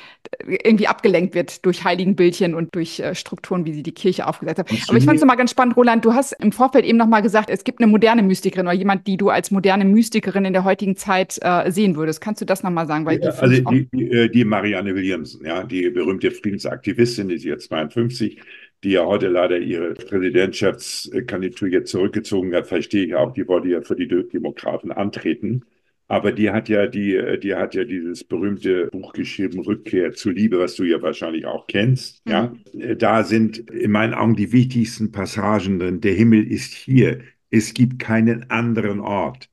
irgendwie 0.48 0.88
abgelenkt 0.88 1.36
wird 1.36 1.64
durch 1.64 1.84
Heiligenbildchen 1.84 2.56
und 2.56 2.74
durch 2.74 3.00
äh, 3.00 3.14
Strukturen, 3.14 3.66
wie 3.66 3.74
sie 3.74 3.84
die 3.84 3.92
Kirche 3.92 4.26
aufgesetzt 4.26 4.58
hat. 4.58 4.72
Aber 4.88 4.98
ich 4.98 5.06
fand 5.06 5.18
es 5.18 5.22
nochmal 5.22 5.38
ganz 5.38 5.52
spannend, 5.52 5.78
Roland, 5.78 6.04
du 6.04 6.16
hast 6.16 6.32
im 6.32 6.52
Vorfeld 6.52 6.86
eben 6.86 6.98
nochmal 6.98 7.22
gesagt, 7.22 7.52
es 7.52 7.64
gibt 7.64 7.74
gibt 7.74 7.83
eine 7.84 7.92
moderne 7.92 8.24
Mystikerin 8.24 8.68
oder 8.68 8.76
jemand, 8.76 9.06
die 9.08 9.18
du 9.18 9.30
als 9.30 9.52
moderne 9.52 9.86
Mystikerin 9.86 10.46
in 10.46 10.54
der 10.54 10.64
heutigen 10.64 10.96
Zeit 10.96 11.38
äh, 11.42 11.70
sehen 11.72 11.96
würdest. 11.96 12.22
Kannst 12.22 12.42
du 12.42 12.46
das 12.46 12.64
nochmal 12.64 12.88
sagen? 12.88 13.06
Weil 13.06 13.22
ja, 13.22 13.32
die 13.32 13.38
also 13.38 13.72
die, 13.72 13.88
die, 13.94 14.12
äh, 14.12 14.30
die, 14.30 14.46
Marianne 14.46 14.96
Williamson, 14.96 15.46
ja, 15.46 15.64
die 15.64 15.90
berühmte 15.90 16.32
Friedensaktivistin, 16.32 17.28
die 17.28 17.36
ist 17.36 17.44
jetzt 17.44 17.68
52, 17.68 18.42
die 18.84 18.92
ja 18.92 19.06
heute 19.06 19.28
leider 19.28 19.60
ihre 19.60 19.94
Präsidentschaftskandidatur 19.94 21.68
jetzt 21.68 21.92
zurückgezogen 21.92 22.54
hat, 22.56 22.68
verstehe 22.68 23.06
ich 23.06 23.16
auch, 23.16 23.34
die 23.34 23.48
wollte 23.48 23.70
ja 23.70 23.82
für 23.82 23.96
die 23.96 24.08
Demokraten 24.08 24.92
antreten. 24.92 25.64
Aber 26.10 26.32
die 26.32 26.52
hat 26.52 26.70
ja 26.70 26.86
die, 26.86 27.40
die 27.42 27.56
hat 27.56 27.76
ja 27.76 27.86
dieses 27.86 28.24
berühmte 28.24 28.88
Buch 28.88 29.14
geschrieben, 29.14 29.62
Rückkehr 29.62 30.12
zur 30.12 30.34
Liebe, 30.34 30.60
was 30.60 30.76
du 30.76 30.84
ja 30.84 31.02
wahrscheinlich 31.02 31.46
auch 31.46 31.66
kennst. 31.66 32.24
Mhm. 32.26 32.32
Ja, 32.32 32.54
da 32.96 33.24
sind 33.24 33.70
in 33.72 33.92
meinen 33.92 34.14
Augen 34.14 34.36
die 34.36 34.52
wichtigsten 34.52 35.12
Passagen 35.12 35.80
drin. 35.80 36.02
Der 36.02 36.14
Himmel 36.14 36.46
ist 36.46 36.74
hier. 36.74 37.20
Es 37.56 37.76
gibt 37.76 38.00
keinen 38.00 38.50
anderen 38.50 39.00
Ort, 39.00 39.52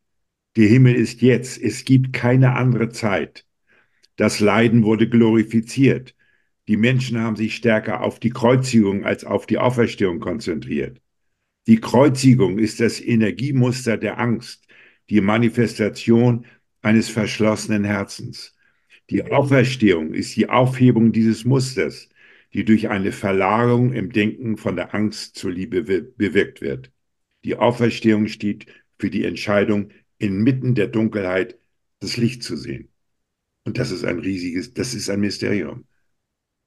Der 0.57 0.66
Himmel 0.68 0.94
ist 0.94 1.20
jetzt. 1.20 1.61
Es 1.61 1.84
gibt 1.84 2.14
keine 2.14 2.57
andere 2.57 2.88
Zeit. 2.88 3.46
Das 4.16 4.40
Leiden 4.40 4.84
wurde 4.84 5.07
glorifiziert. 5.09 6.16
Die 6.66 6.78
Menschen 6.78 7.18
haben 7.20 7.36
sich 7.36 7.57
stärker 7.57 8.01
auf 8.03 8.18
die 8.18 8.30
Kreuzigung 8.30 9.05
als 9.05 9.24
auf 9.26 9.46
die 9.46 9.59
Auferstehung 9.59 10.18
konzentriert. 10.20 11.03
Die 11.66 11.78
Kreuzigung 11.80 12.59
ist 12.59 12.80
das 12.80 13.03
Energiemuster 13.03 13.98
der 13.98 14.18
Angst, 14.18 14.66
die 15.11 15.20
Manifestation 15.20 16.46
eines 16.82 17.11
verschlossenen 17.11 17.84
Herzens. 17.84 18.57
Die 19.11 19.24
Auferstehung 19.30 20.14
ist 20.14 20.36
die 20.36 20.48
Aufhebung 20.48 21.12
dieses 21.12 21.44
Musters, 21.44 22.09
die 22.55 22.64
durch 22.64 22.88
eine 22.88 23.12
Verlagerung 23.12 23.92
im 23.92 24.11
Denken 24.12 24.57
von 24.57 24.76
der 24.76 24.94
Angst 24.94 25.36
zur 25.36 25.53
Liebe 25.53 25.82
bewirkt 25.82 26.62
wird. 26.62 26.92
Die 27.45 27.57
Auferstehung 27.57 28.28
steht 28.28 28.66
für 28.99 29.11
die 29.11 29.24
Entscheidung, 29.24 29.91
inmitten 30.18 30.74
der 30.74 30.86
Dunkelheit 30.88 31.59
das 32.01 32.16
Licht 32.16 32.43
zu 32.43 32.57
sehen. 32.57 32.91
Und 33.64 33.78
das 33.78 33.91
ist 33.91 34.05
ein 34.05 34.18
riesiges, 34.18 34.74
das 34.74 34.95
ist 34.95 35.11
ein 35.11 35.20
Mysterium. 35.20 35.84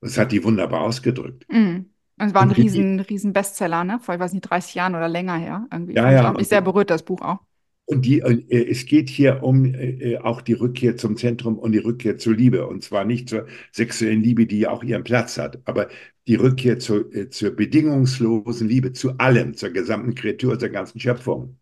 Das 0.01 0.17
hat 0.17 0.32
die 0.32 0.43
wunderbar 0.43 0.82
ausgedrückt. 0.82 1.45
Mhm. 1.49 1.89
Und 2.19 2.28
es 2.28 2.34
war 2.34 2.43
ein 2.43 2.51
riesen, 2.51 2.99
riesen 2.99 3.34
Bestseller, 3.34 3.84
ne? 3.84 3.99
Vor, 3.99 4.15
ich 4.15 4.19
weiß 4.19 4.34
nicht, 4.34 4.43
30 4.43 4.76
Jahren 4.76 4.95
oder 4.95 5.09
länger 5.09 5.36
her. 5.38 5.67
Irgendwie. 5.71 5.93
Ja, 5.93 6.11
ja. 6.11 6.32
Ich 6.32 6.38
mich 6.38 6.47
sehr 6.47 6.61
berührt, 6.61 6.89
das 6.89 7.03
Buch 7.03 7.21
auch. 7.21 7.39
Und 7.86 8.05
die, 8.05 8.21
äh, 8.21 8.69
es 8.69 8.86
geht 8.86 9.09
hier 9.09 9.43
um 9.43 9.65
äh, 9.75 10.17
auch 10.17 10.41
die 10.41 10.53
Rückkehr 10.53 10.95
zum 10.97 11.17
Zentrum 11.17 11.59
und 11.59 11.73
die 11.73 11.79
Rückkehr 11.79 12.17
zur 12.17 12.36
Liebe. 12.36 12.65
Und 12.67 12.84
zwar 12.84 13.03
nicht 13.05 13.29
zur 13.29 13.45
sexuellen 13.71 14.21
Liebe, 14.23 14.45
die 14.47 14.59
ja 14.59 14.71
auch 14.71 14.84
ihren 14.84 15.03
Platz 15.03 15.38
hat, 15.38 15.61
aber 15.65 15.89
die 16.27 16.36
Rückkehr 16.36 16.79
zur, 16.79 17.13
äh, 17.13 17.29
zur 17.29 17.51
bedingungslosen 17.51 18.67
Liebe, 18.69 18.93
zu 18.93 19.17
allem, 19.17 19.53
zur 19.55 19.69
gesamten 19.71 20.15
Kreatur, 20.15 20.57
zur 20.59 20.69
ganzen 20.69 20.99
Schöpfung. 20.99 21.57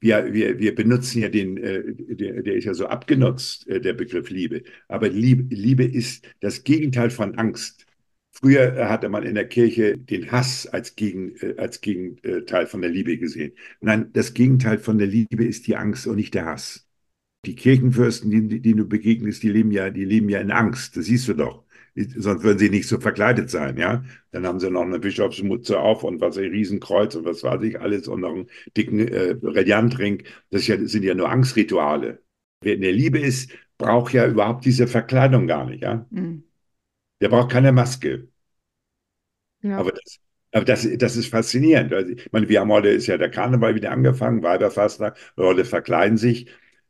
Wir, 0.00 0.32
wir, 0.32 0.58
wir 0.58 0.74
benutzen 0.74 1.22
ja 1.22 1.28
den, 1.30 1.56
äh, 1.56 1.82
der, 1.96 2.42
der 2.42 2.54
ist 2.56 2.64
ja 2.64 2.74
so 2.74 2.86
abgenutzt, 2.86 3.66
äh, 3.68 3.80
der 3.80 3.94
Begriff 3.94 4.28
Liebe. 4.30 4.62
Aber 4.88 5.08
Liebe, 5.08 5.54
Liebe 5.54 5.84
ist 5.84 6.26
das 6.40 6.64
Gegenteil 6.64 7.10
von 7.10 7.36
Angst. 7.38 7.85
Früher 8.38 8.90
hatte 8.90 9.08
man 9.08 9.22
in 9.22 9.34
der 9.34 9.48
Kirche 9.48 9.96
den 9.96 10.30
Hass 10.30 10.66
als, 10.66 10.94
Gegen, 10.94 11.36
äh, 11.36 11.54
als 11.56 11.80
Gegenteil 11.80 12.66
von 12.66 12.82
der 12.82 12.90
Liebe 12.90 13.16
gesehen. 13.16 13.52
Nein, 13.80 14.12
das 14.12 14.34
Gegenteil 14.34 14.78
von 14.78 14.98
der 14.98 15.06
Liebe 15.06 15.44
ist 15.44 15.66
die 15.66 15.76
Angst 15.76 16.06
und 16.06 16.16
nicht 16.16 16.34
der 16.34 16.44
Hass. 16.44 16.86
Die 17.46 17.54
Kirchenfürsten, 17.54 18.30
die, 18.30 18.60
die 18.60 18.74
du 18.74 18.86
begegnest, 18.86 19.42
die 19.42 19.48
leben 19.48 19.70
ja, 19.70 19.88
die 19.90 20.04
leben 20.04 20.28
ja 20.28 20.40
in 20.40 20.50
Angst. 20.50 20.96
Das 20.96 21.06
siehst 21.06 21.28
du 21.28 21.34
doch. 21.34 21.64
Sonst 22.16 22.42
würden 22.42 22.58
sie 22.58 22.68
nicht 22.68 22.88
so 22.88 23.00
verkleidet 23.00 23.48
sein, 23.48 23.78
ja. 23.78 24.04
Dann 24.32 24.46
haben 24.46 24.60
sie 24.60 24.70
noch 24.70 24.82
eine 24.82 24.98
Bischofsmutze 24.98 25.78
auf 25.78 26.04
und 26.04 26.20
was 26.20 26.36
ein 26.36 26.50
Riesenkreuz 26.50 27.14
und 27.14 27.24
was 27.24 27.42
weiß 27.42 27.62
ich 27.62 27.80
alles 27.80 28.06
und 28.06 28.20
noch 28.20 28.34
einen 28.34 28.50
dicken 28.76 29.00
äh, 29.00 29.36
Reliantring. 29.42 30.24
Das, 30.50 30.66
ja, 30.66 30.76
sind 30.86 31.04
ja 31.04 31.14
nur 31.14 31.30
Angstrituale. 31.30 32.22
Wer 32.60 32.74
in 32.74 32.82
der 32.82 32.92
Liebe 32.92 33.18
ist, 33.18 33.50
braucht 33.78 34.12
ja 34.12 34.26
überhaupt 34.26 34.66
diese 34.66 34.86
Verkleidung 34.88 35.46
gar 35.46 35.64
nicht, 35.64 35.82
ja. 35.82 36.06
Mhm. 36.10 36.42
Der 37.20 37.28
braucht 37.28 37.50
keine 37.50 37.72
Maske. 37.72 38.28
Ja. 39.62 39.78
Aber, 39.78 39.92
das, 39.92 40.18
aber 40.52 40.64
das, 40.64 40.88
das 40.98 41.16
ist 41.16 41.28
faszinierend. 41.28 41.92
Also, 41.92 42.12
ich 42.12 42.32
meine, 42.32 42.48
wir 42.48 42.60
haben 42.60 42.70
heute, 42.70 42.88
ist 42.88 43.06
ja 43.06 43.18
der 43.18 43.30
Karneval 43.30 43.74
wieder 43.74 43.90
angefangen, 43.90 44.42
Weiberfastnacht, 44.42 45.16
Leute 45.36 45.64
verkleiden 45.64 46.18
sich. 46.18 46.48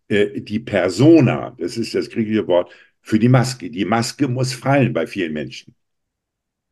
Äh, 0.08 0.40
die 0.40 0.60
Persona, 0.60 1.56
das 1.58 1.76
ist 1.76 1.94
das 1.94 2.10
griechische 2.10 2.46
Wort 2.46 2.72
für 3.02 3.18
die 3.18 3.28
Maske. 3.28 3.70
Die 3.70 3.84
Maske 3.84 4.28
muss 4.28 4.52
fallen 4.52 4.92
bei 4.92 5.06
vielen 5.06 5.32
Menschen. 5.32 5.74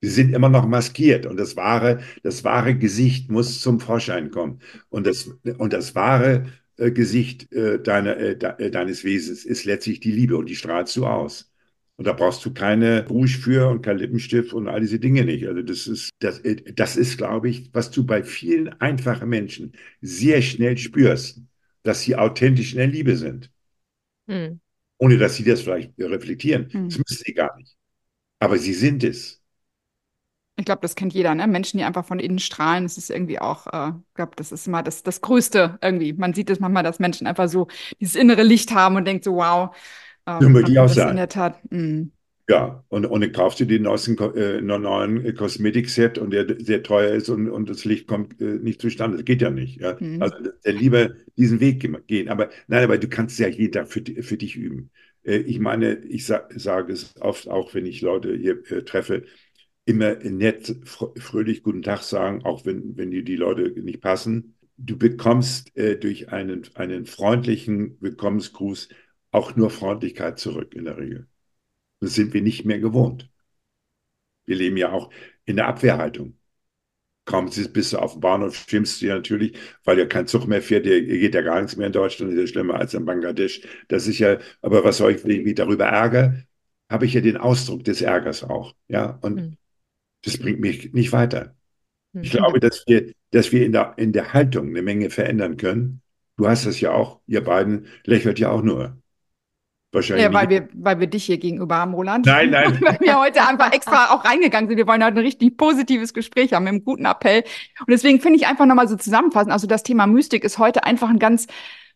Sie 0.00 0.10
sind 0.10 0.34
immer 0.34 0.50
noch 0.50 0.66
maskiert 0.66 1.26
und 1.26 1.38
das 1.38 1.56
wahre, 1.56 2.00
das 2.22 2.44
wahre 2.44 2.76
Gesicht 2.76 3.30
muss 3.30 3.60
zum 3.60 3.80
Vorschein 3.80 4.30
kommen. 4.30 4.60
Und 4.90 5.06
das, 5.06 5.30
und 5.58 5.72
das 5.72 5.94
wahre 5.94 6.46
äh, 6.76 6.90
Gesicht 6.90 7.50
äh, 7.52 7.80
deiner, 7.82 8.34
de, 8.34 8.70
deines 8.70 9.04
Wesens 9.04 9.44
ist 9.44 9.64
letztlich 9.64 10.00
die 10.00 10.12
Liebe 10.12 10.36
und 10.36 10.46
die 10.48 10.56
strahlst 10.56 10.96
du 10.96 11.06
aus. 11.06 11.53
Und 11.96 12.06
da 12.06 12.12
brauchst 12.12 12.44
du 12.44 12.52
keine 12.52 13.06
Rouge 13.06 13.38
für 13.38 13.68
und 13.68 13.82
kein 13.82 13.98
Lippenstift 13.98 14.52
und 14.52 14.68
all 14.68 14.80
diese 14.80 14.98
Dinge 14.98 15.24
nicht. 15.24 15.46
Also 15.46 15.62
das 15.62 15.86
ist, 15.86 16.10
das, 16.18 16.42
das 16.74 16.96
ist, 16.96 17.18
glaube 17.18 17.48
ich, 17.48 17.72
was 17.72 17.90
du 17.90 18.04
bei 18.04 18.24
vielen 18.24 18.68
einfachen 18.80 19.28
Menschen 19.28 19.72
sehr 20.00 20.42
schnell 20.42 20.76
spürst, 20.76 21.40
dass 21.84 22.02
sie 22.02 22.16
authentisch 22.16 22.72
in 22.72 22.78
der 22.78 22.88
Liebe 22.88 23.16
sind. 23.16 23.50
Hm. 24.26 24.60
Ohne 24.98 25.18
dass 25.18 25.36
sie 25.36 25.44
das 25.44 25.60
vielleicht 25.60 25.92
reflektieren. 25.98 26.68
Hm. 26.70 26.88
Das 26.88 26.98
müssen 26.98 27.22
sie 27.24 27.34
gar 27.34 27.56
nicht. 27.56 27.76
Aber 28.40 28.58
sie 28.58 28.74
sind 28.74 29.04
es. 29.04 29.40
Ich 30.56 30.64
glaube, 30.64 30.82
das 30.82 30.94
kennt 30.94 31.14
jeder, 31.14 31.34
ne? 31.34 31.46
Menschen, 31.48 31.78
die 31.78 31.84
einfach 31.84 32.04
von 32.04 32.20
innen 32.20 32.38
strahlen, 32.38 32.84
das 32.84 32.96
ist 32.96 33.10
irgendwie 33.10 33.40
auch, 33.40 33.66
äh, 33.66 33.88
ich 33.88 34.14
glaube, 34.14 34.32
das 34.36 34.52
ist 34.52 34.68
immer 34.68 34.84
das, 34.84 35.02
das 35.02 35.20
Größte 35.20 35.78
irgendwie. 35.82 36.12
Man 36.12 36.32
sieht 36.32 36.48
es 36.48 36.60
manchmal, 36.60 36.84
dass 36.84 37.00
Menschen 37.00 37.26
einfach 37.26 37.48
so 37.48 37.66
dieses 38.00 38.14
innere 38.14 38.44
Licht 38.44 38.72
haben 38.72 38.94
und 38.94 39.04
denkt 39.04 39.24
so, 39.24 39.34
wow, 39.34 39.74
ähm, 40.26 40.64
ich 40.66 40.78
auch 40.78 40.88
sagen. 40.88 41.10
In 41.10 41.16
der 41.16 41.28
Tat. 41.28 41.58
Mm. 41.70 42.04
Ja, 42.48 42.84
und, 42.88 43.06
und 43.06 43.22
dann 43.22 43.32
kaufst 43.32 43.58
du 43.60 43.64
den 43.64 43.84
neuesten, 43.84 44.18
äh, 44.36 44.60
neuen 44.60 45.34
Kosmetikset 45.34 46.18
und 46.18 46.30
der 46.30 46.60
sehr 46.60 46.82
teuer 46.82 47.14
ist 47.14 47.30
und, 47.30 47.48
und 47.48 47.70
das 47.70 47.86
Licht 47.86 48.06
kommt 48.06 48.38
äh, 48.38 48.58
nicht 48.58 48.82
zustande. 48.82 49.16
Das 49.16 49.24
geht 49.24 49.40
ja 49.40 49.50
nicht. 49.50 49.80
Ja? 49.80 49.96
Mhm. 49.98 50.20
Also 50.20 50.36
lieber 50.64 51.12
diesen 51.38 51.60
Weg 51.60 52.06
gehen. 52.06 52.28
Aber 52.28 52.50
nein, 52.68 52.84
aber 52.84 52.98
du 52.98 53.08
kannst 53.08 53.38
ja 53.38 53.48
jeden 53.48 53.72
Tag 53.72 53.88
für, 53.88 54.02
für 54.02 54.36
dich 54.36 54.56
üben. 54.56 54.90
Äh, 55.24 55.38
ich 55.38 55.58
meine, 55.58 55.96
ich 56.04 56.26
sa 56.26 56.46
sage 56.54 56.92
es 56.92 57.14
oft 57.18 57.48
auch, 57.48 57.72
wenn 57.74 57.86
ich 57.86 58.02
Leute 58.02 58.36
hier 58.36 58.62
äh, 58.70 58.82
treffe, 58.82 59.24
immer 59.86 60.14
nett, 60.16 60.74
fröhlich 60.84 61.62
guten 61.62 61.82
Tag 61.82 62.02
sagen, 62.02 62.44
auch 62.44 62.64
wenn, 62.64 62.96
wenn 62.96 63.10
dir 63.10 63.22
die 63.22 63.36
Leute 63.36 63.70
nicht 63.80 64.00
passen. 64.00 64.54
Du 64.76 64.96
bekommst 64.98 65.76
äh, 65.76 65.96
durch 65.96 66.30
einen, 66.30 66.62
einen 66.74 67.06
freundlichen 67.06 67.96
Willkommensgruß 68.00 68.88
auch 69.34 69.56
nur 69.56 69.70
Freundlichkeit 69.70 70.38
zurück 70.38 70.74
in 70.74 70.84
der 70.84 70.96
Regel. 70.96 71.26
Das 72.00 72.14
sind 72.14 72.32
wir 72.34 72.42
nicht 72.42 72.64
mehr 72.64 72.78
gewohnt. 72.78 73.30
Wir 74.46 74.56
leben 74.56 74.76
ja 74.76 74.92
auch 74.92 75.10
in 75.44 75.56
der 75.56 75.66
Abwehrhaltung. 75.66 76.38
Kaum 77.24 77.50
bist 77.72 77.92
du 77.92 77.98
auf 77.98 78.12
dem 78.12 78.20
Bahnhof, 78.20 78.54
schimpfst 78.68 79.00
du 79.00 79.06
ja 79.06 79.16
natürlich, 79.16 79.56
weil 79.82 79.98
ja 79.98 80.04
kein 80.04 80.26
Zug 80.26 80.46
mehr 80.46 80.60
fährt, 80.60 80.84
hier 80.84 81.02
geht 81.02 81.34
ja 81.34 81.40
gar 81.40 81.60
nichts 81.60 81.76
mehr 81.76 81.86
in 81.86 81.92
Deutschland, 81.92 82.32
ist 82.32 82.38
ja 82.38 82.46
schlimmer 82.46 82.74
als 82.74 82.92
in 82.94 83.06
Bangladesch. 83.06 83.62
Das 83.88 84.06
ist 84.06 84.18
ja, 84.18 84.38
aber 84.60 84.84
was 84.84 84.98
soll 84.98 85.12
ich, 85.12 85.24
wenn 85.24 85.30
ich 85.30 85.44
mich 85.44 85.54
darüber 85.54 85.86
ärgere, 85.86 86.44
habe 86.90 87.06
ich 87.06 87.14
ja 87.14 87.22
den 87.22 87.38
Ausdruck 87.38 87.82
des 87.82 88.02
Ärgers 88.02 88.44
auch. 88.44 88.74
Ja, 88.88 89.18
und 89.22 89.34
mhm. 89.36 89.56
das 90.22 90.38
bringt 90.38 90.60
mich 90.60 90.92
nicht 90.92 91.12
weiter. 91.12 91.56
Mhm. 92.12 92.22
Ich 92.22 92.30
glaube, 92.30 92.60
dass 92.60 92.84
wir, 92.86 93.12
dass 93.30 93.52
wir 93.52 93.64
in 93.64 93.72
der, 93.72 93.94
in 93.96 94.12
der 94.12 94.34
Haltung 94.34 94.68
eine 94.68 94.82
Menge 94.82 95.08
verändern 95.08 95.56
können. 95.56 96.02
Du 96.36 96.46
hast 96.46 96.66
das 96.66 96.80
ja 96.80 96.92
auch, 96.92 97.20
ihr 97.26 97.42
beiden 97.42 97.86
lächelt 98.04 98.38
ja 98.38 98.50
auch 98.50 98.62
nur. 98.62 98.98
Wahrscheinlich. 99.94 100.24
Ja, 100.24 100.32
weil 100.32 100.48
wir, 100.50 100.68
weil 100.74 100.98
wir 100.98 101.06
dich 101.06 101.24
hier 101.24 101.38
gegenüber 101.38 101.76
haben, 101.76 101.94
Roland. 101.94 102.26
Nein, 102.26 102.50
nein. 102.50 102.78
weil 102.80 102.98
wir 103.00 103.18
heute 103.18 103.46
einfach 103.46 103.72
extra 103.72 104.12
auch 104.12 104.24
reingegangen 104.24 104.68
sind. 104.68 104.76
Wir 104.76 104.86
wollen 104.86 105.04
heute 105.04 105.18
ein 105.18 105.24
richtig 105.24 105.56
positives 105.56 106.12
Gespräch 106.12 106.52
haben 106.52 106.64
mit 106.64 106.72
einem 106.72 106.84
guten 106.84 107.04
Appell. 107.04 107.44
Und 107.78 107.90
deswegen 107.90 108.20
finde 108.20 108.38
ich 108.38 108.46
einfach 108.46 108.66
nochmal 108.66 108.88
so 108.88 108.96
zusammenfassen. 108.96 109.52
Also 109.52 109.66
das 109.66 109.84
Thema 109.84 110.06
Mystik 110.06 110.42
ist 110.42 110.58
heute 110.58 110.84
einfach 110.84 111.08
ein 111.08 111.20
ganz 111.20 111.46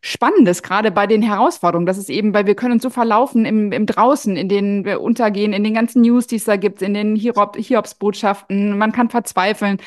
Spannendes, 0.00 0.62
gerade 0.62 0.92
bei 0.92 1.08
den 1.08 1.22
Herausforderungen. 1.22 1.86
Das 1.86 1.98
ist 1.98 2.08
eben, 2.08 2.32
weil 2.32 2.46
wir 2.46 2.54
können 2.54 2.74
uns 2.74 2.84
so 2.84 2.90
verlaufen 2.90 3.44
im, 3.44 3.72
im 3.72 3.84
Draußen, 3.84 4.36
in 4.36 4.48
denen 4.48 4.84
wir 4.84 5.00
untergehen, 5.00 5.52
in 5.52 5.64
den 5.64 5.74
ganzen 5.74 6.02
News, 6.02 6.28
die 6.28 6.36
es 6.36 6.44
da 6.44 6.54
gibt, 6.54 6.82
in 6.82 6.94
den 6.94 7.16
Hiobs-Botschaften. 7.16 8.78
Man 8.78 8.92
kann 8.92 9.10
verzweifeln 9.10 9.78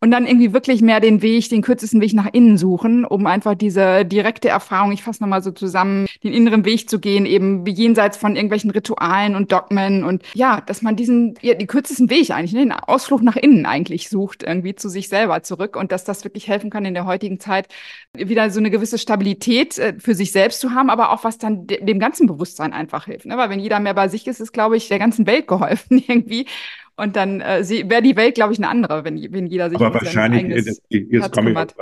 und 0.00 0.10
dann 0.10 0.26
irgendwie 0.26 0.52
wirklich 0.52 0.82
mehr 0.82 1.00
den 1.00 1.22
Weg, 1.22 1.48
den 1.48 1.62
kürzesten 1.62 2.00
Weg 2.00 2.12
nach 2.14 2.28
innen 2.32 2.58
suchen, 2.58 3.04
um 3.04 3.26
einfach 3.26 3.54
diese 3.54 4.04
direkte 4.04 4.48
Erfahrung, 4.48 4.92
ich 4.92 5.02
fasse 5.02 5.22
nochmal 5.22 5.42
so 5.42 5.50
zusammen, 5.50 6.06
den 6.22 6.32
inneren 6.32 6.64
Weg 6.64 6.90
zu 6.90 6.98
gehen, 6.98 7.26
eben 7.26 7.64
jenseits 7.66 8.16
von 8.16 8.36
irgendwelchen 8.36 8.70
Ritualen 8.70 9.34
und 9.34 9.52
Dogmen 9.52 10.04
und 10.04 10.22
ja, 10.34 10.60
dass 10.60 10.82
man 10.82 10.96
diesen, 10.96 11.34
ja, 11.40 11.54
den 11.54 11.66
kürzesten 11.66 12.10
Weg 12.10 12.30
eigentlich, 12.30 12.52
ne, 12.52 12.60
den 12.60 12.72
Ausflug 12.72 13.22
nach 13.22 13.36
innen 13.36 13.66
eigentlich 13.66 14.08
sucht, 14.08 14.42
irgendwie 14.42 14.74
zu 14.74 14.88
sich 14.88 15.08
selber 15.08 15.42
zurück 15.42 15.76
und 15.76 15.92
dass 15.92 16.04
das 16.04 16.24
wirklich 16.24 16.48
helfen 16.48 16.70
kann 16.70 16.84
in 16.84 16.94
der 16.94 17.06
heutigen 17.06 17.40
Zeit, 17.40 17.68
wieder 18.14 18.50
so 18.50 18.60
eine 18.60 18.70
gewisse 18.70 18.98
Stabilität 18.98 19.78
äh, 19.78 19.94
für 19.98 20.14
sich 20.14 20.32
selbst 20.32 20.60
zu 20.60 20.72
haben, 20.72 20.90
aber 20.90 21.10
auch 21.10 21.24
was 21.24 21.38
dann 21.38 21.66
de 21.66 21.84
dem 21.84 21.98
ganzen 21.98 22.26
Bewusstsein 22.26 22.72
einfach 22.72 23.06
hilft. 23.06 23.26
Ne? 23.26 23.36
Weil 23.36 23.50
wenn 23.50 23.60
jeder 23.60 23.80
mehr 23.80 23.94
bei 23.94 24.08
sich 24.08 24.26
ist, 24.26 24.40
ist, 24.40 24.52
glaube 24.52 24.76
ich, 24.76 24.88
der 24.88 24.98
ganzen 24.98 25.26
Welt 25.26 25.46
geholfen 25.46 26.02
irgendwie. 26.06 26.46
Und 26.96 27.16
dann 27.16 27.40
äh, 27.40 27.64
wäre 27.88 28.02
die 28.02 28.16
Welt, 28.16 28.36
glaube 28.36 28.52
ich, 28.52 28.58
eine 28.58 28.68
andere, 28.68 29.04
wenn, 29.04 29.16
wenn 29.32 29.46
jeder 29.46 29.68
sich 29.68 29.80
Aber 29.80 29.94
wahrscheinlich, 29.94 30.66
äh, 30.90 31.06
jetzt 31.10 31.32
komme 31.32 31.50
ich, 31.50 31.56
auf, 31.56 31.74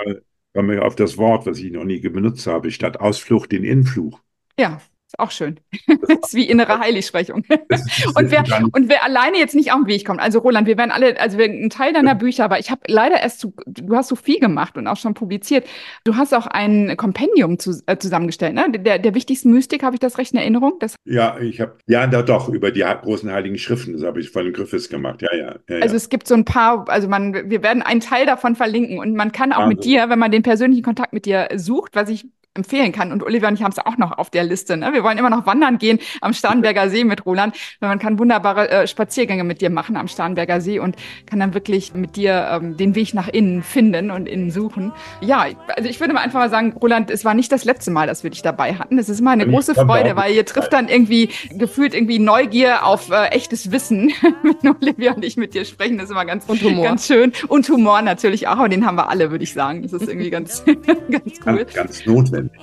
komme 0.54 0.74
ich 0.74 0.80
auf 0.80 0.96
das 0.96 1.18
Wort, 1.18 1.46
was 1.46 1.58
ich 1.58 1.70
noch 1.70 1.84
nie 1.84 2.00
benutzt 2.00 2.46
habe, 2.46 2.70
statt 2.70 2.98
Ausflucht 2.98 3.52
den 3.52 3.64
Influch. 3.64 4.20
Ja, 4.58 4.80
ist 5.12 5.18
auch 5.18 5.30
schön. 5.30 5.60
Das 6.08 6.28
ist 6.28 6.34
wie 6.34 6.48
innere 6.48 6.78
Heiligsprechung. 6.78 7.44
und, 7.48 8.30
wer, 8.30 8.44
und 8.72 8.88
wer 8.88 9.04
alleine 9.04 9.38
jetzt 9.38 9.54
nicht 9.54 9.72
auf 9.72 9.80
den 9.80 9.86
Weg 9.86 10.04
kommt, 10.04 10.20
also 10.20 10.40
Roland, 10.40 10.66
wir 10.66 10.76
werden 10.76 10.90
alle, 10.90 11.18
also 11.20 11.38
wir, 11.38 11.46
ein 11.46 11.70
Teil 11.70 11.92
deiner 11.92 12.14
Bücher, 12.14 12.44
aber 12.44 12.58
ich 12.58 12.70
habe 12.70 12.80
leider 12.86 13.20
erst, 13.20 13.40
zu, 13.40 13.54
du 13.66 13.94
hast 13.94 14.08
so 14.08 14.16
viel 14.16 14.40
gemacht 14.40 14.76
und 14.76 14.86
auch 14.86 14.96
schon 14.96 15.14
publiziert. 15.14 15.66
Du 16.04 16.16
hast 16.16 16.34
auch 16.34 16.46
ein 16.46 16.96
Kompendium 16.96 17.58
zu, 17.58 17.80
äh, 17.86 17.96
zusammengestellt, 17.98 18.54
ne? 18.54 18.66
Der, 18.70 18.98
der 18.98 19.14
wichtigsten 19.14 19.52
Mystik, 19.52 19.82
habe 19.82 19.96
ich 19.96 20.00
das 20.00 20.18
recht 20.18 20.32
in 20.32 20.38
Erinnerung? 20.38 20.74
Das 20.80 20.96
ja, 21.04 21.38
ich 21.38 21.60
habe, 21.60 21.76
ja, 21.86 22.06
da 22.06 22.22
doch, 22.22 22.48
über 22.48 22.70
die 22.70 22.80
großen 22.80 23.30
heiligen 23.30 23.58
Schriften, 23.58 23.92
das 23.92 24.02
habe 24.02 24.20
ich 24.20 24.30
von 24.30 24.44
den 24.44 24.52
Griffiths 24.52 24.88
gemacht, 24.88 25.22
ja, 25.22 25.34
ja, 25.34 25.56
ja, 25.68 25.76
Also 25.80 25.96
es 25.96 26.08
gibt 26.08 26.26
so 26.26 26.34
ein 26.34 26.44
paar, 26.44 26.88
also 26.88 27.08
man, 27.08 27.50
wir 27.50 27.62
werden 27.62 27.82
einen 27.82 28.00
Teil 28.00 28.26
davon 28.26 28.56
verlinken 28.56 28.98
und 28.98 29.14
man 29.14 29.32
kann 29.32 29.52
auch 29.52 29.58
also. 29.58 29.68
mit 29.68 29.84
dir, 29.84 30.08
wenn 30.08 30.18
man 30.18 30.30
den 30.30 30.42
persönlichen 30.42 30.82
Kontakt 30.82 31.12
mit 31.12 31.26
dir 31.26 31.48
sucht, 31.56 31.94
was 31.94 32.08
ich 32.08 32.26
empfehlen 32.54 32.92
kann. 32.92 33.12
Und 33.12 33.22
Olivia 33.22 33.48
und 33.48 33.54
ich 33.54 33.62
haben 33.62 33.72
es 33.72 33.78
auch 33.78 33.96
noch 33.96 34.18
auf 34.18 34.30
der 34.30 34.44
Liste. 34.44 34.76
Ne? 34.76 34.92
Wir 34.92 35.02
wollen 35.02 35.18
immer 35.18 35.30
noch 35.30 35.46
wandern 35.46 35.78
gehen 35.78 35.98
am 36.20 36.34
Starnberger 36.34 36.90
See 36.90 37.04
mit 37.04 37.24
Roland. 37.24 37.56
Weil 37.80 37.88
man 37.88 37.98
kann 37.98 38.18
wunderbare 38.18 38.70
äh, 38.70 38.86
Spaziergänge 38.86 39.44
mit 39.44 39.60
dir 39.60 39.70
machen 39.70 39.96
am 39.96 40.08
Starnberger 40.08 40.60
See 40.60 40.78
und 40.78 40.96
kann 41.26 41.40
dann 41.40 41.54
wirklich 41.54 41.94
mit 41.94 42.16
dir 42.16 42.48
ähm, 42.52 42.76
den 42.76 42.94
Weg 42.94 43.14
nach 43.14 43.28
innen 43.28 43.62
finden 43.62 44.10
und 44.10 44.28
innen 44.28 44.50
suchen. 44.50 44.92
Ja, 45.20 45.46
also 45.76 45.88
ich 45.88 46.00
würde 46.00 46.12
mal 46.12 46.20
einfach 46.20 46.40
mal 46.40 46.50
sagen, 46.50 46.72
Roland, 46.80 47.10
es 47.10 47.24
war 47.24 47.34
nicht 47.34 47.50
das 47.52 47.64
letzte 47.64 47.90
Mal, 47.90 48.06
dass 48.06 48.22
wir 48.22 48.30
dich 48.30 48.42
dabei 48.42 48.74
hatten. 48.74 48.98
Es 48.98 49.08
ist 49.08 49.20
immer 49.20 49.30
eine 49.30 49.46
große 49.46 49.74
Freude, 49.74 50.16
weil 50.16 50.34
ihr 50.34 50.44
trifft 50.44 50.72
dann 50.72 50.88
irgendwie 50.88 51.30
gefühlt 51.52 51.94
irgendwie 51.94 52.18
Neugier 52.18 52.84
auf 52.84 53.10
äh, 53.10 53.28
echtes 53.28 53.72
Wissen, 53.72 54.12
wenn 54.42 54.76
Olivia 54.76 55.12
und 55.12 55.24
ich 55.24 55.36
mit 55.36 55.54
dir 55.54 55.64
sprechen. 55.64 55.96
Das 55.96 56.06
ist 56.06 56.10
immer 56.10 56.26
ganz, 56.26 56.46
ganz 56.46 57.06
schön. 57.06 57.32
Und 57.48 57.68
Humor 57.68 58.02
natürlich 58.02 58.48
auch, 58.48 58.58
aber 58.58 58.68
den 58.68 58.84
haben 58.84 58.96
wir 58.96 59.08
alle, 59.08 59.30
würde 59.30 59.44
ich 59.44 59.52
sagen. 59.52 59.82
Das 59.82 59.92
ist 59.92 60.08
irgendwie 60.08 60.30
ganz, 60.30 60.64
ganz 61.10 61.40
cool. 61.46 61.56
Ganz, 61.58 61.74
ganz 61.74 62.06
notwendig. 62.06 62.41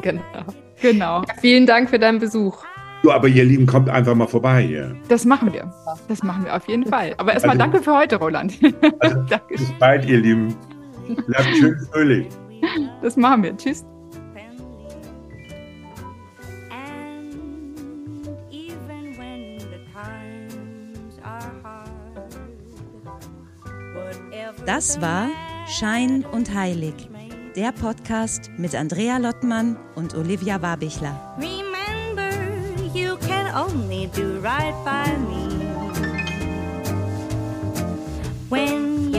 Genau. 0.00 0.22
genau. 0.80 1.22
Ja, 1.22 1.34
vielen 1.40 1.66
Dank 1.66 1.90
für 1.90 1.98
deinen 1.98 2.20
Besuch. 2.20 2.62
Du, 3.02 3.10
aber 3.10 3.26
ihr 3.26 3.44
Lieben, 3.44 3.66
kommt 3.66 3.88
einfach 3.88 4.14
mal 4.14 4.28
vorbei 4.28 4.62
hier. 4.62 4.94
Das 5.08 5.24
machen 5.24 5.52
wir. 5.52 5.72
Das 6.06 6.22
machen 6.22 6.44
wir 6.44 6.54
auf 6.54 6.68
jeden 6.68 6.86
Fall. 6.86 7.14
Aber 7.18 7.32
erstmal 7.32 7.58
also, 7.58 7.70
danke 7.70 7.82
für 7.82 7.96
heute, 7.96 8.16
Roland. 8.16 8.54
Also, 9.00 9.24
bis 9.48 9.72
bald, 9.80 10.04
ihr 10.04 10.18
Lieben. 10.18 10.54
Bleibt 11.26 11.56
schön 11.56 11.76
fröhlich. 11.90 12.28
Das 13.02 13.16
machen 13.16 13.42
wir. 13.42 13.56
Tschüss. 13.56 13.84
Das 24.64 25.00
war 25.00 25.28
Schein 25.66 26.24
und 26.30 26.54
Heilig, 26.54 26.94
der 27.56 27.72
Podcast 27.72 28.50
mit 28.56 28.74
Andrea 28.74 29.18
Lottmann 29.18 29.76
und 29.94 30.14
Olivia 30.14 30.60
Warbichler. 30.62 31.36
Remember, 31.38 32.30
you 32.94 33.16
can 33.18 33.54
only 33.54 34.08
do 34.14 34.40
right 34.40 34.74
by 34.84 35.10
me. 35.28 35.62
When 38.48 39.12